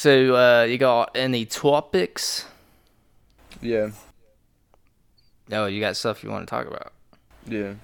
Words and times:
So 0.00 0.34
uh, 0.34 0.62
you 0.62 0.78
got 0.78 1.10
any 1.14 1.44
topics? 1.44 2.46
Yeah. 3.60 3.90
Oh, 5.52 5.66
you 5.66 5.78
got 5.78 5.94
stuff 5.94 6.24
you 6.24 6.30
want 6.30 6.48
to 6.48 6.50
talk 6.50 6.66
about? 6.66 6.94
Yeah. 7.46 7.74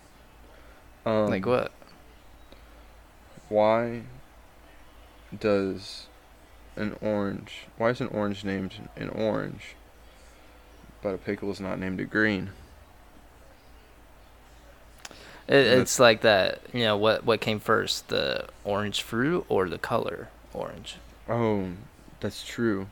Um, 1.05 1.27
like 1.27 1.45
what? 1.45 1.73
Why 3.51 4.05
does 5.39 6.07
an 6.75 6.97
orange? 7.03 7.67
Why 7.77 7.91
is 7.91 8.01
an 8.01 8.09
orange 8.09 8.45
named 8.45 8.89
an 8.97 9.11
orange, 9.11 9.75
but 11.03 11.11
a 11.11 11.19
pickle 11.19 11.51
is 11.51 11.61
not 11.61 11.79
named 11.79 12.01
a 12.01 12.07
green? 12.07 12.49
It, 15.47 15.67
it's 15.67 16.01
like 16.01 16.23
that. 16.23 16.63
You 16.73 16.85
know 16.85 16.97
what? 16.97 17.27
What 17.27 17.43
came 17.43 17.61
first, 17.61 18.09
the 18.09 18.47
orange 18.65 19.03
fruit 19.03 19.45
or 19.51 19.69
the 19.69 19.77
color 19.77 20.31
orange? 20.55 20.97
Oh, 21.29 21.73
that's 22.21 22.45
true. 22.47 22.89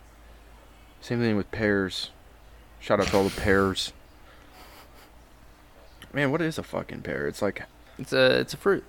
Same 1.01 1.21
thing 1.21 1.37
with 1.37 1.51
pears. 1.51 2.11
Shout 2.81 3.01
out 3.01 3.07
to 3.09 3.17
all 3.17 3.25
the 3.25 3.41
pears. 3.41 3.93
Man, 6.13 6.31
what 6.31 6.41
is 6.41 6.59
a 6.59 6.63
fucking 6.63 7.03
pear? 7.03 7.27
It's 7.27 7.43
like 7.43 7.63
It's 7.99 8.13
a 8.13 8.41
it's 8.41 8.55
a 8.55 8.57
fruit. 8.57 8.85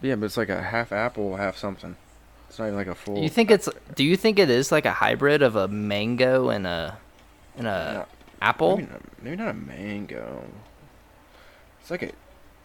yeah, 0.00 0.14
but 0.14 0.26
it's 0.26 0.36
like 0.36 0.48
a 0.48 0.62
half 0.62 0.92
apple, 0.92 1.36
half 1.36 1.56
something. 1.56 1.96
It's 2.48 2.58
not 2.58 2.66
even 2.66 2.76
like 2.76 2.86
a 2.86 2.94
full. 2.94 3.18
You 3.22 3.28
think 3.28 3.50
it's? 3.50 3.68
Do 3.94 4.04
you 4.04 4.16
think 4.16 4.38
it 4.38 4.50
is 4.50 4.70
like 4.70 4.84
a 4.84 4.92
hybrid 4.92 5.42
of 5.42 5.56
a 5.56 5.66
mango 5.68 6.50
and 6.50 6.66
a 6.66 6.98
and 7.56 7.66
a 7.66 7.70
No, 7.94 8.06
apple? 8.42 8.76
Maybe 8.76 8.90
not, 8.92 9.22
maybe 9.22 9.36
not 9.36 9.48
a 9.48 9.54
mango. 9.54 10.44
It's 11.80 11.90
like 11.90 12.02
a. 12.02 12.12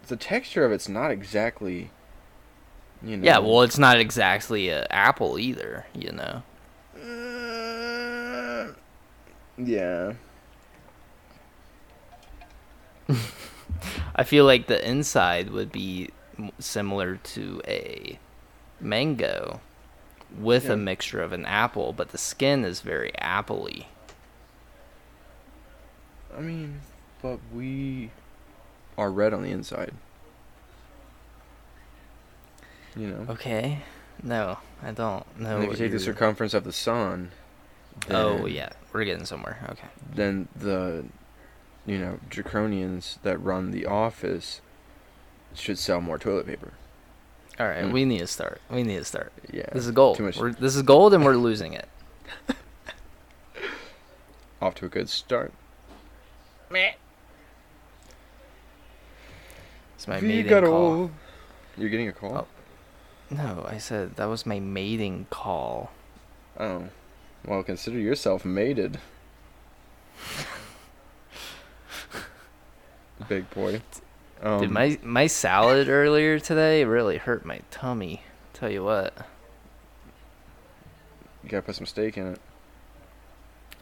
The 0.07 0.15
texture 0.17 0.63
of 0.65 0.71
it's 0.71 0.87
not 0.89 1.09
exactly. 1.11 1.89
You 3.01 3.17
know. 3.17 3.25
Yeah, 3.25 3.39
well, 3.39 3.61
it's 3.61 3.77
not 3.77 3.97
exactly 3.99 4.69
a 4.69 4.85
apple 4.89 5.39
either. 5.39 5.85
You 5.95 6.11
know. 6.11 6.43
Uh, 6.97 8.73
yeah. 9.57 10.13
I 14.15 14.23
feel 14.23 14.45
like 14.45 14.67
the 14.67 14.85
inside 14.87 15.49
would 15.51 15.71
be 15.71 16.09
similar 16.59 17.15
to 17.17 17.61
a 17.67 18.19
mango 18.79 19.61
with 20.37 20.65
Yeah. 20.65 20.73
a 20.73 20.77
mixture 20.77 21.21
of 21.21 21.31
an 21.31 21.45
apple, 21.45 21.93
but 21.93 22.09
the 22.09 22.17
skin 22.17 22.65
is 22.65 22.81
very 22.81 23.11
appley. 23.21 23.85
I 26.37 26.41
mean, 26.41 26.81
but 27.21 27.39
we 27.53 28.11
are 28.97 29.09
red 29.11 29.33
on 29.33 29.41
the 29.43 29.51
inside. 29.51 29.93
You 32.95 33.07
know. 33.07 33.25
Okay. 33.33 33.79
No, 34.21 34.57
I 34.83 34.91
don't 34.91 35.39
know. 35.39 35.57
And 35.57 35.63
if 35.65 35.71
you 35.71 35.77
take 35.77 35.91
the 35.91 35.99
circumference 35.99 36.53
of 36.53 36.63
the 36.63 36.73
sun. 36.73 37.31
Oh 38.09 38.45
yeah, 38.45 38.69
we're 38.93 39.03
getting 39.05 39.25
somewhere. 39.25 39.59
Okay. 39.71 39.87
Then 40.13 40.47
the, 40.55 41.05
you 41.85 41.97
know, 41.97 42.19
draconians 42.29 43.17
that 43.23 43.37
run 43.37 43.71
the 43.71 43.85
office 43.85 44.61
should 45.53 45.77
sell 45.79 45.99
more 46.01 46.17
toilet 46.17 46.45
paper. 46.47 46.73
All 47.59 47.67
right, 47.67 47.83
Mm. 47.85 47.91
we 47.91 48.05
need 48.05 48.19
to 48.19 48.27
start. 48.27 48.61
We 48.69 48.83
need 48.83 48.97
to 48.97 49.05
start. 49.05 49.31
Yeah. 49.51 49.65
This 49.73 49.85
is 49.85 49.91
gold. 49.91 50.17
Too 50.17 50.23
much. 50.23 50.37
We're, 50.37 50.51
this 50.53 50.75
is 50.75 50.83
gold, 50.83 51.13
and 51.15 51.25
we're 51.25 51.35
losing 51.37 51.73
it. 51.73 51.87
Off 54.61 54.75
to 54.75 54.85
a 54.85 54.89
good 54.89 55.09
start. 55.09 55.51
It's 59.95 60.07
my 60.07 60.19
We 60.19 60.27
mating 60.27 60.51
call. 60.63 60.73
all- 60.73 61.11
You're 61.77 61.89
getting 61.89 62.07
a 62.07 62.13
call. 62.13 62.35
Oh. 62.35 62.47
No, 63.29 63.65
I 63.67 63.77
said 63.77 64.15
that 64.15 64.25
was 64.25 64.45
my 64.45 64.59
mating 64.59 65.25
call. 65.29 65.91
Oh. 66.59 66.89
Well, 67.47 67.63
consider 67.63 67.97
yourself 67.97 68.43
mated. 68.45 68.99
Big 73.29 73.49
boy. 73.49 73.81
Um, 74.41 74.61
Dude, 74.61 74.71
my 74.71 74.99
my 75.01 75.27
salad 75.27 75.87
earlier 75.89 76.39
today 76.39 76.83
really 76.83 77.17
hurt 77.17 77.45
my 77.45 77.61
tummy. 77.71 78.21
Tell 78.53 78.69
you 78.69 78.83
what, 78.83 79.13
You 81.43 81.49
gotta 81.49 81.63
put 81.63 81.75
some 81.75 81.85
steak 81.85 82.17
in 82.17 82.27
it. 82.33 82.39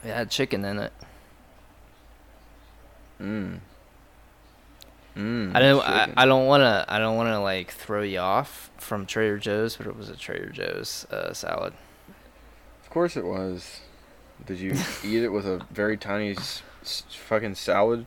it 0.04 0.14
had 0.14 0.30
chicken 0.30 0.64
in 0.64 0.80
it. 0.80 0.94
Mmm. 3.22 3.60
Mmm. 5.18 5.56
I 5.56 5.60
don't 5.60 5.82
I, 5.82 6.14
I 6.16 6.26
don't 6.26 6.46
wanna 6.46 6.86
I 6.88 7.00
don't 7.00 7.16
wanna 7.18 7.42
like 7.42 7.72
throw 7.72 8.02
you 8.04 8.20
off 8.20 8.70
from 8.78 9.06
Trader 9.06 9.38
Joe's, 9.38 9.76
but 9.76 9.88
it 9.88 9.96
was 9.98 10.10
a 10.10 10.16
Trader 10.16 10.50
Joe's 10.50 11.06
uh, 11.12 11.34
salad. 11.34 11.74
Of 12.96 12.98
course 12.98 13.18
it 13.18 13.26
was. 13.26 13.82
Did 14.46 14.60
you 14.60 14.72
eat 15.04 15.22
it 15.22 15.28
with 15.28 15.46
a 15.46 15.66
very 15.70 15.98
tiny 15.98 16.32
s- 16.32 16.62
s- 16.82 17.04
fucking 17.10 17.56
salad 17.56 18.06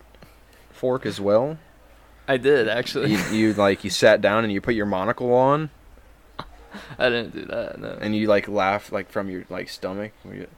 fork 0.71 1.04
as 1.04 1.21
well? 1.21 1.59
I 2.26 2.38
did 2.38 2.69
actually. 2.71 3.12
You, 3.12 3.19
you 3.31 3.53
like 3.53 3.84
you 3.84 3.91
sat 3.91 4.22
down 4.22 4.44
and 4.44 4.53
you 4.53 4.62
put 4.62 4.75
your 4.75 4.87
monocle 4.87 5.34
on 5.34 5.69
I 6.98 7.10
didn't 7.10 7.34
do 7.34 7.44
that. 7.44 7.78
No. 7.78 7.98
and 8.00 8.16
you 8.16 8.28
like 8.28 8.48
laugh 8.48 8.91
like 8.91 9.10
from 9.10 9.28
your 9.28 9.44
like 9.50 9.69
stomach. 9.69 10.12
you- 10.25 10.48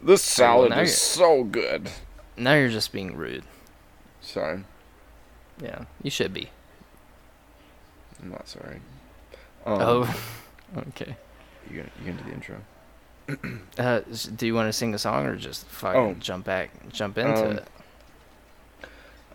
this 0.00 0.22
salad 0.22 0.70
now 0.70 0.82
is 0.82 0.88
you're- 1.18 1.26
so 1.30 1.42
good. 1.42 1.90
Now 2.36 2.54
you're 2.54 2.68
just 2.68 2.92
being 2.92 3.16
rude. 3.16 3.42
Sorry, 4.20 4.62
Yeah, 5.60 5.86
you 6.00 6.12
should 6.12 6.32
be. 6.32 6.50
I'm 8.22 8.30
not 8.30 8.46
sorry. 8.46 8.82
Um, 9.68 9.78
oh, 9.82 10.20
okay. 10.88 11.14
you 11.70 11.76
gonna 11.78 11.90
you 12.00 12.06
gonna 12.12 12.22
do 12.22 12.30
the 12.30 12.34
intro? 12.34 12.56
Uh, 13.78 14.00
do 14.36 14.46
you 14.46 14.54
want 14.54 14.66
to 14.68 14.72
sing 14.72 14.94
a 14.94 14.98
song 14.98 15.26
or 15.26 15.36
just 15.36 15.66
fucking 15.66 16.00
Oh. 16.00 16.14
jump 16.18 16.46
back, 16.46 16.70
jump 16.90 17.18
into 17.18 17.46
Um, 17.46 17.56
it? 17.58 17.68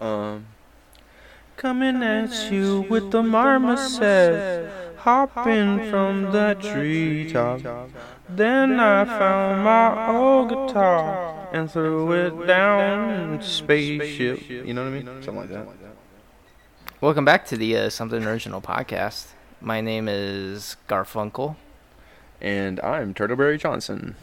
Um. 0.01 0.45
Coming 1.55 2.01
at 2.01 2.51
you 2.51 2.81
with 2.89 3.11
the 3.11 3.21
marmoset, 3.21 4.69
hopping 4.97 5.89
from 5.91 6.31
that 6.31 6.59
treetop. 6.61 7.61
Then 8.27 8.79
I 8.79 9.05
found 9.05 9.63
my 9.63 10.07
old 10.17 10.49
guitar 10.49 11.47
and 11.53 11.69
threw 11.71 12.11
it 12.13 12.47
down 12.47 13.39
spaceship. 13.43 14.49
You 14.49 14.73
know 14.73 14.81
what 14.83 14.87
I 14.93 15.01
mean? 15.03 15.05
Something 15.21 15.35
like 15.37 15.49
that. 15.49 15.67
Welcome 16.99 17.23
back 17.25 17.45
to 17.47 17.57
the 17.57 17.77
uh, 17.77 17.89
Something 17.91 18.25
Original 18.25 18.59
podcast. 18.61 19.27
My 19.65 19.79
name 19.79 20.09
is 20.09 20.75
Garfunkel. 20.89 21.55
And 22.41 22.81
I'm 22.81 23.13
Turtleberry 23.13 23.57
Johnson. 23.57 24.17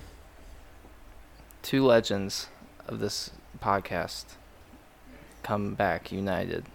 Two 1.63 1.83
legends 1.87 2.49
of 2.87 2.99
this 2.99 3.31
podcast 3.59 4.35
come 5.43 5.73
back 5.73 6.13
united 6.13 6.67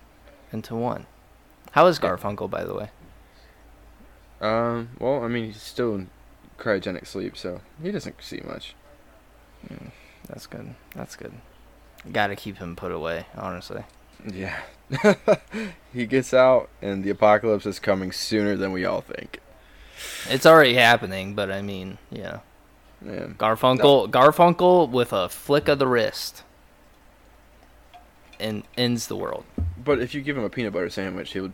into 0.51 0.73
one. 0.73 1.05
How 1.73 1.85
is 1.85 1.99
Garfunkel, 1.99 2.49
by 2.49 2.63
the 2.63 2.73
way? 2.73 2.89
Um. 4.41 4.89
Well, 4.97 5.23
I 5.23 5.27
mean, 5.27 5.45
he's 5.45 5.61
still 5.61 5.93
in 5.93 6.09
cryogenic 6.57 7.05
sleep, 7.05 7.37
so 7.37 7.61
he 7.83 7.91
doesn't 7.91 8.15
see 8.23 8.41
much. 8.43 8.73
Mm, 9.69 9.91
that's 10.27 10.47
good. 10.47 10.73
That's 10.95 11.15
good. 11.15 11.33
Got 12.11 12.27
to 12.27 12.35
keep 12.35 12.57
him 12.57 12.75
put 12.75 12.91
away, 12.91 13.27
honestly. 13.37 13.83
Yeah. 14.27 14.57
he 15.93 16.05
gets 16.05 16.33
out, 16.33 16.69
and 16.81 17.03
the 17.03 17.09
apocalypse 17.09 17.65
is 17.65 17.79
coming 17.79 18.11
sooner 18.11 18.55
than 18.55 18.71
we 18.71 18.85
all 18.85 19.01
think. 19.01 19.39
It's 20.29 20.45
already 20.45 20.75
happening, 20.75 21.33
but 21.35 21.49
I 21.51 21.61
mean, 21.61 21.97
yeah. 22.11 22.39
Yeah. 23.05 23.27
Garfunkel, 23.37 24.09
Garfunkel 24.09 24.89
with 24.89 25.13
a 25.13 25.29
flick 25.29 25.67
of 25.67 25.79
the 25.79 25.87
wrist, 25.87 26.43
and 28.39 28.63
ends 28.77 29.07
the 29.07 29.15
world. 29.15 29.45
But 29.83 29.99
if 29.99 30.13
you 30.15 30.21
give 30.21 30.37
him 30.37 30.43
a 30.43 30.49
peanut 30.49 30.73
butter 30.73 30.89
sandwich, 30.89 31.33
he'll 31.33 31.53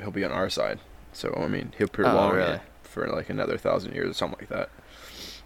he'll 0.00 0.10
be 0.10 0.24
on 0.24 0.32
our 0.32 0.50
side. 0.50 0.80
So 1.12 1.32
I 1.36 1.48
mean, 1.48 1.72
he'll 1.78 1.86
Oh, 1.86 1.90
prolong 1.90 2.34
really? 2.34 2.52
it 2.54 2.60
for 2.82 3.06
like 3.08 3.28
another 3.30 3.56
thousand 3.58 3.94
years 3.94 4.10
or 4.10 4.14
something 4.14 4.38
like 4.40 4.48
that. 4.50 4.70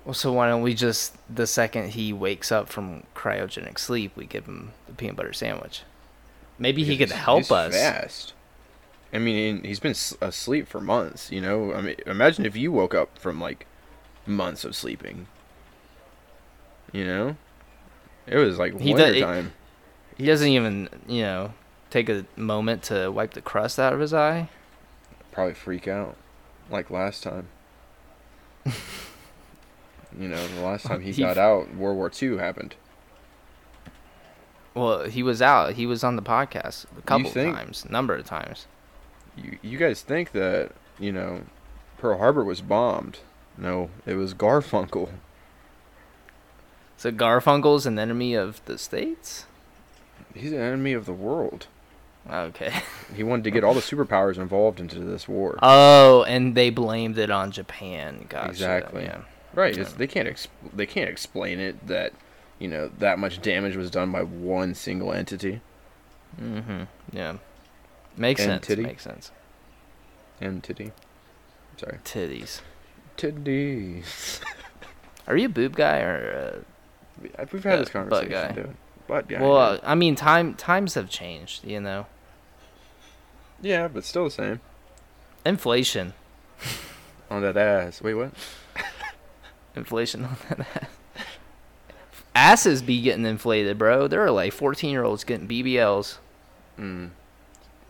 Well, 0.04 0.14
so 0.14 0.32
why 0.32 0.48
don't 0.48 0.62
we 0.62 0.74
just 0.74 1.16
the 1.34 1.46
second 1.46 1.90
he 1.90 2.12
wakes 2.12 2.50
up 2.50 2.68
from 2.68 3.04
cryogenic 3.14 3.78
sleep, 3.78 4.16
we 4.16 4.26
give 4.26 4.46
him 4.46 4.72
the 4.86 4.94
peanut 4.94 5.16
butter 5.16 5.32
sandwich. 5.32 5.82
Maybe 6.62 6.84
he 6.84 6.96
could 6.96 7.10
help 7.10 7.38
he's 7.40 7.50
us. 7.50 7.74
Fast. 7.74 8.34
I 9.12 9.18
mean, 9.18 9.64
he's 9.64 9.80
been 9.80 9.96
asleep 10.20 10.68
for 10.68 10.80
months. 10.80 11.30
You 11.32 11.40
know, 11.40 11.74
I 11.74 11.80
mean, 11.80 11.96
imagine 12.06 12.46
if 12.46 12.56
you 12.56 12.70
woke 12.70 12.94
up 12.94 13.18
from 13.18 13.40
like 13.40 13.66
months 14.26 14.64
of 14.64 14.76
sleeping. 14.76 15.26
You 16.92 17.04
know, 17.04 17.36
it 18.28 18.36
was 18.36 18.58
like 18.60 18.78
He 18.80 18.94
winter 18.94 19.08
does- 19.08 19.16
it- 19.16 19.20
time. 19.22 19.52
He 20.16 20.26
doesn't 20.26 20.48
even, 20.48 20.88
you 21.08 21.22
know, 21.22 21.54
take 21.90 22.08
a 22.08 22.26
moment 22.36 22.82
to 22.84 23.10
wipe 23.10 23.32
the 23.34 23.40
crust 23.40 23.80
out 23.80 23.92
of 23.92 23.98
his 23.98 24.14
eye. 24.14 24.48
Probably 25.32 25.54
freak 25.54 25.88
out, 25.88 26.16
like 26.70 26.90
last 26.90 27.22
time. 27.24 27.48
you 28.66 30.28
know, 30.28 30.46
the 30.48 30.60
last 30.60 30.86
time 30.86 31.00
he 31.00 31.10
He 31.12 31.22
got 31.22 31.38
out, 31.38 31.74
World 31.74 31.96
War 31.96 32.10
II 32.22 32.36
happened. 32.38 32.76
Well, 34.74 35.04
he 35.04 35.22
was 35.22 35.42
out. 35.42 35.74
He 35.74 35.86
was 35.86 36.02
on 36.02 36.16
the 36.16 36.22
podcast 36.22 36.86
a 36.98 37.02
couple 37.02 37.30
think- 37.30 37.54
times, 37.54 37.88
number 37.88 38.14
of 38.14 38.24
times. 38.24 38.66
You 39.36 39.58
you 39.62 39.78
guys 39.78 40.02
think 40.02 40.32
that 40.32 40.72
you 40.98 41.10
know 41.12 41.42
Pearl 41.98 42.18
Harbor 42.18 42.44
was 42.44 42.60
bombed. 42.60 43.18
No, 43.56 43.90
it 44.06 44.14
was 44.14 44.34
Garfunkel. 44.34 45.08
So 46.96 47.10
Garfunkel's 47.10 47.86
an 47.86 47.98
enemy 47.98 48.34
of 48.34 48.64
the 48.66 48.78
states. 48.78 49.46
He's 50.34 50.52
an 50.52 50.60
enemy 50.60 50.92
of 50.92 51.06
the 51.06 51.12
world. 51.12 51.66
Okay. 52.30 52.72
He 53.14 53.22
wanted 53.22 53.44
to 53.44 53.50
get 53.50 53.62
all 53.62 53.74
the 53.74 53.80
superpowers 53.80 54.38
involved 54.38 54.80
into 54.80 54.98
this 55.00 55.28
war. 55.28 55.58
Oh, 55.60 56.22
and 56.22 56.54
they 56.54 56.70
blamed 56.70 57.18
it 57.18 57.30
on 57.30 57.50
Japan. 57.50 58.24
Gotcha. 58.26 58.48
Exactly. 58.48 59.02
Yeah. 59.02 59.20
right? 59.52 59.76
Yeah. 59.76 59.84
they 59.98 60.06
can't 60.06 60.26
ex- 60.26 60.48
they 60.72 60.86
can't 60.86 61.10
explain 61.10 61.60
it 61.60 61.86
that 61.88 62.14
you 62.62 62.68
know 62.68 62.90
that 62.98 63.18
much 63.18 63.42
damage 63.42 63.74
was 63.76 63.90
done 63.90 64.12
by 64.12 64.22
one 64.22 64.74
single 64.74 65.12
entity. 65.12 65.60
Mm-hmm. 66.40 66.82
Yeah. 67.12 67.36
Makes 68.16 68.40
And 68.42 68.50
sense. 68.52 68.66
titty. 68.66 68.82
Makes 68.82 69.02
sense. 69.04 69.30
And 70.40 70.54
Entity. 70.56 70.92
Sorry. 71.76 71.98
Titties. 72.04 72.60
Titties. 73.16 74.40
Are 75.26 75.36
you 75.36 75.46
a 75.46 75.48
boob 75.48 75.76
guy 75.76 75.98
or? 76.00 76.64
I- 77.38 77.44
We've 77.52 77.62
had 77.64 77.74
Uh, 77.74 77.76
this 77.78 77.88
butt 77.88 77.92
conversation, 77.92 78.30
guy. 78.30 78.52
dude. 78.52 78.74
Butt 79.06 79.28
guy. 79.28 79.40
Well, 79.40 79.56
uh. 79.56 79.78
I 79.82 79.94
mean, 79.94 80.14
time 80.16 80.54
times 80.54 80.94
have 80.94 81.08
changed. 81.10 81.64
You 81.64 81.80
know, 81.80 82.06
yeah, 83.60 83.88
but 83.88 84.04
still 84.04 84.24
the 84.24 84.30
same. 84.30 84.60
inflation. 85.44 86.14
On 87.30 87.40
that 87.42 87.56
ass. 87.56 88.02
Wait, 88.02 88.14
what? 88.14 88.32
Inflation 89.76 90.24
on 90.24 90.36
that 90.48 90.60
ass. 90.60 90.88
Asses 92.34 92.82
be 92.82 93.00
getting 93.00 93.26
inflated, 93.26 93.78
bro. 93.78 94.08
There 94.08 94.24
are 94.24 94.30
like 94.30 94.52
14 94.52 94.90
year 94.90 95.04
olds 95.04 95.24
getting 95.24 95.48
BBLs. 95.48 96.18
Mm. 96.78 97.10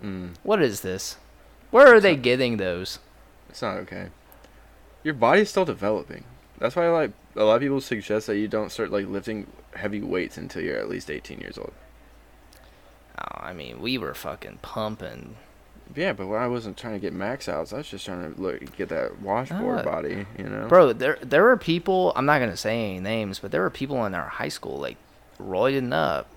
Mm. 0.03 0.31
What 0.43 0.61
is 0.62 0.81
this? 0.81 1.17
Where 1.71 1.94
are 1.94 2.00
they 2.00 2.17
getting 2.17 2.56
those? 2.56 2.99
It's 3.49 3.62
not 3.62 3.79
okay. 3.79 4.09
Your 5.05 5.15
body's 5.15 5.50
still 5.50 5.65
developing. 5.65 6.25
That's 6.59 6.77
why 6.77 6.89
like 6.89 7.12
a 7.37 7.44
lot 7.44 7.56
of 7.56 7.62
people 7.62 7.81
suggest 7.81 8.27
that 8.27 8.37
you 8.37 8.49
don't 8.49 8.71
start 8.71 8.91
like 8.91 9.06
lifting 9.06 9.47
heavy 9.75 10.00
weights 10.00 10.37
until 10.37 10.62
you're 10.62 10.79
at 10.79 10.89
least 10.89 11.11
18 11.11 11.41
years 11.41 11.59
old. 11.59 11.73
Oh, 13.19 13.41
I 13.41 13.53
mean, 13.53 13.81
we 13.81 13.99
were 13.99 14.15
fucking 14.15 14.59
pumping. 14.62 15.37
Yeah, 15.94 16.12
but 16.15 16.29
I 16.33 16.47
wasn't 16.47 16.77
trying 16.77 16.94
to 16.94 16.99
get 17.00 17.12
max 17.12 17.49
outs, 17.49 17.73
I 17.73 17.79
was 17.79 17.89
just 17.89 18.06
trying 18.06 18.35
to 18.35 18.41
look 18.41 18.77
get 18.77 18.89
that 18.89 19.21
washboard 19.21 19.81
Ah. 19.81 19.83
body, 19.83 20.27
you 20.39 20.44
know. 20.44 20.67
Bro, 20.69 20.94
there 20.94 21.19
there 21.23 21.43
were 21.43 21.56
people. 21.56 22.12
I'm 22.17 22.25
not 22.27 22.39
gonna 22.39 22.56
say 22.56 22.91
any 22.91 23.00
names, 23.00 23.39
but 23.39 23.50
there 23.50 23.61
were 23.61 23.71
people 23.71 24.05
in 24.06 24.15
our 24.15 24.27
high 24.29 24.49
school 24.49 24.79
like 24.79 24.97
roiding 25.41 25.93
up, 25.93 26.29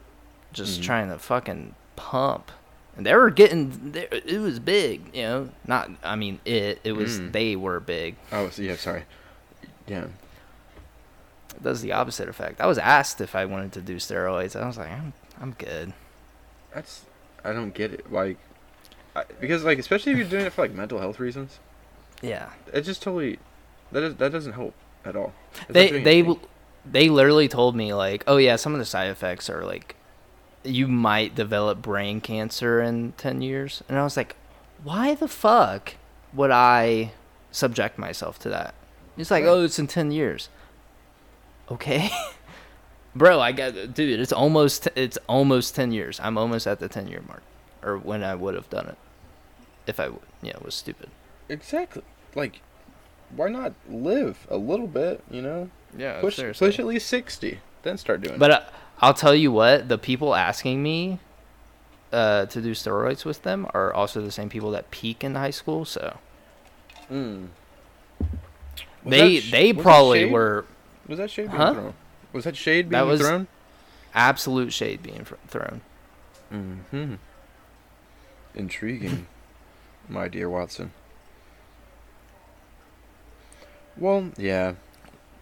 just 0.51 0.81
Mhm. 0.81 0.83
trying 0.83 1.09
to 1.09 1.17
fucking 1.19 1.75
pump, 1.95 2.51
and 2.97 3.05
they 3.05 3.15
were 3.15 3.29
getting. 3.29 3.93
It 3.95 4.39
was 4.41 4.59
big, 4.59 5.15
you 5.15 5.23
know. 5.23 5.49
Not, 5.65 5.89
I 6.03 6.15
mean, 6.15 6.39
it. 6.43 6.79
It 6.83 6.93
was 6.93 7.19
Mm. 7.19 7.31
they 7.31 7.55
were 7.55 7.79
big. 7.79 8.15
Oh, 8.33 8.49
yeah, 8.57 8.75
sorry. 8.75 9.03
Yeah. 9.87 10.05
It 11.55 11.63
does 11.63 11.81
the 11.81 11.93
opposite 11.93 12.27
effect. 12.27 12.59
I 12.59 12.65
was 12.67 12.77
asked 12.77 13.21
if 13.21 13.35
I 13.35 13.45
wanted 13.45 13.71
to 13.73 13.81
do 13.81 13.95
steroids. 13.97 14.59
I 14.61 14.67
was 14.67 14.77
like, 14.77 14.91
I'm 14.91 15.13
I'm 15.41 15.51
good. 15.51 15.93
That's 16.73 17.05
I 17.43 17.53
don't 17.53 17.73
get 17.73 17.93
it. 17.93 18.11
Like 18.11 18.37
because 19.39 19.63
like 19.63 19.79
especially 19.79 20.11
if 20.11 20.17
you're 20.17 20.27
doing 20.27 20.45
it 20.45 20.53
for 20.53 20.61
like 20.63 20.73
mental 20.73 20.99
health 20.99 21.19
reasons, 21.19 21.59
Yeah. 22.21 22.49
it 22.73 22.81
just 22.81 23.01
totally 23.01 23.39
that 23.91 24.03
is, 24.03 24.15
that 24.15 24.31
doesn't 24.31 24.53
help 24.53 24.73
at 25.05 25.15
all. 25.15 25.33
It's 25.53 25.67
they 25.69 25.91
they 26.01 26.19
anything. 26.19 26.39
they 26.85 27.09
literally 27.09 27.47
told 27.47 27.75
me 27.75 27.93
like, 27.93 28.23
oh 28.27 28.37
yeah, 28.37 28.55
some 28.57 28.73
of 28.73 28.79
the 28.79 28.85
side 28.85 29.09
effects 29.09 29.49
are 29.49 29.63
like, 29.63 29.95
you 30.63 30.87
might 30.87 31.35
develop 31.35 31.81
brain 31.81 32.19
cancer 32.21 32.81
in 32.81 33.13
ten 33.17 33.41
years, 33.41 33.83
and 33.87 33.97
I 33.97 34.03
was 34.03 34.17
like, 34.17 34.35
why 34.83 35.15
the 35.15 35.27
fuck 35.27 35.93
would 36.33 36.51
I 36.51 37.11
subject 37.51 37.97
myself 37.97 38.37
to 38.39 38.49
that? 38.49 38.73
It's 39.17 39.31
like, 39.31 39.43
Right. 39.45 39.49
oh, 39.51 39.63
it's 39.63 39.79
in 39.79 39.87
ten 39.87 40.11
years. 40.11 40.49
Okay, 41.71 42.09
bro, 43.15 43.39
I 43.39 43.51
got 43.51 43.93
dude. 43.93 44.19
It's 44.19 44.33
almost 44.33 44.87
it's 44.95 45.17
almost 45.27 45.73
ten 45.75 45.91
years. 45.91 46.19
I'm 46.21 46.37
almost 46.37 46.67
at 46.67 46.79
the 46.79 46.87
ten 46.89 47.07
year 47.07 47.21
mark, 47.27 47.43
or 47.81 47.97
when 47.97 48.23
I 48.23 48.35
would 48.35 48.55
have 48.55 48.69
done 48.69 48.87
it, 48.87 48.97
if 49.87 49.99
I 49.99 50.09
yeah 50.41 50.57
was 50.63 50.75
stupid. 50.75 51.09
exactly 51.49 52.01
like 52.35 52.61
why 53.35 53.49
not 53.49 53.73
live 53.89 54.45
a 54.49 54.57
little 54.57 54.87
bit, 54.87 55.23
you 55.31 55.41
know? 55.41 55.69
Yeah, 55.97 56.19
push 56.21 56.39
push 56.57 56.79
at 56.79 56.85
least 56.85 57.07
60, 57.07 57.59
then 57.83 57.97
start 57.97 58.21
doing 58.21 58.37
But 58.37 58.51
uh, 58.51 58.61
I'll 58.99 59.13
tell 59.13 59.33
you 59.35 59.51
what, 59.51 59.89
the 59.89 59.97
people 59.97 60.35
asking 60.35 60.83
me 60.83 61.19
uh, 62.13 62.45
to 62.45 62.61
do 62.61 62.71
steroids 62.71 63.25
with 63.25 63.41
them 63.43 63.67
are 63.73 63.91
also 63.93 64.21
the 64.21 64.31
same 64.31 64.47
people 64.49 64.71
that 64.71 64.91
peak 64.91 65.23
in 65.23 65.35
high 65.35 65.49
school. 65.51 65.85
So 65.85 66.17
it. 67.09 67.13
Mm. 67.13 67.47
Was 68.19 68.27
they 69.11 69.39
sh- 69.39 69.51
they 69.51 69.73
probably 69.73 70.25
were 70.25 70.65
Was 71.07 71.17
that 71.17 71.29
shade 71.31 71.47
being 71.51 71.57
Huh? 71.57 71.73
thrown? 71.73 71.93
Was 72.33 72.43
that 72.45 72.55
shade 72.55 72.89
That 72.91 72.99
being 73.01 73.09
was- 73.09 73.21
thrown? 73.21 73.47
absolute 74.13 74.71
shade 74.71 75.01
being 75.03 75.23
fr- 75.25 75.35
thrown. 75.47 75.81
Mm-hmm. 76.53 77.15
Intriguing, 78.55 79.27
my 80.09 80.27
dear 80.27 80.49
Watson. 80.49 80.91
Well, 83.97 84.31
yeah. 84.37 84.73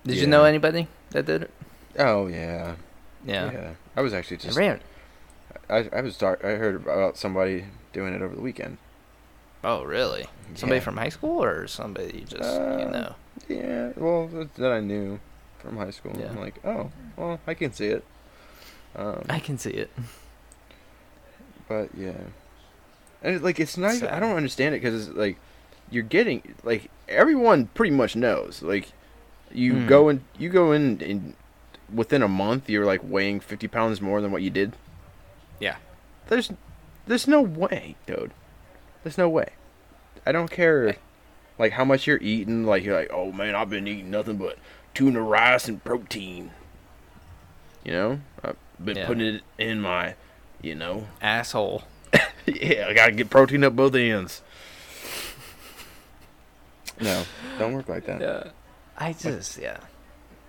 Did 0.06 0.18
you 0.18 0.28
know 0.28 0.44
anybody 0.46 0.88
that 1.12 1.26
did 1.26 1.44
it? 1.44 1.52
Oh 1.98 2.28
yeah. 2.28 2.76
Yeah, 3.26 3.52
Yeah. 3.52 3.70
I 3.96 4.02
was 4.02 4.14
actually 4.14 4.38
I 4.38 4.40
just. 4.42 4.58
ran. 4.58 4.80
I 5.70 5.90
I 5.94 6.02
was 6.02 6.18
dark. 6.18 6.44
I 6.44 6.56
heard 6.56 6.76
about 6.76 7.18
somebody 7.18 7.66
doing 7.94 8.14
it 8.14 8.22
over 8.22 8.36
the 8.36 8.42
weekend. 8.42 8.78
Oh, 9.64 9.84
really? 9.84 10.26
Somebody 10.56 10.82
from 10.82 10.98
high 10.98 11.10
school 11.10 11.42
or 11.42 11.68
somebody 11.68 12.20
you 12.20 12.26
just 12.26 12.44
you 12.44 12.60
Uh, 12.60 12.90
know? 12.92 13.16
Yeah. 13.48 13.92
Well, 13.96 14.28
that, 14.28 14.54
that 14.56 14.72
I 14.74 14.82
knew 14.82 15.20
from 15.60 15.78
high 15.78 15.92
school. 15.92 16.12
Yeah. 16.20 16.30
I'm 16.32 16.40
like, 16.40 16.56
oh, 16.66 16.92
well, 17.16 17.40
I 17.48 17.54
can 17.54 17.72
see 17.72 17.88
it. 17.88 18.04
Um, 18.96 19.24
I 19.30 19.40
can 19.40 19.58
see 19.58 19.72
it. 19.72 19.90
But 21.70 21.90
yeah, 21.98 22.12
and 23.24 23.42
like 23.42 23.60
it's 23.60 23.78
not. 23.78 23.96
Even, 23.96 24.10
I 24.10 24.20
don't 24.20 24.36
understand 24.36 24.76
it 24.76 24.82
because 24.82 25.08
it's 25.08 25.18
like 25.18 25.38
you're 25.90 26.04
getting 26.04 26.56
like 26.64 26.90
everyone 27.08 27.68
pretty 27.74 27.96
much 27.96 28.16
knows. 28.16 28.62
Like 28.62 28.92
you 29.52 29.74
Mm. 29.74 29.88
go 29.88 30.10
in, 30.10 30.24
you 30.38 30.50
go 30.50 30.72
in, 30.72 31.00
in 31.02 31.36
within 31.94 32.22
a 32.24 32.28
month, 32.28 32.70
you're 32.70 32.86
like 32.86 33.02
weighing 33.04 33.40
fifty 33.40 33.68
pounds 33.68 34.02
more 34.02 34.20
than 34.22 34.32
what 34.32 34.42
you 34.42 34.50
did. 34.50 34.74
Yeah. 35.60 35.76
There's, 36.28 36.52
there's 37.06 37.28
no 37.28 37.42
way, 37.42 37.96
dude. 38.08 38.32
There's 39.04 39.18
no 39.18 39.30
way. 39.30 39.50
I 40.26 40.32
don't 40.32 40.50
care, 40.50 40.96
like 41.60 41.74
how 41.74 41.84
much 41.86 42.08
you're 42.08 42.18
eating. 42.22 42.66
Like 42.66 42.84
you're 42.84 42.96
like, 42.98 43.12
oh 43.12 43.32
man, 43.32 43.54
I've 43.56 43.70
been 43.70 43.88
eating 43.88 44.10
nothing 44.10 44.38
but 44.38 44.58
tuna 44.94 45.22
rice 45.22 45.68
and 45.68 45.84
protein. 45.84 46.52
You 47.84 47.92
know, 47.92 48.20
I've 48.44 48.56
been 48.84 48.98
Yeah. 48.98 49.06
putting 49.06 49.36
it 49.36 49.42
in 49.58 49.82
my, 49.82 50.16
you 50.62 50.74
know, 50.76 51.08
Asshole. 51.22 51.84
yeah, 52.46 52.88
I 52.90 52.94
gotta 52.94 53.12
get 53.12 53.30
protein 53.30 53.64
up 53.64 53.76
both 53.76 53.96
ends. 53.96 54.42
No, 57.00 57.24
don't 57.58 57.74
work 57.74 57.90
like 57.90 58.06
that. 58.06 58.22
Yeah. 58.22 58.44
I 58.98 59.14
just 59.14 59.58
yeah. 59.58 59.78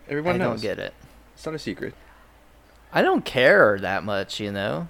Everyone 0.08 0.34
I 0.34 0.38
knows. 0.38 0.60
don't 0.60 0.62
get 0.62 0.78
it. 0.78 0.94
It's 1.34 1.44
not 1.46 1.54
a 1.54 1.58
secret. 1.58 1.94
I 2.92 3.02
don't 3.02 3.24
care 3.24 3.78
that 3.80 4.04
much, 4.04 4.38
you 4.38 4.52
know. 4.52 4.86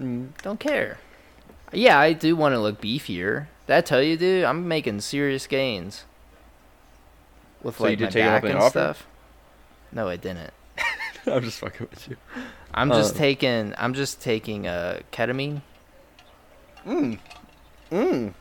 Mm. 0.00 0.30
Don't 0.42 0.58
care. 0.58 0.98
Yeah, 1.72 1.98
I 1.98 2.12
do 2.12 2.34
want 2.34 2.54
to 2.54 2.58
look 2.60 2.80
beefier. 2.80 3.46
Did 3.66 3.76
I 3.76 3.80
tell 3.82 4.02
you, 4.02 4.16
dude? 4.16 4.44
I'm 4.44 4.66
making 4.66 5.00
serious 5.00 5.46
gains. 5.46 6.04
With 7.62 7.76
So 7.78 7.84
you 7.84 7.90
like 7.90 7.98
did 7.98 8.04
my 8.06 8.10
take 8.10 8.24
back 8.24 8.44
and 8.44 8.58
offer? 8.58 8.70
stuff. 8.70 9.06
No, 9.92 10.08
I 10.08 10.16
didn't. 10.16 10.52
I'm 11.26 11.42
just 11.42 11.58
fucking 11.60 11.86
with 11.90 12.08
you. 12.08 12.16
I'm 12.72 12.90
just 12.90 13.14
Uh. 13.14 13.18
taking. 13.18 13.74
I'm 13.78 13.94
just 13.94 14.20
taking 14.20 14.66
uh, 14.66 15.00
ketamine. 15.12 15.60
Mm. 16.86 17.18
Mm. 17.90 18.34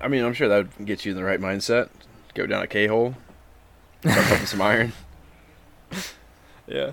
I 0.00 0.08
mean, 0.08 0.24
I'm 0.24 0.34
sure 0.34 0.48
that 0.48 0.78
would 0.78 0.86
get 0.86 1.04
you 1.04 1.12
in 1.12 1.16
the 1.16 1.24
right 1.24 1.40
mindset. 1.40 1.88
Go 2.34 2.46
down 2.46 2.62
a 2.62 2.66
K 2.66 2.86
hole. 2.86 3.14
Start 4.02 4.26
pumping 4.26 4.46
some 4.46 4.62
iron. 4.62 4.92
Yeah. 6.66 6.92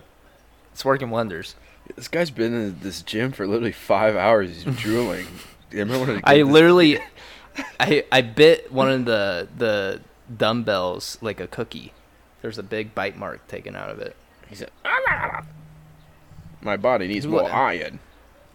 It's 0.71 0.85
working 0.85 1.09
wonders. 1.09 1.55
This 1.95 2.07
guy's 2.07 2.31
been 2.31 2.53
in 2.53 2.79
this 2.79 3.01
gym 3.01 3.31
for 3.31 3.45
literally 3.45 3.71
five 3.71 4.15
hours. 4.15 4.63
He's 4.63 4.75
drooling. 4.77 5.27
I 5.71 5.75
remember 5.77 6.21
I 6.23 6.41
literally, 6.43 6.99
I 7.79 8.05
I 8.11 8.21
bit 8.21 8.71
one 8.71 8.89
of 8.89 9.05
the 9.05 9.47
the 9.57 10.01
dumbbells 10.35 11.17
like 11.21 11.39
a 11.39 11.47
cookie. 11.47 11.93
There's 12.41 12.57
a 12.57 12.63
big 12.63 12.95
bite 12.95 13.17
mark 13.17 13.47
taken 13.47 13.75
out 13.75 13.89
of 13.89 13.99
it. 13.99 14.15
He 14.47 14.55
said, 14.55 14.71
"Ah." 14.85 15.43
"My 16.61 16.77
body 16.77 17.07
needs 17.07 17.25
more 17.27 17.49
iron." 17.51 17.99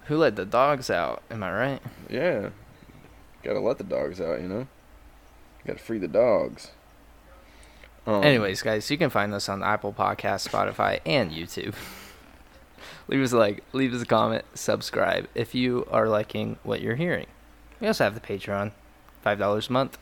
Who 0.09 0.17
let 0.17 0.37
the 0.37 0.45
dogs 0.45 0.91
out? 0.91 1.23
Am 1.31 1.43
I 1.43 1.53
right? 1.53 1.83
Yeah. 2.09 2.51
Gotta 3.43 3.61
let 3.61 3.79
the 3.79 3.85
dogs 3.85 4.21
out, 4.21 4.41
you 4.41 4.49
know? 4.49 4.67
Gotta 5.67 5.79
free 5.79 5.99
the 5.99 6.09
dogs. 6.09 6.73
Um, 8.07 8.25
Anyways, 8.25 8.63
guys, 8.63 8.91
you 8.91 8.97
can 8.97 9.11
find 9.11 9.35
us 9.35 9.51
on 9.51 9.63
Apple 9.63 9.93
Podcasts, 9.93 10.49
Spotify, 10.49 11.01
and 11.05 11.31
YouTube. 11.31 11.75
leave 13.09 13.23
us 13.23 13.33
a 13.33 13.37
like, 13.39 13.63
leave 13.75 13.93
us 13.93 14.01
a 14.01 14.07
comment, 14.07 14.47
subscribe 14.55 15.29
if 15.35 15.55
you 15.55 15.87
are 15.91 16.09
liking 16.09 16.57
what 16.63 16.81
you're 16.81 16.97
hearing. 16.97 17.27
We 17.79 17.87
also 17.87 18.05
have 18.05 18.15
the 18.15 18.21
Patreon, 18.21 18.73
five 19.23 19.39
dollars 19.39 19.69
a 19.69 19.73
month. 19.73 19.99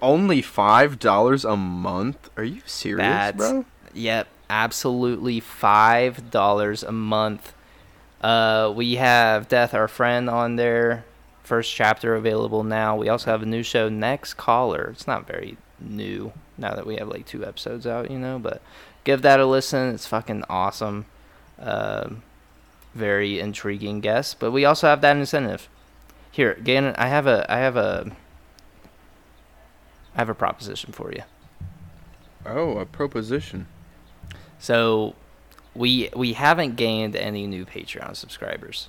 Only 0.00 0.42
five 0.42 1.00
dollars 1.00 1.44
a 1.44 1.56
month? 1.56 2.30
Are 2.36 2.44
you 2.44 2.62
serious, 2.66 2.98
That's 2.98 3.36
bro? 3.36 3.64
yep, 3.92 4.28
absolutely 4.48 5.40
five 5.40 6.30
dollars 6.30 6.84
a 6.84 6.92
month. 6.92 7.52
Uh, 8.20 8.72
we 8.74 8.96
have 8.96 9.48
Death 9.48 9.74
Our 9.74 9.88
Friend 9.88 10.28
on 10.28 10.56
there. 10.56 11.04
First 11.42 11.74
chapter 11.74 12.14
available 12.14 12.62
now. 12.62 12.96
We 12.96 13.08
also 13.08 13.30
have 13.30 13.42
a 13.42 13.46
new 13.46 13.62
show, 13.62 13.88
Next 13.88 14.34
Caller. 14.34 14.90
It's 14.92 15.06
not 15.06 15.26
very 15.26 15.56
new 15.80 16.32
now 16.58 16.74
that 16.74 16.86
we 16.86 16.96
have 16.96 17.08
like 17.08 17.26
two 17.26 17.44
episodes 17.44 17.86
out, 17.86 18.10
you 18.10 18.18
know, 18.18 18.38
but 18.38 18.62
give 19.04 19.22
that 19.22 19.40
a 19.40 19.46
listen. 19.46 19.94
It's 19.94 20.06
fucking 20.06 20.44
awesome. 20.48 21.06
Um, 21.58 22.22
very 22.94 23.40
intriguing 23.40 24.00
guest. 24.00 24.38
But 24.38 24.50
we 24.50 24.64
also 24.64 24.86
have 24.86 25.00
that 25.00 25.16
incentive. 25.16 25.68
Here, 26.30 26.54
Gannon, 26.62 26.94
I 26.96 27.08
have 27.08 27.26
a 27.26 27.44
I 27.52 27.58
have 27.58 27.76
a 27.76 28.12
I 30.14 30.18
have 30.18 30.28
a 30.28 30.34
proposition 30.34 30.92
for 30.92 31.12
you. 31.12 31.22
Oh, 32.46 32.78
a 32.78 32.86
proposition. 32.86 33.66
So 34.58 35.14
we 35.74 36.10
we 36.16 36.32
haven't 36.34 36.76
gained 36.76 37.14
any 37.16 37.46
new 37.46 37.64
Patreon 37.64 38.16
subscribers 38.16 38.88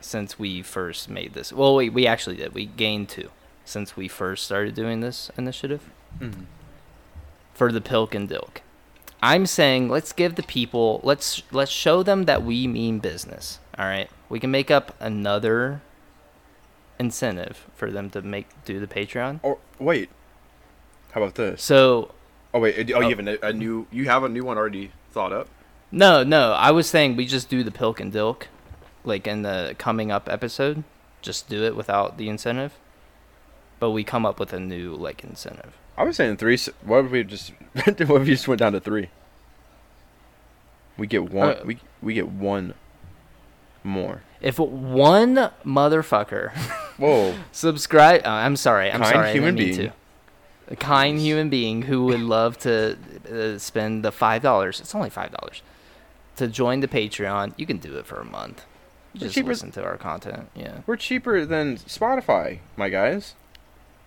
since 0.00 0.38
we 0.38 0.62
first 0.62 1.08
made 1.10 1.34
this. 1.34 1.52
Well, 1.52 1.74
we 1.76 1.88
we 1.88 2.06
actually 2.06 2.36
did. 2.36 2.54
We 2.54 2.66
gained 2.66 3.08
two 3.08 3.30
since 3.64 3.96
we 3.96 4.08
first 4.08 4.44
started 4.44 4.74
doing 4.74 5.00
this 5.00 5.30
initiative 5.36 5.90
Mm-hmm. 6.18 6.42
for 7.54 7.70
the 7.70 7.80
Pilk 7.80 8.16
and 8.16 8.28
Dilk. 8.28 8.62
I'm 9.22 9.46
saying 9.46 9.88
let's 9.88 10.12
give 10.12 10.34
the 10.34 10.42
people 10.42 11.00
let's 11.04 11.42
let's 11.52 11.70
show 11.70 12.02
them 12.02 12.24
that 12.24 12.42
we 12.42 12.66
mean 12.66 12.98
business. 12.98 13.60
All 13.78 13.84
right, 13.84 14.10
we 14.28 14.40
can 14.40 14.50
make 14.50 14.70
up 14.72 14.94
another 14.98 15.82
incentive 16.98 17.66
for 17.76 17.90
them 17.90 18.10
to 18.10 18.22
make 18.22 18.48
do 18.64 18.80
the 18.80 18.86
Patreon. 18.88 19.38
Or 19.42 19.58
wait, 19.78 20.10
how 21.12 21.22
about 21.22 21.36
this? 21.36 21.62
So 21.62 22.12
Oh 22.52 22.58
wait, 22.58 22.90
oh, 22.92 23.00
you 23.00 23.16
have 23.16 23.26
a, 23.26 23.38
a 23.46 23.52
new 23.52 23.86
you 23.92 24.06
have 24.06 24.24
a 24.24 24.28
new 24.28 24.42
one 24.42 24.58
already 24.58 24.90
thought 25.12 25.32
up? 25.32 25.48
No, 25.92 26.22
no. 26.22 26.52
I 26.52 26.70
was 26.70 26.88
saying 26.88 27.16
we 27.16 27.26
just 27.26 27.48
do 27.48 27.62
the 27.64 27.70
Pilk 27.70 28.00
and 28.00 28.12
Dilk, 28.12 28.44
like 29.04 29.26
in 29.26 29.42
the 29.42 29.74
coming 29.78 30.10
up 30.10 30.28
episode. 30.28 30.84
Just 31.22 31.48
do 31.48 31.64
it 31.64 31.76
without 31.76 32.16
the 32.16 32.28
incentive. 32.28 32.72
But 33.78 33.90
we 33.90 34.04
come 34.04 34.24
up 34.26 34.38
with 34.38 34.52
a 34.52 34.60
new 34.60 34.94
like 34.94 35.24
incentive. 35.24 35.76
I 35.96 36.04
was 36.04 36.16
saying 36.16 36.36
three. 36.36 36.58
What 36.84 37.06
if 37.06 37.10
we 37.10 37.24
just 37.24 37.52
what 37.84 38.00
if 38.00 38.08
we 38.08 38.24
just 38.24 38.46
went 38.48 38.60
down 38.60 38.72
to 38.72 38.80
three? 38.80 39.08
We 40.96 41.06
get 41.06 41.30
one. 41.30 41.48
Uh, 41.48 41.62
we 41.64 41.78
we 42.02 42.14
get 42.14 42.28
one 42.28 42.74
more. 43.82 44.22
If 44.40 44.58
one 44.58 45.50
motherfucker 45.66 46.52
Whoa. 46.96 47.34
subscribe, 47.52 48.22
uh, 48.24 48.28
I'm 48.30 48.56
sorry, 48.56 48.90
I'm 48.90 49.00
Kind 49.02 49.12
sorry, 49.14 49.32
human 49.32 49.54
I 49.54 49.58
didn't 49.58 49.68
mean 49.68 49.76
being. 49.78 49.90
to. 49.90 49.96
A 50.70 50.76
kind 50.76 51.18
human 51.18 51.48
being 51.48 51.82
who 51.82 52.04
would 52.06 52.20
love 52.20 52.56
to 52.58 52.96
uh, 53.30 53.58
spend 53.58 54.04
the 54.04 54.12
five 54.12 54.40
dollars. 54.42 54.80
It's 54.80 54.94
only 54.94 55.10
five 55.10 55.32
dollars 55.32 55.62
to 56.36 56.46
join 56.46 56.78
the 56.80 56.88
Patreon. 56.88 57.54
You 57.56 57.66
can 57.66 57.78
do 57.78 57.96
it 57.98 58.06
for 58.06 58.20
a 58.20 58.24
month. 58.24 58.64
It's 59.14 59.24
Just 59.24 59.34
cheaper- 59.34 59.48
listen 59.48 59.72
to 59.72 59.84
our 59.84 59.96
content. 59.96 60.48
Yeah, 60.54 60.78
We're 60.86 60.96
cheaper 60.96 61.44
than 61.44 61.78
Spotify, 61.78 62.60
my 62.76 62.88
guys. 62.88 63.34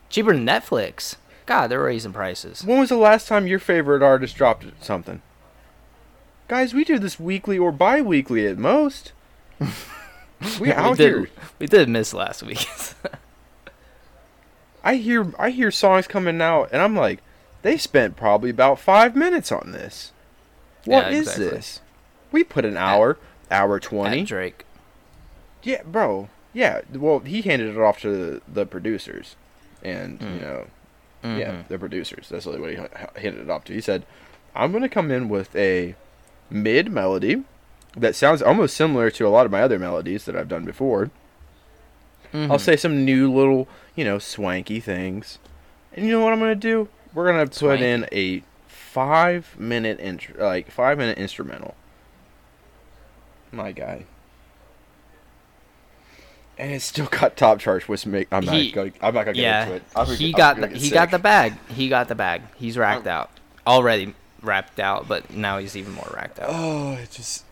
cheaper 0.09 0.33
than 0.33 0.45
Netflix. 0.45 1.17
God, 1.45 1.67
they're 1.67 1.83
raising 1.83 2.13
prices. 2.13 2.63
When 2.63 2.79
was 2.79 2.87
the 2.87 2.95
last 2.95 3.27
time 3.27 3.45
your 3.45 3.59
favorite 3.59 4.01
artist 4.01 4.37
dropped 4.37 4.65
something? 4.81 5.21
Guys, 6.47 6.73
we 6.73 6.85
do 6.85 6.97
this 6.99 7.19
weekly 7.19 7.57
or 7.57 7.73
bi-weekly 7.73 8.47
at 8.47 8.57
most. 8.57 9.11
we 10.61 10.71
out 10.71 10.95
did, 10.95 11.07
here. 11.13 11.29
We 11.59 11.67
did 11.67 11.89
miss 11.89 12.13
last 12.13 12.41
week. 12.43 12.65
I 14.83 14.95
hear 14.95 15.31
I 15.39 15.49
hear 15.49 15.71
songs 15.71 16.07
coming 16.07 16.41
out, 16.41 16.69
and 16.71 16.81
I'm 16.81 16.95
like, 16.95 17.19
they 17.61 17.77
spent 17.77 18.15
probably 18.17 18.49
about 18.49 18.79
five 18.79 19.15
minutes 19.15 19.51
on 19.51 19.71
this. 19.71 20.11
What 20.85 21.11
Yeah, 21.11 21.17
is 21.17 21.27
exactly. 21.27 21.49
this? 21.49 21.81
We 22.31 22.43
put 22.43 22.65
an 22.65 22.75
hour, 22.77 23.17
hour 23.49 23.79
twenty. 23.79 24.21
At 24.21 24.27
Drake. 24.27 24.65
Yeah, 25.61 25.81
bro. 25.85 26.29
Yeah. 26.51 26.81
Well, 26.93 27.19
he 27.19 27.41
handed 27.41 27.69
it 27.75 27.79
off 27.79 28.01
to 28.01 28.09
the, 28.09 28.41
the 28.51 28.65
producers, 28.65 29.35
and 29.81 30.19
Mm. 30.19 30.33
you 30.35 30.41
know, 30.41 30.65
yeah, 31.23 31.51
Mhm. 31.51 31.67
the 31.69 31.79
producers. 31.79 32.27
That's 32.29 32.45
really 32.45 32.59
what 32.59 32.71
he 32.71 32.75
handed 33.21 33.41
it 33.43 33.49
off 33.49 33.63
to. 33.65 33.73
He 33.73 33.79
said, 33.81 34.05
"I'm 34.55 34.71
gonna 34.73 34.89
come 34.89 35.09
in 35.11 35.29
with 35.29 35.55
a 35.55 35.95
mid 36.49 36.91
melody 36.91 37.43
that 37.95 38.15
sounds 38.15 38.41
almost 38.41 38.75
similar 38.75 39.09
to 39.11 39.25
a 39.25 39.29
lot 39.29 39.45
of 39.45 39.51
my 39.51 39.61
other 39.61 39.79
melodies 39.79 40.25
that 40.25 40.35
I've 40.35 40.49
done 40.49 40.65
before. 40.65 41.09
I'll 42.33 42.57
Mhm. 42.57 42.59
say 42.59 42.75
some 42.75 43.05
new 43.05 43.31
little, 43.31 43.67
you 43.95 44.03
know, 44.03 44.19
swanky 44.19 44.79
things, 44.79 45.39
and 45.93 46.05
you 46.05 46.11
know 46.11 46.23
what 46.23 46.33
I'm 46.33 46.39
gonna 46.39 46.55
do? 46.55 46.87
We're 47.13 47.25
gonna 47.31 47.45
put 47.45 47.55
Swanky. 47.55 47.85
in 47.85 48.07
a 48.11 48.43
five 48.67 49.55
minute 49.59 49.99
intro, 49.99 50.43
like 50.43 50.71
five 50.71 50.97
minute 50.97 51.17
instrumental. 51.17 51.75
My 53.51 53.71
guy. 53.71 54.05
And 56.57 56.71
it 56.71 56.81
still 56.81 57.07
got 57.07 57.35
top 57.35 57.59
charts, 57.59 57.87
which 57.87 58.05
make 58.05 58.27
I'm 58.31 58.45
not 58.45 58.73
gonna 58.73 58.91
I'm 59.01 59.13
not 59.13 59.25
gonna 59.25 59.33
get 59.33 59.63
into 59.63 59.75
it. 59.75 59.83
I'm 59.95 60.05
gonna 60.05 60.17
he 60.17 60.31
got 60.31 60.55
I'm 60.55 60.61
the, 60.61 60.67
he 60.77 60.89
get 60.89 60.95
got 60.95 61.11
the 61.11 61.19
bag. 61.19 61.53
He 61.69 61.89
got 61.89 62.07
the 62.07 62.15
bag. 62.15 62.41
He's 62.55 62.77
racked 62.77 63.07
out 63.07 63.29
already. 63.65 64.15
Wrapped 64.41 64.79
out, 64.79 65.07
but 65.07 65.33
now 65.33 65.57
he's 65.57 65.77
even 65.77 65.93
more 65.93 66.11
racked 66.13 66.39
out. 66.39 66.49
Oh, 66.51 66.93
it 66.93 67.11
just 67.11 67.45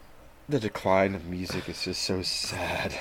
the 0.49 0.59
decline 0.59 1.15
of 1.15 1.25
music 1.25 1.69
is 1.69 1.83
just 1.83 2.03
so 2.03 2.21
sad. 2.21 2.93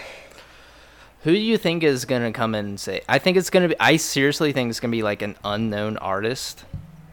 Who 1.23 1.33
do 1.33 1.39
you 1.39 1.59
think 1.59 1.83
is 1.83 2.07
gonna 2.07 2.33
come 2.33 2.55
in 2.55 2.65
and 2.65 2.81
say? 2.81 3.03
I 3.09 3.19
think 3.19 3.37
it's 3.37 3.51
gonna 3.51 3.69
be. 3.69 3.79
I 3.79 3.97
seriously 3.97 4.53
think 4.53 4.71
it's 4.71 4.81
gonna 4.81 4.93
be 4.93 5.03
like 5.03 5.21
an 5.21 5.37
unknown 5.45 5.99
artist 5.99 6.65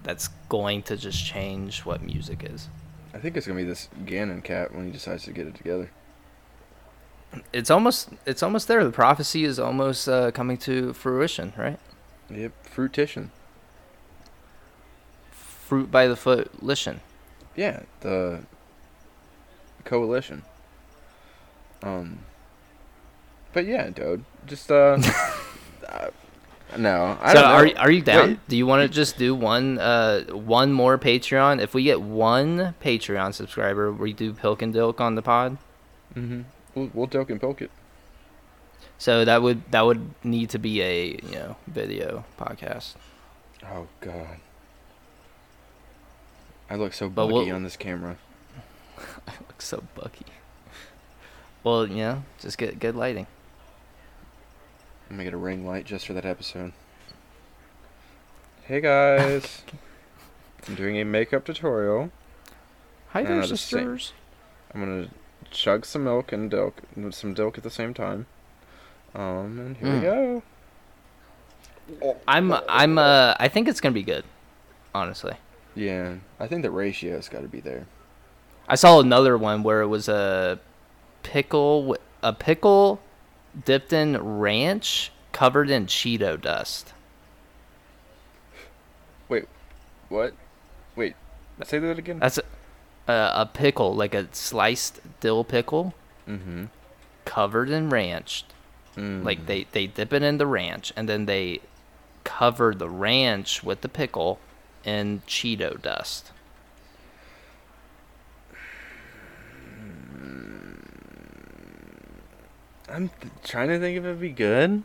that's 0.04 0.30
going 0.48 0.84
to 0.84 0.96
just 0.96 1.26
change 1.26 1.82
what 1.82 2.02
music 2.02 2.44
is. 2.50 2.70
I 3.14 3.18
think 3.18 3.36
it's 3.36 3.46
gonna 3.46 3.60
be 3.60 3.66
this 3.66 3.90
Gannon 4.06 4.42
cat 4.42 4.74
when 4.74 4.86
he 4.86 4.92
decides 4.92 5.24
to 5.24 5.34
get 5.34 5.48
it 5.48 5.56
together. 5.56 5.90
It's 7.52 7.70
almost 7.70 8.10
it's 8.26 8.42
almost 8.42 8.70
there. 8.70 8.84
The 8.86 8.92
prophecy 8.92 9.44
is 9.44 9.60
almost 9.60 10.08
uh, 10.08 10.32
coming 10.32 10.58
to 10.60 10.94
fruition, 10.94 11.52
right? 11.58 11.80
Yep, 12.30 12.66
fruition. 12.66 13.32
Fruit 15.32 15.92
by 15.92 16.08
the 16.08 16.16
foot, 16.16 16.64
listen. 16.64 17.02
Yeah, 17.58 17.82
the 18.00 18.44
coalition. 19.84 20.44
Um, 21.84 22.20
but 23.58 23.66
yeah, 23.66 23.90
dude, 23.90 24.24
just 24.46 24.70
uh, 24.72 25.02
uh 25.90 26.10
no, 26.78 27.18
I 27.20 27.34
so 27.34 27.42
don't 27.42 27.44
know. 27.44 27.74
are 27.74 27.86
are 27.86 27.90
you 27.92 28.04
down? 28.04 28.30
Wait. 28.30 28.48
Do 28.48 28.56
you 28.56 28.68
want 28.68 28.84
to 28.84 28.88
just 28.96 29.18
do 29.18 29.34
one 29.34 29.80
uh 29.80 30.26
one 30.26 30.72
more 30.74 31.00
Patreon? 31.00 31.60
If 31.60 31.74
we 31.74 31.82
get 31.82 32.00
one 32.02 32.76
Patreon 32.84 33.34
subscriber, 33.34 33.92
we 33.92 34.14
do 34.14 34.32
Pilk 34.32 34.62
and 34.62 34.72
Dilk 34.72 35.00
on 35.02 35.16
the 35.16 35.24
pod. 35.24 35.58
Mm-hmm. 36.14 36.42
We'll 36.76 36.92
we'll 36.94 37.08
joke 37.08 37.32
and 37.32 37.42
poke 37.42 37.64
it. 37.64 37.72
So 39.00 39.26
that 39.26 39.42
would 39.42 39.64
that 39.72 39.82
would 39.88 40.14
need 40.24 40.52
to 40.52 40.60
be 40.60 40.84
a 40.84 41.08
you 41.24 41.32
know 41.32 41.56
video 41.66 42.26
podcast. 42.40 42.94
Oh 43.66 43.88
God, 44.02 44.38
I 46.70 46.76
look 46.76 46.94
so 46.94 47.10
But 47.10 47.26
buggy 47.26 47.34
we'll- 47.48 47.56
on 47.56 47.64
this 47.64 47.76
camera. 47.76 48.18
I 49.28 49.32
look 49.48 49.64
so 49.64 49.84
bucky. 49.96 50.28
Well, 51.64 51.88
you 51.88 51.96
know, 51.98 52.24
just 52.40 52.58
get 52.60 52.78
good 52.78 52.96
lighting. 52.96 53.26
I'm 55.10 55.16
gonna 55.16 55.24
get 55.24 55.34
a 55.34 55.38
ring 55.38 55.66
light 55.66 55.86
just 55.86 56.06
for 56.08 56.14
that 56.14 56.26
episode. 56.26 56.74
Hey 58.66 58.82
guys, 58.82 59.62
I'm 60.68 60.76
doing 60.76 60.98
a 61.00 61.06
makeup 61.06 61.46
tutorial. 61.46 62.12
Hi 63.10 63.24
there, 63.24 63.36
there, 63.36 63.44
Uh, 63.44 63.48
the 63.48 63.58
same- 63.58 63.58
sisters. 63.98 64.14
I'm 64.74 64.82
gonna 64.82 65.08
chug 65.50 65.86
some 65.86 66.04
milk 66.04 66.32
and 66.34 66.52
dilk, 66.52 66.74
some 67.14 67.34
dilk 67.34 67.58
at 67.58 67.64
the 67.64 67.70
same 67.70 67.94
time. 67.94 68.26
Um, 69.16 69.60
and 69.60 69.78
here 69.78 69.88
we 69.94 70.00
Mm. 70.00 70.42
go. 72.02 72.18
I'm 72.28 72.54
I'm 72.68 72.98
uh 72.98 73.34
I 73.40 73.48
think 73.48 73.68
it's 73.70 73.80
gonna 73.80 73.94
be 73.94 74.04
good. 74.04 74.26
Honestly, 74.94 75.36
Yeah, 75.76 76.16
I 76.40 76.48
think 76.48 76.64
the 76.64 76.72
ratio's 76.72 77.30
got 77.30 77.42
to 77.42 77.48
be 77.48 77.60
there. 77.60 77.86
I 78.68 78.74
saw 78.76 79.00
another 79.00 79.38
one 79.38 79.62
where 79.64 79.82
it 79.82 79.88
was 79.88 80.10
a 80.10 80.60
pickle 81.24 81.96
a 82.24 82.34
pickle 82.34 83.00
dipped 83.66 83.94
in 83.94 84.18
ranch 84.40 85.12
covered 85.32 85.70
in 85.70 85.86
Cheeto 85.86 86.40
dust. 86.40 86.94
Wait, 89.30 89.46
what? 90.10 90.34
Wait, 90.96 91.16
say 91.64 91.80
that 91.80 92.00
again. 92.00 92.20
That's 92.20 92.38
a, 92.38 93.12
uh, 93.12 93.32
a 93.36 93.46
pickle 93.46 93.96
like 93.96 94.14
a 94.14 94.28
sliced 94.34 95.00
dill 95.20 95.44
pickle 95.44 95.94
Mm-hmm. 96.28 96.66
covered 97.24 97.70
in 97.70 97.90
ranch. 97.90 98.44
Mm. 98.98 99.24
Like 99.24 99.46
they 99.46 99.66
they 99.72 99.88
dip 99.88 100.12
it 100.12 100.24
in 100.24 100.38
the 100.40 100.48
ranch 100.48 100.92
and 100.98 101.08
then 101.08 101.26
they 101.26 101.62
cover 102.26 102.74
the 102.76 102.90
ranch 102.90 103.64
with 103.64 103.80
the 103.80 103.88
pickle 103.88 104.40
in 104.84 105.22
Cheeto 105.26 105.82
dust. 105.82 106.32
I'm 112.90 113.10
th- 113.10 113.32
trying 113.44 113.68
to 113.70 113.80
think 113.80 113.98
if 113.98 114.04
it'd 114.04 114.20
be 114.20 114.30
good. 114.30 114.84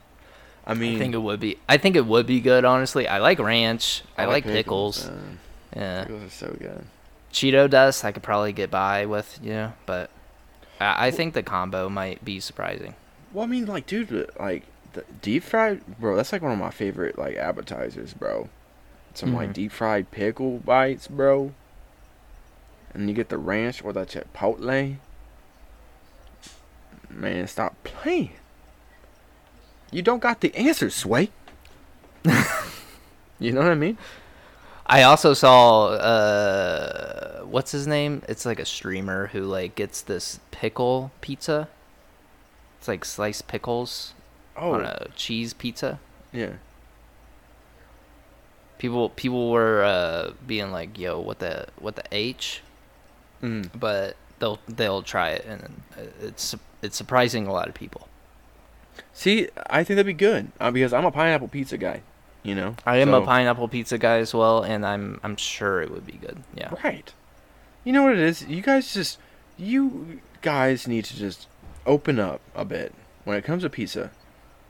I 0.66 0.74
mean, 0.74 0.96
I 0.96 0.98
think 0.98 1.14
it 1.14 1.18
would 1.18 1.40
be. 1.40 1.58
I 1.68 1.76
think 1.76 1.96
it 1.96 2.06
would 2.06 2.26
be 2.26 2.40
good. 2.40 2.64
Honestly, 2.64 3.08
I 3.08 3.18
like 3.18 3.38
ranch. 3.38 4.02
I, 4.16 4.26
like, 4.26 4.44
pickles. 4.44 5.08
man. 5.08 5.38
Yeah, 5.74 6.02
Pickles 6.04 6.22
are 6.24 6.30
so 6.30 6.56
good. 6.58 6.84
Cheeto 7.32 7.68
dust. 7.68 8.04
I 8.04 8.12
could 8.12 8.22
probably 8.22 8.52
get 8.52 8.70
by 8.70 9.06
with. 9.06 9.38
You 9.42 9.50
know, 9.52 9.72
but 9.86 10.10
I, 10.80 11.06
I 11.08 11.10
think 11.10 11.34
the 11.34 11.42
combo 11.42 11.88
might 11.88 12.24
be 12.24 12.38
surprising. 12.40 12.94
Well, 13.32 13.44
I 13.44 13.48
mean, 13.48 13.66
like, 13.66 13.86
dude, 13.86 14.30
like 14.38 14.64
the 14.92 15.04
deep 15.20 15.42
fried, 15.42 15.80
bro. 15.98 16.14
That's 16.14 16.32
like 16.32 16.42
one 16.42 16.52
of 16.52 16.58
my 16.58 16.70
favorite 16.70 17.18
like 17.18 17.36
appetizers, 17.36 18.12
bro. 18.14 18.48
Some 19.14 19.34
like 19.34 19.50
Mhm. 19.50 19.54
deep 19.54 19.72
fried 19.72 20.10
pickle 20.10 20.58
bites, 20.58 21.08
bro. 21.08 21.52
And 22.94 23.08
you 23.08 23.14
get 23.14 23.30
the 23.30 23.38
ranch 23.38 23.82
or 23.82 23.92
the 23.92 24.04
chipotle. 24.06 24.96
Man, 27.12 27.46
stop 27.46 27.76
playing. 27.84 28.32
You 29.90 30.02
don't 30.02 30.20
got 30.20 30.40
the 30.40 30.54
answer, 30.56 30.88
Sway. 30.90 31.30
you 33.38 33.52
know 33.52 33.60
what 33.60 33.70
I 33.70 33.74
mean? 33.74 33.98
I 34.86 35.02
also 35.02 35.34
saw 35.34 35.88
uh 35.88 37.40
what's 37.42 37.72
his 37.72 37.86
name? 37.86 38.22
It's 38.28 38.46
like 38.46 38.58
a 38.58 38.64
streamer 38.64 39.28
who 39.28 39.42
like 39.42 39.74
gets 39.74 40.00
this 40.02 40.40
pickle 40.50 41.10
pizza. 41.20 41.68
It's 42.78 42.88
like 42.88 43.04
sliced 43.04 43.46
pickles 43.48 44.14
Oh, 44.56 44.72
on 44.72 44.84
a 44.84 45.08
cheese 45.16 45.52
pizza. 45.54 45.98
yeah. 46.32 46.54
People 48.78 49.10
people 49.10 49.50
were 49.50 49.84
uh 49.84 50.32
being 50.46 50.72
like, 50.72 50.98
"Yo, 50.98 51.20
what 51.20 51.38
the 51.38 51.66
what 51.78 51.94
the 51.96 52.04
H?" 52.10 52.62
Mm. 53.42 53.68
But 53.78 54.16
they'll 54.40 54.58
they'll 54.68 55.02
try 55.02 55.30
it 55.30 55.44
and 55.44 55.82
uh, 55.96 56.02
it's 56.20 56.54
it's 56.82 56.96
surprising 56.96 57.46
a 57.46 57.52
lot 57.52 57.68
of 57.68 57.74
people. 57.74 58.08
See, 59.12 59.48
I 59.70 59.84
think 59.84 59.96
that'd 59.96 60.06
be 60.06 60.12
good 60.12 60.52
uh, 60.60 60.70
because 60.70 60.92
I'm 60.92 61.04
a 61.04 61.10
pineapple 61.10 61.48
pizza 61.48 61.78
guy. 61.78 62.02
You 62.42 62.54
know. 62.56 62.74
I 62.84 62.96
am 62.96 63.14
a 63.14 63.22
pineapple 63.22 63.68
pizza 63.68 63.98
guy 63.98 64.18
as 64.18 64.34
well 64.34 64.62
and 64.62 64.84
I'm 64.84 65.20
I'm 65.22 65.36
sure 65.36 65.80
it 65.80 65.90
would 65.90 66.06
be 66.06 66.14
good. 66.14 66.42
Yeah. 66.54 66.74
Right. 66.82 67.12
You 67.84 67.92
know 67.92 68.02
what 68.02 68.14
it 68.14 68.18
is? 68.18 68.44
You 68.46 68.62
guys 68.62 68.92
just 68.92 69.18
you 69.56 70.20
guys 70.40 70.88
need 70.88 71.04
to 71.06 71.16
just 71.16 71.46
open 71.86 72.18
up 72.18 72.40
a 72.54 72.64
bit 72.64 72.92
when 73.24 73.36
it 73.36 73.44
comes 73.44 73.62
to 73.62 73.70
pizza. 73.70 74.10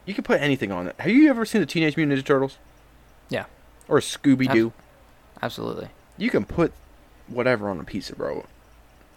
You 0.05 0.15
can 0.15 0.25
put 0.25 0.41
anything 0.41 0.71
on 0.73 0.87
it. 0.87 0.97
Have 0.99 1.11
you 1.11 1.31
ever 1.31 1.45
seen 1.45 1.61
the 1.61 1.67
Teenage 1.67 1.97
Mutant 1.97 2.19
Ninja 2.19 2.25
Turtles? 2.25 2.59
Yeah. 3.29 3.45
Or 3.89 4.01
Scooby 4.01 4.51
Doo? 4.51 4.73
Absolutely. 5.41 5.89
You 6.19 6.31
can 6.31 6.45
put 6.45 6.73
whatever 7.29 7.69
on 7.69 7.79
a 7.81 7.85
pizza, 7.85 8.15
bro. 8.15 8.45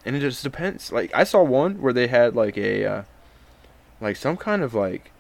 And 0.05 0.15
it 0.15 0.19
just 0.19 0.43
depends. 0.43 0.91
Like 0.91 1.11
I 1.13 1.23
saw 1.23 1.41
one 1.43 1.81
where 1.81 1.93
they 1.93 2.07
had 2.07 2.35
like 2.35 2.57
a 2.57 2.85
uh, 2.85 3.03
like 3.99 4.15
some 4.15 4.37
kind 4.37 4.61
of 4.61 4.73
like 4.73 5.11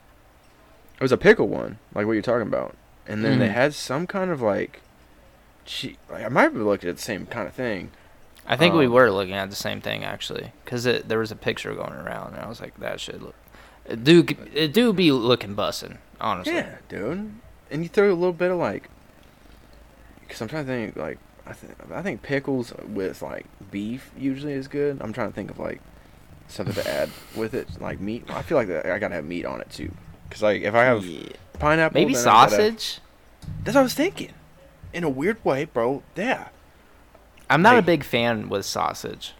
it 0.95 1.01
was 1.01 1.11
a 1.11 1.17
pickle 1.17 1.47
one, 1.47 1.79
like 1.93 2.05
what 2.05 2.13
you're 2.13 2.21
talking 2.21 2.47
about. 2.47 2.75
And 3.07 3.23
then 3.23 3.39
they 3.39 3.47
Mhm. 3.49 3.53
had 3.53 3.73
some 3.73 4.07
kind 4.07 4.31
of 4.31 4.41
like 4.41 4.81
che- 5.65 5.97
like 6.09 6.23
I 6.23 6.29
might 6.29 6.49
be 6.49 6.59
looking 6.59 6.89
at 6.89 6.97
the 6.97 7.01
same 7.01 7.25
kind 7.25 7.47
of 7.47 7.53
thing. 7.53 7.91
I 8.47 8.55
think 8.55 8.75
we 8.75 8.85
Um, 8.85 8.91
were 8.91 9.09
looking 9.11 9.33
at 9.33 9.49
the 9.49 9.55
same 9.55 9.81
thing 9.81 10.03
actually, 10.03 10.51
because 10.63 10.83
there 10.83 11.17
was 11.19 11.31
a 11.31 11.35
picture 11.35 11.73
going 11.73 11.93
around, 11.93 12.35
and 12.35 12.43
I 12.43 12.47
was 12.47 12.61
like, 12.61 12.79
"That 12.79 12.99
should 12.99 13.23
look, 13.23 13.35
it 13.85 14.03
do 14.03 14.23
it 14.53 14.71
do 14.71 14.93
be 14.93 15.11
looking 15.11 15.55
bussin', 15.55 15.97
honestly." 16.21 16.53
Yeah, 16.53 16.75
dude. 16.89 17.31
And 17.71 17.81
you 17.81 17.89
throw 17.89 18.11
a 18.11 18.13
little 18.13 18.33
bit 18.33 18.51
of 18.51 18.57
like, 18.57 18.89
because 20.21 20.41
I'm 20.41 20.47
trying 20.47 20.65
to 20.65 20.71
think 20.71 20.95
like 20.95 21.17
I 21.47 21.53
think 21.53 21.73
I 21.91 22.01
think 22.01 22.21
pickles 22.23 22.73
with 22.87 23.21
like 23.21 23.45
beef 23.71 24.11
usually 24.17 24.53
is 24.53 24.67
good. 24.67 24.97
I'm 25.01 25.13
trying 25.13 25.29
to 25.29 25.33
think 25.33 25.51
of 25.51 25.59
like 25.59 25.81
something 26.47 26.75
to 26.75 26.89
add 27.01 27.09
with 27.35 27.53
it, 27.53 27.67
like 27.81 27.99
meat. 27.99 28.23
I 28.29 28.41
feel 28.41 28.57
like 28.57 28.69
I 28.69 28.97
gotta 28.99 29.15
have 29.15 29.25
meat 29.25 29.45
on 29.45 29.61
it 29.61 29.69
too. 29.69 29.91
Cause 30.29 30.41
like 30.41 30.61
if 30.63 30.73
I 30.73 30.83
have 30.85 31.05
Yeah. 31.05 31.29
pineapple, 31.59 31.99
Maybe 32.01 32.15
I 32.17 32.23
gotta- 32.23 32.51
sausage. 32.51 32.99
that's 33.63 33.75
what 33.75 33.81
I 33.81 33.83
was 33.83 33.93
thinking. 33.93 34.31
In 34.93 35.03
a 35.03 35.09
weird 35.09 35.43
way, 35.45 35.65
bro. 35.65 36.01
Yeah, 36.15 36.47
I'm 37.49 37.61
not 37.61 37.77
a 37.77 37.81
big 37.81 38.03
fan 38.03 38.49
with 38.49 38.65
sausage. 38.65 39.33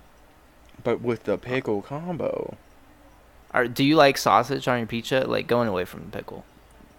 but 0.84 1.02
with 1.02 1.24
the 1.24 1.38
pickle 1.38 1.82
combo, 1.82 2.56
Are, 3.52 3.68
do 3.68 3.84
you 3.84 3.96
like 3.96 4.18
sausage 4.20 4.68
on 4.68 4.78
your 4.80 4.86
pizza? 4.88 5.22
Like 5.22 5.48
going 5.48 5.68
away 5.70 5.86
from 5.86 6.02
the 6.12 6.18
pickle. 6.18 6.46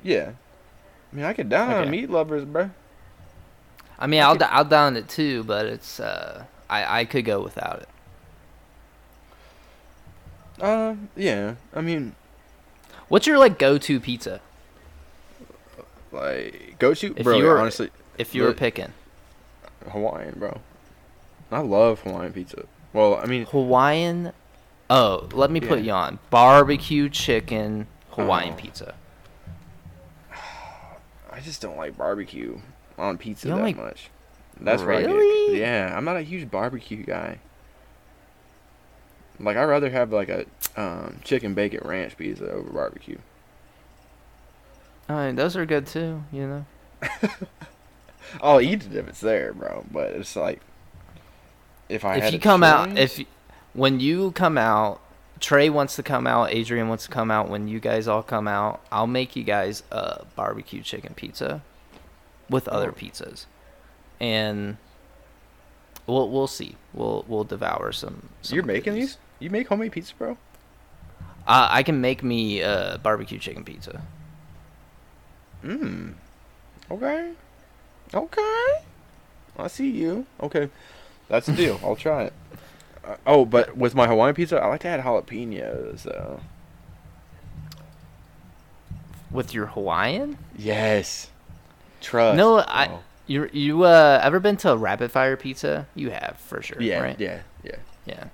yeah. 0.02 0.32
I 1.12 1.16
mean, 1.16 1.24
I 1.24 1.32
could 1.34 1.48
down 1.48 1.70
on 1.72 1.90
meat 1.90 2.10
lovers, 2.10 2.44
bro. 2.44 2.70
I 3.98 4.06
mean, 4.06 4.20
I 4.20 4.24
I'll 4.26 4.32
could- 4.32 4.40
d- 4.40 4.50
I'll 4.50 4.64
down 4.64 4.96
it 4.96 5.08
too, 5.08 5.44
but 5.44 5.66
it's 5.66 6.00
uh, 6.00 6.44
I 6.68 7.00
I 7.00 7.04
could 7.04 7.24
go 7.24 7.40
without 7.42 7.80
it. 7.82 7.88
Uh, 10.60 10.94
yeah. 11.16 11.54
I 11.74 11.80
mean, 11.80 12.14
What's 13.08 13.26
your 13.26 13.38
like 13.38 13.58
go-to 13.58 14.00
pizza 14.00 14.40
like 16.12 16.76
go 16.78 16.94
to, 16.94 17.14
If 17.16 17.24
bro. 17.24 17.36
you 17.36 17.44
were- 17.44 17.58
honestly, 17.60 17.90
if 18.18 18.34
you 18.34 18.42
were 18.42 18.48
Look- 18.48 18.56
picking 18.56 18.92
Hawaiian, 19.90 20.38
bro. 20.38 20.60
I 21.52 21.60
love 21.60 22.00
Hawaiian 22.00 22.32
pizza. 22.32 22.64
Well, 22.92 23.16
I 23.16 23.26
mean, 23.26 23.44
Hawaiian? 23.46 24.32
Oh, 24.88 25.28
let 25.32 25.50
me 25.50 25.60
put 25.60 25.80
Yeah. 25.80 25.84
you 25.84 25.92
on 25.92 26.18
barbecue 26.30 27.08
chicken 27.10 27.86
Hawaiian 28.12 28.54
Oh. 28.54 28.56
pizza. 28.56 28.94
I 31.32 31.40
just 31.40 31.60
don't 31.60 31.76
like 31.76 31.96
barbecue 31.98 32.58
on 32.98 33.18
pizza 33.18 33.48
that 33.48 33.56
like- 33.56 33.76
much. 33.76 34.10
That's 34.58 34.82
where 34.82 34.94
I 34.94 35.00
get- 35.02 35.10
Really? 35.10 35.60
yeah, 35.60 35.92
I'm 35.94 36.04
not 36.06 36.16
a 36.16 36.22
huge 36.22 36.50
barbecue 36.50 37.04
guy. 37.04 37.38
Like 39.38 39.56
I'd 39.58 39.64
rather 39.64 39.90
have 39.90 40.12
like 40.12 40.30
a 40.30 40.46
um, 40.76 41.20
chicken 41.24 41.52
bacon 41.54 41.80
ranch 41.86 42.16
pizza 42.16 42.50
over 42.50 42.70
barbecue. 42.70 43.18
I 45.08 45.26
mean, 45.26 45.36
those 45.36 45.56
are 45.56 45.66
good 45.66 45.86
too. 45.86 46.24
You 46.32 46.46
know. 46.46 46.66
I'll 48.42 48.60
eat 48.60 48.86
it 48.86 48.94
if 48.94 49.08
it's 49.08 49.20
there, 49.20 49.52
bro. 49.52 49.84
But 49.90 50.12
it's 50.12 50.34
like 50.36 50.60
if 51.88 52.04
I 52.04 52.16
if 52.16 52.22
had 52.24 52.32
you 52.32 52.40
come 52.40 52.62
out, 52.62 52.96
if 52.96 53.20
when 53.74 54.00
you 54.00 54.32
come 54.32 54.56
out, 54.56 55.00
Trey 55.38 55.68
wants 55.68 55.96
to 55.96 56.02
come 56.02 56.26
out, 56.26 56.50
Adrian 56.50 56.88
wants 56.88 57.04
to 57.04 57.10
come 57.10 57.30
out. 57.30 57.50
When 57.50 57.68
you 57.68 57.78
guys 57.78 58.08
all 58.08 58.22
come 58.22 58.48
out, 58.48 58.80
I'll 58.90 59.06
make 59.06 59.36
you 59.36 59.44
guys 59.44 59.82
a 59.92 60.24
barbecue 60.34 60.82
chicken 60.82 61.12
pizza 61.14 61.62
with 62.48 62.68
other 62.68 62.90
Oh. 62.90 62.92
pizzas, 62.92 63.46
and 64.20 64.76
we'll 66.06 66.28
we'll 66.30 66.46
see. 66.46 66.76
We'll 66.94 67.24
we'll 67.28 67.44
devour 67.44 67.92
some. 67.92 68.28
some 68.42 68.54
you're 68.56 68.64
making 68.64 68.94
these. 68.94 69.06
these, 69.06 69.18
you 69.40 69.50
make 69.50 69.68
homemade 69.68 69.92
pizza, 69.92 70.14
bro. 70.16 70.38
Uh, 71.46 71.68
I 71.70 71.82
can 71.82 72.00
make 72.00 72.22
me 72.24 72.60
a 72.60 72.98
barbecue 73.02 73.38
chicken 73.38 73.64
pizza. 73.64 74.02
Mmm. 75.64 76.14
Okay. 76.90 77.32
Okay. 78.14 78.70
I 79.58 79.66
see 79.68 79.90
you. 79.90 80.26
Okay. 80.40 80.68
That's 81.28 81.46
the 81.46 81.52
deal. 81.52 81.80
I'll 81.84 81.96
try 81.96 82.24
it. 82.24 82.32
Uh, 83.04 83.16
oh, 83.26 83.44
but 83.44 83.76
with 83.76 83.94
my 83.94 84.06
Hawaiian 84.06 84.34
pizza, 84.34 84.58
I 84.60 84.66
like 84.66 84.80
to 84.80 84.88
add 84.88 85.00
jalapenos, 85.00 86.02
though. 86.02 86.40
With 89.30 89.54
your 89.54 89.66
Hawaiian? 89.66 90.38
Yes. 90.56 91.30
Trust. 92.00 92.36
No, 92.36 92.58
I- 92.60 92.98
You 93.28 93.48
you 93.52 93.82
uh 93.82 94.20
ever 94.22 94.38
been 94.38 94.56
to 94.58 94.70
a 94.72 94.76
rapid 94.76 95.10
fire 95.10 95.36
pizza? 95.36 95.86
You 95.96 96.10
have 96.10 96.36
for 96.38 96.62
sure. 96.62 96.80
Yeah, 96.80 97.00
right? 97.00 97.18
yeah, 97.18 97.40
yeah. 97.64 97.76
Yeah. 98.06 98.24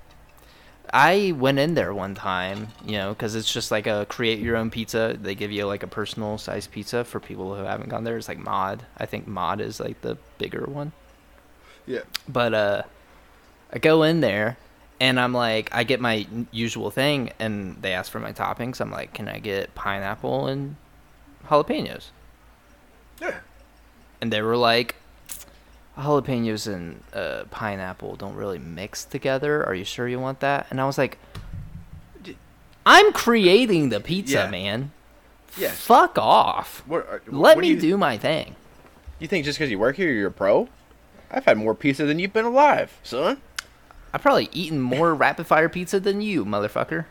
I 0.95 1.33
went 1.35 1.57
in 1.57 1.73
there 1.73 1.91
one 1.91 2.13
time, 2.13 2.67
you 2.85 2.97
know, 2.99 3.09
because 3.09 3.33
it's 3.33 3.51
just 3.51 3.71
like 3.71 3.87
a 3.87 4.05
create 4.07 4.37
your 4.37 4.55
own 4.55 4.69
pizza. 4.69 5.17
They 5.19 5.33
give 5.33 5.51
you 5.51 5.65
like 5.65 5.81
a 5.81 5.87
personal 5.87 6.37
size 6.37 6.67
pizza 6.67 7.03
for 7.03 7.19
people 7.19 7.55
who 7.55 7.63
haven't 7.63 7.89
gone 7.89 8.03
there. 8.03 8.15
It's 8.17 8.27
like 8.27 8.37
Mod. 8.37 8.85
I 8.97 9.07
think 9.07 9.25
Mod 9.27 9.59
is 9.61 9.79
like 9.79 10.01
the 10.01 10.17
bigger 10.37 10.65
one. 10.67 10.91
Yeah. 11.87 12.01
But 12.29 12.53
uh, 12.53 12.83
I 13.73 13.79
go 13.79 14.03
in 14.03 14.21
there 14.21 14.57
and 15.01 15.19
I'm 15.19 15.33
like, 15.33 15.69
I 15.73 15.83
get 15.83 15.99
my 15.99 16.27
usual 16.51 16.91
thing, 16.91 17.31
and 17.39 17.81
they 17.81 17.93
ask 17.93 18.11
for 18.11 18.19
my 18.19 18.31
toppings. 18.31 18.79
I'm 18.79 18.91
like, 18.91 19.13
can 19.15 19.27
I 19.27 19.39
get 19.39 19.73
pineapple 19.73 20.45
and 20.45 20.75
jalapenos? 21.47 22.11
And 24.23 24.31
they 24.31 24.41
were 24.41 24.55
like, 24.55 24.95
jalapenos 25.97 26.73
and 26.73 27.03
uh, 27.13 27.43
pineapple 27.51 28.15
don't 28.15 28.35
really 28.35 28.57
mix 28.57 29.03
together. 29.03 29.65
Are 29.65 29.75
you 29.75 29.83
sure 29.83 30.07
you 30.07 30.17
want 30.17 30.39
that? 30.39 30.65
And 30.69 30.79
I 30.79 30.85
was 30.85 30.97
like, 30.97 31.17
I'm 32.85 33.11
creating 33.11 33.89
the 33.89 33.99
pizza, 33.99 34.35
Yeah. 34.35 34.49
man. 34.49 34.91
Yeah. 35.57 35.71
Fuck 35.71 36.17
off. 36.17 36.83
What, 36.87 37.05
uh, 37.09 37.19
Let 37.27 37.57
what 37.57 37.61
me 37.63 37.71
you, 37.71 37.79
do 37.81 37.97
my 37.97 38.17
thing. 38.17 38.55
You 39.19 39.27
think 39.27 39.43
just 39.43 39.59
because 39.59 39.69
you 39.69 39.77
work 39.77 39.97
here, 39.97 40.09
you're 40.09 40.29
a 40.29 40.31
pro? 40.31 40.69
I've 41.29 41.43
had 41.43 41.57
more 41.57 41.75
pizza 41.75 42.05
than 42.05 42.17
you've 42.17 42.31
been 42.31 42.45
alive, 42.45 42.97
son. 43.03 43.41
I've 44.13 44.21
probably 44.21 44.47
eaten 44.53 44.79
more 44.79 45.13
rapid 45.25 45.47
fire 45.47 45.67
pizza 45.67 45.99
than 45.99 46.21
you, 46.21 46.45
motherfucker. 46.45 47.07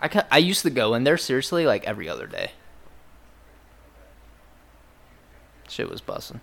I, 0.00 0.22
I 0.30 0.38
used 0.38 0.62
to 0.62 0.70
go 0.70 0.94
in 0.94 1.02
there 1.02 1.18
seriously 1.18 1.66
like 1.66 1.82
every 1.82 2.08
other 2.08 2.28
day. 2.28 2.52
Shit 5.68 5.90
was 5.90 6.00
busting. 6.00 6.40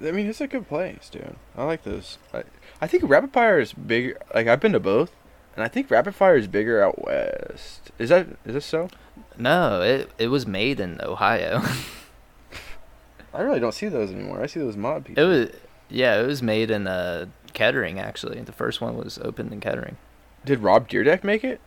I 0.00 0.12
mean, 0.12 0.28
it's 0.28 0.40
a 0.40 0.46
good 0.46 0.68
place, 0.68 1.08
dude. 1.10 1.36
I 1.56 1.64
like 1.64 1.82
this. 1.82 2.18
I, 2.32 2.44
I 2.80 2.86
think 2.86 3.02
Rapid 3.06 3.32
Fire 3.32 3.58
is 3.58 3.72
bigger. 3.72 4.16
Like 4.32 4.46
I've 4.46 4.60
been 4.60 4.72
to 4.72 4.80
both, 4.80 5.10
and 5.56 5.64
I 5.64 5.68
think 5.68 5.90
Rapid 5.90 6.14
Fire 6.14 6.36
is 6.36 6.46
bigger 6.46 6.82
out 6.82 7.04
west. 7.04 7.90
Is 7.98 8.10
that 8.10 8.28
is 8.44 8.54
this 8.54 8.66
so? 8.66 8.88
No, 9.36 9.82
it 9.82 10.10
it 10.18 10.28
was 10.28 10.46
made 10.46 10.78
in 10.78 11.00
Ohio. 11.02 11.62
I 13.34 13.42
really 13.42 13.60
don't 13.60 13.74
see 13.74 13.88
those 13.88 14.10
anymore. 14.10 14.40
I 14.40 14.46
see 14.46 14.60
those 14.60 14.76
mod 14.76 15.04
people. 15.04 15.22
it 15.22 15.26
was 15.26 15.50
yeah, 15.88 16.20
it 16.20 16.26
was 16.26 16.42
made 16.42 16.70
in 16.70 16.86
uh, 16.86 17.26
Kettering 17.52 17.98
actually. 17.98 18.40
The 18.40 18.52
first 18.52 18.80
one 18.80 18.96
was 18.96 19.18
opened 19.18 19.52
in 19.52 19.60
Kettering. 19.60 19.96
Did 20.44 20.60
Rob 20.60 20.88
Dyrdek 20.88 21.24
make 21.24 21.42
it? 21.42 21.60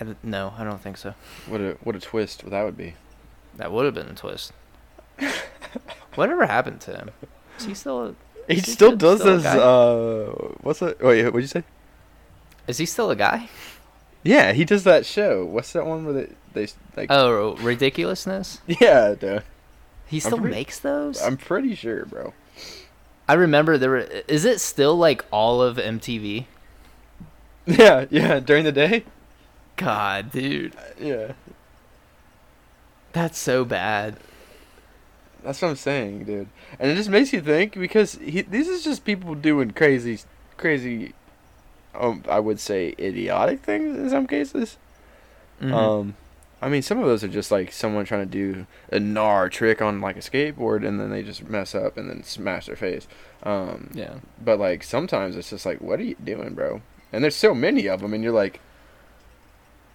I 0.00 0.14
no, 0.22 0.54
I 0.56 0.64
don't 0.64 0.80
think 0.80 0.96
so. 0.96 1.14
What 1.46 1.60
a 1.60 1.76
what 1.82 1.94
a 1.94 2.00
twist 2.00 2.48
that 2.48 2.62
would 2.64 2.76
be. 2.76 2.94
That 3.56 3.70
would 3.72 3.84
have 3.84 3.94
been 3.94 4.08
a 4.08 4.14
twist. 4.14 4.52
Whatever 6.14 6.46
happened 6.46 6.80
to 6.82 6.96
him? 6.96 7.10
Is 7.58 7.64
he 7.66 7.74
still? 7.74 8.14
He 8.48 8.54
Is 8.54 8.64
he 8.66 8.72
still 8.72 8.96
does 8.96 9.20
still 9.20 9.36
this. 9.38 9.46
Uh, 9.46 10.54
what's 10.62 10.80
that? 10.80 11.00
Wait, 11.00 11.24
what'd 11.24 11.42
you 11.42 11.46
say? 11.46 11.62
Is 12.66 12.78
he 12.78 12.86
still 12.86 13.10
a 13.10 13.16
guy? 13.16 13.48
Yeah, 14.24 14.52
he 14.52 14.64
does 14.64 14.84
that 14.84 15.04
show. 15.06 15.44
What's 15.44 15.72
that 15.72 15.86
one 15.86 16.04
where 16.04 16.14
they 16.14 16.28
they 16.54 16.68
like? 16.96 17.10
Oh, 17.10 17.56
ridiculousness. 17.56 18.60
yeah, 18.66 19.14
dude. 19.18 19.42
He 20.06 20.20
still 20.20 20.38
pretty- 20.38 20.54
makes 20.54 20.78
those. 20.78 21.20
I'm 21.22 21.36
pretty 21.36 21.74
sure, 21.74 22.04
bro. 22.06 22.34
I 23.28 23.34
remember 23.34 23.78
there 23.78 23.90
were. 23.90 23.98
Is 24.28 24.44
it 24.44 24.60
still 24.60 24.96
like 24.96 25.24
all 25.30 25.62
of 25.62 25.76
MTV? 25.76 26.46
Yeah, 27.64 28.06
yeah. 28.10 28.40
During 28.40 28.64
the 28.64 28.72
day. 28.72 29.04
God, 29.76 30.32
dude, 30.32 30.74
Yeah, 31.00 31.32
that's 33.12 33.38
so 33.38 33.64
bad. 33.64 34.16
that's 35.44 35.60
what 35.60 35.68
I'm 35.68 35.76
saying, 35.76 36.24
dude. 36.24 36.48
And 36.78 36.90
it 36.90 36.94
just 36.94 37.10
makes 37.10 37.32
you 37.32 37.40
think 37.40 37.74
because 37.74 38.14
he, 38.14 38.42
this 38.42 38.68
is 38.68 38.84
just 38.84 39.04
people 39.04 39.34
doing 39.34 39.70
crazy, 39.72 40.20
crazy. 40.56 41.14
Um, 41.94 42.24
I 42.28 42.38
would 42.40 42.58
say 42.60 42.94
idiotic 42.98 43.60
things 43.60 43.98
in 43.98 44.08
some 44.08 44.26
cases. 44.26 44.76
Mhm. 45.60 45.72
Um, 45.72 46.16
I 46.62 46.68
mean, 46.68 46.80
some 46.82 46.98
of 46.98 47.06
those 47.06 47.24
are 47.24 47.28
just 47.28 47.50
like 47.50 47.72
someone 47.72 48.04
trying 48.04 48.24
to 48.24 48.30
do 48.30 48.66
a 48.90 48.98
gnar 48.98 49.50
trick 49.50 49.82
on 49.82 50.00
like 50.00 50.16
a 50.16 50.20
skateboard, 50.20 50.86
and 50.86 51.00
then 51.00 51.10
they 51.10 51.22
just 51.24 51.48
mess 51.48 51.74
up 51.74 51.96
and 51.96 52.08
then 52.08 52.22
smash 52.22 52.66
their 52.66 52.76
face. 52.76 53.08
Um, 53.42 53.90
yeah. 53.92 54.14
but 54.42 54.60
like 54.60 54.84
sometimes 54.84 55.36
it's 55.36 55.50
just 55.50 55.66
like, 55.66 55.80
what 55.80 55.98
are 55.98 56.04
you 56.04 56.14
doing, 56.22 56.54
bro? 56.54 56.80
And 57.12 57.22
there's 57.24 57.34
so 57.36 57.52
many 57.52 57.88
of 57.88 58.00
them, 58.00 58.14
and 58.14 58.22
you're 58.22 58.32
like, 58.32 58.60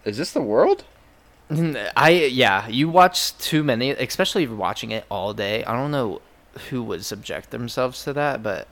is 0.06 0.17
this 0.17 0.32
the 0.34 0.41
world? 0.41 0.84
I 1.95 2.29
yeah, 2.31 2.67
you 2.67 2.89
watch 2.89 3.38
too 3.38 3.63
many, 3.63 3.91
especially 3.91 4.43
if 4.43 4.49
you're 4.49 4.57
watching 4.57 4.91
it 4.91 5.05
all 5.10 5.33
day. 5.33 5.63
I 5.63 5.73
don't 5.73 5.91
know 5.91 6.21
who 6.69 6.83
would 6.83 7.05
subject 7.05 7.51
themselves 7.51 8.03
to 8.03 8.13
that, 8.13 8.43
but 8.43 8.67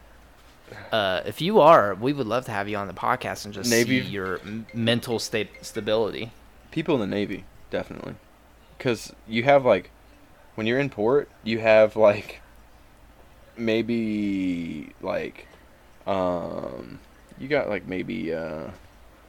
uh, 0.92 1.22
if 1.26 1.42
you 1.42 1.60
are, 1.60 1.94
we 1.96 2.14
would 2.14 2.28
love 2.28 2.46
to 2.46 2.52
have 2.52 2.68
you 2.68 2.78
on 2.78 2.88
the 2.88 2.94
podcast 2.94 3.46
and 3.46 3.54
just 3.54 3.70
Navy- 3.70 4.02
see 4.02 4.10
your 4.10 4.40
m- 4.40 4.66
mental 4.74 5.20
state 5.20 5.50
stability. 5.62 6.32
People 6.72 6.96
in 6.96 7.02
the 7.02 7.16
Navy, 7.16 7.46
definitely, 7.70 8.16
because 8.78 9.14
you 9.28 9.44
have 9.44 9.66
like, 9.66 9.92
when 10.56 10.68
you're 10.68 10.80
in 10.80 10.90
port, 10.90 11.30
you 11.44 11.60
have 11.60 11.96
like, 11.96 12.42
maybe 13.58 14.94
like, 15.02 15.48
um, 16.06 17.00
you 17.38 17.48
got 17.48 17.70
like 17.70 17.88
maybe 17.88 18.34
uh, 18.34 18.72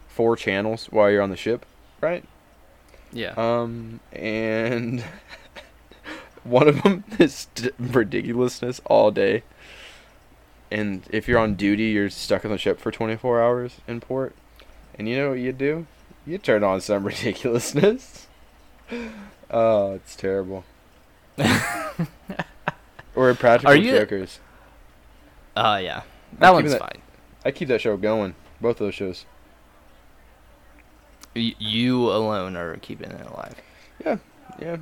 four 0.09 0.37
channels 0.37 0.87
while 0.87 1.11
you're 1.11 1.22
on 1.22 1.30
the 1.30 1.37
ship, 1.37 1.64
right? 2.00 2.24
Yeah. 3.16 3.33
Um, 3.37 4.00
and 4.12 5.02
one 6.44 6.68
of 6.68 6.83
them 6.83 7.05
is 7.18 7.46
d- 7.55 7.70
ridiculousness 7.79 8.81
all 8.85 9.11
day. 9.11 9.42
And 10.70 11.02
if 11.11 11.29
you're 11.29 11.38
on 11.38 11.55
duty, 11.55 11.85
you're 11.85 12.11
stuck 12.11 12.44
on 12.44 12.50
the 12.50 12.59
ship 12.59 12.79
for 12.81 12.90
24 12.90 13.40
hours 13.40 13.76
in 13.88 14.00
port. 14.00 14.35
And 14.98 15.09
you 15.09 15.16
know 15.16 15.31
what 15.31 15.38
you 15.38 15.52
do? 15.52 15.87
You 16.26 16.38
turn 16.38 16.62
on 16.64 16.81
some 16.81 17.05
ridiculousness. 17.07 18.26
Oh, 19.48 19.92
it's 19.92 20.16
terrible. 20.16 20.64
or 23.14 23.35
Practical 23.35 23.72
Are 23.72 23.76
you- 23.76 23.92
Jokers. 23.92 24.40
Oh 25.57 25.76
yeah, 25.76 26.02
that 26.38 26.50
keeping 26.50 26.55
one's 26.55 26.70
that- 26.72 26.81
fine. 26.81 27.02
I 27.44 27.50
keep 27.52 27.68
that 27.68 27.81
show 27.81 27.96
going. 27.96 28.35
Both 28.61 28.81
of 28.81 28.87
those 28.88 28.94
shows. 28.96 29.24
You 31.40 32.11
alone 32.11 32.57
are 32.57 32.77
keeping 32.79 33.11
it 33.11 33.27
alive. 33.27 33.55
Yeah. 34.05 34.16
Yeah. 34.61 34.77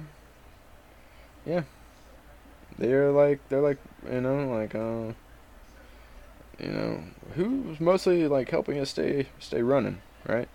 Yeah. 1.46 1.62
They're 2.78 3.10
like 3.10 3.40
they're 3.48 3.60
like 3.60 3.78
you 4.10 4.20
know 4.20 4.48
like 4.48 4.74
uh 4.74 5.12
you 6.64 6.70
know 6.72 7.02
who's 7.34 7.80
mostly 7.80 8.26
like 8.28 8.50
helping 8.50 8.78
us 8.78 8.90
stay 8.90 9.26
stay 9.38 9.62
running 9.62 9.98
right 10.26 10.48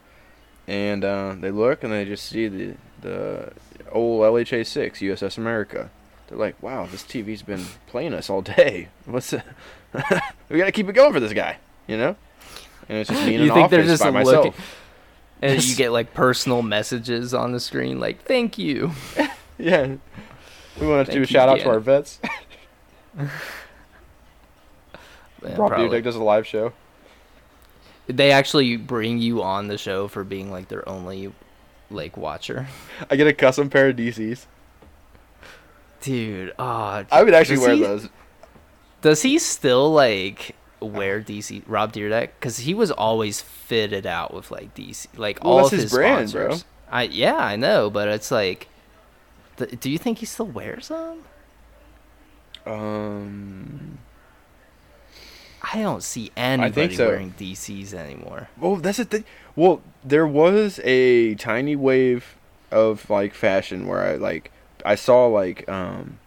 and 0.68 1.04
uh, 1.04 1.36
they 1.40 1.50
look 1.52 1.84
and 1.84 1.92
they 1.94 2.06
just 2.06 2.26
see 2.26 2.48
the 2.48 2.76
the 3.02 3.52
old 3.92 4.22
LHA 4.22 4.66
six 4.66 5.00
USS 5.00 5.38
America 5.38 5.90
they're 6.28 6.38
like 6.38 6.62
wow 6.62 6.86
this 6.88 7.04
TV's 7.04 7.42
been 7.42 7.66
playing 7.88 8.14
us 8.14 8.30
all 8.30 8.42
day 8.42 8.88
what's 9.06 9.34
we 10.50 10.58
gotta 10.58 10.72
keep 10.72 10.88
it 10.90 10.94
going 10.94 11.14
for 11.14 11.20
this 11.20 11.34
guy 11.34 11.58
you 11.88 11.98
know 11.98 12.16
and 12.88 12.98
it's 13.00 13.10
just 13.10 13.26
me 13.26 13.36
in 13.36 13.42
You 13.44 13.50
an 13.50 13.54
think 13.56 13.70
they're 13.70 13.80
office 13.82 14.00
just 14.00 14.04
by 14.04 14.10
looking- 14.22 14.52
myself 14.52 14.79
And 15.42 15.64
you 15.64 15.76
get 15.76 15.92
like 15.92 16.14
personal 16.14 16.62
messages 16.62 17.34
on 17.34 17.52
the 17.54 17.60
screen, 17.60 18.00
like 18.00 18.24
"Thank 18.24 18.58
you." 18.58 18.92
yeah 19.58 19.96
we 20.80 20.88
want 20.88 21.06
to 21.06 21.14
do 21.14 21.22
a 21.22 21.26
shout 21.26 21.50
out 21.50 21.60
to 21.60 21.70
our 21.70 21.80
vets 21.82 22.20
Yeah, 25.44 25.56
Rob 25.58 25.70
probably. 25.72 26.00
Dyrdek 26.00 26.04
does 26.04 26.16
a 26.16 26.24
live 26.24 26.46
show 26.46 26.74
They 28.08 28.32
actually 28.32 28.76
bring 28.78 29.20
you 29.20 29.42
on 29.42 29.68
the 29.68 29.78
show 29.78 30.08
for 30.08 30.24
being 30.24 30.52
like 30.52 30.68
their 30.68 30.88
only 30.88 31.32
like 31.90 32.18
watcher. 32.18 32.68
I 33.10 33.16
get 33.16 33.28
a 33.28 33.34
custom 33.34 33.70
pair 33.70 33.90
of 33.90 33.96
DCs. 33.96 34.46
Dude, 36.02 36.54
oh, 36.60 37.06
I 37.12 37.24
would 37.24 37.34
actually 37.34 37.60
wear 37.60 37.74
he- 37.74 37.82
those. 37.84 38.10
Does 39.02 39.22
he 39.22 39.40
still 39.40 39.92
like 39.94 40.56
wear 40.82 41.22
DC 41.22 41.64
Rob 41.68 41.94
Dyrdek? 41.94 42.30
Because 42.40 42.60
he 42.60 42.74
was 42.74 42.92
always 42.92 43.42
fitted 43.42 44.06
out 44.06 44.34
with 44.34 44.52
like 44.52 44.74
DC, 44.76 45.08
like 45.18 45.44
Well, 45.44 45.54
all 45.54 45.66
of 45.66 45.72
his 45.72 45.84
his 45.84 45.92
brand, 45.92 46.32
bro. 46.32 46.58
I 46.92 47.04
yeah, 47.04 47.36
I 47.38 47.56
know, 47.56 47.90
but 47.90 48.08
it's 48.08 48.32
like, 48.32 48.68
th- 49.58 49.80
do 49.80 49.90
you 49.90 49.98
think 49.98 50.20
he 50.20 50.26
still 50.26 50.48
wears 50.48 50.88
them? 50.90 51.24
Um. 52.66 54.00
I 55.74 55.82
don't 55.82 56.02
see 56.02 56.32
anybody 56.38 56.72
think 56.88 56.94
so. 56.94 57.08
wearing 57.08 57.34
DCs 57.38 57.94
anymore. 57.94 58.50
Well, 58.58 58.78
that's 58.78 58.98
the 58.98 59.06
thing. 59.06 59.26
Well, 59.56 59.82
there 60.04 60.26
was 60.26 60.80
a 60.84 61.36
tiny 61.36 61.76
wave 61.76 62.38
of 62.72 63.10
like 63.10 63.34
fashion 63.34 63.88
where 63.88 64.02
I 64.02 64.16
like 64.16 64.52
I 64.86 64.96
saw 64.96 65.28
like 65.28 65.68
um 65.70 66.20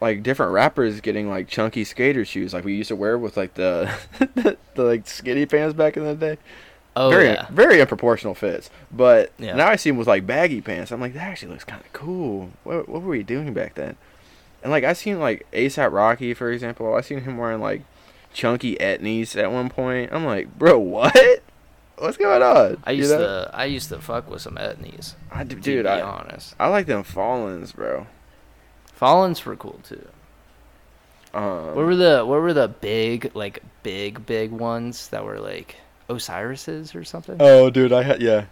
like 0.00 0.22
different 0.22 0.52
rappers 0.52 1.00
getting 1.00 1.28
like 1.28 1.46
chunky 1.48 1.84
skater 1.84 2.24
shoes 2.24 2.54
like 2.54 2.64
we 2.64 2.74
used 2.74 2.88
to 2.88 2.96
wear 2.96 3.18
with 3.18 3.36
like 3.36 3.54
the 3.54 3.90
the, 4.34 4.56
the 4.74 4.82
like 4.84 5.06
skinny 5.06 5.46
pants 5.46 5.74
back 5.74 5.96
in 5.96 6.04
the 6.04 6.14
day. 6.14 6.38
Oh 6.96 7.08
very 7.10 7.26
yeah, 7.26 7.46
very 7.50 7.76
unproportional 7.76 8.36
fits. 8.36 8.68
But 8.90 9.32
Yeah. 9.38 9.54
now 9.54 9.68
I 9.68 9.76
see 9.76 9.90
him 9.90 9.96
with 9.96 10.08
like 10.08 10.26
baggy 10.26 10.60
pants. 10.60 10.90
I'm 10.90 11.00
like, 11.00 11.14
that 11.14 11.22
actually 11.22 11.52
looks 11.52 11.64
kind 11.64 11.80
of 11.82 11.92
cool. 11.92 12.50
What 12.64 12.88
what 12.88 13.02
were 13.02 13.10
we 13.10 13.22
doing 13.22 13.52
back 13.54 13.74
then? 13.74 13.96
And 14.62 14.70
like 14.72 14.84
I 14.84 14.92
seen 14.94 15.20
like 15.20 15.46
ASAP 15.52 15.92
Rocky 15.92 16.34
for 16.34 16.50
example. 16.50 16.94
I 16.94 17.00
seen 17.02 17.20
him 17.20 17.36
wearing 17.38 17.60
like 17.60 17.82
chunky 18.32 18.76
etnies 18.76 19.36
at 19.40 19.52
one 19.52 19.68
point. 19.68 20.12
I'm 20.12 20.24
like, 20.24 20.58
bro, 20.58 20.78
what? 20.78 21.42
What's 21.98 22.16
going 22.16 22.42
on? 22.42 22.78
I 22.84 22.92
You 22.92 22.98
used 22.98 23.10
know? 23.12 23.18
to 23.18 23.50
I 23.52 23.64
used 23.66 23.88
to 23.90 23.98
fuck 24.00 24.28
with 24.30 24.40
some 24.42 24.56
etnies. 24.56 25.14
I, 25.30 25.44
d- 25.44 25.54
To 25.54 25.60
dude, 25.60 25.84
be 25.84 25.88
I 25.90 26.00
honest, 26.00 26.54
I 26.58 26.68
like 26.68 26.86
them 26.86 27.04
Fallens, 27.04 27.74
bro. 27.74 28.06
Fallens 29.00 29.44
were 29.44 29.56
cool 29.56 29.80
too. 29.82 30.06
Um, 31.32 31.74
What 31.74 31.86
were 31.86 31.96
the 31.96 32.24
what 32.26 32.40
were 32.40 32.52
the 32.52 32.68
big 32.68 33.30
like 33.34 33.62
big 33.82 34.26
big 34.26 34.50
ones 34.50 35.08
that 35.08 35.24
were 35.24 35.38
like 35.38 35.76
Osiris's 36.08 36.94
or 36.94 37.04
something? 37.04 37.36
Oh, 37.40 37.70
dude, 37.70 37.92
I 37.92 38.02
had 38.02 38.20
yeah, 38.20 38.46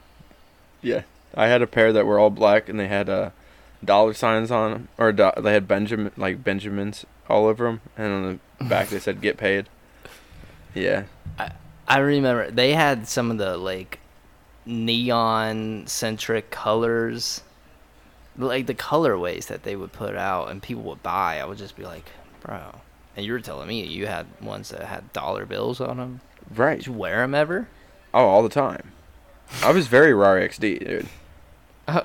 yeah. 0.81 1.03
I 1.35 1.49
had 1.49 1.61
a 1.61 1.67
pair 1.67 1.93
that 1.93 2.07
were 2.07 2.19
all 2.19 2.31
black 2.31 2.69
and 2.69 2.79
they 2.81 2.89
had 2.89 3.09
uh, 3.11 3.31
dollar 3.85 4.15
signs 4.15 4.51
on 4.51 4.71
them, 4.73 4.89
or 4.97 5.13
do- 5.13 5.33
they 5.39 5.53
had 5.53 5.69
Benjamin 5.69 6.13
like 6.17 6.43
Benjamins 6.43 7.05
all 7.29 7.47
over 7.47 7.65
them, 7.65 7.81
and 7.97 8.13
on 8.13 8.41
the 8.59 8.65
back 8.65 8.89
they 8.89 8.99
said 8.99 9.21
"Get 9.21 9.37
paid." 9.37 9.69
Yeah, 10.75 11.05
I 11.89 11.99
remember 11.99 12.51
they 12.51 12.73
had 12.75 13.09
some 13.09 13.31
of 13.31 13.39
the 13.39 13.57
like 13.57 13.99
neon 14.65 15.85
centric 15.87 16.51
colors, 16.51 17.43
like 18.39 18.67
the 18.67 18.75
colorways 18.75 19.47
that 19.49 19.65
they 19.65 19.77
would 19.77 19.93
put 19.93 20.15
out 20.17 20.51
and 20.51 20.63
people 20.63 20.85
would 20.85 21.03
buy. 21.03 21.41
I 21.41 21.45
would 21.45 21.59
just 21.59 21.77
be 21.77 21.85
like, 21.85 22.09
bro. 22.41 22.77
And 23.17 23.27
you 23.27 23.33
were 23.33 23.41
telling 23.41 23.67
me 23.69 23.85
you 23.85 24.07
had 24.07 24.27
ones 24.41 24.69
that 24.71 24.83
had 24.85 25.13
dollar 25.13 25.45
bills 25.45 25.81
on 25.81 25.97
them. 25.97 26.21
right. 26.55 26.79
Did 26.79 26.87
you 26.87 26.93
wear 26.93 27.19
them 27.19 27.35
ever? 27.35 27.69
Oh, 28.15 28.25
all 28.27 28.43
the 28.43 28.49
time. 28.49 28.93
I 29.63 29.73
was 29.73 29.87
very 29.89 30.15
RAR 30.15 30.39
XD, 30.39 30.87
dude. 30.87 31.09
Oh, 31.91 32.03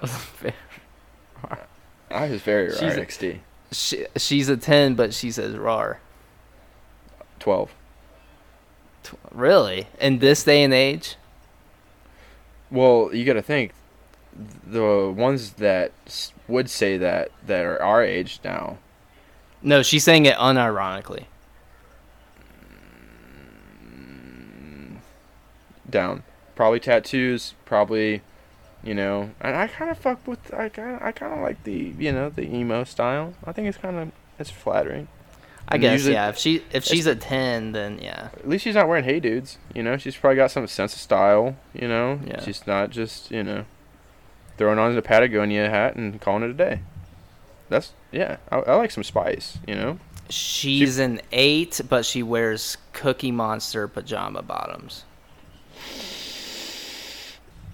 I 2.10 2.30
was 2.30 2.42
very 2.42 2.68
I 2.68 2.70
RAR 2.70 2.80
She's 2.80 2.98
a- 2.98 3.06
XD. 3.06 3.40
she, 3.72 4.06
she's 4.18 4.48
a 4.50 4.56
ten, 4.58 4.96
but 4.96 5.14
she 5.14 5.30
says 5.32 5.56
rar. 5.58 6.00
Twelve. 7.40 7.74
Tw- 9.04 9.16
Really? 9.32 9.88
In 10.00 10.20
this 10.20 10.44
day 10.44 10.64
and 10.64 10.74
age? 10.74 11.16
Well, 12.72 13.10
you 13.14 13.26
got 13.26 13.34
to 13.34 13.42
think 13.42 13.74
the 14.66 15.14
ones 15.16 15.52
that 15.54 15.92
would 16.48 16.70
say 16.70 16.98
that 16.98 17.32
that 17.46 17.64
are 17.66 17.82
our 17.82 18.04
age 18.04 18.40
now. 18.44 18.78
No, 19.62 19.82
she's 19.82 20.04
saying 20.04 20.26
it 20.26 20.36
unironically. 20.38 21.26
Mm, 23.86 24.98
down. 25.90 26.24
Probably 26.56 26.80
tattoos. 26.80 27.54
Probably, 27.66 28.22
you 28.84 28.94
know. 28.94 29.32
And 29.42 29.56
I 29.56 29.68
kind 29.68 29.90
of 29.90 29.98
fuck 29.98 30.26
with. 30.28 30.54
I 30.54 30.70
kind. 30.70 31.00
I 31.02 31.12
kind 31.12 31.34
of 31.34 31.40
like 31.40 31.64
the 31.64 31.94
you 31.98 32.12
know 32.12 32.30
the 32.30 32.44
emo 32.44 32.84
style. 32.84 33.34
I 33.46 33.52
think 33.52 33.68
it's 33.68 33.78
kind 33.78 33.98
of 33.98 34.12
it's 34.40 34.50
flattering. 34.50 35.08
I 35.68 35.76
And 35.76 35.82
guess 35.82 35.94
usually- 35.94 36.14
yeah. 36.16 36.30
If 36.30 36.38
she 36.38 36.62
if 36.72 36.84
she's 36.84 37.06
a 37.06 37.16
ten, 37.16 37.72
then 37.72 38.00
yeah. 38.00 38.30
At 38.34 38.48
least 38.50 38.66
she's 38.66 38.76
not 38.76 38.88
wearing 38.88 39.06
hey 39.06 39.20
dudes. 39.20 39.58
You 39.74 39.82
know, 39.82 39.98
she's 39.98 40.16
probably 40.16 40.36
got 40.36 40.52
some 40.52 40.68
sense 40.68 40.94
of 40.94 41.00
style. 41.00 41.56
You 41.74 41.88
know, 41.88 42.20
Yeah. 42.26 42.42
she's 42.44 42.68
not 42.68 42.90
just 42.90 43.32
you 43.32 43.44
know 43.44 43.66
throwing 44.58 44.80
on 44.80 44.96
the 44.96 45.02
Patagonia 45.02 45.70
hat 45.70 45.96
and 45.96 46.20
calling 46.22 46.44
it 46.44 46.50
a 46.50 46.54
day. 46.54 46.80
That's 47.70 47.94
yeah. 48.12 48.38
I, 48.52 48.58
I 48.60 48.76
like 48.76 48.92
some 48.92 49.04
spice. 49.04 49.58
You 49.68 49.76
know. 49.76 50.00
She's 50.30 51.00
an 51.00 51.22
eight, 51.32 51.82
but 51.88 52.06
she 52.06 52.24
wears 52.24 52.78
Cookie 52.94 53.32
Monster 53.32 53.88
pajama 53.88 54.42
bottoms. 54.42 55.04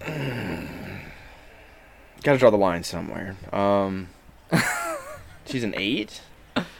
Got 2.23 2.33
to 2.33 2.37
draw 2.37 2.49
the 2.49 2.57
line 2.57 2.83
somewhere. 2.83 3.37
Um, 3.53 4.09
she's 5.45 5.63
an 5.63 5.73
eight 5.77 6.21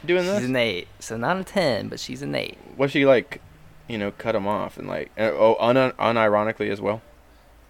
doing 0.04 0.22
She's 0.22 0.30
this. 0.30 0.40
She's 0.40 0.48
an 0.48 0.56
eight, 0.56 0.88
so 0.98 1.16
not 1.16 1.38
a 1.38 1.44
ten, 1.44 1.88
but 1.88 2.00
she's 2.00 2.22
an 2.22 2.34
eight. 2.34 2.58
What 2.76 2.90
she 2.90 3.06
like, 3.06 3.40
you 3.88 3.98
know, 3.98 4.10
cut 4.10 4.32
them 4.32 4.46
off 4.46 4.78
and 4.78 4.88
like 4.88 5.10
uh, 5.18 5.30
oh 5.32 5.56
un- 5.60 5.92
unironically 5.92 6.70
as 6.70 6.80
well. 6.80 7.02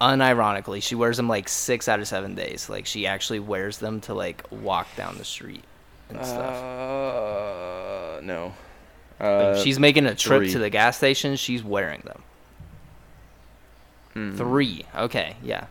Unironically, 0.00 0.82
she 0.82 0.94
wears 0.94 1.16
them 1.18 1.28
like 1.28 1.48
six 1.48 1.88
out 1.88 2.00
of 2.00 2.08
seven 2.08 2.34
days. 2.34 2.68
Like 2.70 2.86
she 2.86 3.06
actually 3.06 3.40
wears 3.40 3.78
them 3.78 4.00
to 4.02 4.14
like 4.14 4.44
walk 4.50 4.88
down 4.96 5.18
the 5.18 5.24
street 5.24 5.64
and 6.08 6.24
stuff. 6.24 6.54
Uh, 6.54 8.20
no. 8.22 8.54
Uh, 9.20 9.62
she's 9.62 9.78
making 9.78 10.06
a 10.06 10.14
trip 10.14 10.40
three. 10.40 10.52
to 10.52 10.58
the 10.58 10.70
gas 10.70 10.96
station. 10.96 11.36
She's 11.36 11.62
wearing 11.62 12.00
them. 12.04 12.22
hmm. 14.14 14.36
Three. 14.36 14.86
Okay, 14.96 15.36
yeah. 15.42 15.66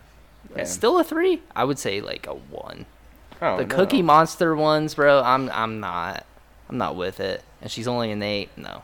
Yeah. 0.56 0.64
Still 0.64 0.98
a 0.98 1.04
three? 1.04 1.42
I 1.54 1.64
would 1.64 1.78
say 1.78 2.00
like 2.00 2.26
a 2.26 2.34
one. 2.34 2.86
Oh, 3.42 3.56
the 3.56 3.66
no. 3.66 3.74
Cookie 3.74 4.02
Monster 4.02 4.54
ones, 4.54 4.94
bro. 4.94 5.22
I'm 5.22 5.50
I'm 5.50 5.80
not. 5.80 6.24
I'm 6.68 6.78
not 6.78 6.94
with 6.94 7.18
it. 7.18 7.42
And 7.60 7.70
she's 7.70 7.88
only 7.88 8.12
an 8.12 8.22
eight. 8.22 8.50
No. 8.56 8.82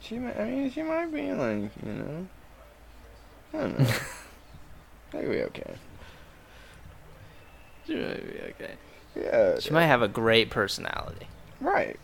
She 0.00 0.18
might. 0.18 0.38
I 0.38 0.44
mean, 0.48 0.70
she 0.70 0.82
might 0.82 1.12
be 1.12 1.32
like, 1.32 1.70
you 1.84 1.92
know. 1.92 2.26
I 3.54 3.58
don't 3.58 3.78
know. 3.78 3.86
Maybe 5.14 5.28
we 5.28 5.42
okay. 5.44 5.74
She'll 7.86 8.04
probably 8.04 8.32
be 8.32 8.40
okay. 8.40 8.74
Yeah. 9.14 9.58
She 9.60 9.70
might 9.70 9.86
have 9.86 10.02
a 10.02 10.08
great 10.08 10.50
personality. 10.50 11.26
Right. 11.60 11.98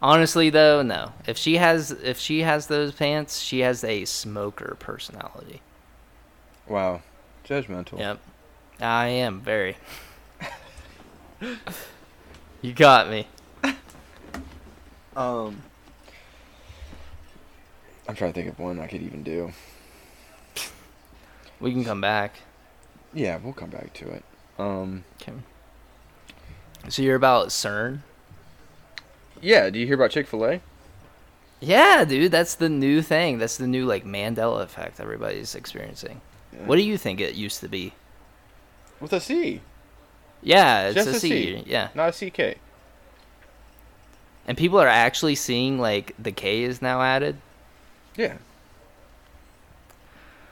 Honestly, 0.00 0.48
though, 0.48 0.82
no. 0.82 1.12
If 1.26 1.36
she 1.36 1.56
has 1.56 1.90
if 1.90 2.18
she 2.18 2.40
has 2.42 2.68
those 2.68 2.92
pants, 2.92 3.40
she 3.40 3.60
has 3.60 3.82
a 3.82 4.04
smoker 4.04 4.76
personality. 4.78 5.60
Wow. 6.68 7.02
Judgmental. 7.44 7.98
Yep. 7.98 8.20
I 8.80 9.08
am 9.08 9.40
very. 9.40 9.76
you 12.62 12.72
got 12.72 13.10
me. 13.10 13.26
Um. 15.16 15.62
I'm 18.06 18.14
trying 18.14 18.32
to 18.32 18.40
think 18.40 18.52
of 18.52 18.58
one 18.58 18.78
I 18.78 18.86
could 18.86 19.02
even 19.02 19.22
do. 19.22 19.52
We 21.60 21.72
can 21.72 21.84
come 21.84 22.00
back. 22.00 22.40
Yeah, 23.12 23.38
we'll 23.42 23.52
come 23.52 23.70
back 23.70 23.92
to 23.94 24.08
it. 24.10 24.24
Um. 24.58 25.04
Okay. 25.22 25.32
So 26.88 27.02
you're 27.02 27.16
about 27.16 27.48
CERN? 27.48 28.00
Yeah. 29.40 29.70
Do 29.70 29.78
you 29.78 29.86
hear 29.86 29.94
about 29.96 30.10
Chick 30.10 30.26
Fil 30.26 30.44
A? 30.44 30.60
Yeah, 31.60 32.04
dude, 32.04 32.30
that's 32.30 32.54
the 32.54 32.68
new 32.68 33.02
thing. 33.02 33.38
That's 33.38 33.56
the 33.56 33.66
new 33.66 33.84
like 33.84 34.04
Mandela 34.04 34.62
effect 34.62 35.00
everybody's 35.00 35.54
experiencing. 35.56 36.20
What 36.64 36.76
do 36.76 36.82
you 36.82 36.96
think 36.96 37.20
it 37.20 37.34
used 37.34 37.60
to 37.60 37.68
be? 37.68 37.94
With 39.00 39.12
a 39.12 39.20
C, 39.20 39.60
Yeah, 40.42 40.86
it's 40.86 40.94
Just 40.94 41.08
a 41.08 41.10
a 41.16 41.20
C. 41.20 41.28
C. 41.28 41.64
Yeah. 41.66 41.88
not 41.96 42.14
a 42.22 42.30
CK. 42.30 42.58
And 44.46 44.56
people 44.56 44.78
are 44.80 44.88
actually 44.88 45.34
seeing 45.34 45.78
like 45.78 46.14
the 46.18 46.32
K 46.32 46.62
is 46.62 46.80
now 46.80 47.02
added. 47.02 47.36
Yeah. 48.16 48.36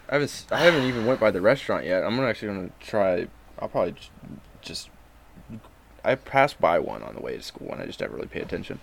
I 0.08 0.14
haven't. 0.14 0.46
I 0.50 0.58
haven't 0.60 0.84
even 0.84 1.06
went 1.06 1.20
by 1.20 1.30
the 1.30 1.40
restaurant 1.40 1.84
yet. 1.84 2.04
I'm 2.04 2.18
actually 2.20 2.48
gonna 2.48 2.70
try. 2.80 3.26
I'll 3.58 3.68
probably 3.68 3.94
just. 4.62 4.90
I 6.04 6.14
passed 6.14 6.60
by 6.60 6.78
one 6.78 7.02
on 7.02 7.14
the 7.16 7.20
way 7.20 7.36
to 7.36 7.42
school, 7.42 7.72
and 7.72 7.82
I 7.82 7.86
just 7.86 8.00
never 8.00 8.14
really 8.14 8.28
pay 8.28 8.40
attention. 8.40 8.78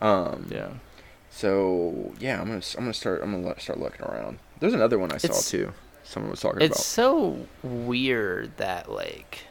Um, 0.00 0.46
Yeah. 0.50 0.70
So 1.30 2.12
yeah, 2.18 2.40
I'm 2.40 2.48
gonna. 2.48 2.62
I'm 2.76 2.84
gonna 2.84 2.94
start. 2.94 3.22
I'm 3.22 3.42
gonna 3.42 3.58
start 3.60 3.78
looking 3.78 4.02
around. 4.06 4.38
There's 4.60 4.74
another 4.74 4.98
one 4.98 5.12
I 5.12 5.18
saw 5.18 5.26
It's- 5.26 5.50
too. 5.50 5.72
Someone 6.04 6.30
was 6.30 6.40
talking 6.40 6.56
about. 6.58 6.64
It's 6.70 6.84
so 6.84 7.46
weird 7.62 8.56
that 8.56 8.90
like 8.90 9.44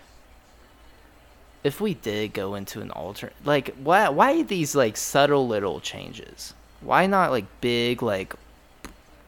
if 1.63 1.79
we 1.79 1.93
did 1.93 2.33
go 2.33 2.55
into 2.55 2.81
an 2.81 2.91
alternate 2.91 3.35
like 3.45 3.73
why 3.75 4.09
why 4.09 4.41
these 4.43 4.75
like 4.75 4.97
subtle 4.97 5.47
little 5.47 5.79
changes? 5.79 6.53
Why 6.81 7.05
not 7.07 7.31
like 7.31 7.45
big 7.61 8.01
like 8.03 8.33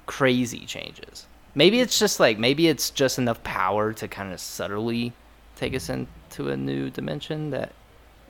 crazy 0.06 0.66
changes? 0.66 1.28
Maybe 1.56 1.80
it's 1.80 2.00
just 2.00 2.20
like 2.20 2.40
maybe 2.40 2.68
it's 2.68 2.90
just 2.90 3.18
enough 3.18 3.44
power 3.44 3.94
to 3.94 4.08
kind 4.08 4.34
of 4.34 4.40
subtly 4.40 5.14
take 5.56 5.76
us 5.76 5.90
into 5.90 6.50
a 6.50 6.58
new 6.58 6.90
dimension 6.90 7.52
that 7.52 7.74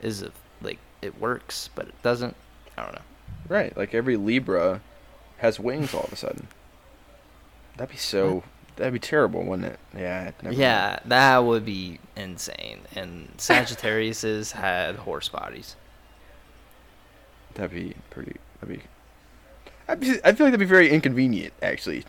is 0.02 0.22
uh, 0.22 0.30
like 0.60 0.78
it 1.00 1.18
works 1.20 1.70
but 1.74 1.88
it 1.88 2.02
doesn't. 2.02 2.36
I 2.76 2.82
don't 2.82 2.94
know. 2.94 3.02
Right, 3.48 3.76
like 3.76 3.94
every 3.94 4.16
Libra 4.16 4.80
has 5.38 5.60
wings 5.60 5.94
all 5.94 6.04
of 6.04 6.12
a 6.12 6.16
sudden. 6.16 6.48
That'd 7.76 7.92
be 7.92 7.98
so. 7.98 8.42
That'd 8.76 8.92
be 8.92 8.98
terrible, 8.98 9.44
wouldn't 9.44 9.72
it? 9.72 9.78
Yeah. 9.96 10.32
mind. 10.42 10.56
Yeah, 10.56 10.98
that 11.04 11.38
would 11.38 11.64
be 11.64 12.00
insane. 12.16 12.80
And 12.96 13.28
Sagittarius's 13.36 14.52
had 14.52 14.96
horse 14.96 15.28
bodies. 15.28 15.76
That'd 17.54 17.70
be 17.70 17.94
pretty. 18.10 18.36
That'd 18.60 18.78
be. 18.78 18.84
I'd 19.86 20.00
be, 20.00 20.10
I 20.24 20.32
feel 20.32 20.46
like 20.46 20.52
that'd 20.52 20.60
be 20.60 20.66
very 20.66 20.90
inconvenient, 20.90 21.52
actually. 21.62 22.04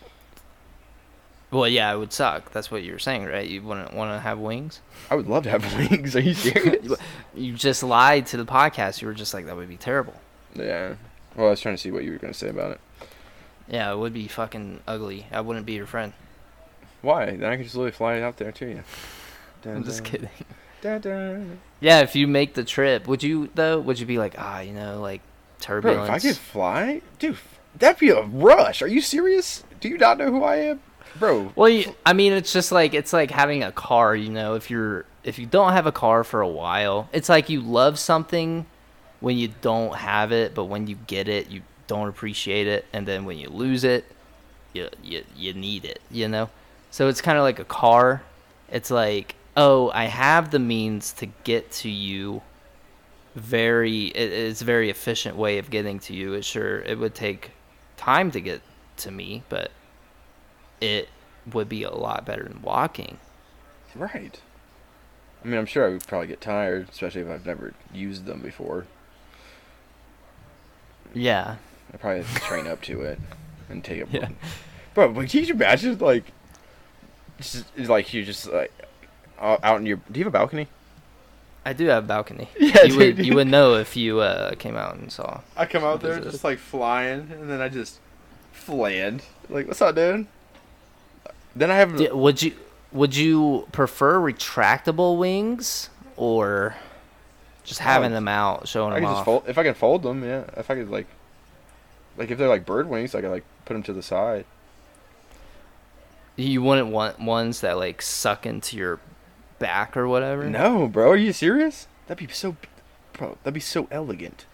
Well, 1.56 1.70
yeah, 1.70 1.94
it 1.94 1.98
would 1.98 2.12
suck. 2.12 2.52
That's 2.52 2.70
what 2.70 2.84
you 2.84 2.92
were 2.92 3.00
saying, 3.00 3.24
right? 3.24 3.48
You 3.48 3.62
wouldn't 3.62 3.94
want 3.94 4.12
to 4.12 4.20
have 4.20 4.40
wings. 4.40 4.82
I 5.10 5.16
would 5.16 5.28
love 5.28 5.44
to 5.44 5.52
have 5.52 5.78
wings. 5.90 6.14
Are 6.14 6.20
you 6.20 6.34
serious? 6.34 6.98
You 7.34 7.54
just 7.54 7.82
lied 7.82 8.26
to 8.28 8.38
the 8.38 8.46
podcast. 8.46 9.02
You 9.02 9.08
were 9.08 9.14
just 9.14 9.34
like, 9.34 9.46
that 9.46 9.56
would 9.56 9.70
be 9.70 9.78
terrible. 9.78 10.16
yeah. 10.54 10.96
Well, 11.34 11.48
I 11.48 11.52
was 11.52 11.62
trying 11.62 11.76
to 11.76 11.82
see 11.82 11.92
what 11.92 12.04
you 12.04 12.12
were 12.12 12.18
going 12.18 12.34
to 12.34 12.38
say 12.38 12.50
about 12.50 12.72
it. 12.72 12.82
Yeah, 13.70 13.90
it 13.94 13.98
would 13.98 14.12
be 14.12 14.28
fucking 14.28 14.82
ugly. 14.86 15.28
I 15.32 15.40
wouldn't 15.40 15.66
be 15.66 15.72
your 15.74 15.86
friend. 15.86 16.12
Why? 17.02 17.28
Then 17.38 17.46
I 17.46 17.56
could 17.56 17.64
just 17.64 17.76
literally 17.76 17.94
fly 17.94 18.20
out 18.20 18.36
there 18.36 18.52
to 18.52 18.66
you. 18.68 18.84
I'm 19.66 19.86
just 19.86 20.04
kidding. 20.04 20.30
Dun, 20.82 21.00
dun. 21.00 21.60
Yeah, 21.80 22.02
if 22.02 22.18
you 22.18 22.28
make 22.28 22.54
the 22.54 22.66
trip, 22.66 23.08
would 23.08 23.24
you 23.24 23.50
though? 23.56 23.80
Would 23.80 23.98
you 24.00 24.06
be 24.06 24.18
like, 24.18 24.36
ah, 24.38 24.60
you 24.60 24.74
know, 24.74 25.00
like 25.00 25.22
turbulence? 25.62 26.08
Bro, 26.08 26.16
if 26.16 26.26
I 26.26 26.28
could 26.28 26.38
fly, 26.38 27.02
dude, 27.18 27.38
that'd 27.80 28.00
be 28.00 28.10
a 28.10 28.22
rush. 28.24 28.82
Are 28.82 28.88
you 28.88 29.00
serious? 29.02 29.64
Do 29.80 29.88
you 29.88 29.98
not 29.98 30.18
know 30.18 30.30
who 30.32 30.44
I 30.44 30.58
am, 30.58 30.82
bro? 31.20 31.52
Well, 31.56 31.70
you, 31.70 31.96
I 32.06 32.14
mean, 32.14 32.34
it's 32.34 32.54
just 32.54 32.72
like 32.72 32.94
it's 32.94 33.14
like 33.14 33.32
having 33.32 33.64
a 33.64 33.72
car. 33.72 34.16
You 34.16 34.32
know, 34.32 34.56
if 34.56 34.70
you're 34.70 35.06
if 35.24 35.40
you 35.40 35.46
don't 35.46 35.74
have 35.74 35.86
a 35.86 35.92
car 35.92 36.24
for 36.24 36.42
a 36.42 36.48
while, 36.48 37.10
it's 37.12 37.30
like 37.30 37.50
you 37.50 37.62
love 37.62 37.98
something 38.00 38.66
when 39.20 39.38
you 39.38 39.50
don't 39.62 39.96
have 39.96 40.32
it, 40.32 40.54
but 40.54 40.66
when 40.66 40.88
you 40.88 40.96
get 41.08 41.28
it, 41.28 41.50
you 41.50 41.62
don't 41.88 42.08
appreciate 42.08 42.68
it, 42.68 42.86
and 42.94 43.08
then 43.08 43.26
when 43.26 43.38
you 43.38 43.50
lose 43.50 43.84
it, 43.84 44.06
you 44.74 44.90
you 45.04 45.24
you 45.36 45.54
need 45.54 45.86
it. 45.86 46.00
You 46.12 46.28
know, 46.28 46.50
so 46.92 47.08
it's 47.08 47.22
kind 47.22 47.38
of 47.38 47.44
like 47.44 47.60
a 47.60 47.66
car. 47.66 48.24
It's 48.70 48.92
like, 48.92 49.36
oh, 49.56 49.92
I 49.94 50.06
have 50.06 50.52
the 50.52 50.60
means 50.60 51.14
to 51.14 51.28
get 51.44 51.72
to 51.72 51.90
you. 51.90 52.42
Very, 53.36 54.06
it, 54.08 54.32
it's 54.32 54.62
a 54.62 54.66
very 54.66 54.90
efficient 54.90 55.36
way 55.36 55.58
of 55.58 55.70
getting 55.70 56.00
to 56.00 56.14
you. 56.14 56.34
It 56.34 56.46
sure 56.46 56.80
it 56.80 56.98
would 56.98 57.14
take 57.14 57.52
time 57.98 58.32
to 58.32 58.40
get 58.40 58.62
to 58.98 59.12
me, 59.12 59.44
but 59.50 59.72
it 60.86 61.10
would 61.52 61.68
be 61.68 61.84
a 61.84 61.92
lot 61.92 62.26
better 62.26 62.44
than 62.44 62.62
walking. 62.62 63.18
Right. 63.96 64.40
I 65.44 65.48
mean, 65.48 65.58
I'm 65.58 65.66
sure 65.66 65.86
I 65.86 65.90
would 65.90 66.08
probably 66.08 66.28
get 66.28 66.42
tired, 66.42 66.90
especially 66.90 67.22
if 67.22 67.30
I've 67.30 67.46
never 67.46 67.74
used 67.94 68.26
them 68.26 68.42
before. 68.42 68.86
Yeah. 71.14 71.56
I 71.94 71.98
probably 71.98 72.24
have 72.24 72.34
to 72.34 72.42
train 72.42 72.68
up 72.68 72.82
to 72.84 73.02
it 73.02 73.20
and 73.70 73.84
take 73.84 74.02
it. 74.02 74.08
Yeah. 74.12 74.30
Bro, 74.94 75.12
but 75.14 75.30
can 75.30 75.44
you 75.44 75.54
imagine 75.54 75.98
like, 75.98 76.24
just, 77.40 77.66
like 77.78 78.14
you 78.14 78.24
just 78.24 78.48
like 78.50 78.72
out 79.38 79.60
out 79.62 79.82
in 79.82 79.86
your? 79.86 79.98
Do 80.10 80.20
you 80.20 80.24
have 80.24 80.34
a 80.34 80.38
balcony? 80.38 80.68
I 81.66 81.74
do 81.74 81.88
have 81.88 82.06
a 82.06 82.08
balcony. 82.08 82.48
Yeah, 82.60 82.84
you 82.84 82.98
would 82.98 83.18
dude. 83.18 83.26
you 83.26 83.36
would 83.36 83.48
know 83.48 83.76
if 83.76 83.98
you 83.98 84.22
uh, 84.22 84.56
came 84.56 84.78
out 84.78 84.96
and 84.96 85.12
saw. 85.12 85.42
I 85.58 85.66
come 85.66 85.84
out 85.84 86.00
there 86.02 86.16
Visit. 86.16 86.32
just 86.32 86.44
like 86.46 86.60
flying, 86.60 87.30
and 87.32 87.50
then 87.50 87.60
I 87.60 87.68
just 87.68 88.00
land. 88.70 89.24
Like, 89.50 89.68
what's 89.68 89.82
up, 89.82 89.96
dude? 89.96 90.28
Then 91.56 91.72
I 91.72 91.76
have. 91.76 92.00
Would 92.14 92.42
you 92.42 92.54
would 92.92 93.16
you 93.16 93.68
prefer 93.72 94.20
retractable 94.20 95.18
wings 95.18 95.90
or 96.16 96.76
just 97.64 97.80
having 97.80 98.12
them 98.12 98.28
out, 98.28 98.68
showing 98.68 98.94
I 98.94 99.00
them 99.00 99.06
off? 99.10 99.26
fold 99.26 99.44
if 99.48 99.58
I 99.58 99.64
can 99.64 99.74
fold 99.74 100.04
them. 100.04 100.24
Yeah, 100.24 100.46
if 100.58 100.70
I 100.72 100.76
could 100.76 100.90
like, 100.90 101.08
like 102.18 102.32
if 102.32 102.38
they're 102.38 102.48
like 102.48 102.66
bird 102.66 102.90
wings, 102.90 103.14
I 103.14 103.22
could 103.22 103.32
like 103.32 103.46
put 103.66 103.74
them 103.74 103.84
to 103.84 103.94
the 103.94 104.02
side. 104.02 104.46
You 106.38 106.62
wouldn't 106.62 106.88
want 106.88 107.20
ones 107.20 107.62
that 107.62 107.78
like 107.78 108.02
suck 108.02 108.46
into 108.46 108.78
your 108.78 109.00
back 109.60 109.96
or 109.96 110.08
whatever. 110.08 110.50
No, 110.50 110.88
bro, 110.88 111.12
are 111.12 111.16
you 111.18 111.34
serious? 111.34 111.88
That'd 112.08 112.28
be 112.28 112.34
so, 112.34 112.56
bro. 113.14 113.38
That'd 113.44 113.54
be 113.54 113.60
so 113.60 113.88
elegant. 113.92 114.46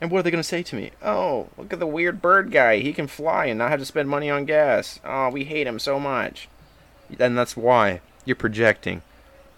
And 0.00 0.10
what 0.10 0.20
are 0.20 0.22
they 0.22 0.30
gonna 0.30 0.42
say 0.42 0.62
to 0.62 0.76
me? 0.76 0.92
Oh, 1.02 1.48
look 1.56 1.72
at 1.72 1.78
the 1.78 1.86
weird 1.86 2.22
bird 2.22 2.50
guy. 2.50 2.78
He 2.78 2.92
can 2.92 3.06
fly 3.06 3.46
and 3.46 3.58
not 3.58 3.70
have 3.70 3.80
to 3.80 3.86
spend 3.86 4.08
money 4.08 4.30
on 4.30 4.44
gas. 4.44 5.00
Oh, 5.04 5.28
we 5.30 5.44
hate 5.44 5.66
him 5.66 5.78
so 5.78 5.98
much. 5.98 6.48
And 7.18 7.36
that's 7.36 7.56
why 7.56 8.00
you're 8.24 8.36
projecting. 8.36 9.02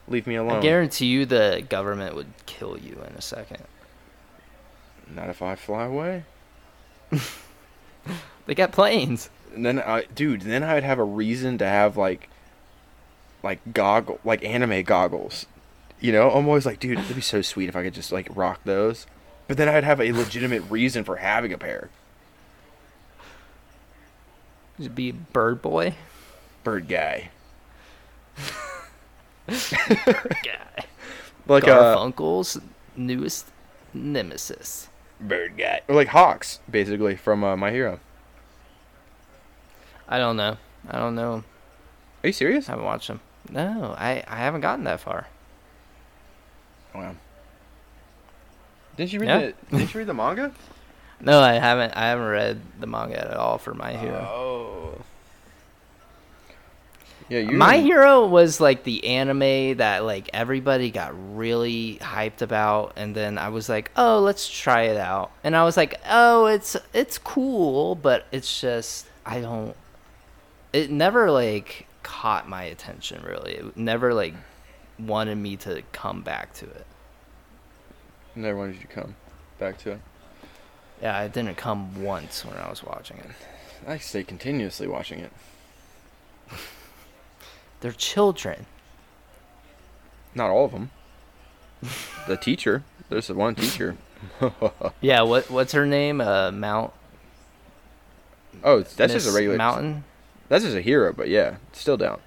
Leave 0.09 0.27
me 0.27 0.37
alone. 0.37 0.59
I 0.59 0.63
guarantee 0.63 1.07
you 1.07 1.27
the 1.27 1.65
government 1.69 2.15
would 2.15 2.33
kill 2.47 2.79
you 2.79 2.95
in 3.07 3.15
a 3.17 3.21
second. 3.21 3.65
Not 5.15 5.29
if 5.29 5.43
I 5.43 5.57
fly 5.57 5.85
away. 5.85 6.25
They 8.47 8.55
got 8.57 8.73
planes. 8.73 9.31
And 9.55 9.65
then 9.65 9.79
I, 9.79 10.07
dude, 10.13 10.43
then 10.43 10.65
I'd 10.65 10.83
have 10.83 10.99
a 10.99 11.05
reason 11.05 11.59
to 11.59 11.65
have 11.65 11.97
like, 11.97 12.29
like 13.45 13.61
goggle, 13.73 14.19
like 14.25 14.45
anime 14.45 14.83
goggles. 14.83 15.47
You 16.01 16.11
know, 16.11 16.31
I'm 16.31 16.49
always 16.49 16.67
like, 16.67 16.81
dude, 16.81 16.99
it'd 16.99 17.15
be 17.15 17.21
so 17.21 17.43
sweet 17.43 17.69
if 17.69 17.77
I 17.77 17.85
could 17.85 17.95
just 17.95 18.11
like 18.11 18.27
rock 18.35 18.61
those. 18.65 19.07
But 19.51 19.57
then 19.57 19.69
I'd 19.69 19.83
have 19.83 20.01
a 20.01 20.13
legitimate 20.13 20.63
reason 20.71 21.03
for 21.03 21.17
having 21.17 21.53
a 21.53 21.59
pair. 21.59 21.91
Just 24.79 24.95
be 24.95 25.09
a 25.09 25.13
bird 25.13 25.61
boy. 25.61 25.97
Bird 26.63 26.87
guy, 26.87 27.31
Guy. 29.49 30.85
like 31.49 31.65
uh, 31.67 31.97
Garfunkel's 31.97 32.61
newest 32.95 33.49
nemesis. 33.93 34.89
bird 35.21 35.57
guy, 35.59 35.81
or 35.89 35.97
like 35.97 36.07
hawks, 36.07 36.61
basically 36.71 37.17
from 37.17 37.43
uh, 37.43 37.57
My 37.57 37.73
Hero. 37.73 37.99
I 40.09 40.19
don't 40.19 40.37
know. 40.37 40.59
I 40.89 40.97
don't 40.97 41.17
know. 41.17 41.43
Are 42.23 42.27
you 42.29 42.33
serious? 42.33 42.69
I 42.69 42.73
haven't 42.75 42.85
watched 42.85 43.09
them. 43.09 43.19
No, 43.51 43.97
I, 43.99 44.23
I 44.29 44.37
haven't 44.37 44.61
gotten 44.61 44.85
that 44.85 45.01
far. 45.01 45.27
Wow. 46.95 47.17
Didn't 49.01 49.15
you 49.15 49.21
read 49.21 49.29
Yeah. 49.29 49.39
the 49.71 49.79
Didn't 49.79 49.95
you 49.95 49.99
read 50.01 50.07
the 50.09 50.15
manga? 50.15 50.53
No, 51.23 51.41
I 51.41 51.55
haven't. 51.55 51.95
I 51.97 52.09
haven't 52.09 52.29
read 52.29 52.61
the 52.81 52.87
manga 52.87 53.19
at 53.19 53.37
all 53.37 53.59
for 53.59 53.75
My 53.75 53.93
Hero. 53.93 54.27
Oh. 54.27 55.03
Yeah, 57.29 57.41
you. 57.41 57.59
My 57.59 57.79
Hero 57.79 58.27
was 58.27 58.59
like 58.59 58.85
the 58.85 59.07
anime 59.07 59.77
that 59.77 60.05
like 60.05 60.31
everybody 60.33 60.91
got 60.91 61.13
really 61.37 61.99
hyped 62.01 62.41
about, 62.41 62.95
and 62.97 63.15
then 63.15 63.37
I 63.37 63.51
was 63.51 63.69
like, 63.69 63.91
oh, 63.97 64.21
let's 64.21 64.49
try 64.49 64.83
it 64.85 64.97
out, 64.97 65.31
and 65.45 65.55
I 65.55 65.65
was 65.65 65.77
like, 65.77 66.01
oh, 66.09 66.47
it's 66.47 66.75
it's 66.95 67.19
cool, 67.19 67.95
but 67.95 68.27
it's 68.33 68.61
just 68.61 69.07
I 69.27 69.41
don't. 69.41 69.77
It 70.73 70.91
never 70.91 71.31
like 71.31 71.87
caught 72.03 72.49
my 72.49 72.65
attention 72.65 73.23
really. 73.23 73.53
It 73.57 73.77
never 73.77 74.15
like 74.15 74.35
wanted 74.99 75.37
me 75.37 75.57
to 75.57 75.83
come 75.93 76.23
back 76.23 76.55
to 76.55 76.65
it. 76.67 76.87
Never 78.35 78.57
wanted 78.59 78.77
you 78.77 78.81
to 78.83 78.87
come 78.87 79.17
back 79.59 79.79
to 79.79 79.93
it. 79.93 80.01
Yeah, 81.03 81.23
it 81.23 81.33
didn't 81.33 81.57
come 81.57 82.03
once 82.03 82.45
when 82.45 82.57
I 82.57 82.69
was 82.69 82.85
watching 82.85 83.19
it. 83.19 83.31
I 83.87 83.99
stay 83.99 84.23
continuously 84.23 84.87
watching 84.87 85.21
it. 85.21 85.33
They're 87.81 87.93
children. 87.93 88.67
Not 90.35 90.51
all 90.51 90.67
of 90.67 90.73
them. 90.73 90.91
the 92.29 92.37
teacher. 92.37 92.85
There's 93.09 93.27
the 93.29 93.35
one 93.35 93.55
teacher. 93.55 93.97
Yeah, 95.01 95.23
what 95.23 95.51
what's 95.51 95.73
her 95.73 95.87
name? 95.87 96.21
Uh, 96.21 96.51
Mount. 96.53 96.93
Oh, 98.63 98.83
that's 98.83 99.15
just 99.15 99.27
a 99.27 99.33
regular. 99.33 99.57
Mountain. 99.57 100.05
That's 100.51 100.63
just 100.63 100.77
a 100.77 100.83
hero, 100.83 101.15
but 101.15 101.29
yeah, 101.31 101.57
still 101.73 101.97
down. 101.97 102.21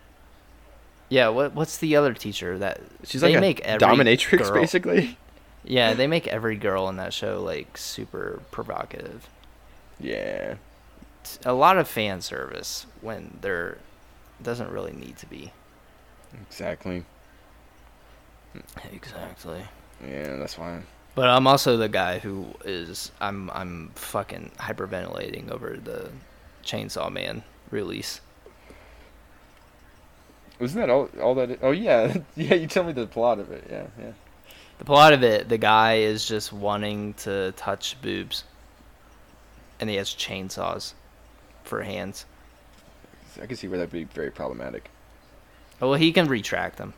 Yeah, 1.10 1.28
what 1.30 1.54
what's 1.54 1.78
the 1.78 1.96
other 1.96 2.16
teacher 2.16 2.58
that 2.58 2.82
She's 3.04 3.22
they 3.22 3.38
like 3.40 3.60
a 3.60 3.78
dominatrix, 3.78 4.40
girl- 4.40 4.54
basically. 4.54 5.20
Yeah, 5.64 5.94
they 5.94 6.08
make 6.08 6.28
every 6.28 6.56
girl 6.56 6.90
in 6.90 6.98
that 6.98 7.14
show 7.14 7.42
like 7.42 7.78
super 7.78 8.42
provocative. 8.52 9.30
Yeah. 10.00 10.56
It's 11.22 11.40
a 11.46 11.54
lot 11.54 11.78
of 11.78 11.88
fan 11.88 12.22
service 12.22 12.86
when 13.02 13.38
there 13.42 13.78
doesn't 14.42 14.70
really 14.70 14.92
need 14.92 15.18
to 15.18 15.26
be. 15.26 15.54
Exactly. 16.48 17.06
Exactly. 18.92 19.64
Yeah, 20.06 20.36
that's 20.36 20.56
fine. 20.56 20.86
But 21.16 21.30
I'm 21.30 21.48
also 21.48 21.78
the 21.78 21.90
guy 21.90 22.20
who 22.20 22.48
is 22.66 23.12
I'm 23.22 23.50
I'm 23.52 23.92
fucking 23.96 24.52
hyperventilating 24.58 25.52
over 25.52 25.78
the 25.82 26.12
Chainsaw 26.64 27.12
Man 27.12 27.44
release. 27.70 28.20
Wasn't 30.60 30.80
that 30.82 30.90
all? 30.90 31.10
All 31.22 31.36
that? 31.36 31.60
Oh 31.62 31.72
yeah, 31.72 32.18
yeah. 32.36 32.56
You 32.56 32.68
tell 32.68 32.84
me 32.84 32.94
the 32.94 33.06
plot 33.06 33.40
of 33.40 33.52
it. 33.52 33.66
Yeah, 33.70 33.88
yeah. 34.00 34.12
The 34.84 34.88
plot 34.88 35.14
of 35.14 35.24
it, 35.24 35.48
the 35.48 35.58
guy 35.58 36.00
is 36.00 36.28
just 36.28 36.52
wanting 36.52 37.14
to 37.20 37.54
touch 37.54 37.96
boobs. 38.02 38.44
And 39.80 39.90
he 39.90 39.96
has 39.96 40.10
chainsaws 40.10 40.92
for 41.64 41.84
hands. 41.84 42.26
I 43.42 43.46
can 43.46 43.56
see 43.56 43.70
where 43.70 43.78
that'd 43.78 43.94
be 43.94 44.04
very 44.04 44.30
problematic. 44.30 44.90
Oh, 45.82 45.92
well, 45.92 45.98
he 45.98 46.12
can 46.12 46.28
retract 46.28 46.76
them. 46.76 46.94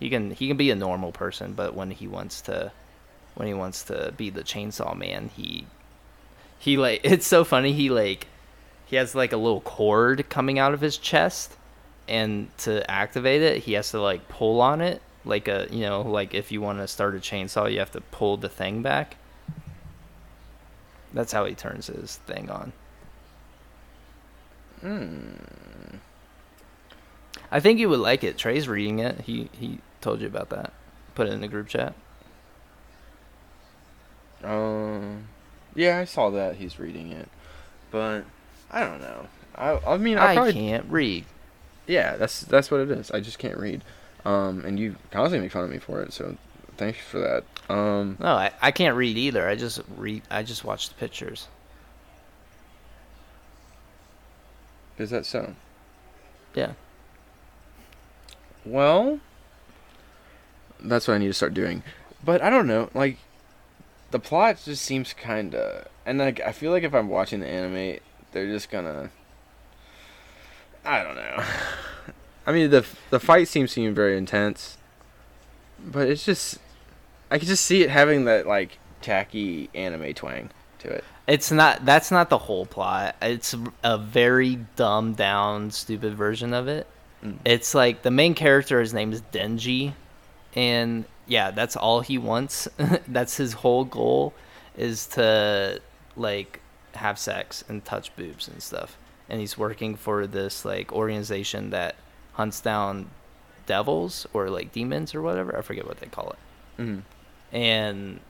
He 0.00 0.10
can 0.10 0.32
he 0.32 0.48
can 0.48 0.56
be 0.56 0.72
a 0.72 0.74
normal 0.74 1.12
person, 1.12 1.52
but 1.52 1.72
when 1.72 1.92
he 1.92 2.08
wants 2.08 2.40
to 2.42 2.72
when 3.36 3.46
he 3.46 3.54
wants 3.54 3.84
to 3.84 4.12
be 4.16 4.28
the 4.30 4.42
chainsaw 4.42 4.96
man, 4.96 5.30
he 5.36 5.66
he 6.58 6.76
like 6.76 7.00
it's 7.04 7.28
so 7.28 7.44
funny. 7.44 7.72
He 7.72 7.90
like 7.90 8.26
he 8.86 8.96
has 8.96 9.14
like 9.14 9.32
a 9.32 9.36
little 9.36 9.60
cord 9.60 10.28
coming 10.28 10.58
out 10.58 10.74
of 10.74 10.80
his 10.80 10.98
chest, 10.98 11.56
and 12.08 12.48
to 12.58 12.90
activate 12.90 13.40
it, 13.40 13.62
he 13.62 13.74
has 13.74 13.92
to 13.92 14.00
like 14.00 14.28
pull 14.28 14.60
on 14.60 14.80
it, 14.80 15.00
like 15.24 15.48
a 15.48 15.66
you 15.70 15.80
know 15.82 16.02
like 16.02 16.34
if 16.34 16.50
you 16.50 16.60
want 16.60 16.78
to 16.78 16.88
start 16.88 17.14
a 17.14 17.18
chainsaw, 17.18 17.70
you 17.70 17.78
have 17.78 17.92
to 17.92 18.00
pull 18.00 18.36
the 18.36 18.48
thing 18.48 18.82
back. 18.82 19.16
That's 21.12 21.32
how 21.32 21.44
he 21.44 21.54
turns 21.54 21.88
his 21.88 22.16
thing 22.18 22.50
on. 22.50 22.72
Hmm. 24.80 25.34
I 27.50 27.60
think 27.60 27.80
you 27.80 27.88
would 27.88 27.98
like 28.00 28.22
it. 28.24 28.38
Trey's 28.38 28.68
reading 28.68 29.00
it. 29.00 29.22
He 29.22 29.50
he 29.52 29.80
told 30.00 30.20
you 30.20 30.26
about 30.26 30.50
that. 30.50 30.72
Put 31.14 31.26
it 31.26 31.32
in 31.32 31.40
the 31.40 31.48
group 31.48 31.68
chat. 31.68 31.94
Um. 34.42 35.28
Yeah, 35.74 35.98
I 35.98 36.04
saw 36.04 36.30
that 36.30 36.56
he's 36.56 36.78
reading 36.78 37.12
it, 37.12 37.28
but 37.90 38.24
I 38.70 38.80
don't 38.80 39.00
know. 39.00 39.28
I 39.54 39.78
I 39.86 39.96
mean, 39.98 40.18
I, 40.18 40.32
I 40.32 40.34
probably 40.34 40.52
can't 40.54 40.86
read. 40.90 41.24
yeah. 41.86 42.16
That's 42.16 42.40
that's 42.40 42.70
what 42.70 42.80
it 42.80 42.90
is. 42.90 43.10
I 43.10 43.20
just 43.20 43.38
can't 43.38 43.58
read. 43.58 43.84
Um, 44.24 44.64
and 44.64 44.78
you 44.78 44.96
constantly 45.10 45.40
make 45.46 45.52
fun 45.52 45.64
of 45.64 45.70
me 45.70 45.78
for 45.78 46.02
it, 46.02 46.12
so 46.12 46.36
thanks 46.76 46.98
for 46.98 47.18
that. 47.18 47.44
Um, 47.74 48.16
No, 48.20 48.26
I, 48.28 48.52
I 48.60 48.70
can't 48.70 48.96
read 48.96 49.16
either. 49.16 49.48
I 49.48 49.54
just 49.56 49.80
read. 49.96 50.22
I 50.30 50.42
just 50.42 50.64
watch 50.64 50.88
the 50.88 50.94
pictures. 50.96 51.48
is 54.98 55.08
that 55.10 55.24
so? 55.24 55.54
Yeah. 56.54 56.72
Well, 58.66 59.20
that's 60.78 61.08
what 61.08 61.14
I 61.14 61.18
need 61.18 61.28
to 61.28 61.32
start 61.32 61.54
doing. 61.54 61.82
But 62.22 62.42
I 62.42 62.50
don't 62.50 62.66
know, 62.66 62.90
like 62.92 63.16
the 64.10 64.18
plot 64.18 64.60
just 64.64 64.84
seems 64.84 65.14
kind 65.14 65.54
of 65.54 65.86
and 66.04 66.18
like 66.18 66.40
I 66.40 66.52
feel 66.52 66.70
like 66.70 66.82
if 66.82 66.94
I'm 66.94 67.08
watching 67.08 67.40
the 67.40 67.46
anime, 67.48 68.00
they're 68.32 68.46
just 68.48 68.70
gonna 68.70 69.10
I 70.84 71.02
don't 71.02 71.14
know. 71.16 71.44
I 72.46 72.52
mean, 72.52 72.70
the 72.70 72.86
the 73.10 73.20
fight 73.20 73.48
seems 73.48 73.72
seem 73.72 73.94
very 73.94 74.16
intense, 74.16 74.78
but 75.84 76.08
it's 76.08 76.24
just 76.24 76.58
I 77.30 77.38
can 77.38 77.46
just 77.46 77.64
see 77.64 77.82
it 77.82 77.90
having 77.90 78.24
that 78.24 78.46
like 78.46 78.78
tacky 79.00 79.70
anime 79.74 80.14
twang 80.14 80.50
to 80.80 80.88
it. 80.88 81.04
It's 81.26 81.52
not. 81.52 81.84
That's 81.84 82.10
not 82.10 82.28
the 82.28 82.38
whole 82.38 82.66
plot. 82.66 83.14
It's 83.22 83.54
a 83.84 83.98
very 83.98 84.56
dumbed 84.76 85.16
down, 85.16 85.70
stupid 85.70 86.14
version 86.14 86.52
of 86.52 86.66
it. 86.66 86.86
Mm. 87.24 87.38
It's 87.44 87.74
like 87.74 88.02
the 88.02 88.10
main 88.10 88.34
character. 88.34 88.80
His 88.80 88.92
name 88.92 89.12
is 89.12 89.22
Denji, 89.32 89.92
and 90.54 91.04
yeah, 91.26 91.52
that's 91.52 91.76
all 91.76 92.00
he 92.00 92.18
wants. 92.18 92.66
that's 93.08 93.36
his 93.36 93.52
whole 93.52 93.84
goal, 93.84 94.34
is 94.76 95.06
to 95.08 95.80
like 96.16 96.60
have 96.94 97.18
sex 97.18 97.62
and 97.68 97.84
touch 97.84 98.14
boobs 98.16 98.48
and 98.48 98.60
stuff. 98.60 98.96
And 99.28 99.38
he's 99.38 99.56
working 99.56 99.94
for 99.94 100.26
this 100.26 100.64
like 100.64 100.92
organization 100.92 101.70
that 101.70 101.94
hunts 102.40 102.60
down 102.60 103.10
devils 103.66 104.26
or 104.32 104.48
like 104.50 104.72
demons 104.72 105.14
or 105.14 105.20
whatever. 105.22 105.56
I 105.56 105.60
forget 105.62 105.86
what 105.86 105.98
they 106.00 106.06
call 106.06 106.30
it 106.30 106.38
Mm-hmm. 106.82 107.00
and 107.56 108.20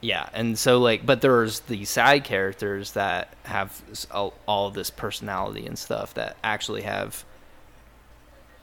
yeah 0.00 0.28
and 0.32 0.56
so 0.58 0.78
like 0.78 1.04
but 1.04 1.20
there's 1.22 1.60
the 1.60 1.84
side 1.84 2.22
characters 2.24 2.92
that 2.92 3.34
have 3.44 3.82
all, 4.12 4.34
all 4.46 4.70
this 4.70 4.90
personality 4.90 5.66
and 5.66 5.76
stuff 5.78 6.14
that 6.14 6.36
actually 6.44 6.82
have 6.82 7.24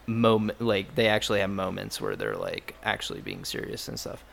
moment 0.07 0.61
like 0.61 0.95
they 0.95 1.07
actually 1.07 1.39
have 1.39 1.49
moments 1.49 1.99
where 1.99 2.15
they're 2.15 2.35
like 2.37 2.75
actually 2.83 3.21
being 3.21 3.43
serious 3.45 3.87
and 3.87 3.99
stuff. 3.99 4.23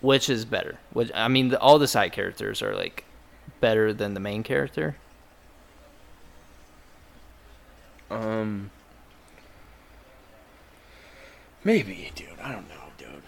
Which 0.00 0.28
is 0.28 0.44
better? 0.44 0.78
Which 0.92 1.10
I 1.14 1.28
mean, 1.28 1.48
the, 1.48 1.58
all 1.60 1.78
the 1.78 1.88
side 1.88 2.12
characters 2.12 2.60
are 2.62 2.74
like 2.74 3.04
better 3.60 3.92
than 3.92 4.14
the 4.14 4.20
main 4.20 4.42
character. 4.42 4.96
Um, 8.10 8.70
maybe, 11.64 12.10
dude. 12.14 12.28
I 12.42 12.52
don't 12.52 12.68
know, 12.68 12.74
dude. 12.98 13.22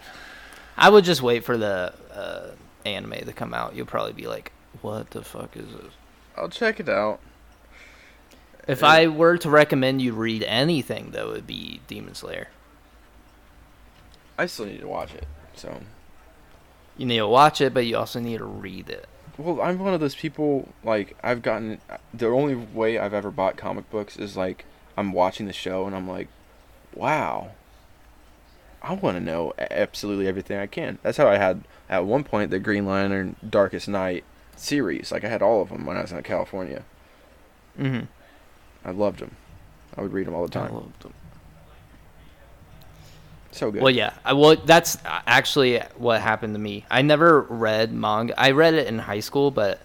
I 0.77 0.89
would 0.89 1.03
just 1.03 1.21
wait 1.21 1.43
for 1.43 1.57
the 1.57 1.93
uh, 2.13 2.51
anime 2.85 3.11
to 3.25 3.33
come 3.33 3.53
out. 3.53 3.75
You'll 3.75 3.85
probably 3.85 4.13
be 4.13 4.27
like, 4.27 4.51
"What 4.81 5.11
the 5.11 5.23
fuck 5.23 5.57
is 5.57 5.65
this?" 5.71 5.93
I'll 6.35 6.49
check 6.49 6.79
it 6.79 6.87
out. 6.89 7.19
If 8.67 8.83
Uh, 8.83 8.87
I 8.87 9.07
were 9.07 9.37
to 9.37 9.49
recommend 9.49 10.01
you 10.01 10.13
read 10.13 10.43
anything, 10.43 11.11
though, 11.11 11.29
it 11.29 11.33
would 11.33 11.47
be 11.47 11.79
Demon 11.87 12.13
Slayer. 12.15 12.49
I 14.37 14.45
still 14.45 14.65
need 14.67 14.81
to 14.81 14.87
watch 14.87 15.13
it. 15.15 15.25
So, 15.55 15.81
You 16.97 17.05
need 17.07 17.17
to 17.17 17.27
watch 17.27 17.59
it, 17.61 17.73
but 17.73 17.85
you 17.87 17.97
also 17.97 18.19
need 18.19 18.37
to 18.37 18.45
read 18.45 18.89
it. 18.89 19.07
Well, 19.37 19.61
I'm 19.61 19.79
one 19.79 19.93
of 19.93 19.99
those 19.99 20.15
people. 20.15 20.69
Like, 20.83 21.15
I've 21.23 21.41
gotten 21.41 21.79
the 22.13 22.27
only 22.27 22.55
way 22.55 22.97
I've 22.97 23.13
ever 23.13 23.31
bought 23.31 23.57
comic 23.57 23.89
books 23.89 24.17
is 24.17 24.35
like 24.35 24.65
I'm 24.95 25.13
watching 25.13 25.45
the 25.45 25.53
show 25.53 25.85
and 25.85 25.95
I'm 25.95 26.07
like, 26.07 26.27
wow. 26.93 27.51
I 28.81 28.93
want 28.93 29.17
to 29.17 29.23
know 29.23 29.53
absolutely 29.59 30.27
everything 30.27 30.57
I 30.57 30.67
can. 30.67 30.99
That's 31.03 31.17
how 31.17 31.27
I 31.27 31.37
had 31.37 31.63
at 31.89 32.05
one 32.05 32.23
point 32.23 32.51
the 32.51 32.59
Green 32.59 32.85
Lantern 32.85 33.35
Darkest 33.47 33.87
Night 33.87 34.23
series. 34.55 35.11
Like 35.11 35.23
I 35.23 35.29
had 35.29 35.41
all 35.41 35.61
of 35.61 35.69
them 35.69 35.85
when 35.85 35.97
I 35.97 36.01
was 36.01 36.11
in 36.11 36.21
California. 36.23 36.83
Mm-hmm. 37.77 38.05
I 38.85 38.91
loved 38.91 39.19
them. 39.19 39.35
I 39.95 40.01
would 40.01 40.13
read 40.13 40.27
them 40.27 40.35
all 40.35 40.45
the 40.45 40.51
time. 40.51 40.93
So 43.51 43.71
good. 43.71 43.81
Well, 43.81 43.91
yeah. 43.91 44.13
I, 44.25 44.33
well, 44.33 44.55
that's 44.55 44.97
actually 45.05 45.79
what 45.95 46.21
happened 46.21 46.53
to 46.55 46.59
me. 46.59 46.85
I 46.91 47.01
never 47.01 47.41
read 47.41 47.91
manga. 47.91 48.39
I 48.39 48.51
read 48.51 48.73
it 48.73 48.87
in 48.87 48.99
high 48.99 49.21
school, 49.21 49.51
but 49.51 49.79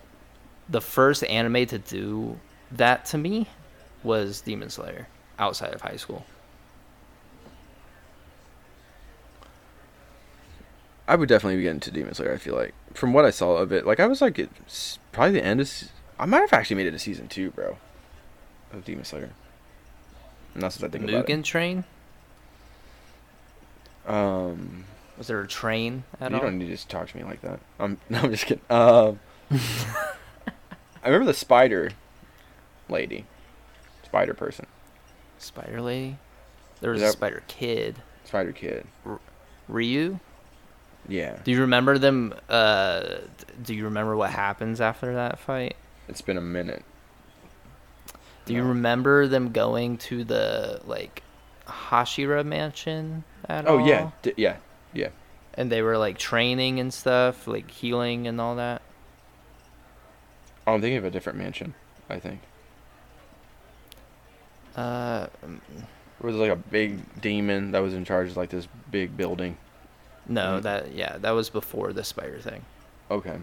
the 0.68 0.80
first 0.80 1.24
anime 1.24 1.66
to 1.66 1.78
do 1.78 2.38
that 2.72 3.04
to 3.06 3.18
me 3.18 3.48
was 4.02 4.40
Demon 4.40 4.70
Slayer 4.70 5.08
outside 5.38 5.74
of 5.74 5.80
high 5.80 5.96
school. 5.96 6.24
I 11.06 11.16
would 11.16 11.28
definitely 11.28 11.56
be 11.56 11.62
getting 11.64 11.80
to 11.80 11.90
Demon 11.90 12.14
Slayer. 12.14 12.32
I 12.32 12.36
feel 12.38 12.54
like 12.54 12.74
from 12.94 13.12
what 13.12 13.24
I 13.24 13.30
saw 13.30 13.56
of 13.56 13.72
it, 13.72 13.86
like 13.86 14.00
I 14.00 14.06
was 14.06 14.20
like 14.20 14.38
it's 14.38 14.98
probably 15.10 15.32
the 15.32 15.44
end 15.44 15.60
of. 15.60 15.68
se- 15.68 15.88
I 16.18 16.26
might 16.26 16.40
have 16.40 16.52
actually 16.52 16.76
made 16.76 16.86
it 16.86 16.92
to 16.92 16.98
season 16.98 17.28
two, 17.28 17.50
bro, 17.50 17.76
of 18.72 18.84
Demon 18.84 19.04
Slayer. 19.04 19.30
And 20.54 20.62
that's 20.62 20.80
what 20.80 20.88
I 20.88 20.90
think 20.92 21.08
about 21.10 21.26
Mugen 21.26 21.42
Train? 21.42 21.84
Um, 24.06 24.84
Was 25.18 25.26
there 25.28 25.40
a 25.40 25.46
train 25.48 26.04
at 26.20 26.30
you 26.30 26.36
all? 26.36 26.42
don't 26.42 26.58
need 26.58 26.66
to 26.66 26.70
just 26.72 26.88
talk 26.88 27.08
to 27.08 27.16
me 27.16 27.24
like 27.24 27.40
that. 27.42 27.60
I'm 27.78 27.98
no, 28.10 28.18
I'm 28.20 28.30
just 28.30 28.46
kidding. 28.46 28.64
Um, 28.70 29.20
I 31.04 31.06
remember 31.06 31.26
the 31.26 31.34
spider 31.34 31.90
lady, 32.88 33.26
spider 34.04 34.34
person, 34.34 34.66
Spider 35.38 35.80
Lady? 35.80 36.18
There 36.80 36.90
was 36.92 37.02
a 37.02 37.10
Spider 37.10 37.42
Kid. 37.48 37.96
spider 38.24 38.52
kid. 38.52 38.86
Ryu? 39.68 40.18
Yeah, 41.08 41.38
Do 41.42 41.50
you 41.50 41.60
remember 41.62 41.98
them? 41.98 42.32
Uh, 42.48 43.16
do 43.62 43.74
you 43.74 43.84
remember 43.84 44.16
what 44.16 44.30
happens 44.30 44.80
after 44.80 45.14
that 45.14 45.38
fight? 45.40 45.76
it's 46.08 46.20
been 46.20 46.36
a 46.36 46.40
minute. 46.42 46.84
Do 48.44 48.54
you 48.54 48.62
remember 48.64 49.26
them 49.28 49.50
going 49.52 49.98
to 49.98 50.24
the 50.24 50.80
like 50.84 51.22
Hashira 51.90 52.44
mansion 52.44 53.24
at 53.48 53.66
Oh 53.66 53.78
all? 53.78 53.86
yeah, 53.88 54.10
d- 54.22 54.34
yeah, 54.36 54.56
yeah. 54.92 55.08
And 55.54 55.70
they 55.70 55.82
were 55.82 55.98
like 55.98 56.18
training 56.18 56.80
and 56.80 56.92
stuff, 56.92 57.46
like 57.46 57.70
healing 57.70 58.26
and 58.26 58.40
all 58.40 58.56
that. 58.56 58.82
Oh, 60.66 60.74
I'm 60.74 60.80
thinking 60.80 60.98
of 60.98 61.04
a 61.04 61.10
different 61.10 61.38
mansion. 61.38 61.74
I 62.08 62.18
think. 62.18 62.40
Uh, 64.76 65.26
It 65.42 66.24
was 66.24 66.36
like 66.36 66.50
a 66.50 66.56
big 66.56 67.20
demon 67.20 67.72
that 67.72 67.80
was 67.80 67.94
in 67.94 68.04
charge 68.04 68.30
of 68.30 68.36
like 68.36 68.50
this 68.50 68.68
big 68.90 69.16
building. 69.16 69.56
no, 70.28 70.58
Mm. 70.58 70.62
that 70.62 70.92
yeah, 70.92 71.18
that 71.18 71.32
was 71.32 71.50
before 71.50 71.92
the 71.92 72.04
spider 72.04 72.38
thing. 72.38 72.64
Okay. 73.10 73.36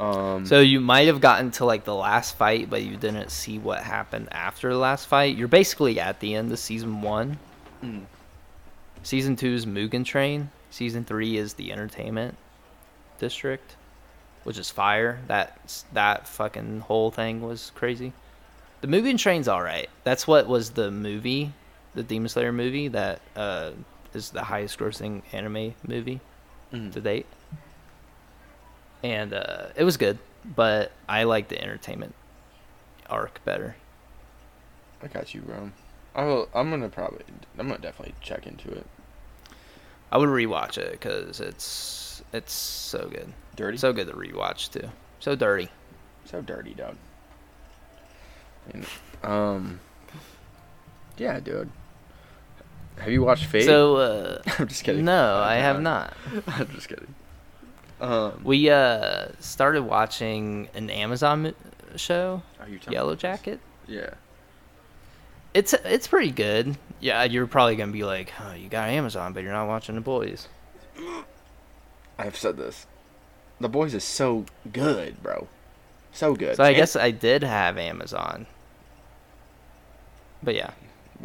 Um, 0.00 0.46
So 0.46 0.60
you 0.60 0.80
might 0.80 1.06
have 1.08 1.20
gotten 1.20 1.50
to 1.52 1.64
like 1.64 1.84
the 1.84 1.94
last 1.94 2.36
fight, 2.36 2.70
but 2.70 2.82
you 2.82 2.96
didn't 2.96 3.30
see 3.30 3.58
what 3.58 3.82
happened 3.82 4.28
after 4.32 4.72
the 4.72 4.78
last 4.78 5.06
fight. 5.06 5.36
You're 5.36 5.48
basically 5.48 6.00
at 6.00 6.20
the 6.20 6.34
end 6.34 6.50
of 6.50 6.58
season 6.58 7.02
one. 7.02 7.38
Mm. 7.82 8.04
Season 9.02 9.36
two 9.36 9.54
is 9.54 9.66
Mugen 9.66 10.04
Train. 10.04 10.50
Season 10.70 11.04
three 11.04 11.36
is 11.36 11.54
the 11.54 11.72
Entertainment 11.72 12.36
District, 13.18 13.76
which 14.44 14.58
is 14.58 14.70
fire. 14.70 15.20
That 15.28 15.84
that 15.92 16.26
fucking 16.28 16.80
whole 16.80 17.10
thing 17.10 17.40
was 17.40 17.72
crazy. 17.74 18.12
The 18.80 18.88
Mugen 18.88 19.18
Train's 19.18 19.48
all 19.48 19.62
right. 19.62 19.88
That's 20.04 20.26
what 20.26 20.46
was 20.46 20.70
the 20.70 20.90
movie, 20.90 21.52
the 21.94 22.02
Demon 22.02 22.28
Slayer 22.28 22.52
movie 22.52 22.88
that 22.88 23.20
uh, 23.34 23.70
is 24.14 24.30
the 24.30 24.44
highest 24.44 24.78
grossing 24.78 25.22
anime 25.32 25.74
movie 25.86 26.20
Mm. 26.72 26.92
to 26.92 27.00
date. 27.00 27.24
And 29.02 29.32
uh, 29.32 29.68
it 29.76 29.84
was 29.84 29.96
good, 29.96 30.18
but 30.44 30.92
I 31.08 31.22
like 31.24 31.48
the 31.48 31.60
entertainment 31.62 32.14
arc 33.08 33.42
better. 33.44 33.76
I 35.02 35.06
got 35.06 35.32
you, 35.34 35.40
bro. 35.40 35.70
I 36.18 36.24
will. 36.24 36.48
I'm 36.52 36.68
gonna 36.68 36.88
probably. 36.88 37.22
I'm 37.58 37.68
gonna 37.68 37.78
definitely 37.80 38.16
check 38.20 38.44
into 38.48 38.68
it. 38.72 38.84
I 40.10 40.18
would 40.18 40.28
rewatch 40.28 40.76
it 40.76 40.90
because 40.90 41.40
it's 41.40 42.24
it's 42.32 42.52
so 42.52 43.06
good, 43.08 43.32
Dirty. 43.54 43.78
so 43.78 43.92
good 43.92 44.08
to 44.08 44.14
rewatch 44.14 44.72
too. 44.72 44.88
So 45.20 45.36
dirty. 45.36 45.68
so 46.24 46.42
dirty, 46.42 46.74
dog. 46.74 46.96
And, 48.72 48.84
um. 49.22 49.78
Yeah, 51.18 51.38
dude. 51.38 51.70
Have 52.98 53.10
you 53.12 53.22
watched 53.22 53.44
Fate? 53.44 53.66
So 53.66 53.96
uh, 53.98 54.42
I'm 54.58 54.66
just 54.66 54.82
kidding. 54.82 55.04
no, 55.04 55.36
I 55.36 55.54
have 55.56 55.80
not. 55.80 56.14
I'm 56.48 56.68
just 56.74 56.88
kidding. 56.88 57.14
Um. 58.00 58.40
We 58.42 58.70
uh 58.70 59.28
started 59.38 59.82
watching 59.82 60.68
an 60.74 60.90
Amazon 60.90 61.54
show, 61.94 62.42
Are 62.58 62.68
you 62.68 62.78
telling 62.80 62.94
Yellow 62.94 63.12
this? 63.12 63.22
Jacket. 63.22 63.60
Yeah. 63.86 64.14
It's 65.54 65.72
it's 65.72 66.06
pretty 66.06 66.30
good. 66.30 66.76
Yeah, 67.00 67.24
you're 67.24 67.46
probably 67.46 67.76
gonna 67.76 67.92
be 67.92 68.04
like, 68.04 68.32
oh, 68.40 68.52
you 68.54 68.68
got 68.68 68.88
Amazon, 68.90 69.32
but 69.32 69.42
you're 69.42 69.52
not 69.52 69.68
watching 69.68 69.94
the 69.94 70.00
boys. 70.00 70.48
I've 72.18 72.36
said 72.36 72.56
this. 72.56 72.86
The 73.60 73.68
boys 73.68 73.94
is 73.94 74.04
so 74.04 74.44
good, 74.72 75.22
bro. 75.22 75.48
So 76.12 76.34
good. 76.34 76.56
So 76.56 76.64
I 76.64 76.68
And- 76.68 76.76
guess 76.76 76.96
I 76.96 77.10
did 77.10 77.42
have 77.42 77.78
Amazon. 77.78 78.46
But 80.42 80.54
yeah. 80.54 80.70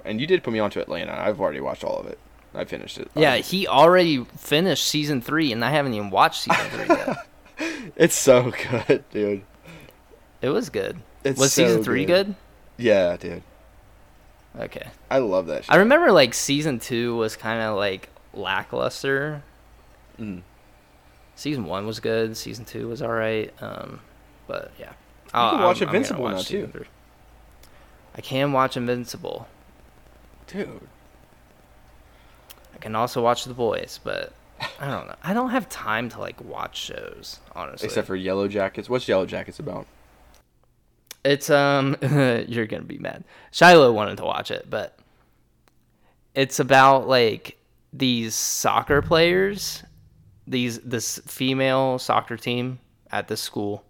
And 0.05 0.19
you 0.19 0.25
did 0.27 0.43
put 0.43 0.53
me 0.53 0.59
onto 0.59 0.79
Atlanta. 0.79 1.13
I've 1.13 1.39
already 1.39 1.59
watched 1.61 1.83
all 1.83 1.97
of 1.99 2.07
it. 2.07 2.17
I 2.55 2.65
finished 2.65 2.97
it. 2.97 3.09
Yeah, 3.15 3.33
Um, 3.35 3.41
he 3.43 3.67
already 3.67 4.23
finished 4.37 4.85
season 4.87 5.21
three, 5.21 5.51
and 5.51 5.63
I 5.65 5.69
haven't 5.71 5.93
even 5.93 6.09
watched 6.09 6.43
season 6.43 6.65
three 6.69 6.87
yet. 6.87 7.17
It's 7.95 8.15
so 8.15 8.51
good, 8.87 9.03
dude. 9.11 9.43
It 10.41 10.49
was 10.49 10.69
good. 10.69 10.97
It's 11.23 11.39
was 11.39 11.53
so 11.53 11.65
season 11.67 11.83
three 11.83 12.05
good? 12.05 12.33
Yeah, 12.77 13.15
dude. 13.17 13.43
Okay. 14.59 14.87
I 15.09 15.17
love 15.19 15.47
that 15.47 15.65
shit. 15.65 15.73
I 15.73 15.77
remember 15.77 16.11
like 16.11 16.33
season 16.33 16.79
two 16.79 17.15
was 17.15 17.35
kind 17.35 17.61
of 17.61 17.75
like 17.77 18.09
lackluster. 18.33 19.43
Mm. 20.19 20.41
Season 21.35 21.65
one 21.65 21.87
was 21.87 21.99
good. 21.99 22.37
Season 22.37 22.65
two 22.65 22.87
was 22.87 23.01
all 23.01 23.11
right. 23.11 23.51
Um, 23.61 23.99
but 24.47 24.71
yeah, 24.79 24.93
i 25.33 25.49
can 25.51 25.61
watch 25.61 25.79
gonna 25.79 25.91
Invincible 25.91 26.29
now, 26.29 26.37
too. 26.37 26.67
three. 26.67 26.85
I 28.15 28.21
can 28.21 28.51
watch 28.51 28.77
Invincible. 28.77 29.47
Dude. 30.47 30.81
I 32.75 32.77
can 32.77 32.95
also 32.95 33.23
watch 33.23 33.45
The 33.45 33.53
Boys, 33.53 33.99
but 34.03 34.33
I 34.79 34.89
don't 34.89 35.07
know. 35.07 35.15
I 35.23 35.33
don't 35.33 35.49
have 35.49 35.69
time 35.69 36.09
to 36.09 36.19
like 36.19 36.39
watch 36.43 36.77
shows, 36.77 37.39
honestly. 37.55 37.87
Except 37.87 38.05
for 38.05 38.17
Yellowjackets. 38.17 38.89
What's 38.89 39.07
Yellow 39.07 39.25
Jackets 39.25 39.59
about? 39.59 39.87
It's 41.23 41.49
um 41.49 41.95
you're 42.01 42.67
gonna 42.67 42.83
be 42.83 42.97
mad. 42.97 43.23
Shiloh 43.51 43.91
wanted 43.91 44.17
to 44.17 44.23
watch 44.25 44.51
it, 44.51 44.69
but 44.69 44.97
it's 46.35 46.59
about 46.59 47.07
like 47.07 47.57
these 47.91 48.35
soccer 48.35 49.01
players, 49.01 49.83
these 50.47 50.79
this 50.79 51.19
female 51.25 51.99
soccer 51.99 52.37
team 52.37 52.79
at 53.11 53.27
the 53.27 53.37
school 53.37 53.83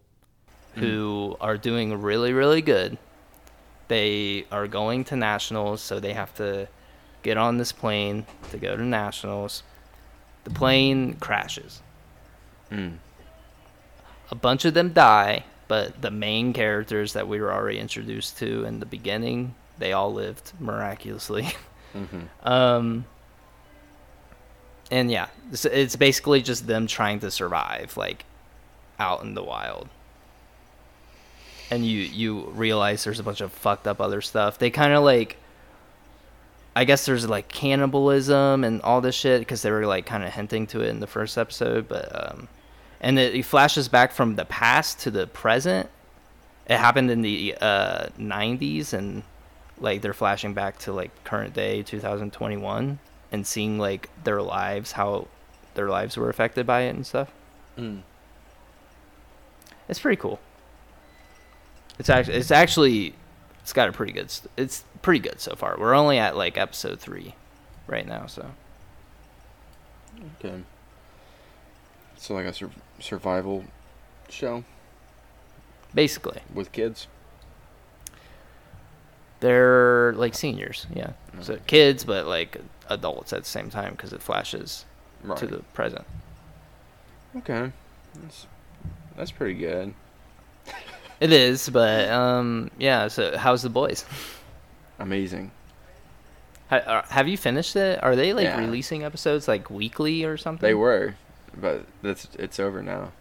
who 0.76 1.38
are 1.40 1.58
doing 1.58 2.02
really, 2.02 2.34
really 2.34 2.62
good. 2.62 2.98
They 3.88 4.46
are 4.52 4.68
going 4.68 5.04
to 5.06 5.16
nationals, 5.16 5.82
so 5.82 6.00
they 6.00 6.14
have 6.14 6.34
to 6.36 6.68
get 7.22 7.38
on 7.38 7.58
this 7.58 7.72
plane 7.72 8.26
to 8.50 8.58
go 8.58 8.76
to 8.76 8.84
nationals. 8.84 9.64
The 10.44 10.50
plane 10.50 11.14
crashes 11.16 11.82
Mm. 12.72 12.98
a 14.32 14.36
bunch 14.36 14.66
of 14.66 14.74
them 14.74 14.94
die, 14.94 15.46
but 15.68 16.02
the 16.02 16.12
main 16.12 16.54
characters 16.54 17.14
that 17.14 17.28
we 17.28 17.40
were 17.40 17.52
already 17.52 17.80
introduced 17.80 18.38
to 18.40 18.66
in 18.66 18.80
the 18.80 18.86
beginning, 18.86 19.56
they 19.78 19.94
all 19.94 20.14
lived 20.14 20.54
miraculously. 20.60 21.48
Mm-hmm. 21.94 22.48
Um, 22.48 23.06
and 24.90 25.10
yeah, 25.10 25.28
it's, 25.52 25.66
it's 25.66 25.96
basically 25.96 26.42
just 26.42 26.68
them 26.68 26.88
trying 26.88 27.20
to 27.22 27.32
survive, 27.32 27.96
like 27.98 28.26
out 29.00 29.24
in 29.24 29.34
the 29.34 29.44
wild. 29.44 29.90
And 31.72 31.86
you 31.86 32.00
you 32.00 32.50
realize 32.50 33.04
there's 33.04 33.20
a 33.20 33.24
bunch 33.24 33.42
of 33.42 33.52
fucked 33.52 33.88
up 33.88 34.00
other 34.00 34.22
stuff. 34.22 34.60
They 34.60 34.70
kind 34.70 34.94
of 34.94 35.04
like, 35.04 35.38
I 36.76 36.86
guess 36.86 37.06
there's 37.06 37.28
like 37.28 37.48
cannibalism 37.48 38.64
and 38.64 38.82
all 38.82 39.02
this 39.02 39.16
shit 39.16 39.42
because 39.42 39.62
they 39.62 39.72
were 39.72 39.86
like 39.88 40.06
kind 40.06 40.24
of 40.24 40.34
hinting 40.34 40.68
to 40.68 40.82
it 40.82 40.90
in 40.90 41.00
the 41.00 41.08
first 41.08 41.38
episode, 41.38 41.88
but 41.88 42.10
um, 42.14 42.48
and 43.04 43.20
it, 43.20 43.36
it 43.36 43.44
flashes 43.46 43.88
back 43.88 44.12
from 44.12 44.36
the 44.36 44.46
past 44.46 45.00
to 45.02 45.12
the 45.12 45.28
present. 45.28 45.90
It 46.66 46.78
happened 46.78 47.12
in 47.12 47.22
the 47.22 47.56
uh 47.62 48.08
90s 48.20 48.94
and 48.94 49.22
like 49.80 50.02
they're 50.02 50.14
flashing 50.14 50.54
back 50.54 50.80
to 50.80 50.94
like 50.94 51.12
current 51.24 51.54
day 51.54 51.84
2021 51.84 53.00
and 53.32 53.46
seeing 53.48 53.78
like 53.78 54.10
their 54.24 54.42
lives 54.42 54.94
how 54.94 55.28
their 55.76 55.90
lives 55.90 56.16
were 56.16 56.30
affected 56.30 56.66
by 56.66 56.82
it 56.82 56.96
and 56.96 57.06
stuff 57.06 57.30
Mm. 57.78 58.02
it's 59.90 60.00
pretty 60.00 60.22
cool 60.22 60.40
it's 61.98 62.08
actually 62.10 62.36
it's 62.38 62.52
actually 62.52 63.16
it's 63.62 63.74
got 63.74 63.90
a 63.90 63.92
pretty 63.92 64.12
good 64.14 64.30
st- 64.30 64.52
it's 64.56 64.84
pretty 65.02 65.20
good 65.20 65.40
so 65.42 65.56
far 65.56 65.76
we're 65.80 65.96
only 65.96 66.20
at 66.20 66.38
like 66.38 66.56
episode 66.58 67.00
three 67.00 67.34
right 67.88 68.08
now 68.08 68.28
so 68.28 68.52
Okay. 70.40 70.62
So 72.18 72.36
like 72.36 72.46
a 72.46 72.54
sur- 72.54 72.70
survival 73.04 73.64
show 74.30 74.64
basically 75.94 76.40
with 76.54 76.72
kids. 76.72 77.08
they're 79.40 80.14
like 80.14 80.34
seniors 80.34 80.88
yeah 80.96 81.12
so 81.42 81.58
kids 81.68 82.06
but 82.06 82.26
like 82.26 82.58
adults 82.90 83.34
at 83.34 83.44
the 83.44 83.50
same 83.50 83.70
time 83.70 83.92
because 83.92 84.14
it 84.14 84.22
flashes 84.22 84.86
Right. 85.24 85.38
to 85.38 85.48
the 85.48 85.58
present 85.74 86.06
Okay. 87.38 87.72
That's 88.22 88.46
that's 89.18 89.32
pretty 89.32 89.56
good. 89.56 89.94
it 91.20 91.32
is 91.32 91.70
but 91.70 92.10
um 92.10 92.70
yeah 92.78 93.08
so 93.08 93.38
how's 93.38 93.62
the 93.64 93.70
boys 93.70 94.06
Amazing. 95.00 95.50
Ha- 96.70 96.84
are- 96.86 97.06
have 97.10 97.28
you 97.28 97.36
finished 97.36 97.76
it? 97.76 98.02
Are 98.04 98.16
they 98.16 98.32
like 98.32 98.44
Yeah. 98.46 98.60
releasing 98.60 99.04
episodes 99.04 99.48
like 99.48 99.70
weekly 99.72 100.24
or 100.24 100.38
something? 100.38 100.66
They 100.66 100.76
were, 100.76 101.16
but 101.60 101.86
that's 102.02 102.28
it's 102.38 102.60
over 102.60 102.82
now. 102.82 103.12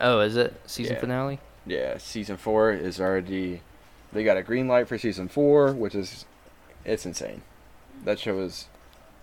Oh, 0.00 0.20
is 0.20 0.36
it 0.36 0.54
season 0.66 0.94
Yeah. 0.94 1.00
finale? 1.00 1.38
Yeah, 1.66 1.98
season 1.98 2.36
four 2.36 2.72
is 2.72 3.00
already. 3.00 3.60
They 4.12 4.24
got 4.24 4.36
a 4.36 4.42
green 4.42 4.68
light 4.68 4.88
for 4.88 4.96
season 4.96 5.28
four, 5.28 5.72
which 5.72 5.94
is, 5.94 6.24
it's 6.84 7.04
insane. 7.04 7.42
That 8.04 8.18
show 8.18 8.38
is 8.40 8.66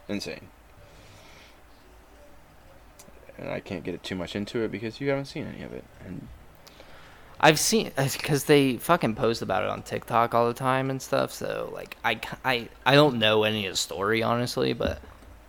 insane. 0.08 0.48
And 3.38 3.50
I 3.50 3.60
can't 3.60 3.84
get 3.84 3.96
it 3.96 4.04
too 4.04 4.16
much 4.16 4.36
into 4.36 4.60
it 4.64 4.72
because 4.72 5.02
you 5.02 5.10
haven't 5.10 5.26
seen 5.26 5.46
any 5.48 5.64
of 5.64 5.74
it. 5.74 5.84
And 6.06 6.28
I've 7.40 7.60
seen 7.60 7.92
because 7.98 8.46
they 8.46 8.78
fucking 8.78 9.16
post 9.16 9.42
about 9.42 9.64
it 9.64 9.70
on 9.70 9.82
TikTok 9.82 10.34
all 10.34 10.48
the 10.48 10.54
time 10.54 10.90
and 10.90 11.02
stuff. 11.02 11.32
So 11.32 11.70
like, 11.74 11.98
I 12.06 12.20
I 12.44 12.70
I 12.86 12.96
don't 12.96 13.18
know 13.20 13.44
any 13.44 13.66
of 13.66 13.74
the 13.74 13.78
story 13.78 14.22
honestly, 14.24 14.74
but 14.74 15.02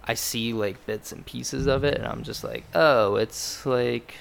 I 0.09 0.15
see 0.15 0.53
like 0.53 0.85
bits 0.87 1.13
and 1.13 1.25
pieces 1.27 1.67
of 1.67 1.85
it, 1.85 1.95
and 1.95 2.07
I'm 2.07 2.23
just 2.23 2.45
like, 2.45 2.65
oh, 2.75 3.17
it's 3.17 3.67
like 3.67 4.15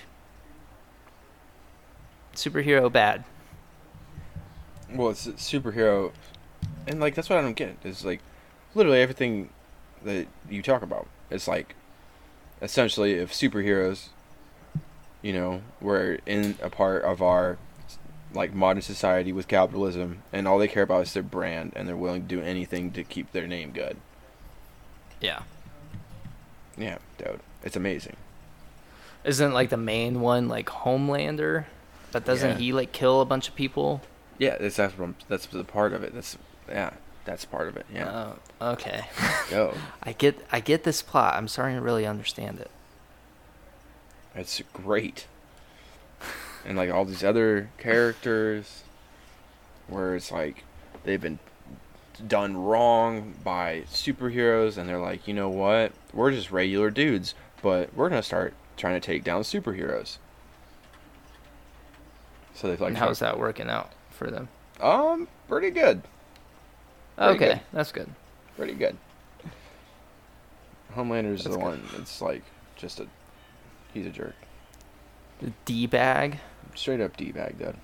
superhero 2.33 2.91
bad. 2.91 3.23
well, 4.93 5.09
it's 5.09 5.27
superhero, 5.27 6.11
and 6.87 6.99
like 6.99 7.15
that's 7.15 7.29
what 7.29 7.39
I 7.39 7.41
don't 7.41 7.55
get. 7.55 7.77
Is 7.83 8.03
like, 8.05 8.21
literally 8.73 9.01
everything 9.01 9.49
that 10.03 10.27
you 10.49 10.61
talk 10.61 10.81
about. 10.81 11.07
It's 11.29 11.47
like, 11.47 11.75
essentially, 12.61 13.13
if 13.13 13.31
superheroes, 13.31 14.09
you 15.21 15.33
know, 15.33 15.61
were 15.81 16.19
in 16.25 16.57
a 16.61 16.69
part 16.69 17.03
of 17.03 17.21
our 17.21 17.57
like 18.33 18.53
modern 18.53 18.81
society 18.81 19.31
with 19.31 19.47
capitalism, 19.47 20.23
and 20.33 20.47
all 20.47 20.57
they 20.59 20.67
care 20.67 20.83
about 20.83 21.03
is 21.03 21.13
their 21.13 21.23
brand, 21.23 21.73
and 21.75 21.87
they're 21.87 21.95
willing 21.95 22.23
to 22.23 22.27
do 22.27 22.41
anything 22.41 22.91
to 22.91 23.03
keep 23.03 23.31
their 23.31 23.47
name 23.47 23.71
good. 23.71 23.97
Yeah. 25.21 25.43
Yeah, 26.77 26.97
dude, 27.17 27.39
it's 27.63 27.75
amazing. 27.75 28.15
Isn't 29.23 29.53
like 29.53 29.69
the 29.69 29.77
main 29.77 30.21
one 30.21 30.47
like 30.47 30.67
Homelander? 30.67 31.65
But 32.11 32.25
doesn't 32.25 32.51
Yeah. 32.51 32.57
he 32.57 32.73
like 32.73 32.91
kill 32.91 33.21
a 33.21 33.25
bunch 33.25 33.47
of 33.49 33.55
people? 33.55 34.01
Yeah, 34.37 34.57
that's 34.59 34.75
that's 34.77 34.93
that's 35.27 35.45
the 35.47 35.63
part 35.63 35.93
of 35.93 36.03
it. 36.03 36.13
That's 36.13 36.37
yeah, 36.69 36.91
that's 37.25 37.45
part 37.45 37.67
of 37.67 37.77
it. 37.77 37.85
Yeah, 37.93 38.35
Oh, 38.61 38.71
okay. 38.73 39.05
yo, 39.51 39.73
I 40.03 40.11
get 40.13 40.39
I 40.51 40.59
get 40.59 40.83
this 40.83 41.01
plot. 41.01 41.35
I'm 41.35 41.47
starting 41.47 41.75
to 41.77 41.81
really 41.81 42.05
understand 42.05 42.59
it. 42.59 42.69
it's 44.35 44.61
great. 44.73 45.27
And 46.65 46.77
like 46.77 46.89
all 46.91 47.05
these 47.05 47.23
other 47.23 47.69
characters, 47.77 48.83
where 49.87 50.15
it's 50.15 50.31
like 50.31 50.63
they've 51.03 51.21
been 51.21 51.39
done 52.27 52.57
wrong 52.57 53.35
by 53.43 53.83
superheroes, 53.91 54.77
and 54.77 54.89
they're 54.89 54.99
like, 54.99 55.27
you 55.27 55.33
know 55.33 55.49
what? 55.49 55.91
We're 56.15 56.31
just 56.31 56.49
regular 56.51 56.89
dudes, 56.89 57.35
but 57.61 57.93
we're 57.93 58.09
gonna 58.09 58.23
start 58.23 58.53
trying 58.77 58.99
to 58.99 59.05
take 59.05 59.23
down 59.23 59.43
superheroes. 59.43 60.17
So 62.55 62.67
they've 62.69 62.79
like 62.81 62.89
and 62.89 62.97
how's 62.97 63.19
that 63.19 63.37
working 63.37 63.69
out 63.69 63.91
for 64.09 64.31
them? 64.31 64.47
Um, 64.79 65.27
pretty 65.47 65.69
good. 65.71 66.01
Pretty 67.17 67.31
okay, 67.35 67.47
good. 67.49 67.61
that's 67.73 67.91
good. 67.91 68.09
pretty 68.57 68.73
good. 68.73 68.97
Homelander's 70.93 71.43
That's 71.43 71.55
the 71.55 71.61
good. 71.61 71.65
one 71.69 71.83
that's 71.95 72.21
like 72.21 72.43
just 72.77 72.99
a 73.01 73.07
he's 73.93 74.05
a 74.05 74.09
jerk. 74.09 74.35
The 75.41 75.51
D 75.65 75.85
bag. 75.87 76.39
Straight 76.75 77.01
up 77.01 77.17
D 77.17 77.31
bag 77.33 77.57
dude. 77.59 77.75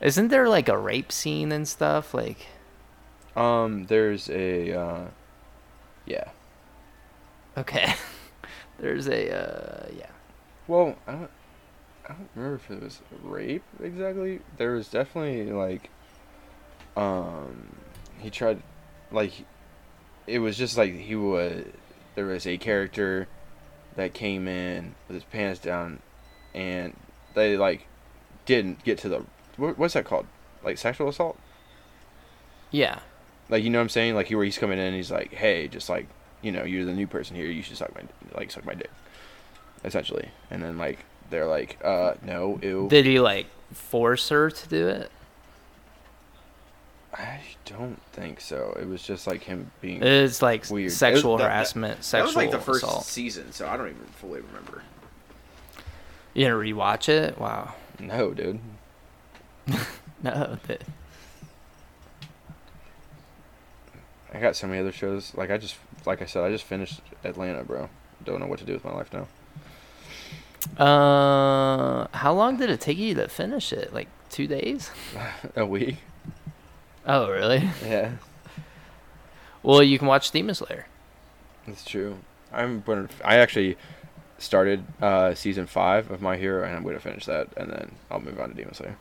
Isn't 0.00 0.28
there 0.28 0.48
like 0.48 0.68
a 0.68 0.78
rape 0.78 1.12
scene 1.12 1.52
and 1.52 1.68
stuff? 1.68 2.14
Like, 2.14 2.46
Um 3.36 3.84
there's 3.86 4.30
a 4.30 4.72
uh 4.72 5.04
yeah. 6.06 6.24
Okay, 7.56 7.94
there's 8.78 9.08
a 9.08 9.30
uh, 9.30 9.86
yeah. 9.96 10.06
Well, 10.66 10.96
I 11.06 11.12
don't 11.12 11.30
I 12.08 12.12
don't 12.14 12.28
remember 12.34 12.56
if 12.56 12.70
it 12.70 12.82
was 12.82 13.00
rape 13.22 13.62
exactly. 13.82 14.40
There 14.58 14.72
was 14.72 14.88
definitely 14.88 15.52
like 15.52 15.90
um 16.96 17.76
he 18.18 18.30
tried 18.30 18.62
like 19.10 19.32
it 20.26 20.38
was 20.38 20.56
just 20.56 20.76
like 20.78 20.94
he 20.94 21.16
was. 21.16 21.64
there 22.14 22.26
was 22.26 22.46
a 22.46 22.56
character 22.56 23.26
that 23.96 24.14
came 24.14 24.48
in 24.48 24.94
with 25.08 25.14
his 25.16 25.24
pants 25.24 25.60
down 25.60 26.00
and 26.54 26.96
they 27.34 27.56
like 27.56 27.86
didn't 28.46 28.82
get 28.84 28.98
to 28.98 29.08
the 29.08 29.24
what, 29.56 29.76
what's 29.78 29.94
that 29.94 30.04
called 30.04 30.26
like 30.64 30.78
sexual 30.78 31.08
assault 31.08 31.38
Yeah. 32.70 33.00
like 33.48 33.62
you 33.64 33.70
know 33.70 33.78
what 33.78 33.82
i'm 33.84 33.88
saying 33.88 34.14
like 34.14 34.26
he 34.28 34.34
where 34.34 34.44
he's 34.44 34.58
coming 34.58 34.78
in 34.78 34.86
and 34.86 34.96
he's 34.96 35.10
like 35.10 35.32
hey 35.32 35.68
just 35.68 35.88
like 35.88 36.06
you 36.44 36.52
know 36.52 36.62
you're 36.64 36.84
the 36.84 36.92
new 36.92 37.06
person 37.06 37.34
here 37.34 37.46
you 37.46 37.62
should 37.62 37.76
suck 37.76 37.94
my 37.94 38.02
like 38.36 38.50
suck 38.50 38.64
my 38.66 38.74
dick 38.74 38.90
essentially 39.84 40.28
and 40.50 40.62
then 40.62 40.76
like 40.76 40.98
they're 41.30 41.46
like 41.46 41.78
uh 41.82 42.12
no 42.22 42.58
ew 42.62 42.86
Did 42.90 43.06
he 43.06 43.18
like 43.18 43.46
force 43.72 44.28
her 44.28 44.50
to 44.50 44.68
do 44.68 44.88
it? 44.88 45.10
i 47.14 47.40
don't 47.64 48.00
think 48.12 48.40
so 48.40 48.76
it 48.78 48.86
was 48.86 49.02
just 49.02 49.26
like 49.26 49.42
him 49.44 49.70
being 49.80 50.02
It's 50.02 50.42
like 50.42 50.68
Weird. 50.68 50.92
sexual 50.92 51.32
It 51.32 51.34
was- 51.34 51.40
that- 51.42 51.50
harassment, 51.50 51.96
that 51.98 52.04
sexual 52.04 52.26
was 52.26 52.36
like 52.36 52.50
the 52.50 52.58
first 52.58 52.82
assault. 52.84 53.04
season 53.04 53.52
so 53.52 53.66
i 53.68 53.76
don't 53.76 53.86
even 53.88 54.04
fully 54.16 54.40
remember 54.42 54.82
You 56.34 56.44
didn't 56.44 56.58
rewatch 56.58 57.08
it? 57.08 57.38
Wow. 57.38 57.74
no 58.00 58.34
dude 58.34 58.60
No. 60.22 60.58
That, 60.66 60.82
i 64.32 64.40
got 64.40 64.56
so 64.56 64.66
many 64.66 64.80
other 64.80 64.92
shows 64.92 65.32
like 65.36 65.50
i 65.50 65.56
just 65.58 65.76
like 66.06 66.22
i 66.22 66.26
said 66.26 66.44
i 66.44 66.50
just 66.50 66.64
finished 66.64 67.00
atlanta 67.24 67.62
bro 67.64 67.88
don't 68.24 68.40
know 68.40 68.46
what 68.46 68.58
to 68.58 68.64
do 68.64 68.72
with 68.72 68.84
my 68.84 68.92
life 68.92 69.12
now 69.12 69.26
uh, 70.78 72.06
how 72.16 72.32
long 72.32 72.56
did 72.56 72.70
it 72.70 72.80
take 72.80 72.96
you 72.96 73.14
to 73.14 73.28
finish 73.28 73.70
it? 73.70 73.92
Like 73.92 74.08
two 74.30 74.46
days? 74.46 74.90
a 75.56 75.66
week 75.66 75.98
Oh, 77.06 77.30
really? 77.30 77.68
yeah 77.84 78.12
Well, 79.62 79.82
you 79.82 79.98
can 79.98 80.08
watch 80.08 80.30
Demon 80.30 80.54
Slayer. 80.54 80.86
That's 81.66 81.84
true. 81.84 82.16
I'm 82.50 82.80
gonna. 82.80 83.08
I 83.22 83.36
actually 83.36 83.76
started 84.38 84.84
uh, 85.02 85.34
season 85.34 85.66
five 85.66 86.10
of 86.10 86.22
My 86.22 86.36
Hero, 86.38 86.64
and 86.66 86.74
I'm 86.74 86.82
gonna 86.82 86.98
finish 86.98 87.26
that, 87.26 87.48
and 87.58 87.70
then 87.70 87.92
I'll 88.10 88.20
move 88.20 88.40
on 88.40 88.48
to 88.50 88.54
Demon 88.54 88.72
Slayer. 88.74 88.96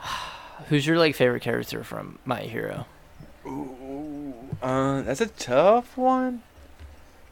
Who's 0.68 0.86
your 0.86 0.98
like 0.98 1.14
favorite 1.14 1.42
character 1.42 1.84
from 1.84 2.18
My 2.24 2.40
Hero? 2.42 2.86
Ooh, 3.50 4.34
uh, 4.62 5.02
that's 5.02 5.20
a 5.20 5.26
tough 5.26 5.96
one. 5.96 6.42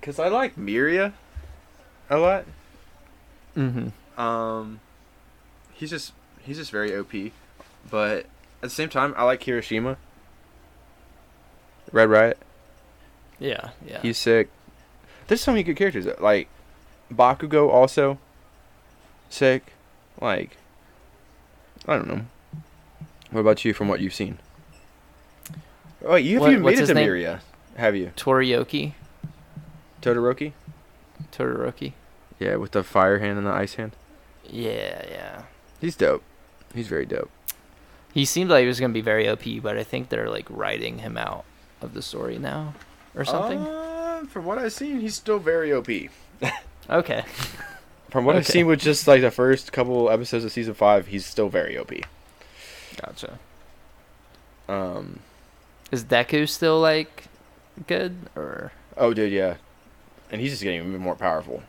Cause 0.03 0.19
I 0.19 0.29
like 0.29 0.57
Mirio 0.57 1.12
a 2.11 2.19
lot. 2.19 2.45
Mm-hmm. 3.57 4.21
Um, 4.21 4.81
he's 5.73 5.91
just 5.91 6.12
he's 6.43 6.57
just 6.57 6.71
very 6.71 6.97
OP, 6.97 7.12
but 7.91 8.19
at 8.19 8.62
the 8.62 8.71
same 8.71 8.89
time, 8.89 9.14
I 9.16 9.25
like 9.25 9.41
Kirishima. 9.41 9.97
Red 11.93 12.11
Riot. 12.11 12.39
Yeah, 13.39 13.71
yeah. 13.87 14.01
He's 14.03 14.19
sick. 14.19 14.51
There's 15.27 15.41
so 15.41 15.53
many 15.53 15.62
good 15.62 15.77
characters. 15.77 16.07
Like 16.21 16.49
Bakugo 17.12 17.71
also 17.71 18.19
sick. 19.29 19.73
Like 20.21 20.57
I 21.87 21.97
don't 21.97 22.09
know. 22.09 22.23
What 23.31 23.41
about 23.41 23.64
you 23.64 23.75
from 23.75 23.89
what 23.89 24.01
you've 24.01 24.14
seen? 24.14 24.39
Oh, 26.05 26.16
you 26.16 26.40
haven't 26.40 26.62
what's 26.62 26.76
made 26.76 26.84
it 26.84 26.86
to 26.86 26.94
name? 26.94 27.09
Mirio, 27.09 27.40
have 27.76 27.96
you? 27.96 28.12
Torioki. 28.16 28.92
Todoroki? 30.01 30.53
Todoroki. 31.32 31.92
Yeah, 32.38 32.57
with 32.57 32.70
the 32.70 32.84
fire 32.84 33.18
hand 33.18 33.38
and 33.38 33.46
the 33.46 33.53
ice 33.53 33.74
hand. 33.74 33.96
Yeah, 34.49 35.05
yeah. 35.09 35.42
He's 35.80 35.96
dope. 35.96 36.22
He's 36.74 36.88
very 36.88 37.07
dope. 37.07 37.30
He 38.14 38.24
seemed 38.24 38.51
like 38.51 38.62
he 38.62 38.66
was 38.66 38.80
gonna 38.80 38.92
be 38.92 39.01
very 39.01 39.28
OP, 39.28 39.62
but 39.62 39.76
I 39.76 39.84
think 39.84 40.09
they're 40.09 40.30
like 40.30 40.46
writing 40.49 40.99
him 40.99 41.16
out 41.16 41.44
of 41.80 41.94
the 41.94 42.03
story 42.03 42.38
now, 42.38 42.74
or 43.14 43.24
something. 43.24 43.59
Uh, 43.59 44.24
from 44.28 44.44
what 44.44 44.59
I've 44.59 44.72
seen, 44.72 45.01
he's 45.01 45.14
still 45.14 45.38
very 45.38 45.72
OP. 45.72 45.88
okay. 46.90 47.24
From 48.11 48.24
what 48.24 48.36
I've 48.36 48.46
seen 48.46 48.66
with 48.66 48.80
just 48.80 49.07
like 49.07 49.20
the 49.20 49.30
first 49.30 49.72
couple 49.72 50.09
episodes 50.11 50.44
of 50.44 50.53
season 50.53 50.74
five, 50.74 51.09
he's 51.09 51.26
still 51.26 51.49
very 51.49 51.76
OP. 51.76 51.92
Gotcha. 53.01 53.38
Um. 54.68 55.20
Is 55.91 56.05
Deku 56.05 56.49
still 56.49 56.80
like 56.80 57.24
good 57.86 58.16
or? 58.36 58.72
Oh, 58.97 59.14
dude, 59.14 59.32
yeah. 59.32 59.57
And 60.30 60.41
he's 60.41 60.51
just 60.51 60.62
getting 60.62 60.86
even 60.86 61.01
more 61.01 61.14
powerful. 61.14 61.62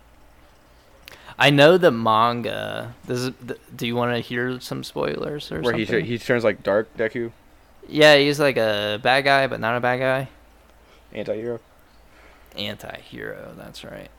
I 1.37 1.51
know 1.51 1.77
the 1.77 1.91
manga. 1.91 2.95
Does 3.07 3.31
do 3.73 3.87
you 3.87 3.95
want 3.95 4.13
to 4.13 4.19
hear 4.19 4.59
some 4.59 4.83
spoilers 4.83 5.45
or 5.45 5.63
something? 5.63 5.87
Where 5.87 6.01
he 6.01 6.01
he 6.01 6.17
turns 6.17 6.43
like 6.43 6.63
dark 6.63 6.95
Deku, 6.97 7.31
yeah, 7.87 8.17
he's 8.17 8.39
like 8.39 8.57
a 8.57 8.99
bad 9.01 9.23
guy, 9.23 9.47
but 9.47 9.61
not 9.61 9.77
a 9.77 9.79
bad 9.79 9.99
guy. 9.99 10.29
anti-hero. 11.13 11.59
Anti-hero. 12.57 13.53
That's 13.57 13.85
right. 13.85 14.09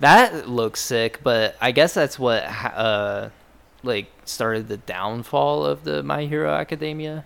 That 0.00 0.46
looks 0.48 0.80
sick, 0.80 1.20
but 1.22 1.56
I 1.60 1.72
guess 1.72 1.94
that's 1.94 2.18
what 2.18 2.44
uh 2.44 3.30
like 3.82 4.10
started 4.26 4.68
the 4.68 4.76
downfall 4.76 5.64
of 5.64 5.84
the 5.84 6.02
My 6.02 6.26
Hero 6.26 6.52
Academia 6.52 7.24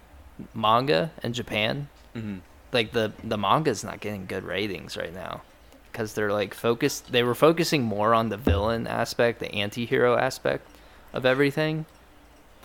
manga 0.55 1.11
in 1.23 1.33
Japan. 1.33 1.89
Mm-hmm. 2.15 2.37
Like 2.73 2.93
the 2.93 3.13
the 3.25 3.39
manga's 3.39 3.83
not 3.85 4.01
getting 4.01 4.27
good 4.27 4.45
ratings 4.45 4.97
right 4.97 5.15
now 5.15 5.43
because 5.91 6.15
they're 6.15 6.33
like 6.33 6.55
focused. 6.55 7.13
They 7.13 7.23
were 7.23 7.35
focusing 7.35 7.83
more 7.83 8.13
on 8.15 8.29
the 8.29 8.37
villain 8.37 8.87
aspect, 8.87 9.41
the 9.41 9.53
anti-hero 9.55 10.17
aspect 10.17 10.67
of 11.13 11.25
everything. 11.25 11.87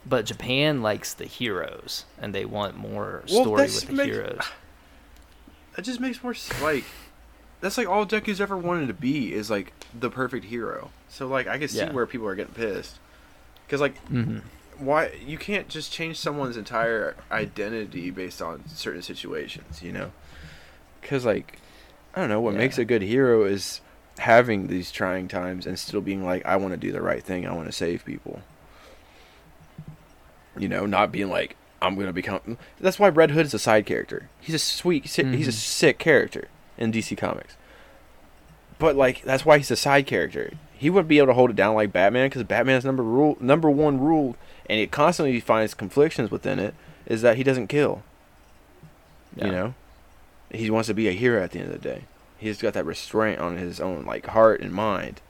But 0.06 0.26
Japan 0.26 0.82
likes 0.82 1.14
the 1.14 1.24
heroes, 1.26 2.04
and 2.22 2.36
they 2.36 2.44
want 2.44 2.76
more 2.76 3.24
Well, 3.30 3.44
story 3.44 3.62
with 3.64 3.88
the 3.88 3.94
make- 3.94 4.12
heroes. 4.12 4.40
That 5.76 5.82
just 5.84 6.00
makes 6.00 6.22
more 6.22 6.36
like 6.62 6.84
that's 7.62 7.78
like 7.80 7.88
all 7.88 8.06
Deku's 8.06 8.40
ever 8.42 8.56
wanted 8.58 8.88
to 8.88 8.94
be 8.94 9.34
is 9.34 9.50
like 9.50 9.74
the 9.98 10.10
perfect 10.10 10.46
hero. 10.46 10.92
So 11.10 11.28
like 11.28 11.48
I 11.48 11.58
can 11.58 11.68
see 11.68 11.78
Yeah. 11.80 11.92
where 11.92 12.06
people 12.06 12.28
are 12.28 12.36
getting 12.36 12.54
pissed 12.54 13.00
because 13.66 13.82
like 13.82 13.98
hmm 14.08 14.40
why 14.80 15.12
you 15.26 15.38
can't 15.38 15.68
just 15.70 15.92
change 15.92 16.18
someone's 16.20 16.58
entire 16.58 17.16
identity 17.32 18.10
based 18.12 18.42
on 18.42 18.68
certain 18.68 19.02
situations, 19.02 19.82
you 19.82 19.92
know? 19.92 20.12
Because 21.02 21.26
like 21.26 21.60
I 22.16 22.20
don't 22.22 22.30
know 22.30 22.42
what 22.42 22.54
Yeah. 22.54 22.60
makes 22.60 22.78
a 22.78 22.86
good 22.86 23.02
hero 23.02 23.44
is 23.46 23.82
having 24.20 24.68
these 24.68 24.92
trying 24.92 25.28
times 25.28 25.66
and 25.66 25.78
still 25.80 26.02
being 26.02 26.24
like 26.24 26.46
I 26.46 26.56
want 26.58 26.74
to 26.74 26.78
do 26.78 26.92
the 26.92 27.02
right 27.02 27.24
thing. 27.24 27.48
I 27.48 27.54
want 27.54 27.68
to 27.68 27.72
save 27.72 28.06
people. 28.06 28.42
You 30.58 30.68
know, 30.68 30.86
not 30.86 31.12
being 31.12 31.30
like 31.30 31.56
I'm 31.82 31.96
gonna 31.96 32.14
become. 32.14 32.58
That's 32.80 32.98
why 33.00 33.10
Red 33.10 33.32
Hood 33.32 33.46
is 33.46 33.54
a 33.54 33.60
side 33.60 33.86
character. 33.86 34.30
He's 34.40 34.56
a 34.56 34.60
sweet. 34.60 35.04
He's 35.06 35.20
a 35.20 35.24
Mhm. 35.24 35.52
sick 35.52 35.98
character 36.00 36.48
in 36.78 36.92
DC 36.92 37.16
Comics. 37.18 37.56
But 38.80 38.96
like 38.96 39.24
that's 39.24 39.46
why 39.46 39.58
he's 39.58 39.72
a 39.72 39.76
side 39.76 40.06
character. 40.08 40.52
He 40.84 40.90
wouldn't 40.90 41.08
be 41.08 41.18
able 41.18 41.28
to 41.28 41.34
hold 41.34 41.50
it 41.50 41.56
down 41.56 41.76
like 41.76 41.94
Batman 41.94 42.28
because 42.28 42.44
Batman's 42.44 42.84
number 42.84 43.04
rule, 43.04 43.38
number 43.40 43.70
one 43.70 44.02
rule, 44.02 44.36
and 44.66 44.82
it 44.82 44.92
constantly 44.92 45.40
finds 45.40 45.74
conflictions 45.74 46.30
within 46.30 46.60
it, 46.60 46.74
is 47.06 47.22
that 47.22 47.38
he 47.38 47.44
doesn't 47.44 47.68
kill. 47.68 48.04
Yeah. 49.34 49.46
You 49.46 49.52
know, 49.54 49.74
he 50.52 50.70
wants 50.70 50.88
to 50.88 50.94
be 50.94 51.08
a 51.08 51.14
hero 51.14 51.42
at 51.42 51.52
the 51.52 51.60
end 51.60 51.74
of 51.74 51.82
the 51.82 51.88
day. 51.90 52.04
He's 52.38 52.62
got 52.62 52.74
that 52.74 52.86
restraint 52.86 53.40
on 53.40 53.56
his 53.56 53.80
own 53.80 54.04
like 54.06 54.26
heart 54.26 54.60
and 54.60 54.74
mind. 54.74 55.22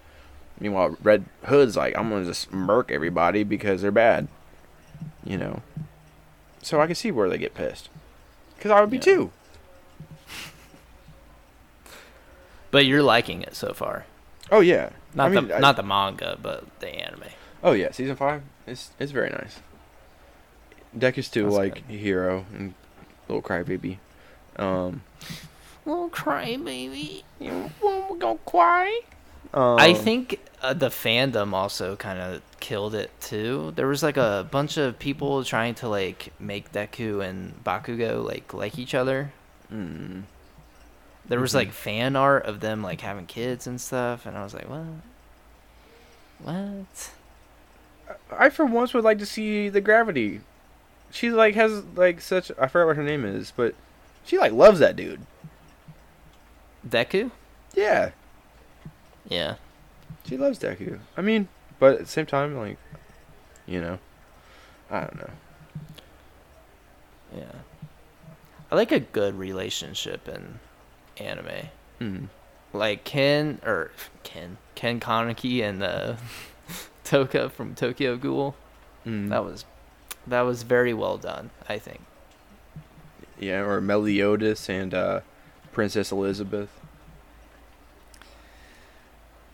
Meanwhile, 0.59 0.97
Red 1.03 1.25
Hood's 1.45 1.77
like, 1.77 1.95
I'm 1.95 2.09
gonna 2.09 2.25
just 2.25 2.51
murk 2.51 2.89
everybody 2.91 3.43
because 3.43 3.83
they're 3.83 3.91
bad. 3.91 4.27
You 5.23 5.37
know. 5.37 5.61
So 6.63 6.81
I 6.81 6.87
can 6.87 6.95
see 6.95 7.11
where 7.11 7.29
they 7.29 7.37
get 7.37 7.53
pissed. 7.53 7.89
Cause 8.59 8.71
I 8.71 8.81
would 8.81 8.89
be 8.89 8.97
Yeah. 8.97 9.03
too. 9.03 9.31
But 12.71 12.87
you're 12.87 13.03
liking 13.03 13.43
it 13.43 13.55
so 13.55 13.71
far. 13.73 14.05
Oh 14.51 14.61
yeah. 14.61 14.89
Not 15.15 15.27
I 15.31 15.35
mean, 15.35 15.47
the 15.47 15.55
I- 15.57 15.59
not 15.59 15.75
the 15.75 15.83
manga, 15.83 16.37
but 16.41 16.63
the 16.79 16.89
anime. 16.89 17.23
Oh 17.63 17.71
yeah, 17.73 17.91
season 17.91 18.15
five. 18.15 18.41
It's 18.67 18.91
it's 18.99 19.11
very 19.11 19.29
nice. 19.29 19.59
Deku's 20.97 21.29
too 21.29 21.43
That's 21.43 21.55
like 21.55 21.83
a 21.89 21.93
hero 21.93 22.45
and 22.53 22.73
little 23.27 23.41
crybaby. 23.41 23.97
Um, 24.57 25.01
Little 25.85 26.09
crybaby. 26.09 27.23
you 27.39 27.69
we're 27.81 28.15
gonna 28.17 28.37
cry. 28.45 29.01
Um, 29.53 29.77
I 29.79 29.93
think 29.93 30.39
uh, 30.61 30.73
the 30.73 30.89
fandom 30.89 31.53
also 31.53 31.95
kind 31.95 32.19
of 32.19 32.41
killed 32.59 32.95
it 32.95 33.11
too. 33.19 33.73
There 33.75 33.87
was 33.87 34.01
like 34.03 34.17
a 34.17 34.47
bunch 34.49 34.77
of 34.77 34.97
people 34.99 35.43
trying 35.43 35.75
to 35.75 35.89
like 35.89 36.31
make 36.39 36.71
Deku 36.71 37.23
and 37.27 37.63
Bakugo 37.63 38.23
like 38.23 38.53
like 38.53 38.77
each 38.79 38.93
other. 38.95 39.31
Mm, 39.71 40.23
There 41.25 41.39
was 41.39 41.51
Mhm. 41.51 41.55
like 41.55 41.71
fan 41.71 42.15
art 42.15 42.45
of 42.45 42.59
them 42.59 42.81
like 42.83 43.01
having 43.01 43.25
kids 43.25 43.65
and 43.67 43.79
stuff, 43.79 44.25
and 44.25 44.37
I 44.37 44.43
was 44.43 44.53
like, 44.53 44.69
what? 44.69 44.83
What? 46.39 47.11
I 48.31 48.49
for 48.49 48.65
once 48.65 48.93
would 48.93 49.03
like 49.03 49.19
to 49.19 49.25
see 49.25 49.69
the 49.69 49.81
gravity. 49.81 50.41
She 51.11 51.29
like 51.31 51.55
has 51.55 51.83
like 51.95 52.19
such 52.21 52.51
I 52.59 52.67
forgot 52.67 52.87
what 52.87 52.95
her 52.97 53.03
name 53.03 53.23
is, 53.25 53.53
but 53.55 53.75
she 54.25 54.37
like 54.37 54.51
loves 54.51 54.79
that 54.79 54.95
dude. 54.95 55.25
Deku? 56.87 57.31
Yeah, 57.73 58.11
Yeah. 59.27 59.55
she 60.27 60.37
loves 60.37 60.59
Deku. 60.59 60.99
I 61.15 61.21
mean, 61.21 61.47
but 61.79 61.93
at 61.93 61.99
the 62.01 62.05
same 62.05 62.25
time, 62.25 62.57
like, 62.57 62.77
you 63.65 63.79
know, 63.81 63.99
I 64.91 64.99
don't 65.01 65.15
know. 65.15 65.29
Yeah. 67.35 67.59
I 68.71 68.75
like 68.75 68.91
a 68.91 68.99
good 68.99 69.35
relationship 69.39 70.27
in 70.27 70.59
anime. 71.17 71.67
Mm. 71.99 72.27
Like 72.73 73.03
Ken 73.03 73.59
or 73.65 73.91
Ken 74.23 74.57
Ken 74.75 74.99
Kaneki 74.99 75.61
and 75.61 75.83
uh, 75.83 76.15
Touka 77.05 77.51
from 77.51 77.75
Tokyo 77.75 78.15
Ghoul. 78.17 78.55
Mm. 79.05 79.29
That 79.29 79.43
was 79.43 79.65
that 80.25 80.41
was 80.41 80.63
very 80.63 80.93
well 80.93 81.17
done, 81.17 81.49
I 81.67 81.77
think. 81.77 82.01
yeah, 83.39 83.59
or 83.59 83.81
Meliodas 83.81 84.69
and 84.69 84.93
uh, 84.93 85.19
Princess 85.71 86.11
Elizabeth. 86.11 86.69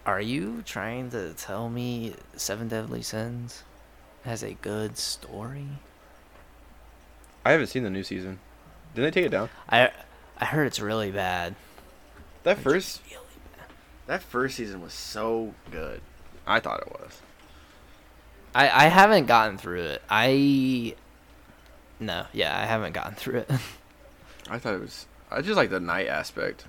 Are 0.06 0.22
you 0.22 0.62
trying 0.66 1.10
to 1.12 1.34
tell 1.34 1.70
me 1.70 2.16
Seven 2.36 2.68
Deadly 2.68 3.02
Sins 3.02 3.64
has 4.24 4.44
a 4.44 4.54
good 4.54 4.98
story? 4.98 5.68
I 7.46 7.52
haven't 7.52 7.68
seen 7.68 7.84
the 7.84 7.90
new 7.90 8.04
season. 8.04 8.40
Did 8.96 9.04
they 9.04 9.12
take 9.12 9.26
it 9.26 9.30
down? 9.30 9.50
I 9.70 9.92
I 10.40 10.46
heard 10.46 10.68
it's 10.68 10.80
really 10.80 11.12
bad. 11.12 11.56
That 12.44 12.58
Like, 12.58 12.64
first 12.64 13.02
really 13.10 13.24
bad. 13.58 13.68
that 14.08 14.22
first 14.24 14.56
season 14.58 14.82
was 14.82 14.94
so 14.94 15.54
good. 15.72 16.02
I 16.48 16.60
thought 16.60 16.82
it 16.82 16.92
was. 16.92 17.22
I 18.56 18.86
I 18.86 18.88
haven't 18.88 19.26
gotten 19.28 19.58
through 19.58 19.82
it. 19.84 20.02
I 20.10 20.96
no, 22.00 22.26
yeah, 22.34 22.58
I 22.58 22.66
haven't 22.66 22.94
gotten 22.94 23.16
through 23.16 23.40
it. 23.40 23.52
I 24.50 24.58
thought 24.58 24.74
it 24.76 24.82
was. 24.82 25.06
I 25.30 25.42
just 25.42 25.58
like 25.58 25.70
the 25.70 25.80
knight 25.80 26.08
aspect. 26.08 26.66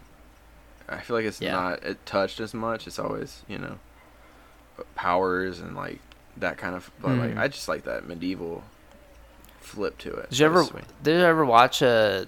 I 0.89 0.99
feel 1.01 1.17
like 1.17 1.25
it's 1.25 1.41
Yeah. 1.41 1.53
not 1.53 1.83
it 1.85 2.05
touched 2.05 2.41
as 2.41 2.53
much. 2.53 2.87
It's 2.87 2.99
always 2.99 3.43
you 3.49 3.59
know 3.59 3.79
powers 4.95 5.61
and 5.61 5.77
like 5.77 6.01
that 6.37 6.59
kind 6.59 6.75
of. 6.75 6.91
But 7.01 7.17
like 7.17 7.31
Mhm. 7.35 7.39
I 7.39 7.49
just 7.49 7.69
like 7.69 7.85
that 7.85 8.07
medieval 8.07 8.65
flip 9.61 9.97
to 9.99 10.13
it. 10.15 10.31
Did 10.31 10.39
you 10.41 10.47
ever 10.47 10.65
sweet. 10.65 10.85
did 11.03 11.21
you 11.21 11.25
ever 11.25 11.45
watch 11.45 11.83
uh, 11.83 12.25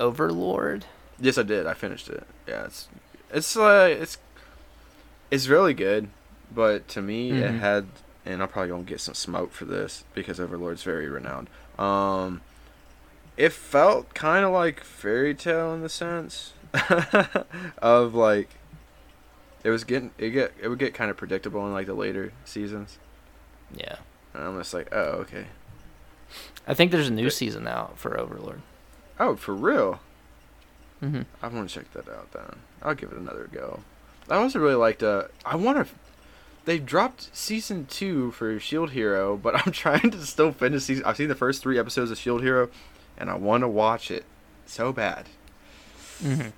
Overlord? 0.00 0.86
Yes, 1.20 1.38
I 1.38 1.42
did. 1.44 1.66
I 1.66 1.74
finished 1.74 2.08
it. 2.08 2.24
Yeah, 2.48 2.64
it's 2.64 2.88
it's 3.32 3.56
uh 3.56 3.88
it's 4.00 4.18
it's 5.30 5.46
really 5.46 5.74
good, 5.74 6.08
but 6.52 6.88
to 6.88 7.02
me 7.02 7.30
it 7.30 7.52
Mhm. 7.52 7.58
had, 7.60 7.86
and 8.26 8.42
I'm 8.42 8.48
probably 8.48 8.70
gonna 8.70 8.82
get 8.82 9.00
some 9.00 9.14
smoke 9.14 9.52
for 9.52 9.66
this 9.66 10.02
because 10.14 10.40
Overlord's 10.40 10.82
very 10.82 11.08
renowned. 11.08 11.48
Um, 11.78 12.40
it 13.36 13.52
felt 13.52 14.12
kind 14.14 14.44
of 14.44 14.52
like 14.52 14.82
fairy 14.82 15.34
tale 15.34 15.72
in 15.74 15.82
the 15.82 15.88
sense 15.88 16.52
of 17.78 18.14
like 18.14 18.48
it 19.62 19.70
was 19.70 19.84
getting 19.84 20.10
it 20.18 20.30
get 20.30 20.52
it 20.60 20.68
would 20.68 20.78
get 20.78 20.94
kind 20.94 21.10
of 21.10 21.16
predictable 21.16 21.64
in 21.66 21.72
like 21.72 21.86
the 21.86 21.94
later 21.94 22.32
seasons, 22.44 22.98
Yeah. 23.74 23.96
and 24.34 24.42
I'm 24.42 24.58
just 24.58 24.72
like, 24.74 24.88
oh 24.92 25.24
okay. 25.26 25.46
I 26.66 26.74
think 26.74 26.90
there's 26.92 27.08
a 27.08 27.12
new 27.12 27.24
But- 27.24 27.32
season 27.34 27.66
out 27.68 27.98
for 27.98 28.18
Overlord. 28.18 28.62
Oh, 29.20 29.36
for 29.36 29.54
real? 29.54 30.00
hmm 31.00 31.22
I 31.42 31.48
want 31.48 31.68
to 31.68 31.74
check 31.74 31.92
that 31.92 32.08
out 32.08 32.32
then. 32.32 32.56
I'll 32.82 32.94
give 32.94 33.12
it 33.12 33.18
another 33.18 33.48
go. 33.52 33.80
I 34.28 34.34
also 34.36 34.58
really 34.58 34.74
liked. 34.74 35.02
Uh, 35.02 35.24
I 35.44 35.56
wonder 35.56 35.82
if 35.82 35.94
they 36.64 36.78
dropped 36.78 37.34
season 37.36 37.86
two 37.86 38.30
for 38.32 38.58
Shield 38.58 38.90
Hero, 38.90 39.36
but 39.36 39.54
I'm 39.66 39.72
trying 39.72 40.10
to 40.10 40.24
still 40.26 40.52
finish 40.52 40.84
season. 40.84 41.04
I've 41.04 41.16
seen 41.16 41.28
the 41.28 41.34
first 41.34 41.62
three 41.62 41.78
episodes 41.78 42.10
of 42.10 42.18
Shield 42.18 42.42
Hero, 42.42 42.68
and 43.18 43.30
I 43.30 43.34
want 43.34 43.62
to 43.62 43.68
watch 43.68 44.10
it 44.10 44.24
so 44.66 44.92
bad. 44.92 45.26
hmm 46.22 46.48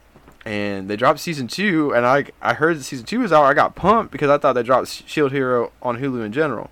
And 0.45 0.89
they 0.89 0.97
dropped 0.97 1.21
season 1.21 1.47
two, 1.49 1.93
and 1.95 2.05
I 2.07 2.27
I 2.41 2.55
heard 2.55 2.79
that 2.79 2.85
season 2.85 3.07
two 3.07 3.21
was 3.21 3.33
out. 3.33 3.45
I 3.45 3.55
got 3.55 3.75
pumped 3.75 4.13
because 4.13 4.31
I 4.31 4.39
thought 4.39 4.53
they 4.55 4.63
dropped 4.63 4.89
Shield 5.09 5.33
Hero 5.33 5.73
on 5.83 5.99
Hulu 5.99 6.25
in 6.25 6.33
general. 6.33 6.71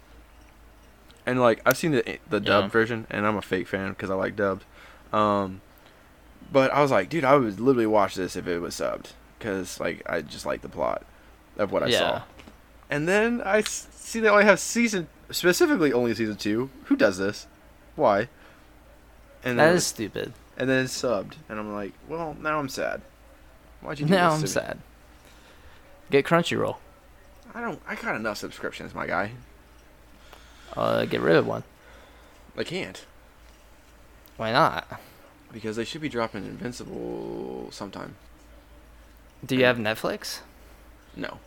And 1.27 1.41
like 1.41 1.61
I've 1.65 1.77
seen 1.77 1.93
the 1.93 2.19
the 2.29 2.41
dub 2.41 2.65
Yeah. 2.65 2.71
version, 2.71 3.07
and 3.11 3.27
I'm 3.27 3.37
a 3.37 3.43
fake 3.43 3.69
fan 3.69 3.91
because 3.91 4.11
I 4.11 4.15
like 4.15 4.35
dubs. 4.37 4.65
Um, 5.13 5.61
but 6.53 6.71
I 6.73 6.81
was 6.83 6.91
like, 6.91 7.09
dude, 7.09 7.25
I 7.25 7.37
would 7.37 7.61
literally 7.61 7.87
watch 7.87 8.15
this 8.15 8.37
if 8.37 8.47
it 8.47 8.59
was 8.61 8.75
subbed 8.75 9.13
because 9.39 9.81
like 9.81 10.03
I 10.09 10.21
just 10.23 10.47
like 10.47 10.63
the 10.63 10.69
plot 10.69 11.05
of 11.57 11.73
what 11.73 11.83
I 11.83 11.87
Yeah. 11.89 11.99
saw. 11.99 12.23
And 12.91 13.07
then 13.09 13.41
I 13.45 13.61
see 13.63 14.21
they 14.21 14.29
only 14.29 14.45
have 14.45 14.59
season 14.61 15.09
specifically 15.31 15.93
only 15.93 16.15
season 16.15 16.37
two. 16.37 16.71
Who 16.87 16.97
does 16.97 17.19
this? 17.19 17.47
Why? 17.97 18.29
And 19.45 19.59
That 19.59 19.75
is 19.75 19.87
stupid. 19.87 20.33
and 20.59 20.69
then 20.69 20.85
it's 20.85 21.01
subbed, 21.01 21.35
and 21.49 21.59
I'm 21.59 21.73
like, 21.73 21.93
well, 22.09 22.37
now 22.41 22.59
I'm 22.59 22.69
sad. 22.69 23.01
Why'd 23.81 24.01
you 24.01 24.07
do 24.07 24.13
Now 24.13 24.33
I'm 24.33 24.47
sad. 24.47 24.79
Get 26.11 26.27
Crunchyroll. 26.27 26.77
I 27.55 27.61
don't. 27.61 27.81
I 27.87 27.95
got 27.95 28.17
enough 28.17 28.37
subscriptions, 28.39 28.95
my 28.95 29.07
guy. 29.07 29.33
Uh, 30.77 31.05
get 31.05 31.21
rid 31.21 31.37
of 31.37 31.47
one. 31.47 31.63
I 32.57 32.65
can't 32.65 33.05
Why 34.37 34.53
not? 34.53 35.01
Because 35.53 35.77
they 35.77 35.85
should 35.85 36.01
be 36.01 36.09
dropping 36.09 36.45
Invincible 36.45 37.69
sometime. 37.71 38.17
Do 39.45 39.57
you 39.57 39.65
have 39.65 39.79
Netflix? 39.79 40.41
No. 41.17 41.39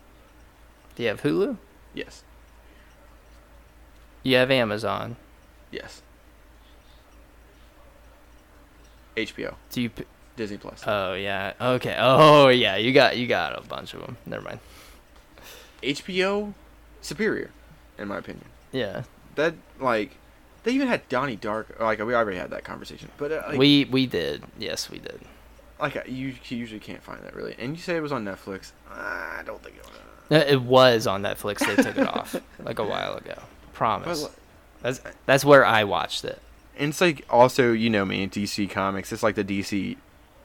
Do 0.95 1.03
you 1.03 1.09
have 1.09 1.21
Hulu? 1.21 1.57
Yes. 1.93 2.23
You 4.23 4.35
have 4.37 4.49
Amazon. 4.51 5.15
Yes. 5.71 6.01
HBO, 9.15 9.55
Do 9.71 9.81
you? 9.81 9.89
P- 9.89 10.05
Disney 10.35 10.57
Plus. 10.57 10.83
oh 10.87 11.13
yeah. 11.13 11.53
Okay. 11.61 11.95
Oh 11.99 12.47
yeah. 12.47 12.75
You 12.77 12.91
got 12.93 13.15
you 13.17 13.27
got 13.27 13.57
a 13.57 13.61
bunch 13.61 13.93
of 13.93 14.01
them. 14.01 14.17
Never 14.25 14.43
mind. 14.43 14.59
HBO, 15.83 16.53
superior, 17.01 17.51
in 17.99 18.07
my 18.07 18.17
opinion. 18.17 18.45
Yeah. 18.71 19.03
That 19.35 19.53
like, 19.79 20.15
they 20.63 20.71
even 20.71 20.87
had 20.87 21.07
Donnie 21.09 21.35
Dark. 21.35 21.77
Like 21.79 21.99
we 22.03 22.13
already 22.15 22.37
had 22.37 22.51
that 22.51 22.63
conversation, 22.63 23.09
but 23.17 23.31
uh, 23.31 23.43
like, 23.49 23.57
we 23.57 23.85
we 23.85 24.05
did. 24.07 24.43
Yes, 24.57 24.89
we 24.89 24.99
did. 24.99 25.21
like 25.79 25.95
uh, 25.97 26.01
you, 26.05 26.35
you 26.45 26.57
usually 26.57 26.79
can't 26.79 27.01
find 27.03 27.21
that 27.23 27.35
really. 27.35 27.55
And 27.59 27.75
you 27.75 27.81
say 27.81 27.95
it 27.97 28.01
was 28.01 28.11
on 28.11 28.23
Netflix. 28.25 28.71
I 28.89 29.41
don't 29.45 29.61
think 29.63 29.75
it 29.77 29.83
was. 29.83 29.91
Uh, 30.31 30.45
It 30.51 30.61
was 30.61 31.05
on 31.07 31.21
Netflix. 31.21 31.59
They 31.59 31.75
took 31.81 31.97
it 31.97 32.07
off 32.07 32.35
like 32.63 32.79
a 32.79 32.83
while 32.85 33.15
ago. 33.15 33.35
Promise. 33.73 34.23
But, 34.23 34.31
That's 34.81 35.01
that's 35.25 35.45
where 35.45 35.65
I 35.65 35.83
watched 35.83 36.23
it. 36.25 36.41
And 36.77 36.89
it's 36.89 37.01
like 37.01 37.25
also, 37.29 37.71
you 37.71 37.89
know 37.89 38.03
me, 38.05 38.23
in 38.23 38.29
DC 38.29 38.69
Comics. 38.69 39.11
It's 39.11 39.21
like 39.23 39.35
the 39.35 39.43
DC 39.43 39.97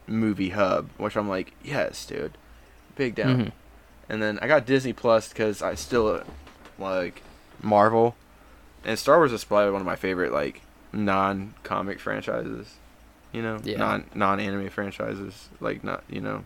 movie 0.05 0.49
hub, 0.49 0.89
which 0.97 1.15
I'm 1.17 1.29
like, 1.29 1.53
yes, 1.63 2.05
dude, 2.05 2.37
big 2.95 3.15
down. 3.15 3.45
Mhm. 3.45 3.51
And 4.09 4.21
then 4.21 4.39
I 4.41 4.47
got 4.47 4.65
Disney 4.65 4.93
Plus 4.93 5.29
because 5.29 5.61
I 5.61 5.75
still 5.75 6.23
like 6.77 7.21
Marvel, 7.61 8.15
and 8.85 8.97
Star 8.97 9.17
Wars 9.17 9.31
is 9.33 9.43
probably 9.43 9.71
one 9.71 9.81
of 9.81 9.85
my 9.87 9.95
favorite 9.95 10.31
like 10.31 10.61
non-comic 10.93 11.99
franchises. 11.99 12.75
You 13.31 13.41
know, 13.43 13.59
Yeah. 13.63 13.77
non 13.77 14.05
non-anime 14.15 14.69
franchises, 14.69 15.49
like 15.59 15.83
not 15.83 16.03
you 16.09 16.21
know. 16.21 16.43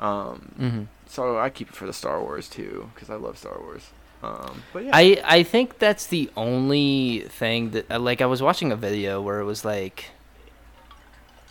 Um, 0.00 0.52
Mhm. 0.60 0.86
so 1.06 1.38
I 1.38 1.50
keep 1.50 1.68
it 1.70 1.76
for 1.76 1.86
the 1.86 1.92
Star 1.92 2.20
Wars 2.20 2.48
too 2.48 2.90
because 2.94 3.10
I 3.10 3.14
love 3.16 3.36
Star 3.38 3.58
Wars. 3.60 3.90
Um, 4.22 4.62
but 4.72 4.84
yeah, 4.84 4.90
I 4.94 5.20
I 5.24 5.42
think 5.42 5.78
that's 5.78 6.06
the 6.06 6.30
only 6.36 7.26
thing 7.28 7.70
that 7.70 7.90
uh, 7.90 7.98
like 7.98 8.22
I 8.22 8.26
was 8.26 8.40
watching 8.42 8.72
a 8.72 8.76
video 8.76 9.20
where 9.20 9.38
it 9.40 9.44
was 9.44 9.64
like 9.64 10.06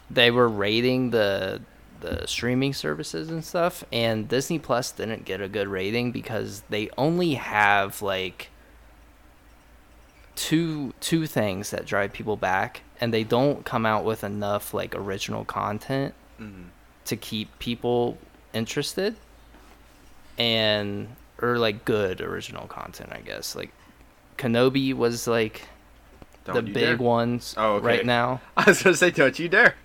they 0.09 0.31
were 0.31 0.49
rating 0.49 1.11
the 1.11 1.61
the 2.01 2.25
streaming 2.27 2.73
services 2.73 3.29
and 3.29 3.45
stuff 3.45 3.83
and 3.93 4.27
Disney 4.27 4.59
Plus 4.59 4.91
didn't 4.91 5.23
get 5.23 5.39
a 5.39 5.47
good 5.47 5.67
rating 5.69 6.11
because 6.11 6.63
they 6.69 6.89
only 6.97 7.35
have 7.35 8.01
like 8.01 8.49
two 10.35 10.93
two 10.99 11.27
things 11.27 11.69
that 11.71 11.85
drive 11.85 12.11
people 12.13 12.35
back 12.35 12.81
and 12.99 13.13
they 13.13 13.23
don't 13.23 13.65
come 13.65 13.85
out 13.85 14.03
with 14.03 14.23
enough 14.23 14.73
like 14.73 14.95
original 14.95 15.45
content 15.45 16.13
Mhm. 16.41 16.65
to 17.05 17.15
keep 17.15 17.57
people 17.59 18.17
interested 18.53 19.15
and 20.37 21.07
or 21.41 21.57
like 21.57 21.85
good 21.85 22.21
original 22.21 22.67
content 22.67 23.09
i 23.13 23.19
guess 23.19 23.55
like 23.55 23.71
kenobi 24.37 24.93
was 24.93 25.27
like 25.27 25.67
Don't 26.45 26.55
the 26.55 26.61
big 26.63 26.73
dare. 26.73 26.97
ones 26.97 27.53
Oh, 27.57 27.73
okay. 27.75 27.85
right 27.85 28.05
now 28.05 28.41
I 28.57 28.65
was 28.65 28.81
gonna 28.81 28.95
say, 28.95 29.11
don't 29.11 29.37
you 29.37 29.47
dare. 29.49 29.75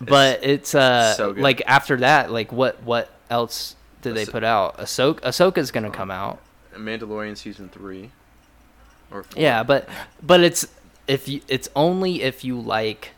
but 0.00 0.40
it's 0.44 0.74
uh 0.74 1.14
so 1.14 1.30
like 1.30 1.62
after 1.66 1.96
that 1.96 2.30
like 2.30 2.52
what 2.52 2.82
what 2.82 3.10
else 3.30 3.74
did 4.02 4.14
they 4.14 4.26
put 4.26 4.44
out 4.44 4.78
ahsoka 4.78 5.20
ahsoka's 5.20 5.70
gonna 5.70 5.90
come 5.90 6.10
out 6.10 6.38
Mandalorian 6.74 7.36
season 7.38 7.70
three. 7.70 8.10
Or 9.10 9.22
four. 9.22 9.40
yeah 9.42 9.62
but 9.62 9.88
but 10.22 10.40
it's 10.40 10.66
if 11.06 11.28
you 11.28 11.40
it's 11.48 11.68
only 11.76 12.22
if 12.22 12.44
you 12.44 12.60
like 12.60 13.10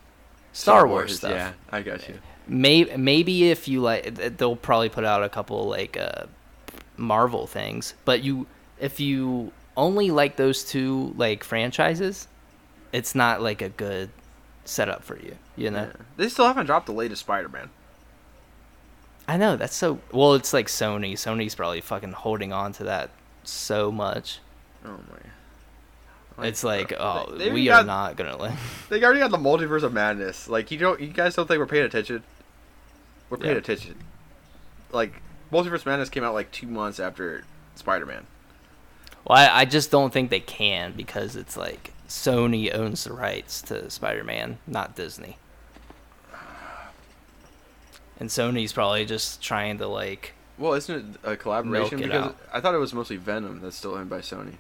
star, 0.53 0.86
wars, 0.86 1.16
stuff 1.18 1.30
Yeah, 1.32 1.53
I 1.70 1.82
got 1.82 2.09
you. 2.09 2.14
May, 2.47 2.84
maybe 2.97 3.51
if 3.51 3.68
you 3.68 3.80
like 3.80 4.14
they'll 4.39 4.57
probably 4.57 4.89
put 4.89 5.05
out 5.05 5.22
a 5.22 5.28
couple 5.28 5.68
like 5.68 5.97
uh 5.97 6.26
marvel 6.97 7.47
things 7.47 7.95
but 8.05 8.22
you 8.22 8.47
if 8.80 8.99
you 9.01 9.53
only 9.76 10.11
like 10.11 10.36
those 10.36 10.64
two 10.64 11.14
like 11.16 11.45
franchises 11.45 12.26
it's 12.93 13.14
not 13.14 13.41
like 13.41 13.62
a 13.62 13.68
good 13.68 14.11
setup 14.64 15.03
for 15.05 15.16
you 15.18 15.36
you 15.57 15.70
know 15.70 15.84
Yeah. 15.84 15.93
They 16.16 16.28
still 16.28 16.47
haven't 16.47 16.66
dropped 16.66 16.86
the 16.86 16.93
latest 16.93 17.20
Spider-Man. 17.22 17.70
i 19.28 19.36
know 19.36 19.57
that's 19.57 19.76
so 19.76 20.01
well 20.12 20.34
it's 20.34 20.53
like 20.53 20.66
sony 20.66 21.12
sony's 21.12 21.55
probably 21.55 21.80
fucking 21.80 22.12
holding 22.12 22.53
on 22.53 22.72
to 22.72 22.84
that 22.84 23.11
so 23.45 23.91
much 23.93 24.41
Oh 24.84 24.91
my. 25.11 25.18
It's 26.41 26.62
like 26.64 26.93
oh 26.99 27.32
they- 27.32 27.47
they 27.47 27.51
we 27.53 27.64
got- 27.64 27.82
are 27.82 27.86
not 27.86 28.16
gonna 28.16 28.36
like 28.36 28.55
They 28.89 29.03
already 29.03 29.20
got 29.20 29.30
the 29.30 29.39
multiverse 29.39 29.82
of 29.82 29.93
madness. 29.93 30.49
Like 30.49 30.70
you 30.70 30.78
don't, 30.78 31.01
you 31.01 31.09
guys 31.09 31.34
don't 31.34 31.47
think 31.47 31.59
we're 31.59 31.66
paying 31.66 31.84
attention? 31.84 32.22
We're 33.30 33.39
paying 33.39 33.53
Yeah. 33.55 33.59
attention. 33.59 33.97
Like 34.93 35.20
multiverse 35.53 35.80
of 35.80 35.86
madness 35.86 36.09
came 36.09 36.24
out 36.24 36.34
like 36.34 36.51
two 36.51 36.66
months 36.66 36.99
after 37.01 37.45
Spider-Man. 37.74 38.26
well 39.24 39.39
I, 39.39 39.61
I 39.61 39.64
just 39.64 39.91
don't 39.91 40.12
think 40.12 40.30
they 40.30 40.41
can 40.41 40.93
because 40.93 41.36
it's 41.36 41.57
like 41.57 41.93
sony 42.09 42.74
owns 42.74 43.05
the 43.05 43.12
rights 43.12 43.61
to 43.62 43.91
spider-man 43.91 44.59
not 44.66 44.97
disney 44.97 45.36
and 48.18 48.28
sony's 48.30 48.72
probably 48.72 49.05
just 49.05 49.41
trying 49.43 49.78
to 49.78 49.86
like 49.86 50.34
Well, 50.59 50.74
isn't 50.74 50.95
it 51.14 51.20
a 51.22 51.36
collaboration? 51.36 51.99
It 52.01 52.05
Because 52.07 52.24
out. 52.30 52.36
I 52.53 52.61
thought 52.61 52.74
it 52.74 52.78
was 52.78 52.93
mostly 52.95 53.16
Venom 53.16 53.61
that's 53.61 53.76
still 53.76 53.95
owned 53.95 54.11
by 54.11 54.18
Sony. 54.20 54.55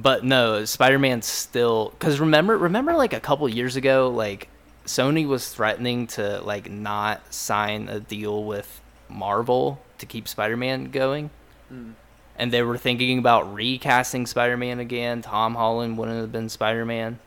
But 0.00 0.24
no, 0.24 0.64
Spider-Man's 0.64 1.26
still 1.26 1.92
cuz 1.98 2.20
remember 2.20 2.56
remember 2.56 2.94
like 2.94 3.12
a 3.12 3.20
couple 3.20 3.48
years 3.48 3.76
ago 3.76 4.08
like 4.08 4.48
Sony 4.86 5.26
was 5.26 5.50
threatening 5.50 6.06
to 6.08 6.40
like 6.40 6.70
not 6.70 7.32
sign 7.32 7.88
a 7.88 8.00
deal 8.00 8.44
with 8.44 8.80
Marvel 9.08 9.80
to 9.98 10.06
keep 10.06 10.26
Spider-Man 10.26 10.90
going. 10.90 11.30
Mm. 11.72 11.94
And 12.36 12.52
they 12.52 12.62
were 12.62 12.78
thinking 12.78 13.18
about 13.18 13.52
recasting 13.52 14.26
Spider-Man 14.26 14.80
again. 14.80 15.20
Tom 15.20 15.54
Holland 15.54 15.98
wouldn't 15.98 16.18
have 16.18 16.32
been 16.32 16.48
Spider-Man. 16.48 17.18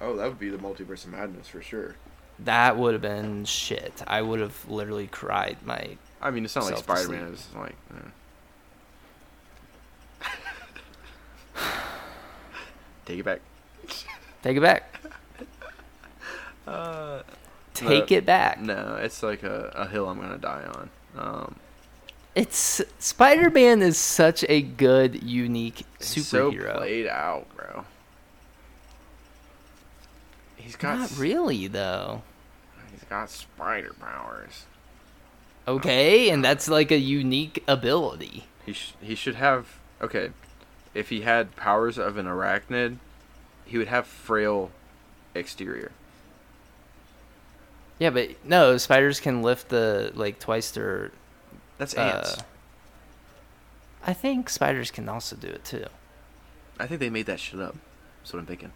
Oh, 0.00 0.16
that 0.16 0.26
would 0.26 0.38
be 0.38 0.50
the 0.50 0.58
multiverse 0.58 1.04
of 1.04 1.12
madness 1.12 1.48
for 1.48 1.62
sure. 1.62 1.96
That 2.38 2.76
would 2.76 2.92
have 2.92 3.02
been 3.02 3.44
shit. 3.46 4.02
I 4.06 4.20
would 4.20 4.40
have 4.40 4.68
literally 4.68 5.06
cried 5.06 5.56
my 5.64 5.96
I 6.20 6.30
mean, 6.30 6.44
it's 6.44 6.54
not 6.54 6.64
like 6.66 6.76
Spider-Man. 6.76 7.32
is 7.32 7.46
like. 7.56 7.76
eh. 7.96 8.08
Take 13.12 13.20
it 13.20 13.24
back. 13.24 13.40
Take 14.42 14.56
it 14.56 14.60
back. 14.60 14.94
Uh, 16.64 17.22
Take 17.74 18.10
No. 18.10 18.16
it 18.18 18.24
back. 18.24 18.60
no, 18.60 18.94
it's 19.02 19.20
like 19.20 19.42
a, 19.42 19.72
a 19.74 19.88
hill 19.88 20.08
I'm 20.08 20.20
gonna 20.20 20.38
die 20.38 20.62
on. 20.64 20.90
Um, 21.18 21.54
It's 22.36 22.80
Spider-Man 23.00 23.82
is 23.82 23.98
such 23.98 24.44
a 24.48 24.62
good 24.62 25.24
unique 25.24 25.84
he's 25.98 26.28
so 26.28 26.52
played 26.52 27.08
out, 27.08 27.48
bro. 27.56 27.84
He's 30.54 30.76
got 30.76 30.98
Not 31.00 31.18
really 31.18 31.66
though. 31.66 32.22
He's 32.92 33.02
got 33.10 33.28
spider 33.28 33.92
powers. 33.98 34.66
Okay, 35.66 36.30
and 36.30 36.44
that's 36.44 36.68
like 36.68 36.92
a 36.92 36.98
unique 36.98 37.64
ability. 37.66 38.44
He 38.64 38.72
sh- 38.72 38.94
he 39.00 39.16
should 39.16 39.34
have 39.34 39.66
okay. 40.00 40.30
If 40.94 41.08
he 41.08 41.22
had 41.22 41.56
powers 41.56 41.98
of 41.98 42.16
an 42.16 42.26
arachnid, 42.26 42.96
he 43.64 43.78
would 43.78 43.88
have 43.88 44.06
frail 44.06 44.70
exterior. 45.34 45.92
Yeah, 47.98 48.10
but 48.10 48.30
no, 48.44 48.76
spiders 48.78 49.20
can 49.20 49.42
lift 49.42 49.68
the 49.68 50.12
like 50.14 50.38
twice 50.38 50.70
their. 50.70 51.12
That's 51.78 51.96
Uh, 51.96 52.00
ants. 52.00 52.36
I 54.04 54.12
think 54.12 54.48
spiders 54.50 54.90
can 54.90 55.08
also 55.08 55.36
do 55.36 55.46
it 55.48 55.64
too. 55.64 55.86
I 56.78 56.86
think 56.86 57.00
they 57.00 57.10
made 57.10 57.26
that 57.26 57.38
shit 57.38 57.60
up. 57.60 57.76
That's 58.20 58.32
what 58.32 58.40
I'm 58.40 58.46
thinking. 58.46 58.72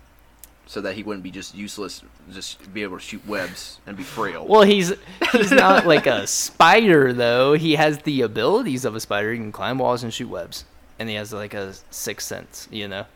So 0.68 0.80
that 0.80 0.94
he 0.94 1.02
wouldn't 1.02 1.22
be 1.22 1.30
just 1.30 1.54
useless, 1.54 2.02
just 2.32 2.72
be 2.74 2.82
able 2.82 2.98
to 2.98 3.02
shoot 3.02 3.24
webs 3.26 3.78
and 3.86 3.96
be 3.96 4.02
frail. 4.02 4.44
Well, 4.46 4.62
he's 4.62 4.92
he's 5.32 5.50
not 5.52 5.86
like 5.94 6.06
a 6.06 6.26
spider 6.26 7.12
though. 7.12 7.54
He 7.54 7.76
has 7.76 7.98
the 7.98 8.22
abilities 8.22 8.84
of 8.84 8.94
a 8.94 9.00
spider. 9.00 9.32
He 9.32 9.38
can 9.38 9.52
climb 9.52 9.78
walls 9.78 10.02
and 10.02 10.12
shoot 10.12 10.28
webs, 10.28 10.64
and 10.98 11.08
he 11.08 11.14
has 11.16 11.32
like 11.32 11.54
a 11.54 11.74
sixth 11.90 12.26
sense, 12.28 12.68
you 12.70 12.88
know, 12.88 13.06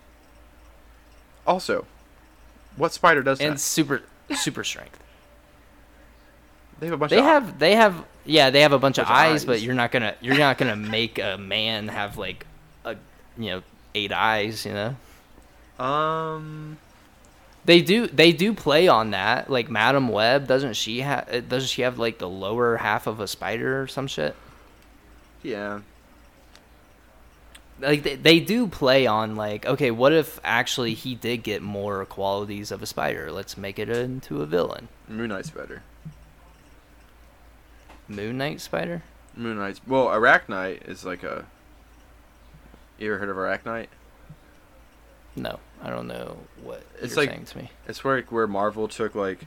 Also, 1.46 1.86
what 2.76 2.92
spider 2.92 3.22
does 3.22 3.40
and 3.40 3.54
that? 3.54 3.60
super 3.60 4.02
super 4.34 4.64
strength. 4.64 4.98
They 6.78 6.86
have 6.86 6.94
a 6.94 6.96
bunch 6.96 7.10
They 7.10 7.18
of 7.18 7.24
have 7.24 7.58
they 7.58 7.76
have 7.76 8.04
yeah 8.24 8.50
they 8.50 8.62
have 8.62 8.72
a 8.72 8.78
bunch, 8.78 8.98
of, 8.98 9.06
Bunch 9.06 9.10
of 9.10 9.16
eyes, 9.16 9.44
but 9.44 9.60
you're 9.60 9.74
not 9.74 9.90
gonna 9.92 10.14
you're 10.20 10.38
not 10.38 10.58
gonna 10.58 10.76
make 10.76 11.18
a 11.18 11.36
man 11.38 11.88
have 11.88 12.16
like 12.16 12.46
a 12.84 12.96
you 13.36 13.50
know 13.50 13.62
eight 13.94 14.12
eyes. 14.12 14.64
You 14.64 14.72
know 14.72 14.96
um, 15.84 16.78
they 17.64 17.80
do 17.82 18.06
they 18.06 18.32
do 18.32 18.52
play 18.54 18.88
on 18.88 19.10
that. 19.10 19.50
Like 19.50 19.70
Madam 19.70 20.08
Web 20.08 20.46
doesn't 20.46 20.74
she 20.74 21.00
have 21.00 21.48
doesn't 21.48 21.68
she 21.68 21.82
have 21.82 21.98
like 21.98 22.18
the 22.18 22.28
lower 22.28 22.76
half 22.78 23.06
of 23.06 23.20
a 23.20 23.26
spider 23.28 23.82
or 23.82 23.86
some 23.86 24.06
shit? 24.06 24.36
yeah. 25.42 25.80
Like 27.80 28.02
they, 28.02 28.16
they 28.16 28.40
do 28.40 28.66
play 28.66 29.06
on 29.06 29.36
like 29.36 29.64
okay 29.64 29.90
what 29.90 30.12
if 30.12 30.38
actually 30.44 30.92
he 30.94 31.14
did 31.14 31.38
get 31.42 31.62
more 31.62 32.04
qualities 32.04 32.70
of 32.70 32.82
a 32.82 32.86
spider 32.86 33.32
let's 33.32 33.56
make 33.56 33.78
it 33.78 33.88
into 33.88 34.42
a 34.42 34.46
villain 34.46 34.88
Moon 35.08 35.28
Knight's 35.30 35.50
better. 35.50 35.82
moon 38.08 38.38
knight 38.38 38.60
spider 38.60 39.02
Moon 39.36 39.56
Knight's 39.56 39.80
well, 39.86 40.06
Arachknight 40.08 40.88
is 40.88 41.04
like 41.04 41.22
a. 41.22 41.46
You 42.98 43.12
ever 43.14 43.18
heard 43.20 43.28
of 43.30 43.36
Arachknight? 43.36 43.86
no 45.36 45.60
i 45.80 45.88
don't 45.88 46.08
know 46.08 46.36
what 46.62 46.82
It's 47.00 47.16
like- 47.16 47.30
saying 47.30 47.44
to 47.46 47.58
me 47.58 47.70
It's 47.86 48.02
where 48.02 48.20
where 48.22 48.46
Marvel 48.48 48.88
took 48.88 49.14
like 49.14 49.46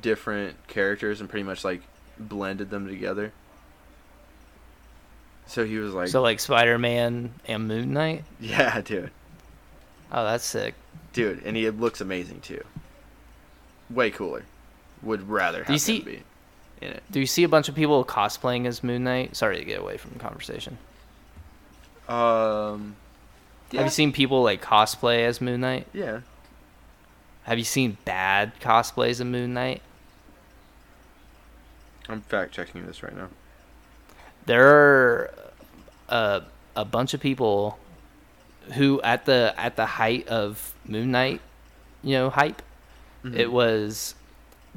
different 0.00 0.56
characters 0.66 1.20
and 1.20 1.30
pretty 1.30 1.44
much 1.44 1.64
like 1.64 1.82
blended 2.18 2.70
them 2.70 2.86
together. 2.88 3.32
So 5.52 5.66
he 5.66 5.76
was 5.76 5.92
like, 5.92 6.08
so 6.08 6.22
like 6.22 6.40
spider-man 6.40 7.34
and 7.46 7.68
moon 7.68 7.92
knight? 7.92 8.24
Yeah, 8.40 8.80
dude, 8.84 9.10
oh 10.10 10.24
that's 10.24 10.44
sick. 10.46 10.74
Dude, 11.12 11.42
and 11.44 11.54
he 11.54 11.68
looks 11.68 12.00
amazing 12.00 12.40
too. 12.40 12.64
Way 13.90 14.10
cooler. 14.10 14.44
Would 15.02 15.28
rather 15.28 15.58
have 15.58 15.68
you 15.68 15.74
him 15.74 15.78
see- 15.78 16.00
be 16.00 16.22
in 16.80 16.88
it. 16.92 17.02
do 17.10 17.20
you 17.20 17.26
see 17.26 17.44
a 17.44 17.50
bunch 17.50 17.68
of 17.68 17.74
people 17.74 18.02
cosplaying 18.02 18.66
as 18.66 18.82
moon 18.82 19.04
knight? 19.04 19.36
Sorry 19.36 19.58
to 19.58 19.64
get 19.64 19.78
away 19.78 19.98
from 19.98 20.12
the 20.14 20.20
conversation. 20.20 20.78
Um, 22.08 22.96
have 23.72 23.84
you 23.84 23.90
seen 23.90 24.10
people 24.10 24.42
like 24.42 24.62
cosplay 24.64 25.26
as 25.26 25.42
moon 25.42 25.60
knight? 25.60 25.86
Yeah, 25.92 26.20
have 27.42 27.58
you 27.58 27.64
seen 27.64 27.98
bad 28.06 28.58
cosplays 28.58 29.20
of 29.20 29.26
moon 29.26 29.52
knight? 29.52 29.82
I'm 32.08 32.22
fact 32.22 32.52
checking 32.54 32.86
this 32.86 33.02
right 33.02 33.14
now. 33.14 33.28
there 34.46 34.66
are 34.66 35.30
uh, 36.12 36.40
a 36.76 36.84
bunch 36.84 37.14
of 37.14 37.20
people 37.20 37.78
who 38.74 39.00
at 39.02 39.24
the 39.24 39.52
at 39.56 39.74
the 39.76 39.86
height 39.86 40.28
of 40.28 40.74
Moon 40.86 41.10
Knight, 41.10 41.40
you 42.02 42.12
know, 42.14 42.30
hype, 42.30 42.62
Mm-hmm. 43.24 43.36
it 43.36 43.52
was 43.52 44.14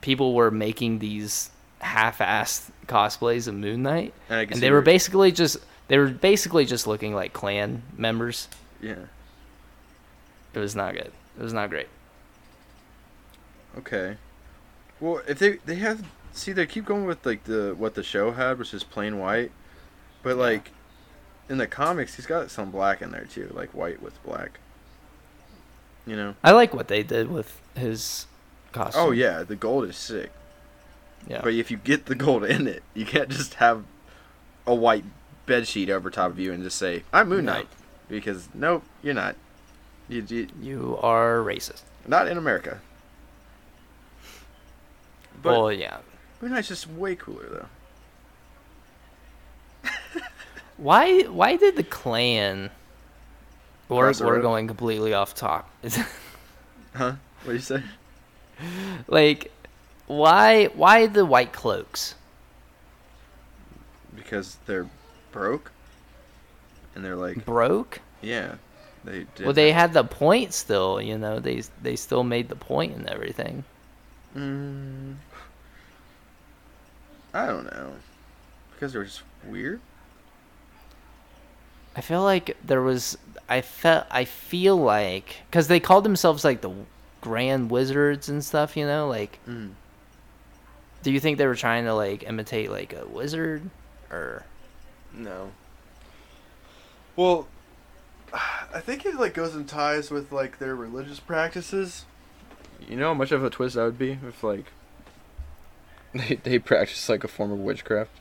people 0.02 0.36
were 0.36 0.52
making 0.52 1.00
these 1.00 1.50
half-assed 1.80 2.70
cosplays 2.88 3.48
of 3.48 3.56
Moon 3.56 3.82
Knight, 3.82 4.14
And 4.30 4.52
and 4.52 4.62
they 4.62 4.70
were 4.70 4.84
basically 4.84 5.32
just 5.32 5.58
they 5.88 5.98
were 5.98 6.10
basically 6.10 6.64
just 6.66 6.86
looking 6.86 7.16
like 7.16 7.34
Klan 7.34 7.82
members. 7.98 8.48
Yeah. 8.82 9.06
It 10.54 10.60
was 10.60 10.76
not 10.76 10.94
good. 10.94 11.12
It 11.40 11.44
was 11.44 11.54
not 11.54 11.72
great. 11.72 11.88
Okay. 13.80 14.18
Well, 15.00 15.22
if 15.28 15.40
they 15.40 15.58
they 15.66 15.76
have 15.76 16.06
see 16.32 16.52
they 16.52 16.66
keep 16.66 16.86
going 16.86 17.06
with 17.06 17.26
like 17.26 17.44
the 17.46 17.74
what 17.78 17.96
the 17.96 18.04
show 18.04 18.32
had, 18.32 18.58
which 18.60 18.74
is 18.74 18.84
plain 18.84 19.18
white, 19.20 19.52
but 20.24 20.38
like 20.38 20.72
in 21.50 21.58
the 21.58 21.68
comics, 21.68 22.16
he's 22.16 22.26
got 22.26 22.50
some 22.52 22.72
black 22.72 23.02
in 23.02 23.12
there 23.12 23.26
too, 23.26 23.52
like 23.54 23.70
white 23.74 24.02
with 24.02 24.22
black. 24.24 24.60
You 26.06 26.16
know? 26.16 26.36
I 26.44 26.52
like 26.52 26.74
what 26.74 26.88
they 26.88 27.04
did 27.04 27.30
with 27.32 27.60
his 27.76 28.28
costume. 28.72 29.02
Oh 29.04 29.12
yeah, 29.12 29.44
the 29.44 29.56
gold 29.56 29.86
is 29.86 29.96
sick. 29.96 30.32
yeah. 31.28 31.42
But 31.44 31.54
if 31.54 31.72
you 31.72 31.78
get 31.78 32.06
the 32.06 32.16
gold 32.16 32.44
in 32.46 32.68
it, 32.68 32.84
you 32.94 33.06
can't 33.06 33.30
just 33.30 33.56
have 33.56 33.84
a 34.68 34.74
white 34.76 35.04
bed 35.46 35.68
sheet 35.68 35.90
over 35.90 36.10
top 36.10 36.32
of 36.32 36.40
you 36.40 36.52
and 36.52 36.64
just 36.64 36.78
say 36.78 37.04
I'm 37.14 37.30
Moon 37.30 37.46
No. 37.46 37.54
Knight 37.54 37.68
because 38.08 38.50
nope, 38.54 38.84
you're 39.04 39.14
not. 39.14 39.36
You, 40.08 40.24
you 40.28 40.48
you 40.62 41.00
are 41.02 41.38
racist. 41.38 41.82
not 42.08 42.28
in 42.28 42.38
America. 42.38 42.80
But 45.42 45.52
well, 45.52 45.72
yeah. 45.72 45.98
Moon 46.42 46.52
Knight's 46.52 46.68
just 46.68 46.88
way 46.90 47.16
cooler 47.16 47.48
though. 47.50 47.66
Why 50.78 51.24
why 51.24 51.56
did 51.56 51.76
the 51.76 51.84
Klan 51.84 52.70
we're, 53.88 54.14
we're 54.20 54.42
going 54.42 54.68
completely 54.68 55.14
off 55.14 55.36
top. 55.36 55.70
Huh? 56.96 57.16
What 57.44 57.52
do 57.52 57.54
you 57.54 57.60
say? 57.60 57.84
like 59.08 59.52
why 60.08 60.68
why 60.68 61.08
the 61.08 61.26
white 61.26 61.52
cloaks? 61.52 62.16
Because 64.16 64.58
they're 64.66 64.88
broke, 65.34 65.72
and 66.96 67.04
they're 67.04 67.18
like, 67.18 67.44
Broke? 67.44 68.00
yeah, 68.22 68.56
they. 69.04 69.26
Did 69.36 69.46
Well 69.46 69.54
they 69.54 69.74
had 69.74 69.92
the 69.94 70.06
point 70.06 70.54
still, 70.54 71.02
you 71.02 71.18
know, 71.18 71.40
they 71.40 71.64
they 71.82 71.98
still 71.98 72.24
made 72.24 72.48
the 72.48 72.56
point 72.56 72.96
and 72.96 73.10
everything. 73.10 73.66
Mm, 74.36 75.16
I 77.34 77.46
don't 77.48 77.66
know. 77.66 77.94
Because 78.72 78.94
they're 78.94 79.04
just 79.04 79.24
weird. 79.46 79.82
I 81.96 82.02
feel 82.02 82.22
like 82.24 82.58
there 82.64 82.82
was 82.82 83.18
I 83.48 83.62
felt 83.62 84.06
I 84.12 84.26
feel 84.26 84.76
like 84.78 85.38
cuz 85.52 85.68
they 85.68 85.80
called 85.80 86.04
themselves 86.04 86.44
like 86.44 86.62
the 86.62 86.72
grand 87.22 87.72
wizards 87.72 88.30
and 88.30 88.44
stuff, 88.44 88.76
you 88.78 88.86
know, 88.86 89.08
like 89.08 89.40
Mm. 89.48 89.72
do 91.04 91.12
you 91.12 91.20
think 91.20 91.38
they 91.38 91.48
were 91.48 91.56
trying 91.56 91.86
to 91.86 91.94
like 91.94 92.24
imitate 92.24 92.70
like 92.72 92.94
a 92.94 93.06
wizard 93.08 93.70
or 94.12 94.44
No. 95.14 95.52
Well, 97.16 97.48
I 98.34 98.82
think 98.82 99.06
it 99.06 99.16
like 99.16 99.34
goes 99.34 99.56
in 99.56 99.66
ties 99.66 100.12
with 100.12 100.32
like 100.34 100.60
their 100.60 100.76
religious 100.76 101.20
practices. 101.22 102.04
You 102.90 102.98
know 102.98 103.08
how 103.08 103.14
much 103.14 103.32
of 103.32 103.44
a 103.44 103.50
twist 103.50 103.76
that 103.76 103.84
would 103.86 103.98
be 103.98 104.20
if 104.28 104.44
like 104.44 104.66
they 106.14 106.36
they 106.44 106.60
practice 106.60 107.08
like 107.08 107.24
a 107.24 107.28
form 107.30 107.52
of 107.52 107.60
witchcraft. 107.60 108.12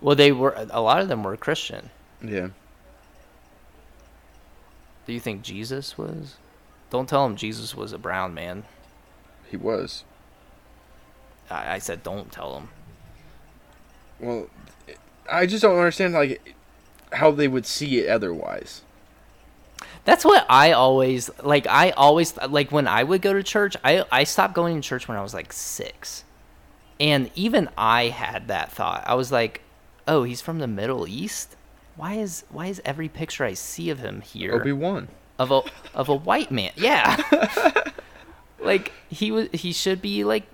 well 0.00 0.16
they 0.16 0.32
were 0.32 0.54
a 0.70 0.80
lot 0.80 1.02
of 1.02 1.08
them 1.08 1.22
were 1.22 1.36
Christian. 1.36 1.90
Yeah. 2.22 2.48
Do 5.06 5.12
you 5.12 5.20
think 5.20 5.42
Jesus 5.42 5.98
was? 5.98 6.36
Don't 6.90 7.08
tell 7.08 7.26
him 7.26 7.36
Jesus 7.36 7.74
was 7.74 7.92
a 7.92 7.98
brown 7.98 8.34
man. 8.34 8.64
He 9.50 9.56
was. 9.56 10.04
I, 11.50 11.74
I 11.74 11.78
said 11.78 12.02
don't 12.02 12.30
tell 12.30 12.56
him. 12.56 12.68
Well, 14.20 14.46
I 15.30 15.46
just 15.46 15.62
don't 15.62 15.76
understand 15.76 16.14
like 16.14 16.54
how 17.12 17.30
they 17.30 17.48
would 17.48 17.66
see 17.66 17.98
it 17.98 18.08
otherwise. 18.08 18.82
That's 20.04 20.24
what 20.24 20.46
I 20.48 20.72
always 20.72 21.30
like. 21.42 21.66
I 21.66 21.90
always 21.90 22.36
like 22.36 22.72
when 22.72 22.88
I 22.88 23.04
would 23.04 23.22
go 23.22 23.32
to 23.32 23.42
church. 23.42 23.76
I 23.84 24.04
I 24.10 24.24
stopped 24.24 24.54
going 24.54 24.80
to 24.80 24.86
church 24.86 25.08
when 25.08 25.16
I 25.16 25.22
was 25.22 25.34
like 25.34 25.52
six, 25.52 26.24
and 26.98 27.30
even 27.34 27.68
I 27.76 28.06
had 28.06 28.48
that 28.48 28.72
thought. 28.72 29.04
I 29.06 29.14
was 29.14 29.30
like, 29.30 29.62
"Oh, 30.08 30.24
he's 30.24 30.40
from 30.40 30.58
the 30.58 30.66
Middle 30.66 31.06
East. 31.06 31.56
Why 31.96 32.14
is 32.14 32.44
why 32.50 32.66
is 32.66 32.80
every 32.84 33.08
picture 33.08 33.44
I 33.44 33.54
see 33.54 33.90
of 33.90 33.98
him 33.98 34.20
here 34.22 34.54
Obi 34.54 34.72
Wan. 34.72 35.08
of 35.38 35.50
a 35.50 35.62
of 35.94 36.08
a 36.08 36.14
white 36.14 36.50
man? 36.50 36.72
Yeah, 36.76 37.16
like 38.60 38.92
he 39.08 39.30
was 39.30 39.48
he 39.52 39.72
should 39.72 40.00
be 40.00 40.24
like 40.24 40.44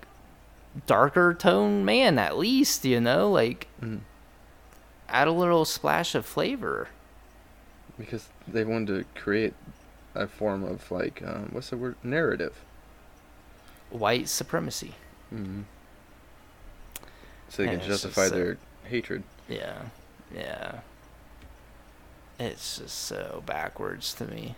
darker 0.85 1.33
tone 1.33 1.85
man 1.85 2.19
at 2.19 2.37
least. 2.37 2.83
You 2.85 2.99
know, 2.99 3.29
like 3.31 3.67
Mhm. 3.81 4.01
add 5.07 5.27
a 5.27 5.31
little 5.31 5.65
splash 5.65 6.13
of 6.15 6.25
flavor. 6.25 6.89
Because 7.97 8.29
they 8.47 8.63
wanted 8.63 8.87
to 9.13 9.19
create 9.21 9.53
a 10.15 10.27
form 10.27 10.63
of 10.63 10.89
like 10.91 11.21
um, 11.25 11.49
what's 11.51 11.69
the 11.69 11.77
word 11.77 11.95
narrative. 12.03 12.55
White 13.89 14.29
supremacy. 14.29 14.93
Mm-hmm. 15.33 15.61
So 17.49 17.63
they 17.63 17.71
Yeah, 17.71 17.77
can 17.79 17.87
justify 17.87 18.29
their 18.29 18.57
hatred. 18.83 19.23
Yeah, 19.47 19.81
yeah. 20.33 20.79
It's 22.39 22.77
just 22.77 22.97
so 22.97 23.43
backwards 23.45 24.13
to 24.15 24.25
me. 24.25 24.55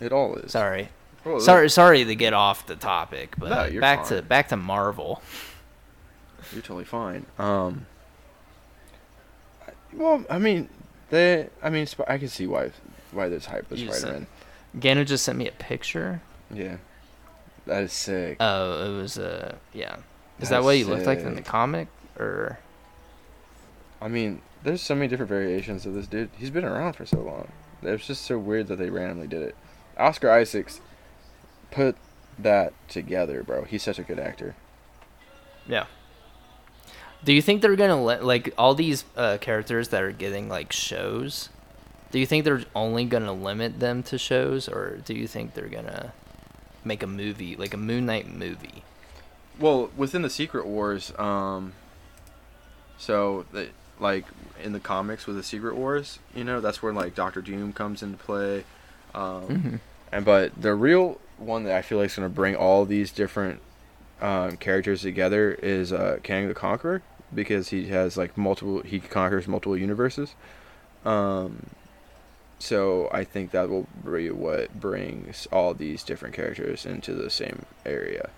It 0.00 0.12
all 0.12 0.34
is. 0.36 0.52
Sorry, 0.52 0.88
Well, 1.24 1.40
Sorry, 1.40 1.70
sorry 1.70 2.04
to 2.04 2.14
get 2.14 2.32
off 2.32 2.66
the 2.66 2.76
topic, 2.76 3.34
but 3.38 3.72
No, 3.72 3.80
back 3.80 4.06
to 4.06 4.22
back 4.22 4.48
to 4.48 4.56
Marvel. 4.56 5.22
You're 6.52 6.62
totally 6.62 6.84
fine. 6.84 7.26
Um. 7.38 7.86
Well, 9.92 10.24
I 10.28 10.38
mean, 10.38 10.68
they. 11.10 11.48
I 11.62 11.70
mean, 11.70 11.86
I 12.06 12.18
can 12.18 12.28
see 12.28 12.46
why 12.46 12.70
why 13.12 13.28
there's 13.28 13.46
hype 13.46 13.70
with 13.70 13.78
Spider-Man. 13.80 14.26
Gano 14.78 15.04
just 15.04 15.24
sent 15.24 15.38
me 15.38 15.48
a 15.48 15.52
picture. 15.52 16.20
Yeah, 16.52 16.76
that 17.66 17.84
is 17.84 17.92
sick. 17.92 18.36
Oh, 18.40 18.92
it 18.92 19.00
was 19.00 19.18
uh, 19.18 19.56
yeah. 19.72 19.96
Is 20.40 20.48
that 20.50 20.56
That's 20.56 20.64
what 20.64 20.76
he 20.76 20.84
looked 20.84 21.06
like 21.06 21.20
in 21.20 21.34
the 21.34 21.42
comic, 21.42 21.88
or 22.18 22.58
I 24.00 24.08
mean, 24.08 24.40
there's 24.62 24.82
so 24.82 24.94
many 24.94 25.08
different 25.08 25.28
variations 25.28 25.86
of 25.86 25.94
this 25.94 26.06
dude. 26.06 26.30
He's 26.36 26.50
been 26.50 26.64
around 26.64 26.94
for 26.94 27.06
so 27.06 27.18
long. 27.18 27.48
It's 27.82 28.06
just 28.06 28.24
so 28.24 28.38
weird 28.38 28.66
that 28.68 28.76
they 28.76 28.90
randomly 28.90 29.28
did 29.28 29.42
it. 29.42 29.56
Oscar 29.96 30.30
Isaacs 30.30 30.80
put 31.70 31.96
that 32.38 32.72
together, 32.88 33.42
bro. 33.42 33.64
He's 33.64 33.82
such 33.82 33.98
a 33.98 34.02
good 34.02 34.18
actor. 34.18 34.54
yeah? 35.66 35.86
Do 37.24 37.32
you 37.32 37.42
think 37.42 37.62
they're 37.62 37.74
gonna 37.74 38.00
let 38.00 38.24
like 38.24 38.54
all 38.56 38.74
these 38.74 39.04
uh, 39.16 39.38
characters 39.40 39.88
that 39.88 40.02
are 40.02 40.12
getting 40.12 40.48
like 40.48 40.70
shows? 40.72 41.48
Do 42.12 42.18
you 42.20 42.26
think 42.26 42.44
they're 42.44 42.62
only 42.76 43.04
gonna 43.04 43.32
limit 43.32 43.80
them 43.80 44.04
to 44.04 44.18
shows, 44.18 44.68
or 44.68 44.98
do 45.04 45.14
you 45.14 45.26
think 45.26 45.54
they're 45.54 45.68
gonna 45.68 46.12
make 46.84 47.02
a 47.02 47.08
movie 47.08 47.56
like 47.56 47.74
a 47.74 47.76
Moon 47.76 48.06
Knight 48.06 48.32
movie? 48.32 48.84
Well, 49.58 49.90
within 49.96 50.22
the 50.22 50.30
Secret 50.30 50.64
Wars, 50.66 51.12
um, 51.18 51.72
so 52.98 53.44
the, 53.52 53.70
like 54.00 54.24
in 54.62 54.72
the 54.72 54.80
comics 54.80 55.26
with 55.26 55.36
the 55.36 55.42
Secret 55.42 55.76
Wars, 55.76 56.18
you 56.34 56.44
know, 56.44 56.60
that's 56.60 56.82
where 56.82 56.92
like 56.92 57.14
Doctor 57.14 57.40
Doom 57.40 57.72
comes 57.72 58.02
into 58.02 58.16
play. 58.16 58.64
Um, 59.14 59.48
Mm-hmm. 59.48 59.76
And 60.10 60.24
but 60.24 60.60
the 60.60 60.74
real 60.74 61.20
one 61.36 61.64
that 61.64 61.76
I 61.76 61.82
feel 61.82 61.98
like 61.98 62.06
is 62.06 62.16
gonna 62.16 62.28
bring 62.28 62.56
all 62.56 62.84
these 62.84 63.12
different 63.12 63.60
um, 64.20 64.56
characters 64.56 65.02
together 65.02 65.52
is 65.52 65.92
uh, 65.92 66.18
Kang 66.22 66.48
the 66.48 66.54
Conqueror 66.54 67.02
because 67.34 67.68
he 67.68 67.88
has 67.88 68.16
like 68.16 68.36
multiple 68.36 68.80
he 68.82 69.00
conquers 69.00 69.46
multiple 69.46 69.76
universes. 69.76 70.34
Um, 71.04 71.66
so 72.58 73.08
I 73.12 73.24
think 73.24 73.52
that 73.52 73.68
will 73.68 73.86
be 74.04 74.30
what 74.30 74.80
brings 74.80 75.46
all 75.52 75.74
these 75.74 76.02
different 76.02 76.34
characters 76.34 76.84
into 76.84 77.14
the 77.14 77.30
same 77.30 77.64
area. 77.86 78.30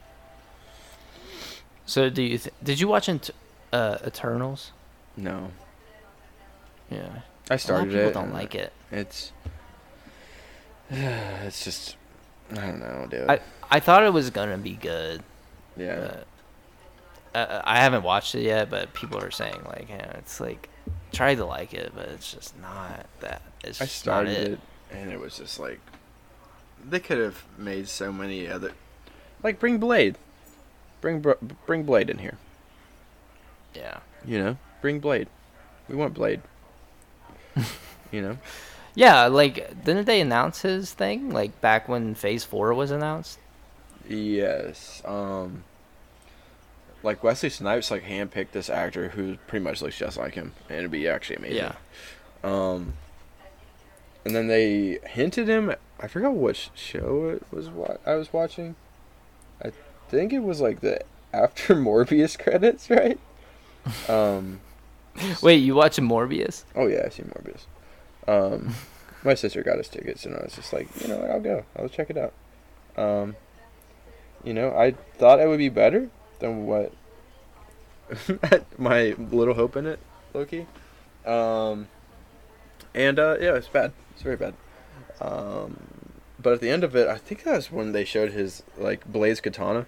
So 1.87 2.11
do 2.11 2.23
you 2.23 2.39
th- 2.39 2.55
did 2.63 2.81
you 2.81 2.89
watch 2.89 3.09
uh, 3.73 3.99
Eternals? 4.07 4.73
No, 5.17 5.51
Yeah, 6.91 6.99
I 7.51 7.55
a 7.55 7.55
lot 7.55 7.61
started 7.61 7.89
of 7.89 7.93
people 7.93 8.09
it. 8.09 8.15
don't 8.15 8.33
like 8.33 8.55
it. 8.55 8.73
It's 8.91 9.33
it's 10.91 11.65
just 11.65 11.97
I 12.53 12.55
don't 12.67 12.81
know, 12.81 13.07
dude. 13.11 13.29
I 13.29 13.41
I 13.71 13.81
thought 13.81 14.03
it 14.05 14.13
was 14.13 14.31
gonna 14.31 14.59
be 14.59 14.75
good. 14.75 15.23
yeah. 15.77 15.97
But 16.01 16.27
uh, 17.33 17.63
I 17.65 17.77
haven't 17.79 18.03
watched 18.03 18.35
it 18.35 18.43
yet, 18.43 18.71
but 18.71 18.93
people 18.93 19.19
are 19.23 19.31
saying 19.31 19.63
like, 19.67 19.89
yeah, 19.89 20.17
it's 20.19 20.41
like 20.41 20.69
tried 21.13 21.37
to 21.37 21.45
like 21.45 21.73
it, 21.75 21.93
but 21.95 22.09
it's 22.09 22.33
just 22.33 22.59
not 22.61 23.07
that. 23.21 23.43
It's 23.63 23.81
I 23.81 23.85
started 23.87 24.33
it. 24.37 24.51
it, 24.53 24.61
and 24.91 25.13
it 25.13 25.21
was 25.21 25.37
just 25.37 25.61
like 25.61 25.81
they 26.89 26.99
could 26.99 27.19
have 27.19 27.45
made 27.59 27.87
so 27.89 28.11
many 28.13 28.49
other 28.49 28.73
like 29.43 29.61
bring 29.61 29.79
Blade, 29.79 30.17
bring 31.01 31.25
bring 31.67 31.83
Blade 31.85 32.11
in 32.11 32.19
here. 32.19 32.39
Yeah, 33.75 33.99
You 34.25 34.39
know, 34.43 34.59
bring 34.81 35.01
Blade. 35.01 35.29
We 35.89 35.97
want 35.97 36.15
Blade. 36.15 36.41
you 38.13 38.23
know, 38.23 38.39
yeah. 38.95 39.27
Like, 39.27 39.85
didn't 39.85 40.07
they 40.07 40.21
announce 40.21 40.63
his 40.63 40.93
thing 40.93 41.31
like 41.31 41.61
back 41.61 41.89
when 41.89 42.15
Phase 42.15 42.45
Four 42.45 42.75
was 42.75 42.91
announced? 42.91 43.39
yes. 44.09 45.03
Um, 45.05 45.65
like 47.03 47.23
Wesley 47.23 47.51
Snipes 47.51 47.91
like 47.91 48.05
handpicked 48.05 48.53
this 48.53 48.69
actor 48.69 49.09
who 49.09 49.37
pretty 49.47 49.65
much 49.65 49.81
looks 49.83 49.97
just 49.97 50.17
like 50.17 50.35
him, 50.35 50.53
and 50.69 50.79
it'd 50.79 50.91
be 50.91 51.09
actually 51.09 51.37
amazing. 51.37 51.57
Yeah. 51.57 51.75
Um, 52.45 52.95
and 54.25 54.35
then 54.35 54.49
they 54.49 54.99
hinted 55.07 55.49
him. 55.49 55.75
I 55.99 56.07
forgot 56.07 56.35
which 56.35 56.71
show 56.75 57.31
it 57.31 57.43
was. 57.51 57.69
What 57.69 58.01
I 58.07 58.15
was 58.15 58.33
watching. 58.33 58.77
I 59.65 59.73
think 60.09 60.33
it 60.33 60.41
was 60.41 60.61
like 60.61 60.81
the 60.81 61.01
after 61.33 61.75
Morbius 61.75 62.39
credits, 62.39 62.91
right? 62.91 63.19
Um. 64.09 64.61
Wait, 65.43 65.57
you 65.57 65.75
watching 65.75 66.09
Morbius? 66.09 66.65
Oh 66.75 66.87
yeah, 66.87 67.03
I 67.07 67.09
see 67.09 67.23
Morbius. 67.23 67.67
Um, 68.29 68.75
my 69.25 69.35
sister 69.35 69.63
got 69.63 69.79
us 69.79 69.89
tickets, 69.89 70.25
and 70.25 70.35
I 70.37 70.43
was 70.45 70.55
just 70.55 70.73
like, 70.73 70.89
you 71.01 71.09
know, 71.09 71.19
what, 71.19 71.31
I'll 71.31 71.41
go. 71.41 71.65
I'll 71.77 71.89
check 71.89 72.11
it 72.11 72.17
out. 72.17 72.33
Um, 72.97 73.37
you 74.45 74.55
know, 74.55 74.77
I 74.77 74.93
thought 75.19 75.41
it 75.41 75.49
would 75.49 75.59
be 75.59 75.69
better 75.69 76.09
than 76.39 76.67
what 76.67 76.93
my 78.79 79.15
little 79.19 79.55
hope 79.55 79.77
in 79.77 79.87
it, 79.87 79.99
Loki. 80.35 80.67
Um, 81.27 81.89
and 82.95 83.19
uh, 83.19 83.37
yeah, 83.41 83.55
it's 83.55 83.69
bad. 83.69 83.93
It's 84.13 84.23
very 84.23 84.37
bad. 84.37 84.55
Um, 85.21 85.79
but 86.41 86.55
at 86.55 86.61
the 86.61 86.71
end 86.71 86.85
of 86.85 86.97
it, 86.97 87.09
I 87.09 87.19
think 87.19 87.45
that's 87.45 87.71
when 87.71 87.93
they 87.93 88.05
showed 88.05 88.33
his 88.33 88.63
like 88.79 89.05
Blade's 89.11 89.41
katana. 89.41 89.87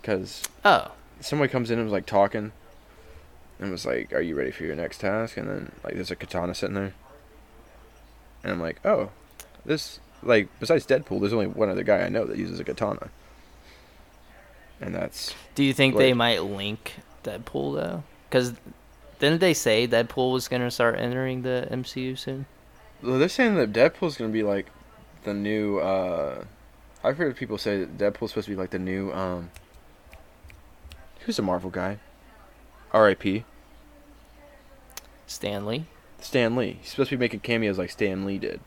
Because 0.00 0.42
Oh, 0.64 0.92
somebody 1.20 1.50
comes 1.50 1.70
in 1.70 1.78
and 1.78 1.86
was 1.86 1.92
like 1.92 2.06
talking 2.06 2.52
and 3.58 3.70
was 3.70 3.86
like, 3.86 4.12
Are 4.12 4.20
you 4.20 4.34
ready 4.34 4.50
for 4.50 4.64
your 4.64 4.76
next 4.76 5.00
task? 5.00 5.36
And 5.36 5.48
then 5.48 5.72
like 5.84 5.94
there's 5.94 6.10
a 6.10 6.16
katana 6.16 6.54
sitting 6.54 6.74
there. 6.74 6.94
And 8.42 8.52
I'm 8.52 8.60
like, 8.60 8.80
Oh, 8.84 9.10
this 9.64 10.00
like 10.22 10.48
besides 10.60 10.86
Deadpool, 10.86 11.20
there's 11.20 11.32
only 11.32 11.46
one 11.46 11.68
other 11.68 11.82
guy 11.82 12.00
I 12.00 12.08
know 12.08 12.24
that 12.24 12.38
uses 12.38 12.60
a 12.60 12.64
katana. 12.64 13.10
And 14.80 14.94
that's 14.94 15.34
do 15.54 15.64
you 15.64 15.72
think 15.72 15.96
they 15.96 16.12
might 16.12 16.42
link 16.42 16.94
Deadpool 17.24 17.74
though? 17.74 18.04
Because 18.28 18.54
didn't 19.18 19.40
they 19.40 19.54
say 19.54 19.88
Deadpool 19.88 20.32
was 20.32 20.48
gonna 20.48 20.70
start 20.70 20.98
entering 20.98 21.42
the 21.42 21.66
MCU 21.70 22.16
soon? 22.16 22.46
well, 23.02 23.18
they're 23.18 23.28
saying 23.28 23.54
that 23.56 23.72
Deadpool's 23.72 24.16
gonna 24.16 24.32
be 24.32 24.42
like 24.42 24.66
the 25.24 25.34
new 25.34 25.78
uh 25.78 26.44
I've 27.02 27.16
heard 27.16 27.36
people 27.36 27.58
say 27.58 27.84
that 27.84 27.98
Deadpool's 27.98 28.30
supposed 28.30 28.46
to 28.46 28.52
be 28.52 28.56
like 28.56 28.70
the 28.70 28.78
new 28.78 29.12
um 29.12 29.50
who's 31.20 31.38
a 31.38 31.42
Marvel 31.42 31.70
guy? 31.70 31.98
R.I.P. 32.92 33.44
Stanley. 35.26 35.86
Stan 36.20 36.56
Lee. 36.56 36.78
He's 36.80 36.90
supposed 36.90 37.10
to 37.10 37.16
be 37.16 37.20
making 37.20 37.40
cameos 37.40 37.78
like 37.78 37.90
Stan 37.90 38.24
Lee 38.24 38.38
did 38.38 38.60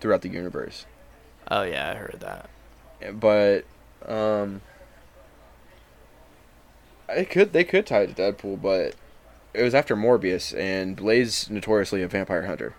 throughout 0.00 0.22
the 0.22 0.28
universe. 0.28 0.86
Oh 1.50 1.62
yeah, 1.62 1.90
I 1.90 1.94
heard 1.94 2.20
that. 2.20 2.48
but 3.18 3.64
um 4.06 4.60
it 7.08 7.28
could 7.28 7.52
they 7.52 7.64
could 7.64 7.86
tie 7.86 8.02
it 8.02 8.14
to 8.14 8.22
Deadpool, 8.32 8.62
but 8.62 8.94
it 9.52 9.62
was 9.62 9.74
after 9.74 9.96
Morbius 9.96 10.56
and 10.56 10.96
Blade's 10.96 11.50
notoriously 11.50 12.02
a 12.02 12.08
vampire 12.08 12.46
hunter. 12.46 12.74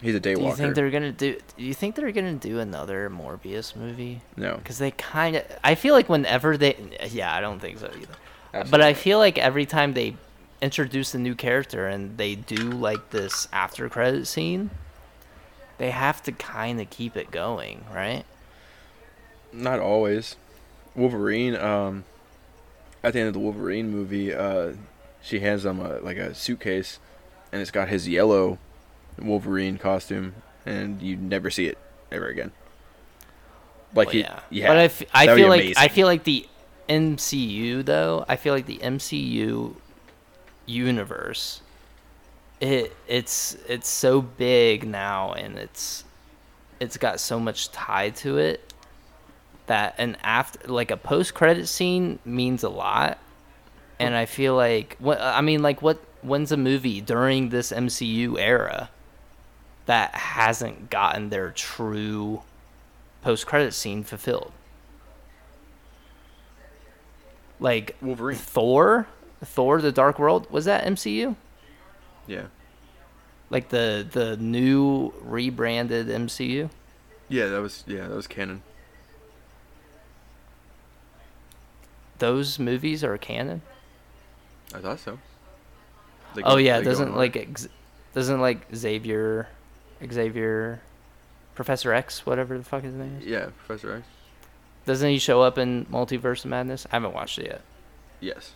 He's 0.00 0.14
a 0.14 0.20
Do 0.20 0.30
you 0.30 0.54
think 0.54 0.74
they're 0.74 0.90
gonna 0.90 1.12
do? 1.12 1.38
Do 1.56 1.64
you 1.64 1.74
think 1.74 1.96
they're 1.96 2.12
gonna 2.12 2.34
do 2.34 2.60
another 2.60 3.10
Morbius 3.10 3.74
movie? 3.74 4.20
no. 4.36 4.56
Because 4.56 4.78
they 4.78 4.92
kind 4.92 5.36
of, 5.36 5.44
I 5.64 5.74
feel 5.74 5.94
like 5.94 6.08
whenever 6.08 6.56
they, 6.56 6.76
yeah, 7.10 7.34
I 7.34 7.40
don't 7.40 7.58
think 7.58 7.78
so 7.78 7.90
either. 8.00 8.64
But 8.70 8.80
I 8.80 8.94
feel 8.94 9.18
like 9.18 9.38
every 9.38 9.66
time 9.66 9.94
they 9.94 10.16
introduce 10.62 11.14
a 11.14 11.18
new 11.18 11.34
character 11.34 11.86
and 11.86 12.16
they 12.16 12.34
do 12.34 12.56
like 12.56 13.10
this 13.10 13.48
after 13.52 13.88
credit 13.88 14.26
scene, 14.26 14.70
they 15.78 15.90
have 15.90 16.22
to 16.24 16.32
kind 16.32 16.80
of 16.80 16.90
keep 16.90 17.16
it 17.16 17.30
going, 17.30 17.84
right? 17.92 18.24
not 19.52 19.80
always. 19.80 20.36
Wolverine 20.94 21.56
um 21.56 22.04
at 23.02 23.12
the 23.12 23.20
end 23.20 23.28
of 23.28 23.34
the 23.34 23.40
Wolverine 23.40 23.88
movie 23.90 24.34
uh 24.34 24.72
she 25.22 25.40
hands 25.40 25.64
him 25.64 25.80
a 25.80 25.98
like 26.00 26.16
a 26.16 26.34
suitcase 26.34 26.98
and 27.52 27.62
it's 27.62 27.70
got 27.70 27.88
his 27.88 28.08
yellow 28.08 28.58
Wolverine 29.20 29.78
costume 29.78 30.34
and 30.66 31.00
you 31.00 31.16
never 31.16 31.50
see 31.50 31.66
it 31.66 31.78
ever 32.12 32.26
again. 32.26 32.52
Like 33.94 34.08
Well, 34.08 34.12
he, 34.14 34.20
yeah. 34.20 34.40
yeah. 34.50 34.66
But 34.68 34.76
I, 34.76 34.82
f- 34.84 35.02
I 35.14 35.26
That 35.26 35.36
feel 35.36 35.48
like 35.48 35.74
I 35.76 35.88
feel 35.88 36.06
like 36.06 36.24
the 36.24 36.46
MCU 36.88 37.84
though. 37.84 38.24
I 38.28 38.36
feel 38.36 38.54
like 38.54 38.66
the 38.66 38.78
MCU 38.78 39.74
universe. 40.66 41.62
It 42.60 42.94
it's 43.06 43.56
it's 43.68 43.88
so 43.88 44.20
big 44.20 44.86
now, 44.86 45.32
and 45.32 45.56
it's 45.56 46.04
it's 46.80 46.96
got 46.96 47.20
so 47.20 47.38
much 47.38 47.70
tied 47.70 48.16
to 48.16 48.38
it 48.38 48.72
that 49.66 49.94
an 49.98 50.16
after 50.22 50.66
like 50.68 50.90
a 50.90 50.96
post 50.96 51.34
credit 51.34 51.68
scene 51.68 52.18
means 52.24 52.62
a 52.62 52.68
lot. 52.68 53.18
And 54.00 54.14
I 54.14 54.26
feel 54.26 54.54
like 54.54 54.96
what 54.98 55.20
I 55.20 55.40
mean, 55.40 55.62
like 55.62 55.82
what 55.82 55.98
when's 56.22 56.52
a 56.52 56.56
movie 56.56 57.00
during 57.00 57.48
this 57.50 57.72
MCU 57.72 58.38
era 58.38 58.90
that 59.88 60.14
hasn't 60.14 60.90
gotten 60.90 61.30
their 61.30 61.50
true 61.50 62.42
post 63.22 63.46
credit 63.46 63.72
scene 63.72 64.04
fulfilled. 64.04 64.52
Like 67.58 67.96
Wolverine. 68.02 68.36
Thor, 68.36 69.06
Thor: 69.42 69.80
The 69.80 69.90
Dark 69.90 70.18
World 70.18 70.46
was 70.50 70.66
that 70.66 70.84
MCU? 70.84 71.36
Yeah. 72.26 72.48
Like 73.48 73.70
the 73.70 74.06
the 74.08 74.36
new 74.36 75.14
rebranded 75.22 76.08
MCU. 76.08 76.68
Yeah, 77.30 77.46
that 77.46 77.62
was 77.62 77.82
yeah, 77.86 78.08
that 78.08 78.14
was 78.14 78.26
canon. 78.26 78.62
Those 82.18 82.58
movies 82.58 83.02
are 83.02 83.16
canon. 83.16 83.62
I 84.74 84.80
thought 84.80 85.00
so. 85.00 85.18
They 86.34 86.42
oh 86.42 86.58
yeah, 86.58 86.82
doesn't 86.82 87.16
like 87.16 87.38
ex- 87.38 87.68
doesn't 88.12 88.38
like 88.38 88.66
Xavier, 88.74 89.48
Xavier, 90.10 90.80
Professor 91.54 91.92
X, 91.92 92.24
whatever 92.26 92.56
the 92.58 92.64
fuck 92.64 92.82
his 92.84 92.94
name 92.94 93.18
is. 93.20 93.26
Yeah, 93.26 93.50
Professor 93.66 93.96
X. 93.96 94.06
Doesn't 94.86 95.08
he 95.10 95.18
show 95.18 95.42
up 95.42 95.58
in 95.58 95.84
Multiverse 95.86 96.44
of 96.44 96.50
Madness? 96.50 96.86
I 96.90 96.96
haven't 96.96 97.12
watched 97.14 97.38
it 97.38 97.46
yet. 97.46 97.60
Yes. 98.20 98.52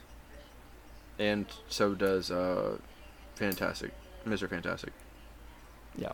And 1.18 1.46
so 1.68 1.94
does 1.94 2.30
uh, 2.30 2.78
Fantastic, 3.34 3.92
Mr. 4.26 4.48
Fantastic. 4.48 4.92
Yeah, 5.96 6.12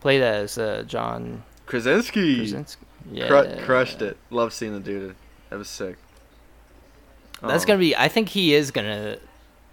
played 0.00 0.22
as 0.22 0.56
uh, 0.56 0.84
John 0.86 1.42
Krasinski. 1.66 2.36
Krasinski. 2.38 2.86
Yeah, 3.12 3.28
Cru- 3.28 3.64
crushed 3.64 4.00
it. 4.02 4.16
Love 4.30 4.52
seeing 4.52 4.72
the 4.72 4.80
dude. 4.80 5.14
That 5.50 5.58
was 5.58 5.68
sick. 5.68 5.96
That's 7.42 7.64
Um, 7.64 7.68
gonna 7.68 7.78
be. 7.78 7.94
I 7.94 8.08
think 8.08 8.30
he 8.30 8.54
is 8.54 8.70
gonna 8.70 9.18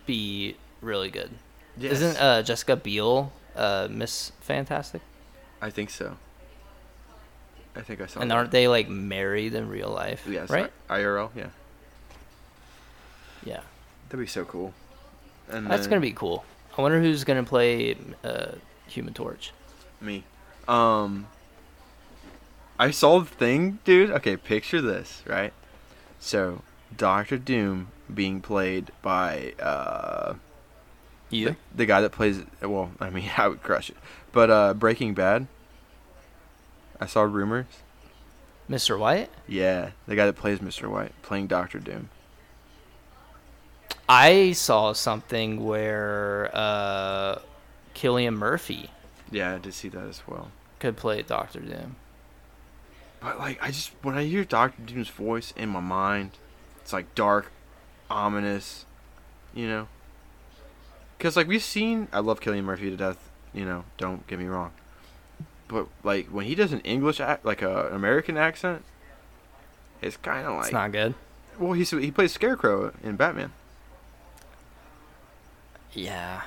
be 0.06 0.58
really 0.82 1.10
good. 1.10 1.32
yes. 1.78 1.94
Isn't 1.94 2.22
uh, 2.22 2.44
Jessica 2.44 2.76
Biel 2.76 3.32
uh, 3.56 3.88
Miss 3.90 4.32
Fantastic? 4.42 5.02
I 5.62 5.70
think 5.70 5.90
so. 5.90 6.18
I 7.76 7.82
think 7.82 8.02
I 8.02 8.06
saw. 8.06 8.20
and 8.20 8.30
that. 8.30 8.36
aren't 8.36 8.52
they 8.52 8.68
like 8.68 8.88
married 8.90 9.54
in 9.56 9.68
real 9.68 9.90
life? 9.90 10.28
Yes. 10.30 10.50
Right. 10.50 10.72
IRL. 10.90 11.30
Yeah. 11.36 11.48
Yeah. 13.44 13.62
That'd 14.10 14.24
be 14.24 14.30
so 14.30 14.46
cool. 14.46 14.74
And 15.50 15.68
That's 15.68 15.84
then 15.84 15.90
gonna 15.92 16.02
be 16.02 16.12
cool. 16.12 16.46
I 16.78 16.82
wonder 16.82 17.02
who's 17.02 17.24
gonna 17.24 17.44
play 17.44 17.98
uh, 18.24 18.54
Human 18.88 19.14
Torch. 19.14 19.52
me. 20.02 20.24
Um. 20.68 21.28
I 22.80 22.90
saw 22.92 23.20
the 23.20 23.26
thing, 23.26 23.80
dude. 23.86 24.10
Okay, 24.12 24.36
picture 24.36 24.82
this, 24.82 25.22
right? 25.28 25.54
So, 26.20 26.62
Doctor 26.96 27.38
Doom 27.38 27.90
being 28.14 28.42
played 28.42 28.92
by 29.02 29.54
uh 29.60 30.34
You? 31.34 31.50
the, 31.50 31.56
the 31.76 31.86
guy 31.86 32.02
that 32.02 32.12
plays 32.12 32.42
well, 32.62 32.92
I 33.00 33.10
mean, 33.10 33.30
I 33.38 33.48
would 33.48 33.64
crush 33.64 33.90
it. 33.90 33.98
But 34.32 34.50
uh 34.50 34.74
Breaking 34.74 35.14
Bad. 35.14 35.48
I 37.00 37.06
saw 37.06 37.24
rumors. 37.24 37.66
Mr. 38.70 38.98
White? 38.98 39.30
Yeah, 39.46 39.92
the 40.08 40.16
guy 40.16 40.26
that 40.26 40.38
plays 40.38 40.60
Mr. 40.60 40.90
White 40.90 41.12
playing 41.22 41.48
Doctor 41.48 41.80
Doom. 41.80 42.10
I 44.08 44.52
saw 44.54 44.94
something 44.94 45.64
where 45.64 46.50
uh, 46.54 47.40
Cillian 47.96 48.36
Murphy 48.36 48.90
Yeah, 49.32 49.56
I 49.56 49.58
did 49.60 49.74
see 49.74 49.90
that 49.90 50.06
as 50.08 50.22
well. 50.28 50.52
could 50.80 50.98
play 50.98 51.22
Doctor 51.22 51.60
Doom. 51.60 51.96
But 53.22 53.40
like, 53.40 53.62
I 53.62 53.68
just 53.68 53.92
when 54.02 54.18
I 54.18 54.24
hear 54.26 54.44
Doctor 54.44 54.82
Doom's 54.82 55.10
voice 55.10 55.54
in 55.56 55.70
my 55.70 55.80
mind, 55.80 56.32
it's 56.82 56.92
like 56.94 57.16
dark, 57.16 57.52
ominous, 58.10 58.86
you 59.54 59.68
know. 59.68 59.88
Because 61.24 61.38
like 61.38 61.48
we've 61.48 61.64
seen, 61.64 62.10
I 62.12 62.20
love 62.20 62.42
Cillian 62.42 62.66
Murphy 62.66 62.90
to 62.90 62.98
death. 62.98 63.30
You 63.54 63.64
know, 63.64 63.86
don't 63.98 64.28
get 64.28 64.40
me 64.40 64.46
wrong. 64.48 64.74
But 65.70 65.88
like 66.04 66.28
when 66.28 66.46
he 66.46 66.54
does 66.54 66.74
an 66.74 66.82
English 66.82 67.22
act, 67.22 67.46
like 67.46 67.62
a 67.62 67.88
an 67.88 67.96
American 67.96 68.36
accent, 68.36 68.84
it's 70.02 70.18
kind 70.18 70.46
of 70.46 70.56
like 70.56 70.66
it's 70.66 70.74
not 70.74 70.92
good. 70.92 71.16
well, 71.58 71.72
he's 71.72 71.92
he 71.92 72.12
plays 72.12 72.34
Scarecrow 72.34 72.92
in 73.02 73.16
Batman. 73.16 73.54
Yeah. 75.94 76.42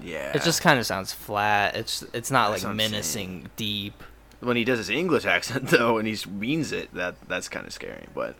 Yeah, 0.00 0.32
It 0.34 0.42
just 0.42 0.62
kind 0.62 0.80
of 0.80 0.86
sounds 0.86 1.12
flat. 1.12 1.76
It's 1.76 2.02
it's 2.14 2.30
not 2.30 2.50
That's 2.50 2.64
like 2.64 2.76
menacing, 2.76 3.50
deep. 3.56 4.02
when 4.40 4.56
he 4.56 4.64
does 4.64 4.78
his 4.78 4.88
English 4.88 5.26
accent 5.26 5.68
though, 5.68 5.98
and 5.98 6.08
he 6.08 6.16
means 6.30 6.72
it, 6.72 6.94
that 6.94 7.16
that's 7.28 7.50
kind 7.50 7.66
of 7.66 7.74
scary. 7.74 8.06
But 8.14 8.36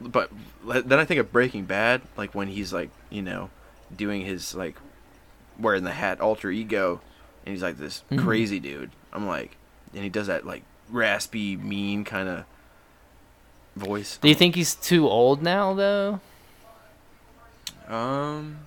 but 0.00 0.30
then 0.64 0.98
I 0.98 1.04
think 1.04 1.20
of 1.20 1.30
Breaking 1.30 1.66
Bad, 1.66 2.00
like 2.16 2.34
when 2.34 2.48
he's 2.48 2.72
like 2.72 2.88
you 3.10 3.20
know 3.20 3.50
doing 3.94 4.22
his 4.24 4.54
like 4.54 4.76
wearing 5.58 5.84
the 5.84 5.92
hat 5.92 6.20
alter 6.20 6.50
ego, 6.50 7.00
and 7.44 7.52
he's 7.52 7.62
like 7.62 7.76
this 7.78 8.02
Mhm. 8.10 8.22
crazy 8.24 8.60
dude. 8.60 8.90
I'm 9.12 9.26
like, 9.26 9.56
and 9.94 10.02
he 10.02 10.08
does 10.10 10.26
that 10.28 10.46
like 10.46 10.62
raspy, 10.90 11.56
mean 11.56 12.04
kind 12.04 12.28
of 12.28 12.44
voice. 13.76 14.18
Do 14.18 14.28
you 14.28 14.34
think 14.34 14.54
he's 14.54 14.74
too 14.74 15.08
old 15.08 15.42
now, 15.42 15.74
though? 15.74 16.20
Um, 17.88 18.58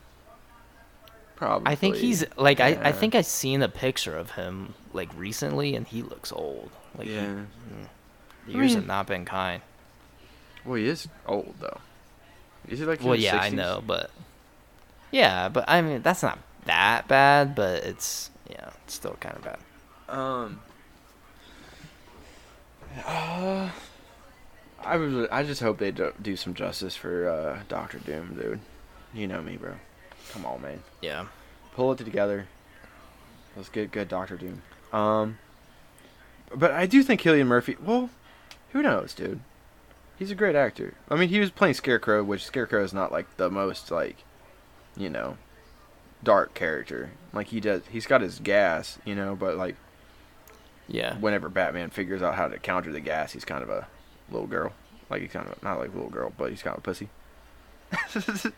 probably. 1.35 1.71
I 1.71 1.75
think 1.75 1.95
he's 1.95 2.23
like 2.37 2.59
I, 2.59 2.69
I 2.83 2.91
think 2.91 3.13
I 3.15 3.21
seen 3.21 3.61
a 3.61 3.69
picture 3.69 4.17
of 4.17 4.31
him 4.31 4.73
like 4.93 5.09
recently, 5.15 5.75
and 5.75 5.87
he 5.87 6.01
looks 6.01 6.31
old. 6.31 6.71
Like 6.97 7.07
he- 7.07 7.13
yeah. 7.13 7.41
the 8.47 8.51
years 8.53 8.69
mean- 8.71 8.75
have 8.77 8.87
not 8.87 9.07
been 9.07 9.25
kind. 9.25 9.61
Well, 10.65 10.75
he 10.75 10.87
is 10.87 11.07
old 11.25 11.55
though. 11.59 11.79
Is 12.67 12.79
he 12.79 12.85
like? 12.85 12.99
in 13.01 13.05
Well, 13.05 13.15
his 13.15 13.23
yeah, 13.25 13.37
I 13.37 13.49
know, 13.49 13.81
but 13.85 14.11
yeah, 15.11 15.49
but 15.49 15.65
I 15.67 15.81
mean 15.81 16.01
that's 16.01 16.21
not 16.23 16.37
that 16.65 17.07
bad, 17.07 17.55
but 17.55 17.83
it's 17.83 18.31
yeah, 18.49 18.69
it's 18.83 18.93
still 18.93 19.17
kind 19.19 19.35
of 19.35 19.43
bad. 19.43 19.59
Um. 20.09 20.61
Uh, 23.05 23.69
I 24.79 24.97
was. 24.97 25.27
I 25.31 25.43
just 25.43 25.61
hope 25.61 25.77
they 25.77 25.91
do, 25.91 26.11
do 26.21 26.35
some 26.35 26.53
justice 26.53 26.95
for 26.95 27.29
uh, 27.29 27.59
Doctor 27.69 27.99
Doom, 27.99 28.35
dude. 28.35 28.59
You 29.13 29.27
know 29.27 29.41
me, 29.41 29.57
bro. 29.57 29.73
Come 30.31 30.45
on, 30.45 30.61
man. 30.61 30.83
Yeah. 31.01 31.27
Pull 31.73 31.93
it 31.93 31.97
together. 31.97 32.47
Let's 33.55 33.69
get 33.69 33.91
good 33.91 34.07
Doctor 34.09 34.37
Doom. 34.37 34.61
Um. 34.91 35.37
But 36.53 36.71
I 36.71 36.85
do 36.85 37.01
think 37.01 37.21
Cillian 37.21 37.47
Murphy. 37.47 37.77
Well, 37.81 38.09
who 38.71 38.81
knows, 38.81 39.13
dude? 39.13 39.39
He's 40.19 40.31
a 40.31 40.35
great 40.35 40.55
actor. 40.55 40.93
I 41.09 41.15
mean, 41.15 41.29
he 41.29 41.39
was 41.39 41.49
playing 41.49 41.75
Scarecrow, 41.75 42.23
which 42.23 42.45
Scarecrow 42.45 42.83
is 42.83 42.93
not 42.93 43.11
like 43.11 43.37
the 43.37 43.49
most 43.49 43.89
like, 43.89 44.17
you 44.97 45.09
know, 45.09 45.37
dark 46.23 46.53
character. 46.53 47.11
Like 47.33 47.47
he 47.47 47.59
does. 47.59 47.81
He's 47.89 48.05
got 48.05 48.21
his 48.21 48.39
gas, 48.39 48.97
you 49.05 49.15
know, 49.15 49.35
but 49.35 49.55
like 49.57 49.75
Yeah. 50.87 51.15
whenever 51.17 51.49
Batman 51.49 51.89
figures 51.89 52.21
out 52.21 52.35
how 52.35 52.47
to 52.47 52.57
counter 52.59 52.91
the 52.91 52.99
gas, 52.99 53.31
he's 53.33 53.45
kind 53.45 53.63
of 53.63 53.69
a 53.69 53.87
little 54.29 54.47
girl. 54.47 54.73
Like 55.09 55.21
he's 55.21 55.31
kind 55.31 55.47
of 55.47 55.61
not 55.63 55.79
like 55.79 55.89
a 55.89 55.93
little 55.95 56.09
girl, 56.09 56.31
but 56.37 56.49
he's 56.49 56.61
kind 56.61 56.75
of 56.77 56.79
a 56.79 56.85
pussy. 56.85 57.09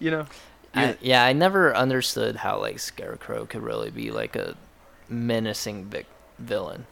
you 0.00 0.10
know? 0.10 0.26
I, 0.74 0.96
yeah, 1.00 1.24
I 1.24 1.32
never 1.32 1.74
understood 1.74 2.36
how 2.36 2.60
like 2.60 2.78
Scarecrow 2.78 3.46
could 3.46 3.62
really 3.62 3.90
be 3.90 4.10
like 4.10 4.36
a 4.36 4.56
menacing 5.08 5.86
vic- 5.86 6.06
villain. 6.38 6.86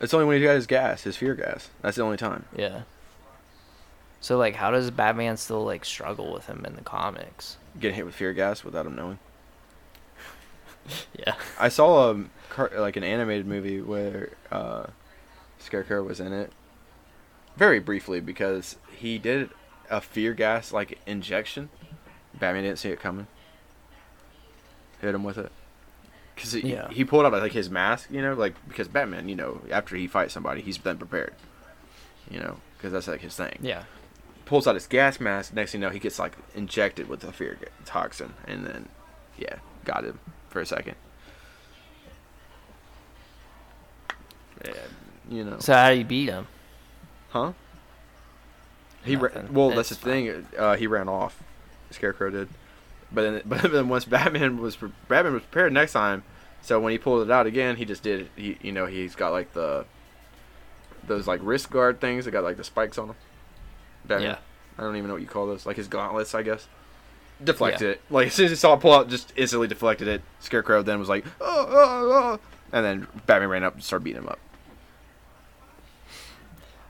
It's 0.00 0.12
only 0.12 0.26
when 0.26 0.36
he's 0.38 0.46
got 0.46 0.54
his 0.56 0.66
gas, 0.66 1.02
his 1.04 1.16
fear 1.16 1.34
gas. 1.34 1.68
That's 1.82 1.96
the 1.96 2.02
only 2.02 2.16
time. 2.16 2.46
Yeah. 2.56 2.82
So 4.20 4.36
like, 4.38 4.56
how 4.56 4.70
does 4.72 4.90
Batman 4.90 5.36
still 5.36 5.64
like 5.64 5.84
struggle 5.84 6.32
with 6.32 6.46
him 6.46 6.64
in 6.66 6.74
the 6.74 6.82
comics? 6.82 7.58
Getting 7.78 7.94
hit 7.96 8.06
with 8.06 8.14
fear 8.14 8.32
gas 8.32 8.64
without 8.64 8.86
him 8.86 8.96
knowing. 8.96 9.18
Yeah. 11.18 11.34
I 11.58 11.68
saw 11.68 12.10
a 12.12 12.24
car, 12.48 12.70
like 12.76 12.96
an 12.96 13.04
animated 13.04 13.46
movie 13.46 13.80
where 13.80 14.30
uh, 14.50 14.86
Scarecrow 15.58 16.02
was 16.04 16.20
in 16.20 16.32
it, 16.32 16.52
very 17.56 17.80
briefly 17.80 18.20
because 18.20 18.76
he 18.96 19.18
did 19.18 19.50
a 19.90 20.00
fear 20.00 20.32
gas 20.32 20.72
like 20.72 20.98
injection. 21.06 21.68
Batman 22.38 22.64
didn't 22.64 22.78
see 22.78 22.90
it 22.90 23.00
coming. 23.00 23.26
Hit 25.00 25.14
him 25.14 25.24
with 25.24 25.38
it. 25.38 25.52
Cause 26.36 26.52
he, 26.52 26.72
Yeah. 26.72 26.88
he 26.90 27.02
pulled 27.04 27.24
out 27.24 27.32
like 27.32 27.52
his 27.52 27.70
mask, 27.70 28.10
you 28.10 28.20
know, 28.20 28.34
like 28.34 28.54
because 28.68 28.88
Batman, 28.88 29.28
you 29.28 29.34
know, 29.36 29.62
after 29.70 29.96
he 29.96 30.06
fights 30.06 30.34
somebody, 30.34 30.60
he's 30.60 30.76
then 30.78 30.98
prepared, 30.98 31.34
you 32.30 32.38
know, 32.38 32.58
because 32.76 32.92
that's 32.92 33.08
like 33.08 33.20
his 33.22 33.34
thing. 33.34 33.58
Yeah. 33.62 33.84
Pulls 34.46 34.66
out 34.66 34.74
his 34.74 34.86
gas 34.86 35.20
mask. 35.20 35.52
Next 35.52 35.72
thing 35.72 35.82
you 35.82 35.86
know, 35.86 35.92
he 35.92 35.98
gets 35.98 36.18
like 36.18 36.32
injected 36.54 37.08
with 37.08 37.20
the 37.20 37.32
fear 37.32 37.58
toxin, 37.84 38.32
and 38.46 38.64
then, 38.66 38.88
yeah, 39.36 39.56
got 39.84 40.04
him 40.04 40.18
for 40.48 40.60
a 40.60 40.66
second. 40.66 40.94
Yeah, 44.64 44.72
you 45.28 45.44
know. 45.44 45.58
So 45.58 45.74
how 45.74 45.90
do 45.90 45.98
you 45.98 46.04
beat 46.04 46.28
him? 46.28 46.46
Huh? 47.30 47.52
He 49.04 49.16
ra- 49.16 49.28
Nothing. 49.34 49.52
well, 49.52 49.70
that's 49.70 49.90
It's 49.92 50.00
the 50.00 50.10
thing. 50.10 50.46
Uh, 50.56 50.76
he 50.76 50.86
ran 50.86 51.08
off. 51.08 51.42
Scarecrow 51.90 52.30
did, 52.30 52.48
but 53.12 53.22
then 53.22 53.42
but 53.46 53.70
then 53.70 53.88
once 53.88 54.04
Batman 54.04 54.58
was 54.58 54.76
pre- 54.76 54.92
Batman 55.08 55.34
was 55.34 55.42
prepared 55.42 55.72
next 55.72 55.92
time, 55.92 56.24
so 56.62 56.80
when 56.80 56.92
he 56.92 56.98
pulled 56.98 57.22
it 57.28 57.30
out 57.30 57.46
again, 57.46 57.76
he 57.76 57.84
just 57.84 58.02
did. 58.02 58.28
He 58.36 58.58
you 58.62 58.72
know 58.72 58.86
he's 58.86 59.14
got 59.14 59.30
like 59.32 59.52
the 59.52 59.86
those 61.06 61.26
like 61.26 61.40
wrist 61.42 61.70
guard 61.70 62.00
things 62.00 62.24
that 62.24 62.32
got 62.32 62.42
like 62.42 62.56
the 62.56 62.64
spikes 62.64 62.98
on 62.98 63.08
them. 63.08 63.16
Yeah. 64.08 64.38
I 64.78 64.82
don't 64.82 64.96
even 64.96 65.08
know 65.08 65.14
what 65.14 65.22
you 65.22 65.28
call 65.28 65.46
those. 65.46 65.64
Like 65.66 65.76
his 65.76 65.88
gauntlets, 65.88 66.34
I 66.34 66.42
guess. 66.42 66.66
Deflected 67.42 67.82
Yeah. 67.82 67.92
it. 67.92 68.00
Like 68.10 68.26
as 68.28 68.34
soon 68.34 68.44
as 68.46 68.50
he 68.52 68.56
saw 68.56 68.74
it 68.74 68.80
pull 68.80 68.92
out, 68.92 69.08
just 69.08 69.32
instantly 69.36 69.68
deflected 69.68 70.08
it. 70.08 70.22
Scarecrow 70.40 70.82
then 70.82 70.98
was 70.98 71.08
like, 71.08 71.24
oh, 71.40 71.66
oh, 71.68 72.12
oh, 72.12 72.40
and 72.72 72.84
then 72.84 73.06
Batman 73.26 73.48
ran 73.48 73.64
up 73.64 73.74
and 73.74 73.82
started 73.84 74.04
beating 74.04 74.22
him 74.22 74.28
up. 74.28 74.38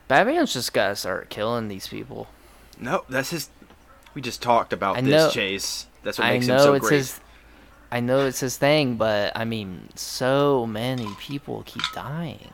Batman's 0.08 0.52
just 0.52 0.72
gotta 0.72 0.96
start 0.96 1.30
killing 1.30 1.68
these 1.68 1.88
people. 1.88 2.28
No, 2.78 3.04
that's 3.08 3.30
his. 3.30 3.48
We 4.14 4.22
just 4.22 4.40
talked 4.42 4.72
about 4.72 4.96
I 4.96 5.00
this, 5.00 5.10
know- 5.10 5.30
Chase. 5.30 5.86
That's 6.02 6.18
what 6.18 6.28
makes 6.28 6.46
him 6.46 6.58
so 6.58 6.78
great. 6.78 6.92
his. 6.92 7.20
I 7.90 8.00
know 8.00 8.26
it's 8.26 8.40
his 8.40 8.56
thing, 8.56 8.96
but 8.96 9.32
I 9.36 9.44
mean, 9.44 9.88
so 9.96 10.66
many 10.66 11.08
people 11.18 11.62
keep 11.66 11.82
dying. 11.94 12.50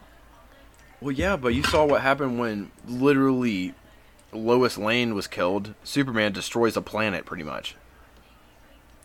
Well, 1.01 1.13
yeah, 1.13 1.37
but 1.37 1.49
you 1.55 1.63
saw 1.65 1.85
what 1.85 2.01
happened 2.01 2.39
when 2.39 2.71
literally 2.87 3.75
Lois 4.33 4.79
Lane 4.79 5.15
was 5.15 5.27
killed. 5.27 5.75
Superman 5.85 6.33
destroys 6.33 6.77
a 6.77 6.83
planet, 6.83 7.25
pretty 7.27 7.43
much, 7.45 7.77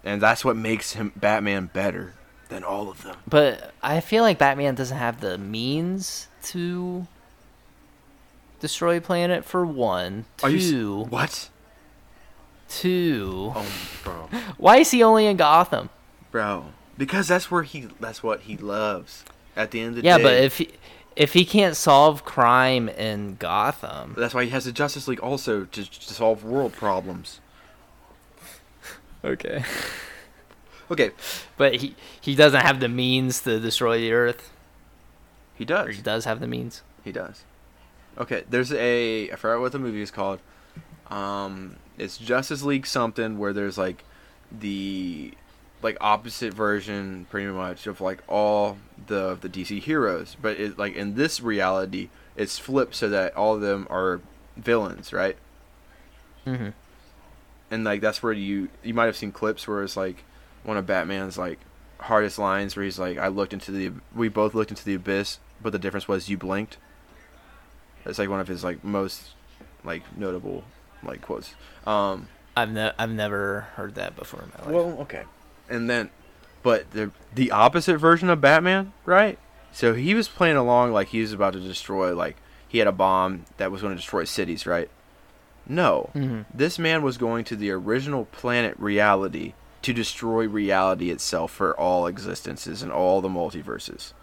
and 0.04 0.22
that's 0.22 0.46
what 0.46 0.56
makes 0.56 0.94
him 0.94 1.12
Batman 1.16 1.70
better 1.74 2.14
than 2.50 2.64
all 2.64 2.90
of 2.90 3.04
them. 3.04 3.18
But 3.28 3.74
I 3.84 4.00
feel 4.00 4.24
like 4.24 4.38
Batman 4.38 4.76
doesn't 4.76 4.98
have 4.98 5.20
the 5.20 5.38
means 5.38 6.28
to 6.44 7.08
destroy 8.60 8.98
a 8.98 9.02
planet 9.02 9.44
for 9.46 9.66
one. 9.66 10.26
Are 10.44 10.50
s- 10.50 10.70
Two, 10.70 11.06
what? 11.10 11.50
two. 12.70 13.54
Oh, 13.56 13.66
bro, 14.04 14.30
Why 14.58 14.78
is 14.78 14.92
he 14.92 15.04
only 15.04 15.26
in 15.26 15.38
Gotham? 15.38 15.90
bro, 16.32 16.66
because 16.98 17.28
that's 17.28 17.50
where 17.52 17.64
he. 17.64 17.88
That's 18.00 18.22
what 18.24 18.42
he 18.42 18.58
loves. 18.58 19.24
At 19.56 19.72
the 19.72 19.80
end 19.82 19.90
of 19.90 19.96
the 19.96 20.02
Yeah, 20.04 20.18
day, 20.18 20.24
but 20.24 20.34
if 20.36 20.58
he, 20.60 20.70
if 21.18 21.34
he 21.34 21.44
can't 21.46 21.76
solve 21.76 22.24
crime 22.24 22.88
in 22.90 23.36
Gotham, 23.36 24.14
that's 24.18 24.34
why 24.34 24.44
he 24.46 24.52
has 24.52 24.66
the 24.66 24.72
Justice 24.72 25.08
League 25.08 25.20
also 25.20 25.66
to, 25.66 25.84
to 25.84 26.14
solve 26.14 26.44
world 26.44 26.74
problems. 26.74 27.42
okay. 29.24 29.64
Okay, 30.90 31.12
But 31.58 31.76
he 31.76 31.96
he 32.22 32.34
doesn't 32.34 32.62
have 32.62 32.80
the 32.80 32.88
means 32.88 33.42
to 33.42 33.60
destroy 33.60 33.98
the 33.98 34.14
Earth. 34.14 34.52
he 35.56 35.66
Or 35.66 35.68
does. 35.68 35.96
he 35.98 36.02
does 36.02 36.24
have 36.24 36.40
the 36.40 36.48
means. 36.48 36.82
He 37.04 37.12
does. 37.12 37.44
Okay, 38.18 38.46
there's 38.50 38.72
a 38.72 39.30
I 39.30 39.36
forgot 39.36 39.60
what 39.60 39.74
the 39.74 39.80
movie 39.80 40.02
is 40.02 40.12
called. 40.12 40.40
Um, 41.10 41.76
it's 41.98 42.18
Justice 42.18 42.64
League 42.64 42.86
something 42.88 43.38
where 43.38 43.52
there's 43.52 43.78
like 43.78 44.06
the 44.50 45.34
like 45.82 45.98
opposite 46.02 46.54
version 46.54 47.28
pretty 47.30 47.48
much 47.48 47.88
of 47.88 48.02
like 48.02 48.24
all 48.28 48.78
the 49.08 49.38
the 49.40 49.50
DC 49.50 49.82
heroes, 49.82 50.36
but 50.42 50.60
it 50.60 50.78
like 50.78 50.96
in 50.96 51.16
this 51.16 51.42
reality 51.42 52.10
it's 52.36 52.60
flipped 52.60 52.96
so 52.96 53.10
that 53.10 53.36
all 53.36 53.56
of 53.56 53.62
them 53.62 53.88
are 53.90 54.22
villains, 54.56 55.14
right? 55.14 55.38
Mm-hmm. 56.46 56.70
And 57.70 57.84
like 57.84 58.02
that's 58.02 58.24
where 58.24 58.34
you 58.34 58.70
you 58.84 58.94
might 58.94 59.06
have 59.06 59.18
seen 59.18 59.32
clips 59.32 59.68
where 59.68 59.84
it's 59.84 59.98
like 59.98 60.24
one 60.64 60.78
of 60.78 60.86
Batman's 60.86 61.38
like 61.38 61.60
hardest 62.00 62.38
lines 62.38 62.76
where 62.76 62.86
he's 62.86 63.00
like 63.00 63.18
I 63.18 63.28
looked 63.28 63.54
into 63.54 63.72
the 63.72 63.92
we 64.16 64.30
both 64.30 64.54
looked 64.54 64.72
into 64.72 64.86
the 64.86 64.96
abyss, 64.96 65.40
but 65.62 65.72
the 65.72 65.80
difference 65.80 66.08
was 66.08 66.30
you 66.30 66.38
blinked. 66.38 66.78
It's 68.06 68.20
like 68.20 68.30
one 68.30 68.40
of 68.40 68.48
his 68.48 68.64
like 68.64 68.84
most 68.84 69.32
like 69.84 70.04
notable 70.18 70.64
like 71.04 71.22
quotes. 71.22 71.54
Um 71.86 72.30
I've 72.56 72.72
ne- 72.72 72.94
I've 72.98 73.12
never 73.12 73.62
heard 73.76 73.96
that 73.96 74.16
before 74.16 74.42
in 74.42 74.50
my 74.50 74.66
life. 74.66 74.74
well, 74.74 75.02
okay. 75.02 75.24
And 75.70 75.90
then 75.90 76.10
but 76.64 76.92
the 76.92 77.12
the 77.34 77.52
opposite 77.52 77.98
version 77.98 78.30
of 78.30 78.42
Batman, 78.42 78.94
right? 79.06 79.38
So 79.72 79.94
he 79.94 80.14
was 80.16 80.28
playing 80.28 80.56
along 80.58 80.92
like 80.94 81.10
he 81.10 81.22
was 81.22 81.34
about 81.34 81.54
to 81.54 81.60
destroy 81.60 82.16
like 82.16 82.38
he 82.68 82.80
had 82.80 82.88
a 82.88 82.92
bomb 82.92 83.46
that 83.58 83.72
was 83.72 83.82
going 83.82 83.94
to 83.94 83.98
destroy 84.02 84.24
cities, 84.24 84.66
right? 84.66 84.90
No. 85.68 86.10
hmm 86.14 86.42
This 86.54 86.80
man 86.80 87.04
was 87.04 87.18
going 87.18 87.44
to 87.46 87.56
the 87.56 87.72
original 87.72 88.26
planet 88.26 88.76
reality 88.80 89.54
to 89.82 89.94
destroy 89.94 90.48
reality 90.48 91.12
itself 91.12 91.52
for 91.52 91.78
all 91.80 92.08
existences 92.08 92.82
and 92.82 92.92
all 92.92 93.22
the 93.22 93.30
multiverses. 93.30 94.14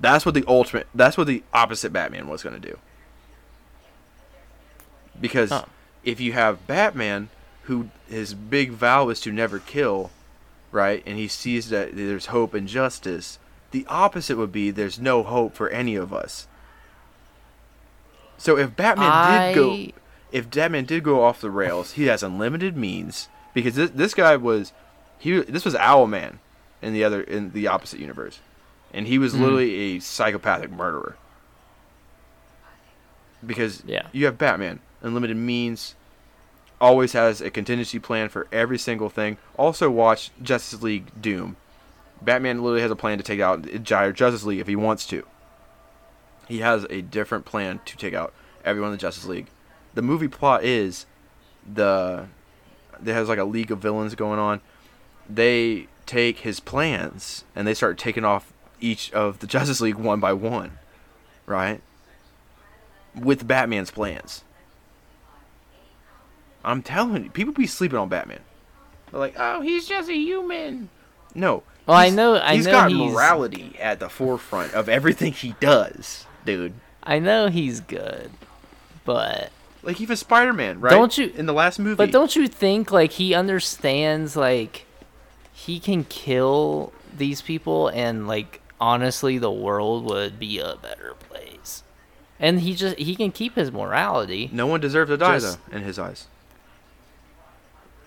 That's 0.00 0.24
what 0.26 0.34
the 0.34 0.44
ultimate 0.46 0.86
that's 0.94 1.16
what 1.16 1.26
the 1.26 1.42
opposite 1.54 1.92
Batman 1.92 2.28
was 2.28 2.42
going 2.42 2.60
to 2.60 2.68
do. 2.68 2.78
Because 5.20 5.50
Huh. 5.50 5.64
if 6.04 6.20
you 6.20 6.32
have 6.32 6.66
Batman 6.66 7.28
who 7.62 7.88
his 8.08 8.34
big 8.34 8.70
vow 8.72 9.08
is 9.08 9.20
to 9.20 9.32
never 9.32 9.58
kill, 9.58 10.10
right? 10.72 11.02
And 11.06 11.18
he 11.18 11.28
sees 11.28 11.70
that 11.70 11.96
there's 11.96 12.26
hope 12.26 12.54
and 12.54 12.68
justice, 12.68 13.38
the 13.70 13.86
opposite 13.88 14.36
would 14.36 14.52
be 14.52 14.70
there's 14.70 14.98
no 14.98 15.22
hope 15.22 15.54
for 15.54 15.68
any 15.70 15.94
of 15.96 16.12
us. 16.12 16.46
So 18.36 18.56
if 18.56 18.74
Batman 18.76 19.48
did 19.48 19.54
go 19.54 19.92
if 20.30 20.50
Batman 20.50 20.84
did 20.84 21.02
go 21.02 21.24
off 21.24 21.40
the 21.40 21.50
rails, 21.50 21.92
he 21.92 22.04
has 22.06 22.22
unlimited 22.22 22.76
means 22.76 23.28
because 23.54 23.74
this, 23.74 23.90
this 23.90 24.14
guy 24.14 24.36
was 24.36 24.72
he 25.18 25.40
this 25.40 25.64
was 25.64 25.74
Owlman 25.74 26.38
in 26.80 26.92
the 26.92 27.02
other 27.04 27.20
in 27.22 27.50
the 27.52 27.66
opposite 27.66 27.98
universe, 27.98 28.38
and 28.94 29.06
he 29.06 29.18
was 29.18 29.34
Mhm. 29.34 29.40
literally 29.40 29.74
a 29.96 30.00
psychopathic 30.00 30.70
murderer. 30.70 31.16
Because 33.44 33.82
Yeah. 33.86 34.06
you 34.12 34.26
have 34.26 34.38
Batman, 34.38 34.80
unlimited 35.02 35.36
means, 35.36 35.94
always 36.80 37.12
has 37.12 37.40
a 37.40 37.50
contingency 37.50 37.98
plan 37.98 38.28
for 38.28 38.46
every 38.52 38.78
single 38.78 39.08
thing. 39.08 39.36
Also, 39.56 39.90
watch 39.90 40.30
Justice 40.42 40.82
League 40.82 41.10
Doom. 41.20 41.56
Batman 42.20 42.62
literally 42.62 42.82
has 42.82 42.90
a 42.90 42.96
plan 42.96 43.18
to 43.18 43.24
take 43.24 43.40
out 43.40 43.62
Justice 43.82 44.44
League 44.44 44.60
if 44.60 44.66
he 44.66 44.76
wants 44.76 45.06
to. 45.06 45.24
He 46.48 46.58
has 46.60 46.86
a 46.90 47.02
different 47.02 47.44
plan 47.44 47.80
to 47.84 47.96
take 47.96 48.14
out 48.14 48.32
everyone 48.64 48.88
in 48.88 48.92
the 48.92 49.00
Justice 49.00 49.26
League. 49.26 49.48
The 49.94 50.02
movie 50.02 50.28
plot 50.28 50.64
is 50.64 51.06
the 51.66 52.26
there 53.00 53.14
has 53.14 53.28
like 53.28 53.38
a 53.38 53.44
league 53.44 53.70
of 53.70 53.78
villains 53.78 54.14
going 54.14 54.38
on. 54.38 54.60
They 55.28 55.86
take 56.06 56.38
his 56.38 56.58
plans 56.58 57.44
and 57.54 57.66
they 57.66 57.74
start 57.74 57.98
taking 57.98 58.24
off 58.24 58.52
each 58.80 59.12
of 59.12 59.40
the 59.40 59.46
Justice 59.46 59.80
League 59.80 59.96
one 59.96 60.20
by 60.20 60.32
one, 60.32 60.78
right? 61.46 61.80
With 63.14 63.46
Batman's 63.46 63.90
plans. 63.90 64.42
I'm 66.64 66.82
telling 66.82 67.24
you, 67.24 67.30
people 67.30 67.54
be 67.54 67.66
sleeping 67.66 67.98
on 67.98 68.08
Batman. 68.08 68.40
They're 69.10 69.20
like, 69.20 69.34
"Oh, 69.38 69.60
he's 69.60 69.86
just 69.86 70.08
a 70.08 70.14
human." 70.14 70.88
No. 71.34 71.62
Well, 71.86 71.96
I 71.96 72.10
know- 72.10 72.36
I 72.36 72.56
he's 72.56 72.66
know 72.66 72.72
got 72.72 72.90
he's- 72.90 73.12
morality 73.12 73.76
at 73.80 74.00
the 74.00 74.08
forefront 74.10 74.74
of 74.74 74.88
everything 74.88 75.32
he 75.32 75.54
does, 75.60 76.26
dude. 76.44 76.74
I 77.02 77.18
know 77.18 77.48
he's 77.48 77.80
good, 77.80 78.30
but 79.04 79.50
Like 79.82 80.00
even 80.00 80.16
Spider-Man, 80.16 80.80
right? 80.80 80.90
Don't 80.90 81.16
you- 81.16 81.32
in 81.34 81.46
the 81.46 81.52
last 81.54 81.78
movie? 81.78 81.94
but 81.96 82.10
don't 82.10 82.34
you 82.36 82.46
think 82.48 82.90
like 82.90 83.12
he 83.12 83.32
understands 83.34 84.36
like 84.36 84.84
he 85.52 85.80
can 85.80 86.04
kill 86.04 86.92
these 87.16 87.40
people 87.40 87.88
and 87.88 88.26
like 88.28 88.60
honestly 88.80 89.38
the 89.38 89.50
world 89.50 90.04
would 90.04 90.38
be 90.38 90.58
a 90.58 90.76
better 90.82 91.14
place. 91.30 91.82
And 92.38 92.60
he 92.60 92.74
just 92.74 92.98
he 92.98 93.16
can 93.16 93.32
keep 93.32 93.54
his 93.54 93.72
morality. 93.72 94.50
No 94.52 94.66
one 94.66 94.80
deserves 94.80 95.08
to 95.10 95.16
die, 95.16 95.38
Just- 95.38 95.58
though, 95.70 95.76
in 95.76 95.82
his 95.84 95.98
eyes. 95.98 96.26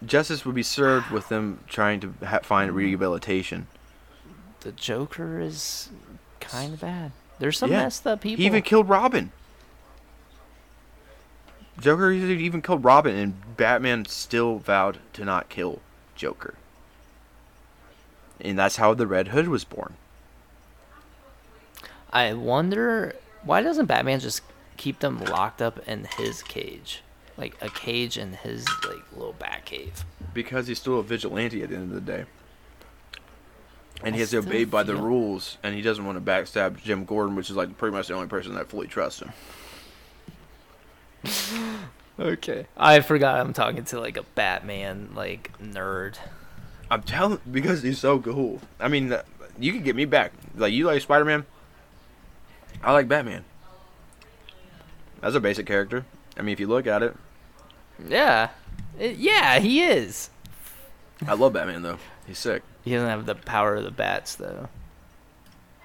Justice 0.06 0.46
would 0.46 0.56
be 0.56 0.64
served 0.64 1.12
with 1.12 1.30
them 1.30 1.60
trying 1.68 2.00
to 2.00 2.14
ha- 2.26 2.40
find 2.40 2.70
mm-hmm. 2.70 2.78
rehabilitation. 2.78 3.68
The 4.62 4.72
Joker 4.72 5.40
is 5.40 5.90
kind 6.40 6.74
of 6.74 6.82
bad. 6.82 7.12
There's 7.40 7.58
some 7.58 7.72
Yeah. 7.72 7.84
messed 7.84 8.06
up 8.06 8.22
people. 8.22 8.42
He 8.42 8.46
even 8.46 8.62
killed 8.62 8.90
Robin. 8.90 9.32
Joker 11.80 12.12
even 12.12 12.62
killed 12.62 12.84
Robin, 12.84 13.16
and 13.16 13.58
Batman 13.58 14.06
still 14.06 14.60
vowed 14.60 15.00
to 15.14 15.26
not 15.26 15.50
kill 15.50 15.82
Joker. 16.16 16.54
And 18.40 18.58
that's 18.58 18.76
how 18.78 18.94
the 18.94 19.08
Red 19.08 19.30
Hood 19.30 19.48
was 19.48 19.64
born. 19.64 19.96
I 22.14 22.34
wonder 22.34 23.16
why 23.44 23.62
doesn't 23.62 23.86
Batman 23.86 24.20
just 24.20 24.42
keep 24.78 25.00
them 25.00 25.24
locked 25.24 25.62
up 25.62 25.80
in 25.88 26.08
his 26.18 26.44
cage, 26.44 27.02
like 27.42 27.58
a 27.62 27.70
cage 27.70 28.18
in 28.18 28.34
his 28.34 28.66
like 28.88 29.04
little 29.14 29.34
bat 29.34 29.66
cave. 29.66 30.06
Because 30.34 30.68
he's 30.68 30.80
still 30.80 31.00
a 31.00 31.04
vigilante 31.04 31.62
at 31.64 31.70
the 31.70 31.76
end 31.76 31.94
of 31.94 32.06
the 32.06 32.12
day. 32.12 32.26
And 34.04 34.14
I 34.14 34.18
he 34.18 34.20
has 34.22 34.32
to 34.32 34.38
obey 34.38 34.64
by 34.64 34.84
the 34.84 34.96
rules, 34.96 35.58
and 35.62 35.76
he 35.76 35.82
doesn't 35.82 36.06
want 36.06 36.24
to 36.24 36.32
backstab 36.32 36.82
Jim 36.82 37.06
Gordon, 37.06 37.36
which 37.36 37.50
is 37.50 37.56
like 37.56 37.78
pretty 37.78 37.96
much 37.96 38.08
the 38.08 38.14
only 38.14 38.28
person 38.28 38.56
that 38.56 38.70
fully 38.70 38.88
trusts 38.88 39.22
him. 39.22 39.32
Okay. 42.20 42.68
I 42.78 43.00
forgot 43.00 43.40
I'm 43.40 43.52
talking 43.52 43.84
to 43.86 44.00
like 44.00 44.16
a 44.16 44.22
Batman 44.22 45.10
like 45.16 45.52
nerd. 45.60 46.18
I'm 46.90 47.02
telling 47.02 47.40
because 47.50 47.82
he's 47.82 47.98
so 47.98 48.20
cool. 48.20 48.62
I 48.80 48.90
mean, 48.90 49.12
uh, 49.12 49.24
you 49.58 49.72
can 49.72 49.82
get 49.82 49.96
me 49.96 50.06
back. 50.06 50.34
Like 50.56 50.72
you 50.72 50.86
like 50.86 51.02
Spider 51.02 51.26
Man. 51.26 51.46
I 52.84 52.92
like 52.92 53.08
Batman. 53.08 53.44
That's 55.22 55.36
a 55.36 55.40
basic 55.40 55.66
character. 55.66 56.06
I 56.38 56.44
mean, 56.44 56.54
if 56.54 56.60
you 56.60 56.68
look 56.68 56.86
at 56.86 57.02
it, 57.02 57.16
Yeah. 58.08 58.50
It- 59.00 59.18
yeah, 59.18 59.60
he 59.60 59.82
is. 59.82 60.30
I 61.28 61.34
love 61.34 61.54
Batman 61.54 61.82
though. 61.84 61.98
He's 62.28 62.40
sick. 62.40 62.64
He 62.84 62.92
doesn't 62.94 63.08
have 63.10 63.26
the 63.26 63.36
power 63.36 63.76
of 63.76 63.84
the 63.84 63.92
bats 63.92 64.36
though. 64.36 64.70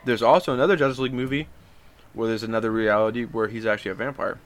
There's 0.05 0.23
also 0.23 0.55
another 0.55 0.77
Justice 0.77 0.99
League 1.01 1.13
movie 1.13 1.49
where 2.15 2.29
there's 2.29 2.43
another 2.43 2.71
reality 2.71 3.25
where 3.25 3.49
he's 3.49 3.67
actually 3.67 3.91
a 3.91 3.95
vampire. 3.95 4.39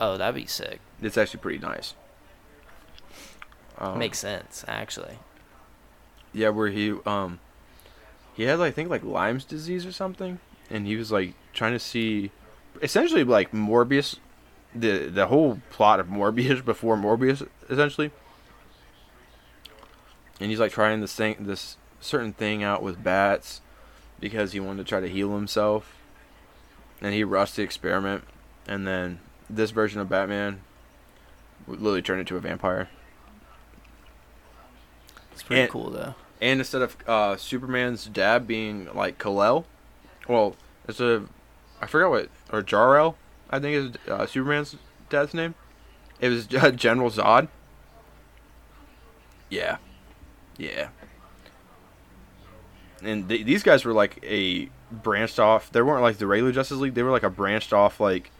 Oh, 0.00 0.16
that'd 0.16 0.34
be 0.34 0.46
sick. 0.46 0.80
It's 1.00 1.16
actually 1.16 1.40
pretty 1.40 1.58
nice. 1.58 1.94
Um, 3.78 3.98
Makes 3.98 4.18
sense, 4.18 4.64
actually. 4.66 5.18
Yeah, 6.32 6.48
where 6.48 6.68
he 6.68 6.92
um 7.06 7.38
he 8.34 8.44
had 8.44 8.60
I 8.60 8.70
think 8.70 8.88
like 8.90 9.04
Lyme's 9.04 9.44
disease 9.44 9.84
or 9.86 9.92
something, 9.92 10.40
and 10.70 10.86
he 10.86 10.96
was 10.96 11.12
like 11.12 11.34
trying 11.52 11.72
to 11.72 11.78
see, 11.78 12.30
essentially 12.80 13.24
like 13.24 13.52
Morbius, 13.52 14.16
the 14.74 15.08
the 15.08 15.26
whole 15.26 15.60
plot 15.70 16.00
of 16.00 16.06
Morbius 16.08 16.64
before 16.64 16.96
Morbius 16.96 17.46
essentially. 17.68 18.10
and 20.40 20.50
he's 20.50 20.60
like 20.60 20.72
trying 20.72 21.00
this 21.00 21.14
thing, 21.14 21.36
this 21.40 21.76
certain 22.00 22.32
thing 22.32 22.62
out 22.62 22.82
with 22.82 23.02
bats 23.02 23.60
because 24.18 24.52
he 24.52 24.60
wanted 24.60 24.84
to 24.84 24.88
try 24.88 25.00
to 25.00 25.08
heal 25.08 25.34
himself, 25.34 25.94
and 27.00 27.12
he 27.14 27.22
rushed 27.24 27.56
the 27.56 27.62
experiment, 27.62 28.24
and 28.66 28.86
then 28.86 29.18
this 29.50 29.70
version 29.70 30.00
of 30.00 30.08
Batman 30.08 30.60
would 31.66 31.80
literally 31.80 32.02
turn 32.02 32.18
into 32.20 32.36
a 32.36 32.40
vampire. 32.40 32.88
It's 35.32 35.42
pretty 35.42 35.62
And- 35.62 35.70
cool 35.70 35.90
though. 35.90 36.14
And 36.40 36.58
instead 36.58 36.82
of 36.82 36.96
uh, 37.06 37.36
Superman's 37.36 38.06
dad 38.06 38.48
being 38.48 38.88
like 38.94 39.16
Kal-El, 39.16 39.64
well, 40.26 40.56
it's 40.88 40.98
a, 40.98 41.22
I 41.82 41.86
forgot 41.86 42.10
what 42.10 42.28
or 42.52 42.62
Jor-El, 42.62 43.16
I 43.50 43.58
think 43.58 43.74
is 43.76 44.10
uh, 44.10 44.24
Superman's 44.24 44.76
dad's 45.10 45.34
name. 45.34 45.56
It 46.20 46.28
was 46.28 46.46
uh, 46.54 46.70
General 46.76 47.10
Zod. 47.10 47.48
Yeah, 49.50 49.78
yeah. 50.56 50.88
And 53.02 53.28
th- 53.28 53.44
these 53.44 53.64
guys 53.64 53.84
were 53.84 53.92
like 53.92 54.24
a 54.24 54.70
branched 54.92 55.40
off. 55.40 55.72
They 55.72 55.82
weren't 55.82 56.02
like 56.02 56.18
the 56.18 56.26
regular 56.28 56.52
Justice 56.52 56.78
League. 56.78 56.94
They 56.94 57.02
were 57.02 57.10
like 57.10 57.24
a 57.24 57.30
branched 57.30 57.72
off 57.72 57.98
like 57.98 58.30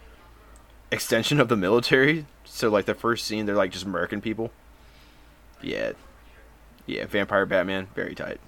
extension 0.92 1.40
of 1.40 1.48
the 1.48 1.56
military. 1.56 2.26
So 2.44 2.70
like 2.70 2.86
the 2.86 2.94
first 2.94 3.26
scene, 3.26 3.44
they're 3.46 3.56
like 3.56 3.72
just 3.72 3.84
American 3.84 4.20
people. 4.20 4.52
Yeah, 5.60 5.92
yeah. 6.86 7.06
Vampire 7.06 7.44
Batman, 7.44 7.88
very 7.96 8.14
tight. 8.14 8.40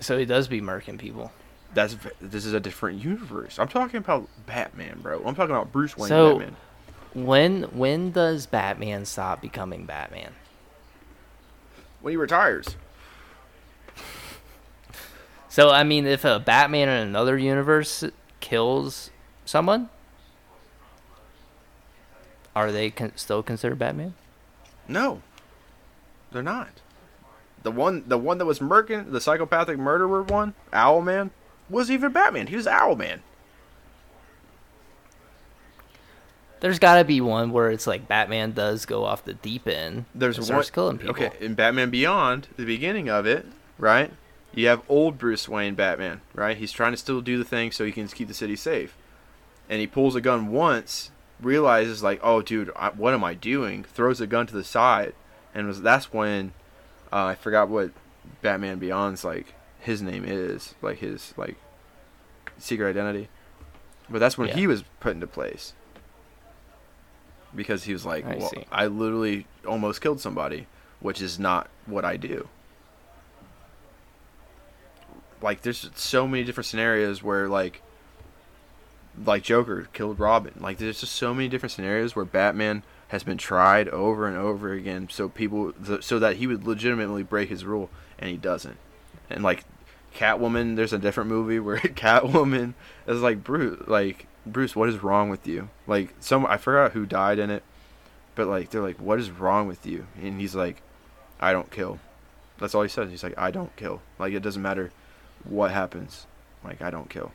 So 0.00 0.16
he 0.16 0.24
does 0.24 0.48
be 0.48 0.58
American 0.58 0.96
people. 0.96 1.32
That's 1.72 1.96
this 2.20 2.44
is 2.44 2.52
a 2.52 2.60
different 2.60 3.02
universe. 3.02 3.58
I'm 3.58 3.68
talking 3.68 3.98
about 3.98 4.28
Batman, 4.46 5.00
bro. 5.02 5.22
I'm 5.24 5.34
talking 5.34 5.54
about 5.54 5.72
Bruce 5.72 5.96
Wayne 5.96 6.08
So- 6.08 6.38
Batman. 6.38 6.56
When 7.12 7.62
when 7.76 8.12
does 8.12 8.46
Batman 8.46 9.04
stop 9.04 9.40
becoming 9.42 9.84
Batman? 9.84 10.32
When 12.00 12.12
he 12.12 12.16
retires. 12.16 12.76
So 15.48 15.70
I 15.70 15.82
mean, 15.82 16.06
if 16.06 16.24
a 16.24 16.38
Batman 16.38 16.88
in 16.88 17.08
another 17.08 17.36
universe 17.36 18.04
kills 18.38 19.10
someone, 19.44 19.90
are 22.54 22.70
they 22.70 22.90
con- 22.90 23.12
still 23.16 23.42
considered 23.42 23.78
Batman? 23.78 24.14
No, 24.86 25.20
they're 26.32 26.42
not. 26.42 26.80
The 27.62 27.70
one, 27.70 28.04
the 28.06 28.16
one 28.18 28.38
that 28.38 28.46
was 28.46 28.60
murking, 28.60 29.10
the 29.12 29.20
psychopathic 29.20 29.78
murderer 29.78 30.22
one, 30.22 30.54
Owlman, 30.72 31.30
was 31.70 31.90
even 31.90 32.12
Batman. 32.12 32.48
He 32.48 32.56
was 32.56 32.66
Owlman. 32.66 33.20
There's 36.60 36.78
got 36.78 36.98
to 36.98 37.04
be 37.04 37.22
one 37.22 37.52
where 37.52 37.70
it's 37.70 37.86
like 37.86 38.06
Batman 38.06 38.52
does 38.52 38.84
go 38.84 39.04
off 39.04 39.24
the 39.24 39.32
deep 39.32 39.66
end. 39.66 40.04
There's 40.14 40.38
one. 40.38 40.44
starts 40.44 40.70
killing 40.70 40.98
people. 40.98 41.12
Okay, 41.12 41.30
in 41.40 41.54
Batman 41.54 41.88
Beyond, 41.88 42.48
the 42.56 42.66
beginning 42.66 43.08
of 43.08 43.24
it, 43.24 43.46
right? 43.78 44.12
You 44.52 44.66
have 44.66 44.82
old 44.88 45.16
Bruce 45.16 45.48
Wayne 45.48 45.74
Batman, 45.74 46.20
right? 46.34 46.56
He's 46.56 46.72
trying 46.72 46.92
to 46.92 46.98
still 46.98 47.22
do 47.22 47.38
the 47.38 47.44
thing 47.44 47.72
so 47.72 47.84
he 47.84 47.92
can 47.92 48.06
keep 48.08 48.28
the 48.28 48.34
city 48.34 48.56
safe, 48.56 48.94
and 49.70 49.80
he 49.80 49.86
pulls 49.86 50.14
a 50.14 50.20
gun 50.20 50.48
once, 50.48 51.10
realizes 51.40 52.02
like, 52.02 52.20
oh, 52.22 52.42
dude, 52.42 52.70
I, 52.76 52.90
what 52.90 53.14
am 53.14 53.24
I 53.24 53.32
doing? 53.32 53.84
Throws 53.84 54.18
the 54.18 54.26
gun 54.26 54.46
to 54.48 54.54
the 54.54 54.64
side, 54.64 55.14
and 55.54 55.66
was 55.66 55.80
that's 55.80 56.12
when 56.12 56.52
uh, 57.10 57.24
I 57.24 57.34
forgot 57.36 57.70
what 57.70 57.92
Batman 58.42 58.78
Beyond's 58.78 59.24
like 59.24 59.54
his 59.80 60.02
name 60.02 60.24
is, 60.26 60.74
like 60.82 60.98
his 60.98 61.34
like 61.36 61.56
secret 62.58 62.88
identity, 62.90 63.28
but 64.08 64.18
that's 64.18 64.36
when 64.38 64.48
Yeah. 64.48 64.56
he 64.56 64.66
was 64.66 64.84
put 65.00 65.12
into 65.14 65.26
place 65.26 65.72
because 67.54 67.84
he 67.84 67.92
was 67.92 68.06
like, 68.06 68.24
I 68.24 68.36
well. 68.36 68.52
I 68.70 68.86
literally 68.86 69.46
almost 69.66 70.00
killed 70.00 70.20
somebody, 70.20 70.66
which 71.00 71.20
is 71.20 71.38
not 71.38 71.68
what 71.86 72.04
I 72.04 72.16
do. 72.16 72.48
Like, 75.42 75.62
there's 75.62 75.90
so 75.94 76.28
many 76.28 76.44
different 76.44 76.66
scenarios 76.66 77.22
where, 77.22 77.48
like, 77.48 77.80
like 79.24 79.42
Joker 79.42 79.88
killed 79.92 80.20
Robin. 80.20 80.52
Like, 80.60 80.76
there's 80.78 81.00
just 81.00 81.14
so 81.14 81.32
many 81.32 81.48
different 81.48 81.72
scenarios 81.72 82.14
where 82.14 82.26
Batman 82.26 82.82
has 83.08 83.22
been 83.24 83.38
tried 83.38 83.88
over 83.88 84.28
and 84.28 84.36
over 84.36 84.72
again, 84.72 85.08
so 85.10 85.28
people, 85.28 85.72
so 86.00 86.18
that 86.18 86.36
he 86.36 86.46
would 86.46 86.66
legitimately 86.66 87.22
break 87.22 87.48
his 87.48 87.64
rule, 87.64 87.88
and 88.18 88.30
he 88.30 88.36
doesn't. 88.36 88.76
And 89.30 89.42
like, 89.42 89.64
Catwoman, 90.14 90.76
there's 90.76 90.92
a 90.92 90.98
different 90.98 91.30
movie 91.30 91.58
where 91.58 91.76
Catwoman 91.78 92.74
is 93.06 93.22
like 93.22 93.44
Bruce, 93.44 93.82
like 93.86 94.26
Bruce, 94.46 94.74
what 94.74 94.88
is 94.88 95.02
wrong 95.02 95.30
with 95.30 95.46
you? 95.46 95.68
Like 95.86 96.14
some, 96.20 96.46
I 96.46 96.56
forgot 96.56 96.92
who 96.92 97.06
died 97.06 97.38
in 97.38 97.50
it, 97.50 97.62
but 98.34 98.48
like 98.48 98.70
they're 98.70 98.82
like, 98.82 99.00
what 99.00 99.18
is 99.18 99.30
wrong 99.30 99.66
with 99.68 99.86
you? 99.86 100.06
And 100.20 100.40
he's 100.40 100.54
like, 100.54 100.82
I 101.40 101.52
don't 101.52 101.70
kill. 101.70 101.98
That's 102.58 102.74
all 102.74 102.82
he 102.82 102.88
says. 102.88 103.10
He's 103.10 103.22
like, 103.22 103.38
I 103.38 103.50
don't 103.50 103.74
kill. 103.76 104.02
Like 104.18 104.32
it 104.32 104.40
doesn't 104.40 104.60
matter 104.60 104.90
what 105.44 105.70
happens. 105.70 106.26
Like 106.62 106.82
I 106.82 106.90
don't 106.90 107.08
kill. 107.08 107.32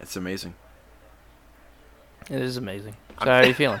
It's 0.00 0.16
amazing. 0.16 0.54
It 2.30 2.40
is 2.40 2.56
amazing. 2.56 2.96
So 3.18 3.24
how 3.24 3.38
are 3.38 3.46
you 3.46 3.54
feeling? 3.54 3.80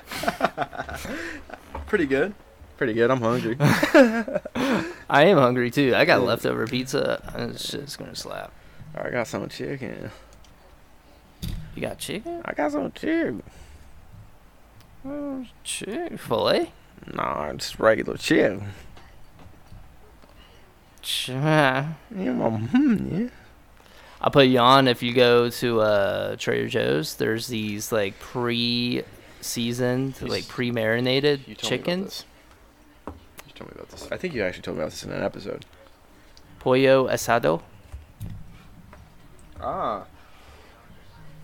Pretty 1.86 2.06
good. 2.06 2.34
Pretty 2.78 2.94
good. 2.94 3.10
I'm 3.10 3.20
hungry. 3.20 3.56
I 3.60 5.24
am 5.24 5.36
hungry 5.38 5.70
too. 5.70 5.94
I 5.94 6.04
got 6.04 6.22
leftover 6.22 6.66
pizza. 6.66 7.20
and 7.34 7.52
It's 7.52 7.70
just 7.70 7.98
gonna 7.98 8.16
slap. 8.16 8.52
I 8.94 9.10
got 9.10 9.26
some 9.26 9.48
chicken. 9.48 10.10
You 11.74 11.82
got 11.82 11.98
chicken? 11.98 12.40
I 12.44 12.52
got 12.54 12.72
some 12.72 12.90
chicken. 12.92 13.42
Oh, 15.04 15.44
chicken 15.64 16.16
fillet. 16.18 16.72
Nah, 17.12 17.52
just 17.54 17.78
regular 17.78 18.16
chicken. 18.16 18.68
Ch- 21.02 21.28
Yeah, 21.30 21.92
mm, 22.14 23.20
yeah. 23.22 23.28
I'll 24.20 24.30
put 24.32 24.46
you 24.46 24.58
on 24.58 24.88
if 24.88 25.02
you 25.02 25.14
go 25.14 25.48
to 25.48 25.80
uh, 25.80 26.36
Trader 26.36 26.68
Joe's. 26.68 27.14
There's 27.16 27.46
these 27.46 27.92
like 27.92 28.18
pre-seasoned, 28.18 30.20
like 30.22 30.48
pre-marinated 30.48 31.42
You 31.46 31.54
told 33.58 33.70
me 33.70 33.74
about 33.76 33.90
this. 33.90 34.02
You 34.02 34.08
told 34.08 34.10
me 34.10 34.10
about 34.10 34.10
this. 34.10 34.12
I 34.12 34.16
think 34.16 34.34
you 34.34 34.42
actually 34.42 34.62
told 34.62 34.76
me 34.76 34.82
about 34.82 34.90
this 34.90 35.04
in 35.04 35.12
an 35.12 35.22
episode. 35.22 35.66
pollo 36.60 37.08
asado. 37.08 37.62
Ah. 39.60 40.04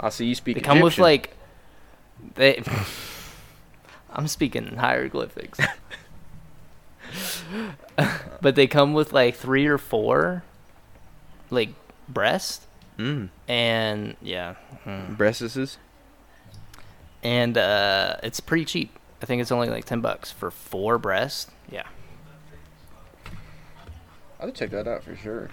I 0.01 0.09
see 0.11 0.27
you 0.27 0.35
speak 0.35 0.57
They 0.57 0.61
come 0.61 0.81
with 0.81 0.99
like 0.99 1.35
they. 2.35 2.63
I'm 4.11 4.29
speaking 4.29 4.77
hieroglyphics. 4.77 5.59
but 8.41 8.55
they 8.55 8.67
come 8.67 8.93
with 8.93 9.13
like 9.13 9.35
three 9.35 9.67
or 9.67 9.79
four, 9.79 10.45
like 11.51 11.71
breast 12.09 12.67
mm. 12.99 13.29
and 13.49 14.17
yeah, 14.21 14.55
mm. 14.85 15.17
breastises. 15.17 15.77
and 17.23 17.59
uh, 17.59 18.17
it's 18.23 18.41
pretty 18.41 18.65
cheap. 18.65 18.99
I 19.23 19.27
think 19.27 19.43
it's 19.43 19.53
only 19.53 19.69
like 19.69 19.85
ten 19.85 20.01
bucks 20.01 20.31
for 20.31 20.51
four 20.51 20.99
breast. 20.99 21.51
Yeah, 24.39 24.47
I'll 24.47 24.53
check 24.53 24.71
that 24.71 24.87
out 24.89 25.03
for 25.05 25.17
sure. 25.17 25.51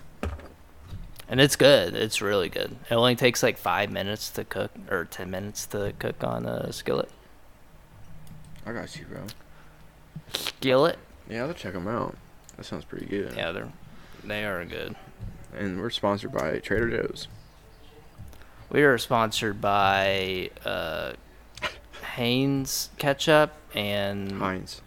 and 1.29 1.39
it's 1.39 1.55
good. 1.55 1.95
It's 1.95 2.21
really 2.21 2.49
good. 2.49 2.75
It 2.89 2.93
only 2.93 3.15
takes 3.15 3.41
like 3.43 3.57
five 3.57 3.91
minutes 3.91 4.29
to 4.31 4.43
cook 4.43 4.71
or 4.89 5.05
ten 5.05 5.29
minutes 5.31 5.65
to 5.67 5.93
cook 5.99 6.23
on 6.23 6.45
a 6.45 6.71
skillet. 6.73 7.09
I 8.65 8.73
got 8.73 8.95
you, 8.97 9.05
bro. 9.05 9.21
Skillet. 10.33 10.97
Yeah, 11.29 11.45
I'll 11.45 11.53
check 11.53 11.73
them 11.73 11.87
out. 11.87 12.15
That 12.57 12.65
sounds 12.65 12.85
pretty 12.85 13.05
good. 13.05 13.33
Yeah, 13.35 13.51
they're 13.51 13.71
they 14.23 14.45
are 14.45 14.63
good. 14.65 14.95
And 15.57 15.79
we're 15.81 15.89
sponsored 15.89 16.31
by 16.31 16.59
Trader 16.59 16.89
Joe's. 16.89 17.27
We 18.69 18.83
are 18.83 18.97
sponsored 18.97 19.59
by 19.59 20.49
uh, 20.63 21.13
Heinz 22.15 22.89
ketchup 22.97 23.51
and 23.73 24.31
Heinz. 24.33 24.81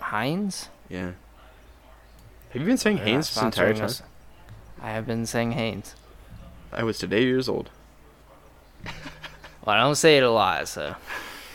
Heinz. 0.00 0.68
Yeah. 0.88 1.12
Have 2.52 2.60
you 2.62 2.66
been 2.66 2.76
saying 2.76 2.96
They're 2.98 3.06
Heinz 3.06 3.34
not 3.36 3.44
this 3.44 3.58
entire 3.58 3.74
time? 3.74 3.84
us. 3.84 4.02
I 4.80 4.90
have 4.90 5.06
been 5.06 5.26
saying 5.26 5.52
Heinz. 5.52 5.94
I 6.72 6.82
was 6.84 6.98
today 6.98 7.22
years 7.24 7.48
old. 7.48 7.70
Well, 8.84 9.76
I 9.76 9.80
don't 9.80 9.94
say 9.94 10.16
it 10.16 10.22
a 10.22 10.30
lot, 10.30 10.66
so 10.68 10.96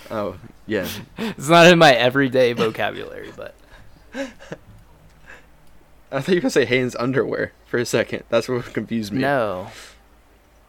Oh, 0.10 0.38
yeah. 0.66 0.88
it's 1.18 1.50
not 1.50 1.68
in 1.68 1.78
my 1.78 1.92
everyday 1.94 2.54
vocabulary. 2.54 3.32
But 3.36 3.54
I 4.16 4.32
thought 6.12 6.28
you 6.30 6.36
were 6.36 6.42
gonna 6.42 6.50
say 6.52 6.66
Hanes 6.66 6.96
underwear 6.96 7.52
for 7.66 7.78
a 7.78 7.86
second. 7.86 8.24
That's 8.30 8.48
what 8.48 8.66
confused 8.74 9.12
me. 9.12 9.20
no, 9.22 9.68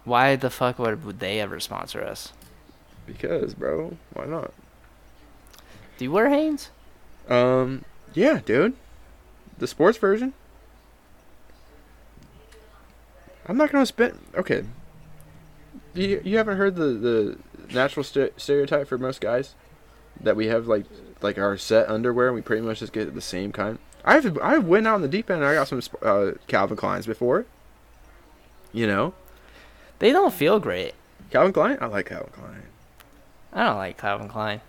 why 0.05 0.35
the 0.37 0.51
fuck 0.51 0.79
would, 0.81 1.05
would 1.05 1.21
they 1.21 1.41
ever 1.41 1.61
sponsor 1.61 2.03
us? 2.03 2.33
Because, 3.07 3.55
bro, 3.55 3.97
why 4.13 4.25
not? 4.27 4.53
Do 5.97 6.05
you 6.05 6.13
wear 6.13 6.29
Hanes? 6.29 6.71
Um, 7.29 7.85
yeah, 8.15 8.41
dude. 8.45 8.75
The 9.59 9.67
sports 9.67 9.99
version. 9.99 10.33
I'm 13.47 13.57
not 13.57 13.73
gonna 13.73 13.87
spend. 13.87 14.19
Okay. 14.37 14.65
You 15.95 16.21
you 16.25 16.37
haven't 16.37 16.57
heard 16.59 16.77
the 16.77 16.85
the 16.87 17.39
natural 17.75 18.05
st- 18.05 18.39
stereotype 18.41 18.89
for 18.89 18.99
most 18.99 19.21
guys 19.21 19.55
that 20.21 20.37
we 20.37 20.47
have 20.47 20.67
like 20.67 20.85
like 21.23 21.39
our 21.39 21.57
set 21.57 21.89
underwear, 21.89 22.27
and 22.29 22.35
we 22.35 22.43
pretty 22.43 22.63
much 22.63 22.81
just 22.81 22.93
get 22.93 23.15
the 23.15 23.21
same 23.21 23.53
kind. 23.53 23.79
I've 24.05 24.39
I 24.39 24.59
went 24.59 24.87
out 24.87 24.97
in 24.97 25.03
the 25.03 25.09
deep 25.09 25.31
end. 25.31 25.41
and 25.43 25.49
I 25.51 25.55
got 25.55 25.69
some 25.69 25.83
uh, 26.03 26.33
Calvin 26.47 26.77
Kleins 26.77 27.07
before. 27.07 27.47
You 28.73 28.87
know, 28.87 29.15
They 29.99 30.13
don't 30.13 30.33
feel 30.33 30.61
great. 30.61 30.95
Calvin 31.31 31.53
Klein. 31.55 31.79
I 31.81 31.87
like 31.87 32.07
Calvin 32.07 32.31
Klein. 32.33 32.63
I 33.53 33.65
don't 33.65 33.77
like 33.77 33.97
Calvin 33.97 34.29
Klein. 34.29 34.61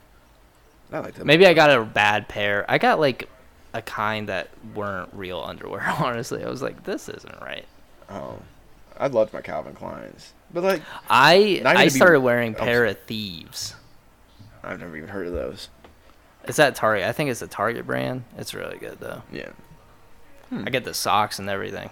I 0.91 0.99
like 0.99 1.15
them. 1.15 1.27
Maybe 1.27 1.45
I 1.45 1.53
got 1.53 1.69
a 1.69 1.83
bad 1.83 2.27
pair. 2.29 2.65
I 2.69 2.77
got 2.77 2.99
like 2.99 3.27
a 3.73 3.81
kind 3.81 4.29
that 4.29 4.49
weren't 4.75 5.09
real 5.13 5.39
underwear. 5.41 5.81
Honestly, 5.99 6.43
I 6.43 6.49
was 6.49 6.61
like, 6.61 6.83
this 6.83 7.09
isn't 7.09 7.41
right. 7.41 7.65
Oh, 8.09 8.39
I 8.97 9.07
loved 9.07 9.33
my 9.33 9.41
Calvin 9.41 9.73
Kleins, 9.73 10.29
but 10.53 10.63
like 10.63 10.81
I 11.09 11.61
I 11.65 11.85
be- 11.85 11.89
started 11.89 12.21
wearing 12.21 12.55
I'm 12.55 12.65
pair 12.65 12.85
of 12.85 12.99
thieves. 13.03 13.75
I've 14.63 14.79
never 14.79 14.97
even 14.97 15.09
heard 15.09 15.27
of 15.27 15.33
those. 15.33 15.69
It's 16.43 16.59
at 16.59 16.75
Target. 16.75 17.05
I 17.05 17.11
think 17.11 17.29
it's 17.29 17.41
a 17.41 17.47
Target 17.47 17.85
brand. 17.85 18.23
It's 18.37 18.53
really 18.53 18.77
good 18.77 18.99
though. 18.99 19.21
Yeah, 19.31 19.51
I 20.51 20.55
hmm. 20.55 20.63
get 20.65 20.83
the 20.83 20.93
socks 20.93 21.39
and 21.39 21.49
everything. 21.49 21.91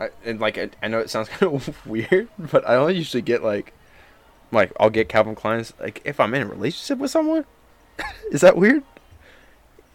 I, 0.00 0.08
and 0.24 0.40
like 0.40 0.58
I, 0.58 0.70
I 0.82 0.88
know 0.88 0.98
it 0.98 1.10
sounds 1.10 1.28
kind 1.38 1.54
of 1.54 1.86
weird, 1.86 2.28
but 2.38 2.68
I 2.68 2.76
only 2.76 2.96
usually 2.96 3.22
get 3.22 3.44
like, 3.44 3.72
like 4.50 4.72
I'll 4.80 4.90
get 4.90 5.08
Calvin 5.08 5.36
Kleins 5.36 5.78
like 5.78 6.00
if 6.04 6.18
I'm 6.18 6.34
in 6.34 6.42
a 6.42 6.46
relationship 6.46 6.98
with 6.98 7.10
someone. 7.10 7.44
Is 8.32 8.40
that 8.40 8.56
weird? 8.56 8.82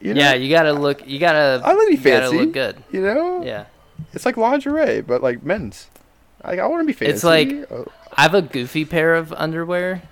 You 0.05 0.13
know? 0.13 0.21
Yeah, 0.21 0.33
you 0.35 0.49
gotta 0.49 0.73
look. 0.73 1.07
You 1.07 1.17
gotta. 1.19 1.61
I 1.65 1.73
like 1.73 1.87
to 1.87 1.91
be 1.91 1.97
fancy. 1.97 2.37
look 2.37 2.53
good. 2.53 2.83
You 2.91 3.01
know? 3.01 3.43
Yeah. 3.43 3.65
It's 4.13 4.25
like 4.25 4.37
lingerie, 4.37 5.01
but 5.01 5.23
like 5.23 5.41
men's. 5.43 5.87
Like 6.43 6.59
I 6.59 6.67
want 6.67 6.81
to 6.81 6.85
be 6.85 6.93
fancy. 6.93 7.11
It's 7.13 7.23
like- 7.23 7.49
Oh, 7.71 7.87
I 8.15 8.21
have 8.21 8.33
a 8.35 8.41
goofy 8.43 8.85
pair 8.85 9.15
of 9.15 9.33
underwear 9.33 10.03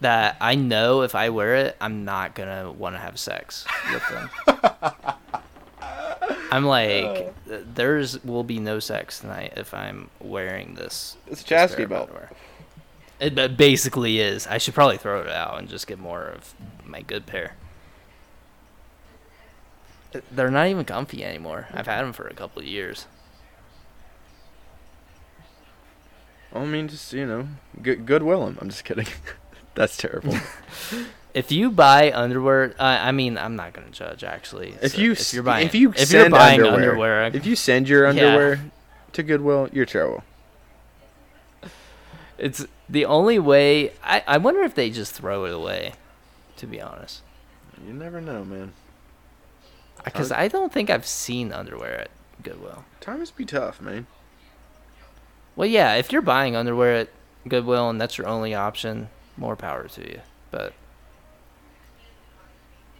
that 0.00 0.36
I 0.40 0.54
know 0.54 1.02
if 1.02 1.14
I 1.14 1.28
wear 1.28 1.54
it, 1.56 1.76
I'm 1.80 2.04
not 2.04 2.34
gonna 2.34 2.72
want 2.72 2.94
to 2.96 2.98
have 3.00 3.18
sex 3.18 3.66
with 3.92 4.02
them. 4.08 4.30
I'm 6.50 6.64
like, 6.64 7.34
th- 7.46 7.62
there's 7.74 8.22
will 8.24 8.44
be 8.44 8.58
no 8.58 8.78
sex 8.78 9.20
tonight 9.20 9.52
if 9.56 9.74
I'm 9.74 10.10
wearing 10.20 10.74
this. 10.74 11.16
it's 11.26 11.42
a 11.42 11.44
chastity 11.44 11.84
belt. 11.84 12.08
underwear. 12.08 12.30
It 13.20 13.56
basically 13.56 14.20
is. 14.20 14.46
I 14.46 14.58
should 14.58 14.74
probably 14.74 14.96
throw 14.98 15.20
it 15.20 15.28
out 15.30 15.58
and 15.58 15.68
just 15.68 15.86
get 15.86 15.98
more 15.98 16.22
of 16.24 16.54
my 16.84 17.00
good 17.02 17.26
pair. 17.26 17.54
Th- 20.16 20.24
They're 20.30 20.50
not 20.50 20.68
even 20.68 20.84
comfy 20.84 21.22
anymore. 21.24 21.68
I've 21.74 21.86
had 21.86 22.02
them 22.02 22.12
for 22.12 22.26
a 22.26 22.34
couple 22.34 22.60
of 22.62 22.68
years. 22.68 23.06
I 26.54 26.64
mean, 26.64 26.88
just 26.88 27.12
you 27.12 27.26
know, 27.26 27.48
good 27.82 28.06
goodwill 28.06 28.46
them. 28.46 28.58
I'm 28.60 28.68
just 28.70 28.84
kidding. 28.84 29.06
That's 29.74 29.96
terrible. 29.96 30.34
If 31.34 31.52
you 31.52 31.70
buy 31.70 32.12
underwear, 32.14 32.74
uh, 32.78 32.82
I 32.82 33.12
mean, 33.12 33.36
I'm 33.36 33.56
not 33.56 33.74
gonna 33.74 33.90
judge 33.90 34.24
actually. 34.24 34.74
if 34.80 34.92
So 34.92 34.98
you 35.02 35.12
if 35.12 35.34
you're 35.34 35.42
buying 35.42 35.66
if 35.66 35.74
you 35.74 35.90
if 35.90 36.10
you're 36.10 36.22
send 36.22 36.30
buying 36.32 36.62
underwear, 36.62 36.90
underwear, 37.24 37.24
if 37.34 37.44
you 37.44 37.54
send 37.54 37.90
your 37.90 38.04
Yeah. 38.04 38.08
underwear 38.08 38.60
to 39.12 39.22
Goodwill, 39.22 39.68
you're 39.70 39.84
terrible. 39.84 40.24
it's 42.38 42.64
the 42.88 43.04
only 43.04 43.38
way. 43.38 43.92
I 44.02 44.22
I 44.26 44.38
wonder 44.38 44.62
if 44.62 44.74
they 44.74 44.88
just 44.88 45.12
throw 45.12 45.44
it 45.44 45.52
away. 45.52 45.92
To 46.56 46.66
be 46.66 46.80
honest, 46.80 47.20
You 47.86 47.92
never 47.92 48.22
know, 48.22 48.42
man. 48.42 48.72
Because 50.06 50.32
I 50.32 50.48
don't 50.48 50.72
think 50.72 50.88
I've 50.88 51.06
seen 51.06 51.52
underwear 51.52 52.02
at 52.02 52.10
Goodwill. 52.42 52.84
Times 53.00 53.30
be 53.30 53.44
tough, 53.44 53.80
man. 53.80 54.06
Well, 55.56 55.68
yeah, 55.68 55.94
if 55.94 56.12
you're 56.12 56.22
buying 56.22 56.54
underwear 56.54 56.94
at 56.94 57.08
Goodwill 57.48 57.90
and 57.90 58.00
that's 58.00 58.16
your 58.16 58.28
only 58.28 58.54
option, 58.54 59.08
more 59.36 59.56
power 59.56 59.88
to 59.88 60.08
you. 60.08 60.20
But 60.50 60.72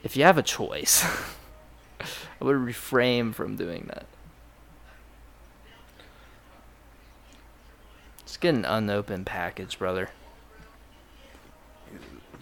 if 0.02 0.16
you 0.16 0.24
have 0.24 0.36
a 0.36 0.42
choice, 0.42 1.04
I 2.00 2.44
would 2.44 2.56
refrain 2.56 3.32
from 3.32 3.56
doing 3.56 3.86
that. 3.88 4.06
Just 8.24 8.40
get 8.40 8.54
an 8.54 8.64
unopened 8.64 9.26
package, 9.26 9.78
brother. 9.78 10.10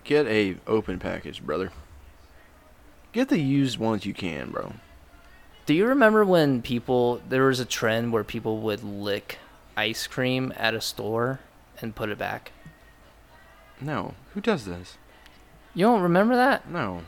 Get 0.05 0.27
a 0.27 0.57
open 0.67 0.99
package, 0.99 1.45
brother. 1.45 1.71
Get 3.15 3.29
the 3.31 3.39
used 3.41 3.79
ones 3.79 4.05
you 4.05 4.13
can, 4.13 4.51
bro. 4.51 4.75
Do 5.67 5.73
you 5.73 5.87
remember 5.87 6.25
when 6.25 6.61
people 6.61 7.23
there 7.29 7.45
was 7.47 7.61
a 7.61 7.65
trend 7.65 8.13
where 8.13 8.25
people 8.25 8.59
would 8.61 8.83
lick 8.85 9.39
ice 9.77 10.07
cream 10.07 10.53
at 10.57 10.75
a 10.75 10.81
store 10.81 11.41
and 11.81 11.95
put 11.95 12.11
it 12.11 12.19
back? 12.19 12.53
No, 13.81 14.15
who 14.35 14.41
does 14.43 14.67
this? 14.67 14.99
You 15.75 15.87
don't 15.87 16.03
remember 16.03 16.37
that? 16.37 16.69
No. 16.69 17.03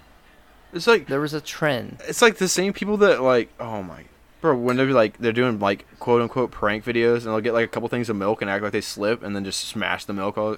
It's 0.73 0.87
like 0.87 1.07
There 1.07 1.21
was 1.21 1.35
a 1.35 1.41
trend. 1.41 1.99
it's 2.09 2.23
like 2.23 2.39
the 2.39 2.49
same 2.49 2.73
people 2.73 2.97
that 2.99 3.21
like 3.23 3.51
oh 3.61 3.83
my 3.83 4.05
bro 4.41 4.57
when 4.57 4.77
they're 4.77 4.87
like 4.87 5.17
they're 5.19 5.33
doing 5.33 5.59
like 5.59 5.87
quote 5.99 6.21
unquote 6.23 6.51
prank 6.51 6.85
videos 6.85 7.19
and 7.19 7.27
they'll 7.27 7.41
get 7.41 7.55
like 7.55 7.65
a 7.65 7.69
couple 7.69 7.89
things 7.89 8.09
of 8.11 8.17
milk 8.17 8.43
and 8.43 8.51
act 8.51 8.63
like 8.63 8.73
they 8.73 8.81
slip 8.81 9.23
and 9.23 9.35
then 9.35 9.45
just 9.45 9.61
smash 9.61 10.05
the 10.05 10.13
milk 10.13 10.37
all 10.39 10.57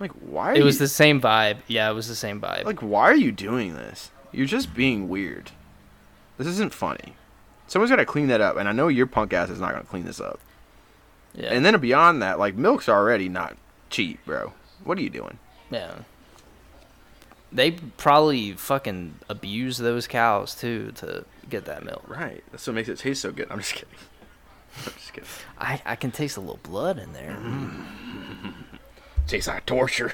like 0.00 0.10
why 0.12 0.54
It 0.54 0.62
was 0.64 0.76
you, 0.76 0.80
the 0.80 0.88
same 0.88 1.20
vibe. 1.20 1.58
Yeah, 1.66 1.88
it 1.90 1.94
was 1.94 2.08
the 2.08 2.14
same 2.16 2.40
vibe. 2.40 2.64
like 2.64 2.80
why 2.80 3.02
are 3.04 3.14
you 3.16 3.32
doing 3.32 3.74
this 3.74 4.10
you're 4.34 4.46
just 4.46 4.74
being 4.74 5.08
weird. 5.08 5.52
This 6.38 6.46
isn't 6.46 6.74
funny. 6.74 7.14
Someone's 7.66 7.90
got 7.90 7.96
to 7.96 8.04
clean 8.04 8.26
that 8.28 8.40
up 8.40 8.56
and 8.56 8.68
i 8.68 8.72
know 8.72 8.88
your 8.88 9.06
punk 9.06 9.32
ass 9.32 9.48
is 9.48 9.60
not 9.60 9.70
going 9.72 9.82
to 9.82 9.88
clean 9.88 10.04
this 10.04 10.20
up. 10.20 10.40
Yeah. 11.34 11.48
and 11.52 11.66
then 11.66 11.80
beyond 11.80 12.22
that 12.22 12.38
like 12.38 12.54
milk's 12.54 12.88
already 12.88 13.28
not 13.28 13.56
cheap 13.90 14.24
bro. 14.24 14.52
What 14.84 14.98
are 14.98 15.02
you 15.02 15.10
doing? 15.10 15.38
Yeah. 15.70 15.94
They 17.50 17.72
probably 17.72 18.52
fucking 18.52 19.16
abuse 19.28 19.78
those 19.78 20.06
cows 20.06 20.54
too 20.54 20.92
to 20.96 21.24
get 21.48 21.64
that 21.66 21.84
milk. 21.84 22.04
right. 22.08 22.42
That's 22.50 22.66
what 22.66 22.74
makes 22.74 22.88
it 22.88 22.98
taste 22.98 23.22
so 23.22 23.32
good. 23.32 23.48
I'm 23.50 23.58
just 23.58 23.74
kidding. 23.74 23.94
I'm 24.86 24.92
just 24.92 25.12
kidding. 25.12 25.28
I, 25.58 25.80
I 25.86 25.96
can 25.96 26.10
taste 26.10 26.36
a 26.36 26.40
little 26.40 26.60
blood 26.62 26.98
in 26.98 27.12
there. 27.12 27.36
Mm. 27.40 27.84
tastes 29.26 29.48
like 29.48 29.64
torture 29.66 30.12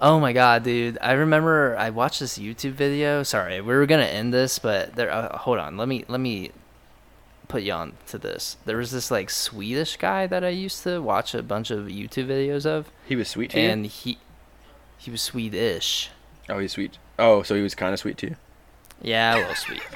Oh 0.00 0.20
my 0.20 0.32
god, 0.32 0.62
dude! 0.62 0.98
I 1.00 1.12
remember 1.12 1.74
I 1.78 1.90
watched 1.90 2.20
this 2.20 2.38
YouTube 2.38 2.72
video. 2.72 3.22
Sorry, 3.22 3.60
we 3.60 3.74
were 3.74 3.86
gonna 3.86 4.04
end 4.04 4.32
this, 4.32 4.58
but 4.58 4.94
there. 4.94 5.10
Uh, 5.10 5.36
hold 5.38 5.58
on, 5.58 5.76
let 5.76 5.88
me 5.88 6.04
let 6.08 6.20
me 6.20 6.52
put 7.48 7.62
you 7.62 7.72
on 7.72 7.94
to 8.08 8.18
this. 8.18 8.56
There 8.66 8.76
was 8.76 8.90
this 8.90 9.10
like 9.10 9.30
Swedish 9.30 9.96
guy 9.96 10.26
that 10.26 10.44
I 10.44 10.50
used 10.50 10.82
to 10.82 11.00
watch 11.00 11.34
a 11.34 11.42
bunch 11.42 11.70
of 11.70 11.86
YouTube 11.86 12.26
videos 12.26 12.66
of, 12.66 12.90
he 13.06 13.16
was 13.16 13.28
sweet 13.28 13.50
to 13.52 13.60
you 13.60 13.68
and 13.68 13.86
he 13.86 14.18
he 14.98 15.10
was 15.10 15.22
Swedish. 15.22 16.10
Oh, 16.48 16.58
he's 16.58 16.72
sweet. 16.72 16.98
Oh, 17.18 17.42
so 17.42 17.54
he 17.54 17.62
was 17.62 17.74
kind 17.74 17.94
of 17.94 17.98
sweet 17.98 18.18
too. 18.18 18.36
Yeah, 19.00 19.36
a 19.36 19.38
little 19.38 19.54
sweet. 19.54 19.82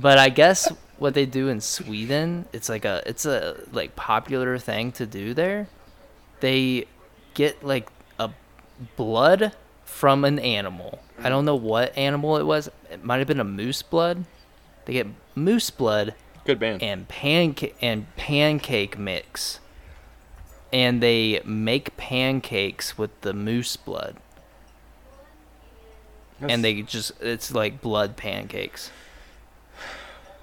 But 0.00 0.16
I 0.18 0.28
guess 0.28 0.70
what 0.98 1.14
they 1.14 1.26
do 1.26 1.48
in 1.48 1.60
Sweden, 1.60 2.46
it's 2.52 2.68
like 2.68 2.84
a 2.84 3.02
it's 3.04 3.26
a 3.26 3.56
like 3.72 3.96
popular 3.96 4.56
thing 4.56 4.92
to 4.92 5.06
do 5.06 5.34
there. 5.34 5.66
They 6.38 6.86
get 7.34 7.64
like 7.64 7.88
blood 8.96 9.52
from 9.84 10.24
an 10.24 10.38
animal. 10.38 11.00
I 11.22 11.28
don't 11.28 11.44
know 11.44 11.56
what 11.56 11.96
animal 11.96 12.36
it 12.36 12.44
was. 12.44 12.70
It 12.90 13.04
might 13.04 13.18
have 13.18 13.26
been 13.28 13.40
a 13.40 13.44
moose 13.44 13.82
blood. 13.82 14.24
They 14.84 14.92
get 14.94 15.06
moose 15.34 15.70
blood 15.70 16.14
Good 16.44 16.58
band. 16.58 16.82
and 16.82 17.08
pancake 17.08 17.76
and 17.82 18.14
pancake 18.16 18.98
mix. 18.98 19.60
And 20.72 21.02
they 21.02 21.40
make 21.44 21.96
pancakes 21.96 22.96
with 22.98 23.18
the 23.22 23.32
moose 23.32 23.76
blood. 23.76 24.16
and 26.40 26.62
they 26.64 26.82
just 26.82 27.12
it's 27.20 27.52
like 27.52 27.80
blood 27.80 28.16
pancakes. 28.16 28.90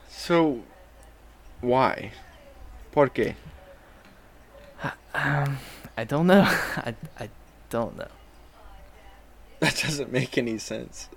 So, 0.10 0.62
why? 1.62 2.12
Por 2.92 3.10
qué? 3.10 3.36
Um, 5.14 5.60
I 5.98 6.04
don't 6.04 6.28
know. 6.28 6.42
I 6.78 6.94
I 7.18 7.30
don't 7.70 7.96
know. 7.98 8.08
That 9.66 9.82
doesn't 9.84 10.12
make 10.12 10.38
any 10.38 10.58
sense. 10.60 11.10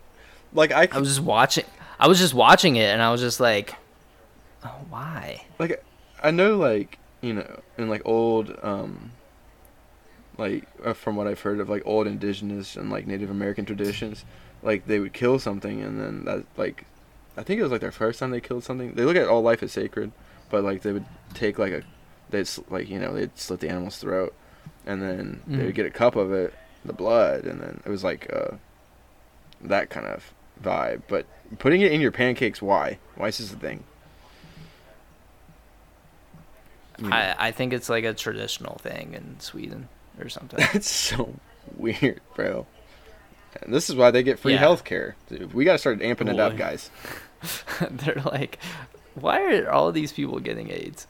Like 0.55 0.73
I, 0.73 0.89
I 0.91 0.99
was 0.99 1.09
just 1.09 1.21
watching. 1.21 1.65
I 2.01 2.09
was 2.09 2.19
just 2.19 2.33
watching 2.35 2.77
it, 2.77 2.89
and 2.93 3.03
I 3.03 3.11
was 3.13 3.21
just 3.21 3.41
like, 3.41 3.75
oh, 4.65 4.75
"Why?" 4.89 5.45
like 5.59 5.85
I 6.23 6.31
know 6.31 6.57
like 6.57 6.99
you 7.21 7.35
know 7.35 7.61
in 7.77 7.89
like 7.91 8.03
old 8.07 8.57
um 8.63 9.11
like 10.37 10.65
uh, 10.85 10.93
from 10.93 11.17
what 11.17 11.27
I've 11.27 11.41
heard 11.41 11.61
of 11.61 11.69
like 11.69 11.83
old 11.85 12.07
indigenous 12.07 12.77
and 12.77 12.91
like 12.91 13.07
Native 13.07 13.31
American 13.31 13.65
traditions, 13.65 14.25
like 14.63 14.87
they 14.87 14.99
would 15.01 15.13
kill 15.13 15.39
something 15.39 15.83
and 15.83 16.01
then 16.01 16.25
that 16.25 16.45
like 16.57 16.87
I 17.37 17.43
think 17.43 17.61
it 17.61 17.63
was 17.63 17.73
like 17.73 17.81
their 17.81 17.93
first 17.93 18.21
time 18.21 18.31
they 18.31 18.41
killed 18.41 18.65
something. 18.65 18.95
They 18.95 19.05
look 19.05 19.17
at 19.17 19.29
all 19.29 19.43
life 19.43 19.63
as 19.63 19.73
sacred, 19.73 20.13
but 20.51 20.65
like 20.65 20.83
they 20.83 20.93
would 20.93 21.05
take 21.35 21.59
like 21.59 21.73
a 21.73 21.83
they'd 22.31 22.49
like 22.71 22.89
you 22.89 22.99
know 22.99 23.13
they'd 23.15 23.37
slit 23.39 23.61
the 23.61 23.69
animal's 23.69 23.99
throat 23.99 24.35
and 24.87 25.03
then 25.03 25.43
they 25.47 25.57
Mhm. 25.59 25.67
would 25.67 25.75
get 25.75 25.87
a 25.87 25.91
cup 25.91 26.17
of 26.17 26.33
it, 26.33 26.55
the 26.89 26.93
blood, 26.95 27.45
and 27.45 27.61
then 27.61 27.81
it 27.85 27.89
was 27.89 28.03
like 28.03 28.29
uh 28.33 28.57
that 29.63 29.91
kind 29.91 30.07
of 30.07 30.33
vibe. 30.63 31.03
But 31.09 31.27
putting 31.59 31.81
it 31.83 31.93
in 31.93 32.01
your 32.01 32.13
pancakes, 32.13 32.61
why? 32.61 32.99
Why 33.15 33.29
is 33.29 33.39
this 33.39 33.53
a 33.53 33.57
thing? 33.57 33.85
You 36.99 37.09
know. 37.09 37.17
I 37.17 37.35
I 37.39 37.51
think 37.53 37.73
it's 37.73 37.89
like 37.89 38.05
a 38.05 38.15
traditional 38.15 38.77
thing 38.79 39.15
in 39.15 39.39
Sweden 39.41 39.89
or 40.21 40.29
something. 40.29 40.59
That's 40.73 40.91
so 40.91 41.35
weird, 41.77 42.21
bro. 42.35 42.67
And 43.63 43.73
this 43.75 43.89
is 43.89 43.97
why 43.97 44.11
they 44.11 44.23
get 44.23 44.39
free 44.39 44.53
Yeah. 44.55 44.59
health 44.59 44.85
care. 44.85 45.17
We 45.53 45.65
got 45.65 45.73
to 45.73 45.79
start 45.79 46.01
amping 46.01 46.29
it 46.33 46.39
up, 46.39 46.57
guys. 46.57 46.91
They're 47.91 48.23
like, 48.25 48.59
why 49.15 49.41
are 49.55 49.71
all 49.71 49.91
these 49.91 50.13
people 50.13 50.39
getting 50.39 50.71
AIDS? 50.71 51.07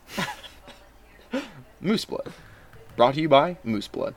Moose 1.80 2.04
blood. 2.04 2.32
Brought 2.96 3.14
to 3.14 3.20
you 3.20 3.28
by 3.28 3.56
Moose 3.64 3.88
Blood. 3.88 4.14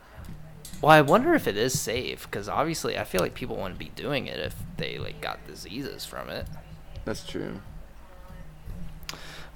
Well, 0.80 0.90
I 0.92 1.00
wonder 1.00 1.34
if 1.34 1.46
it 1.46 1.56
is 1.56 1.78
safe 1.78 2.22
because 2.28 2.48
obviously 2.48 2.98
I 2.98 3.04
feel 3.04 3.20
like 3.20 3.34
people 3.34 3.56
wouldn't 3.56 3.78
be 3.78 3.92
doing 3.94 4.26
it 4.26 4.38
if 4.40 4.54
they 4.76 4.98
like 4.98 5.20
got 5.20 5.46
diseases 5.46 6.04
from 6.04 6.28
it. 6.28 6.46
That's 7.04 7.26
true. 7.26 7.60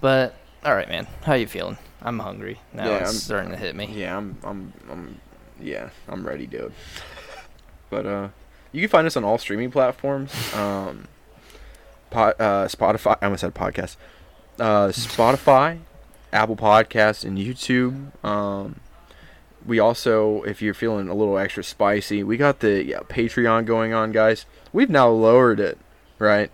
But 0.00 0.34
all 0.64 0.74
right, 0.74 0.88
man, 0.88 1.06
how 1.24 1.34
you 1.34 1.46
feeling? 1.46 1.78
I'm 2.02 2.18
hungry 2.18 2.60
now. 2.72 2.86
Yeah, 2.86 2.96
it's 2.98 3.10
I'm- 3.10 3.14
starting 3.18 3.50
to 3.50 3.56
hit 3.56 3.74
me. 3.74 3.90
Yeah, 3.92 4.16
I'm, 4.16 4.36
I'm, 4.44 4.72
I'm, 4.90 5.20
yeah, 5.60 5.90
I'm 6.08 6.26
ready, 6.26 6.46
dude. 6.46 6.72
But 7.88 8.04
uh, 8.04 8.28
you 8.72 8.80
can 8.80 8.90
find 8.90 9.06
us 9.06 9.16
on 9.16 9.22
all 9.22 9.38
streaming 9.38 9.70
platforms. 9.70 10.32
Um, 10.54 11.06
pot, 12.10 12.34
uh, 12.40 12.66
Spotify. 12.66 13.16
I 13.22 13.26
almost 13.26 13.42
said 13.42 13.54
podcast. 13.54 13.94
Uh, 14.58 14.88
Spotify, 14.88 15.78
Apple 16.32 16.56
Podcasts, 16.56 17.24
and 17.24 17.38
YouTube. 17.38 18.10
Um, 18.24 18.80
we 19.66 19.80
also, 19.80 20.42
if 20.42 20.62
you're 20.62 20.74
feeling 20.74 21.08
a 21.08 21.14
little 21.14 21.36
extra 21.36 21.64
spicy, 21.64 22.22
we 22.22 22.36
got 22.36 22.60
the 22.60 22.84
yeah, 22.84 23.00
Patreon 23.00 23.66
going 23.66 23.92
on, 23.92 24.12
guys. 24.12 24.46
We've 24.72 24.90
now 24.90 25.08
lowered 25.08 25.58
it, 25.60 25.78
right, 26.18 26.50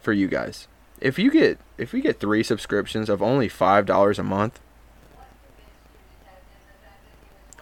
for 0.00 0.12
you 0.12 0.28
guys. 0.28 0.68
If 1.00 1.18
you 1.18 1.30
get, 1.30 1.58
if 1.76 1.92
we 1.92 2.00
get 2.00 2.20
three 2.20 2.42
subscriptions 2.42 3.08
of 3.08 3.20
only 3.20 3.48
five 3.48 3.86
dollars 3.86 4.18
a 4.18 4.22
month. 4.22 4.60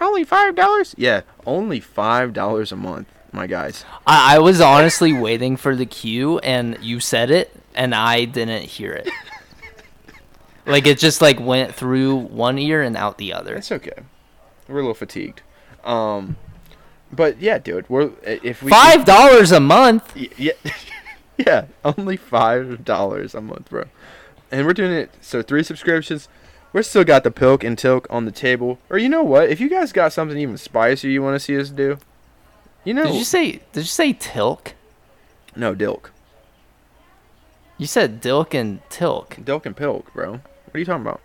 Only 0.01 0.25
five 0.25 0.55
dollars? 0.55 0.95
Yeah, 0.99 1.23
only 1.47 1.81
five 1.81 2.33
dollars 2.33 2.71
a 2.73 2.77
month, 2.77 3.09
my 3.33 3.47
guys. 3.47 3.85
I, 4.07 4.37
I 4.37 4.39
was 4.39 4.61
honestly 4.61 5.13
waiting 5.13 5.57
for 5.57 5.75
the 5.75 5.87
cue, 5.87 6.39
and 6.41 6.79
you 6.83 7.01
said 7.01 7.31
it, 7.31 7.55
and 7.75 7.95
I 7.95 8.27
didn't 8.27 8.65
hear 8.65 8.93
it. 8.93 9.09
like 10.67 10.87
it 10.87 10.99
just 10.99 11.23
like 11.23 11.41
went 11.41 11.75
through 11.75 12.17
one 12.17 12.59
ear 12.59 12.83
and 12.83 12.97
out 12.97 13.17
the 13.17 13.33
other. 13.33 13.57
It's 13.57 13.73
okay. 13.73 14.03
We're 14.71 14.79
a 14.79 14.83
little 14.83 14.95
fatigued. 14.95 15.43
Um, 15.85 16.37
but 17.13 17.41
yeah, 17.41 17.59
dude, 17.59 17.89
we're 17.89 18.11
if 18.23 18.63
we 18.63 18.71
Five 18.71 19.05
dollars 19.05 19.51
a 19.53 19.61
month. 19.61 20.17
Yeah, 20.39 20.53
yeah, 21.37 21.67
only 21.85 22.17
five 22.17 22.85
dollars 22.85 23.35
a 23.35 23.41
month, 23.41 23.69
bro. 23.71 23.85
And 24.51 24.67
we're 24.67 24.75
doing 24.75 24.93
it 24.93 25.11
so 25.21 25.43
three 25.43 25.63
subscriptions. 25.63 26.29
We're 26.73 26.83
still 26.83 27.03
got 27.05 27.25
the 27.25 27.31
pilk 27.33 27.65
and 27.65 27.77
tilk 27.77 28.07
on 28.11 28.27
the 28.27 28.31
table. 28.31 28.79
Or 28.89 28.99
you 28.99 29.09
know 29.09 29.25
what? 29.25 29.49
If 29.51 29.61
you 29.61 29.69
guys 29.69 29.93
got 29.93 30.13
something 30.13 30.39
even 30.39 30.57
spicier 30.57 31.11
you 31.11 31.21
want 31.23 31.35
to 31.35 31.41
see 31.41 31.59
us 31.59 31.69
do, 31.71 31.99
you 32.85 32.95
know, 32.95 33.05
Did 33.05 33.15
you 33.17 33.25
say? 33.25 33.53
Did 33.73 33.81
you 33.81 33.83
say 33.85 34.13
tilk? 34.13 34.75
no 35.57 35.75
dilk, 35.75 36.11
You 37.77 37.87
said 37.87 38.23
dilk 38.23 38.55
and 38.55 38.81
tilk. 38.89 39.31
dilk 39.43 39.67
and 39.67 39.77
pilk, 39.77 40.13
bro. 40.15 40.31
What 40.33 40.75
are 40.75 40.79
you 40.79 40.85
talking 40.85 41.03
about, 41.03 41.21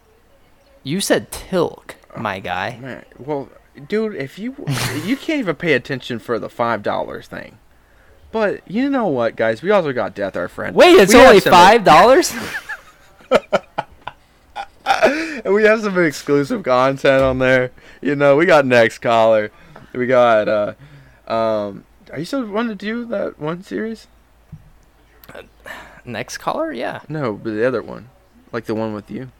You 0.83 0.99
said 0.99 1.31
tilk, 1.31 1.95
my 2.17 2.39
guy. 2.39 2.77
man? 2.81 3.05
Well, 3.17 3.49
dude, 3.87 4.15
if 4.15 4.37
you 4.39 4.55
you 5.03 5.15
can't 5.17 5.39
even 5.39 5.55
pay 5.55 5.73
attention 5.73 6.19
for 6.19 6.39
the 6.39 6.49
five 6.49 6.83
dollars 6.83 7.27
thing. 7.27 7.57
But 8.31 8.69
you 8.69 8.89
know 8.89 9.07
what, 9.07 9.35
guys? 9.37 9.61
We 9.61 9.71
also 9.71 9.93
got 9.93 10.13
Death, 10.13 10.35
our 10.35 10.49
friend. 10.49 10.75
Wait, 10.75 10.91
it's 10.95 11.13
We 11.13 11.19
only 11.21 11.39
five 11.39 11.83
dollars. 11.85 12.33
And 14.85 15.53
we 15.53 15.63
have 15.63 15.81
some 15.81 15.97
exclusive 16.03 16.63
content 16.63 17.21
on 17.21 17.39
there. 17.39 17.71
You 18.01 18.15
know, 18.15 18.35
we 18.35 18.45
got 18.45 18.65
next 18.65 18.99
caller. 18.99 19.51
We 19.93 20.07
got 20.07 20.47
uh 20.47 20.73
um 21.27 21.85
are 22.11 22.19
you 22.19 22.25
still 22.25 22.45
wanting 22.47 22.77
to 22.77 22.85
do 22.85 23.05
that 23.05 23.39
one 23.39 23.63
series? 23.63 24.07
Next 26.03 26.37
caller, 26.37 26.71
yeah. 26.71 27.01
No, 27.09 27.33
but 27.33 27.51
the 27.51 27.65
other 27.67 27.81
one. 27.81 28.09
Like 28.51 28.65
the 28.65 28.75
one 28.75 28.93
with 28.93 29.09
you. 29.09 29.31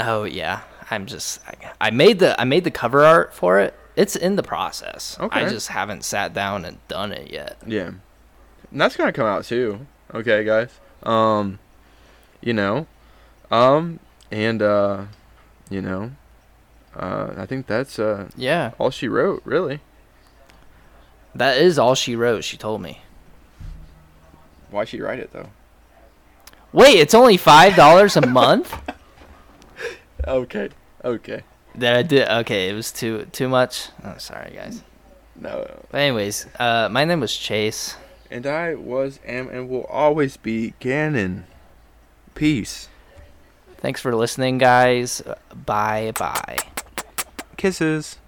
Oh 0.00 0.24
yeah, 0.24 0.62
I'm 0.90 1.06
just. 1.06 1.40
I, 1.80 1.90
made 1.90 2.18
the 2.20 2.40
I 2.40 2.44
made 2.44 2.64
the 2.64 2.70
cover 2.70 3.04
art 3.04 3.34
for 3.34 3.58
it. 3.60 3.74
It's 3.96 4.14
in 4.14 4.36
the 4.36 4.42
process. 4.42 5.16
Okay. 5.18 5.40
I 5.44 5.48
just 5.48 5.68
haven't 5.68 6.04
sat 6.04 6.32
down 6.34 6.64
and 6.64 6.78
done 6.88 7.12
it 7.12 7.30
yet. 7.32 7.56
Yeah. 7.66 7.92
And 8.70 8.80
that's 8.80 8.96
gonna 8.96 9.12
come 9.12 9.26
out 9.26 9.44
too. 9.44 9.86
Okay, 10.14 10.44
guys. 10.44 10.70
Um 11.02 11.58
you 12.40 12.52
know. 12.52 12.86
Um 13.50 14.00
and 14.30 14.60
uh 14.62 15.04
you 15.70 15.80
know. 15.82 16.12
Uh 16.94 17.32
I 17.36 17.46
think 17.46 17.66
that's 17.66 17.98
uh 17.98 18.28
Yeah, 18.36 18.72
all 18.78 18.90
she 18.90 19.08
wrote, 19.08 19.42
really. 19.44 19.80
that 21.34 21.56
is 21.58 21.78
all 21.78 21.94
she 21.94 22.14
wrote. 22.16 22.44
She 22.44 22.56
told 22.56 22.80
me. 22.82 23.00
Why 24.70 24.84
she 24.84 25.00
write 25.00 25.18
it 25.20 25.32
though? 25.32 25.48
Wait, 26.72 26.96
it's 26.98 27.14
only 27.14 27.36
five 27.36 27.74
dollars 27.76 28.16
a 28.16 28.26
month. 28.26 28.74
Okay. 30.26 30.70
Okay. 31.04 31.42
that 31.74 31.96
I 31.96 32.02
did. 32.02 32.28
Okay, 32.28 32.68
it 32.68 32.72
was 32.72 32.90
too 32.92 33.26
too 33.32 33.48
much. 33.48 33.88
Oh, 34.04 34.14
sorry 34.18 34.52
guys. 34.54 34.82
No. 35.34 35.68
But 35.90 35.98
anyways, 35.98 36.46
uh, 36.58 36.88
my 36.90 37.04
name 37.04 37.20
was 37.20 37.36
Chase. 37.36 37.96
And 38.30 38.46
I 38.46 38.74
was, 38.74 39.20
am, 39.24 39.48
and 39.48 39.68
will 39.68 39.84
always 39.84 40.36
be 40.36 40.74
Gannon. 40.80 41.46
Peace. 42.34 42.88
Thanks 43.76 44.00
for 44.00 44.16
listening, 44.16 44.58
guys. 44.58 45.22
Bye 45.54 46.12
bye. 46.18 46.56
Kisses. 47.56 48.18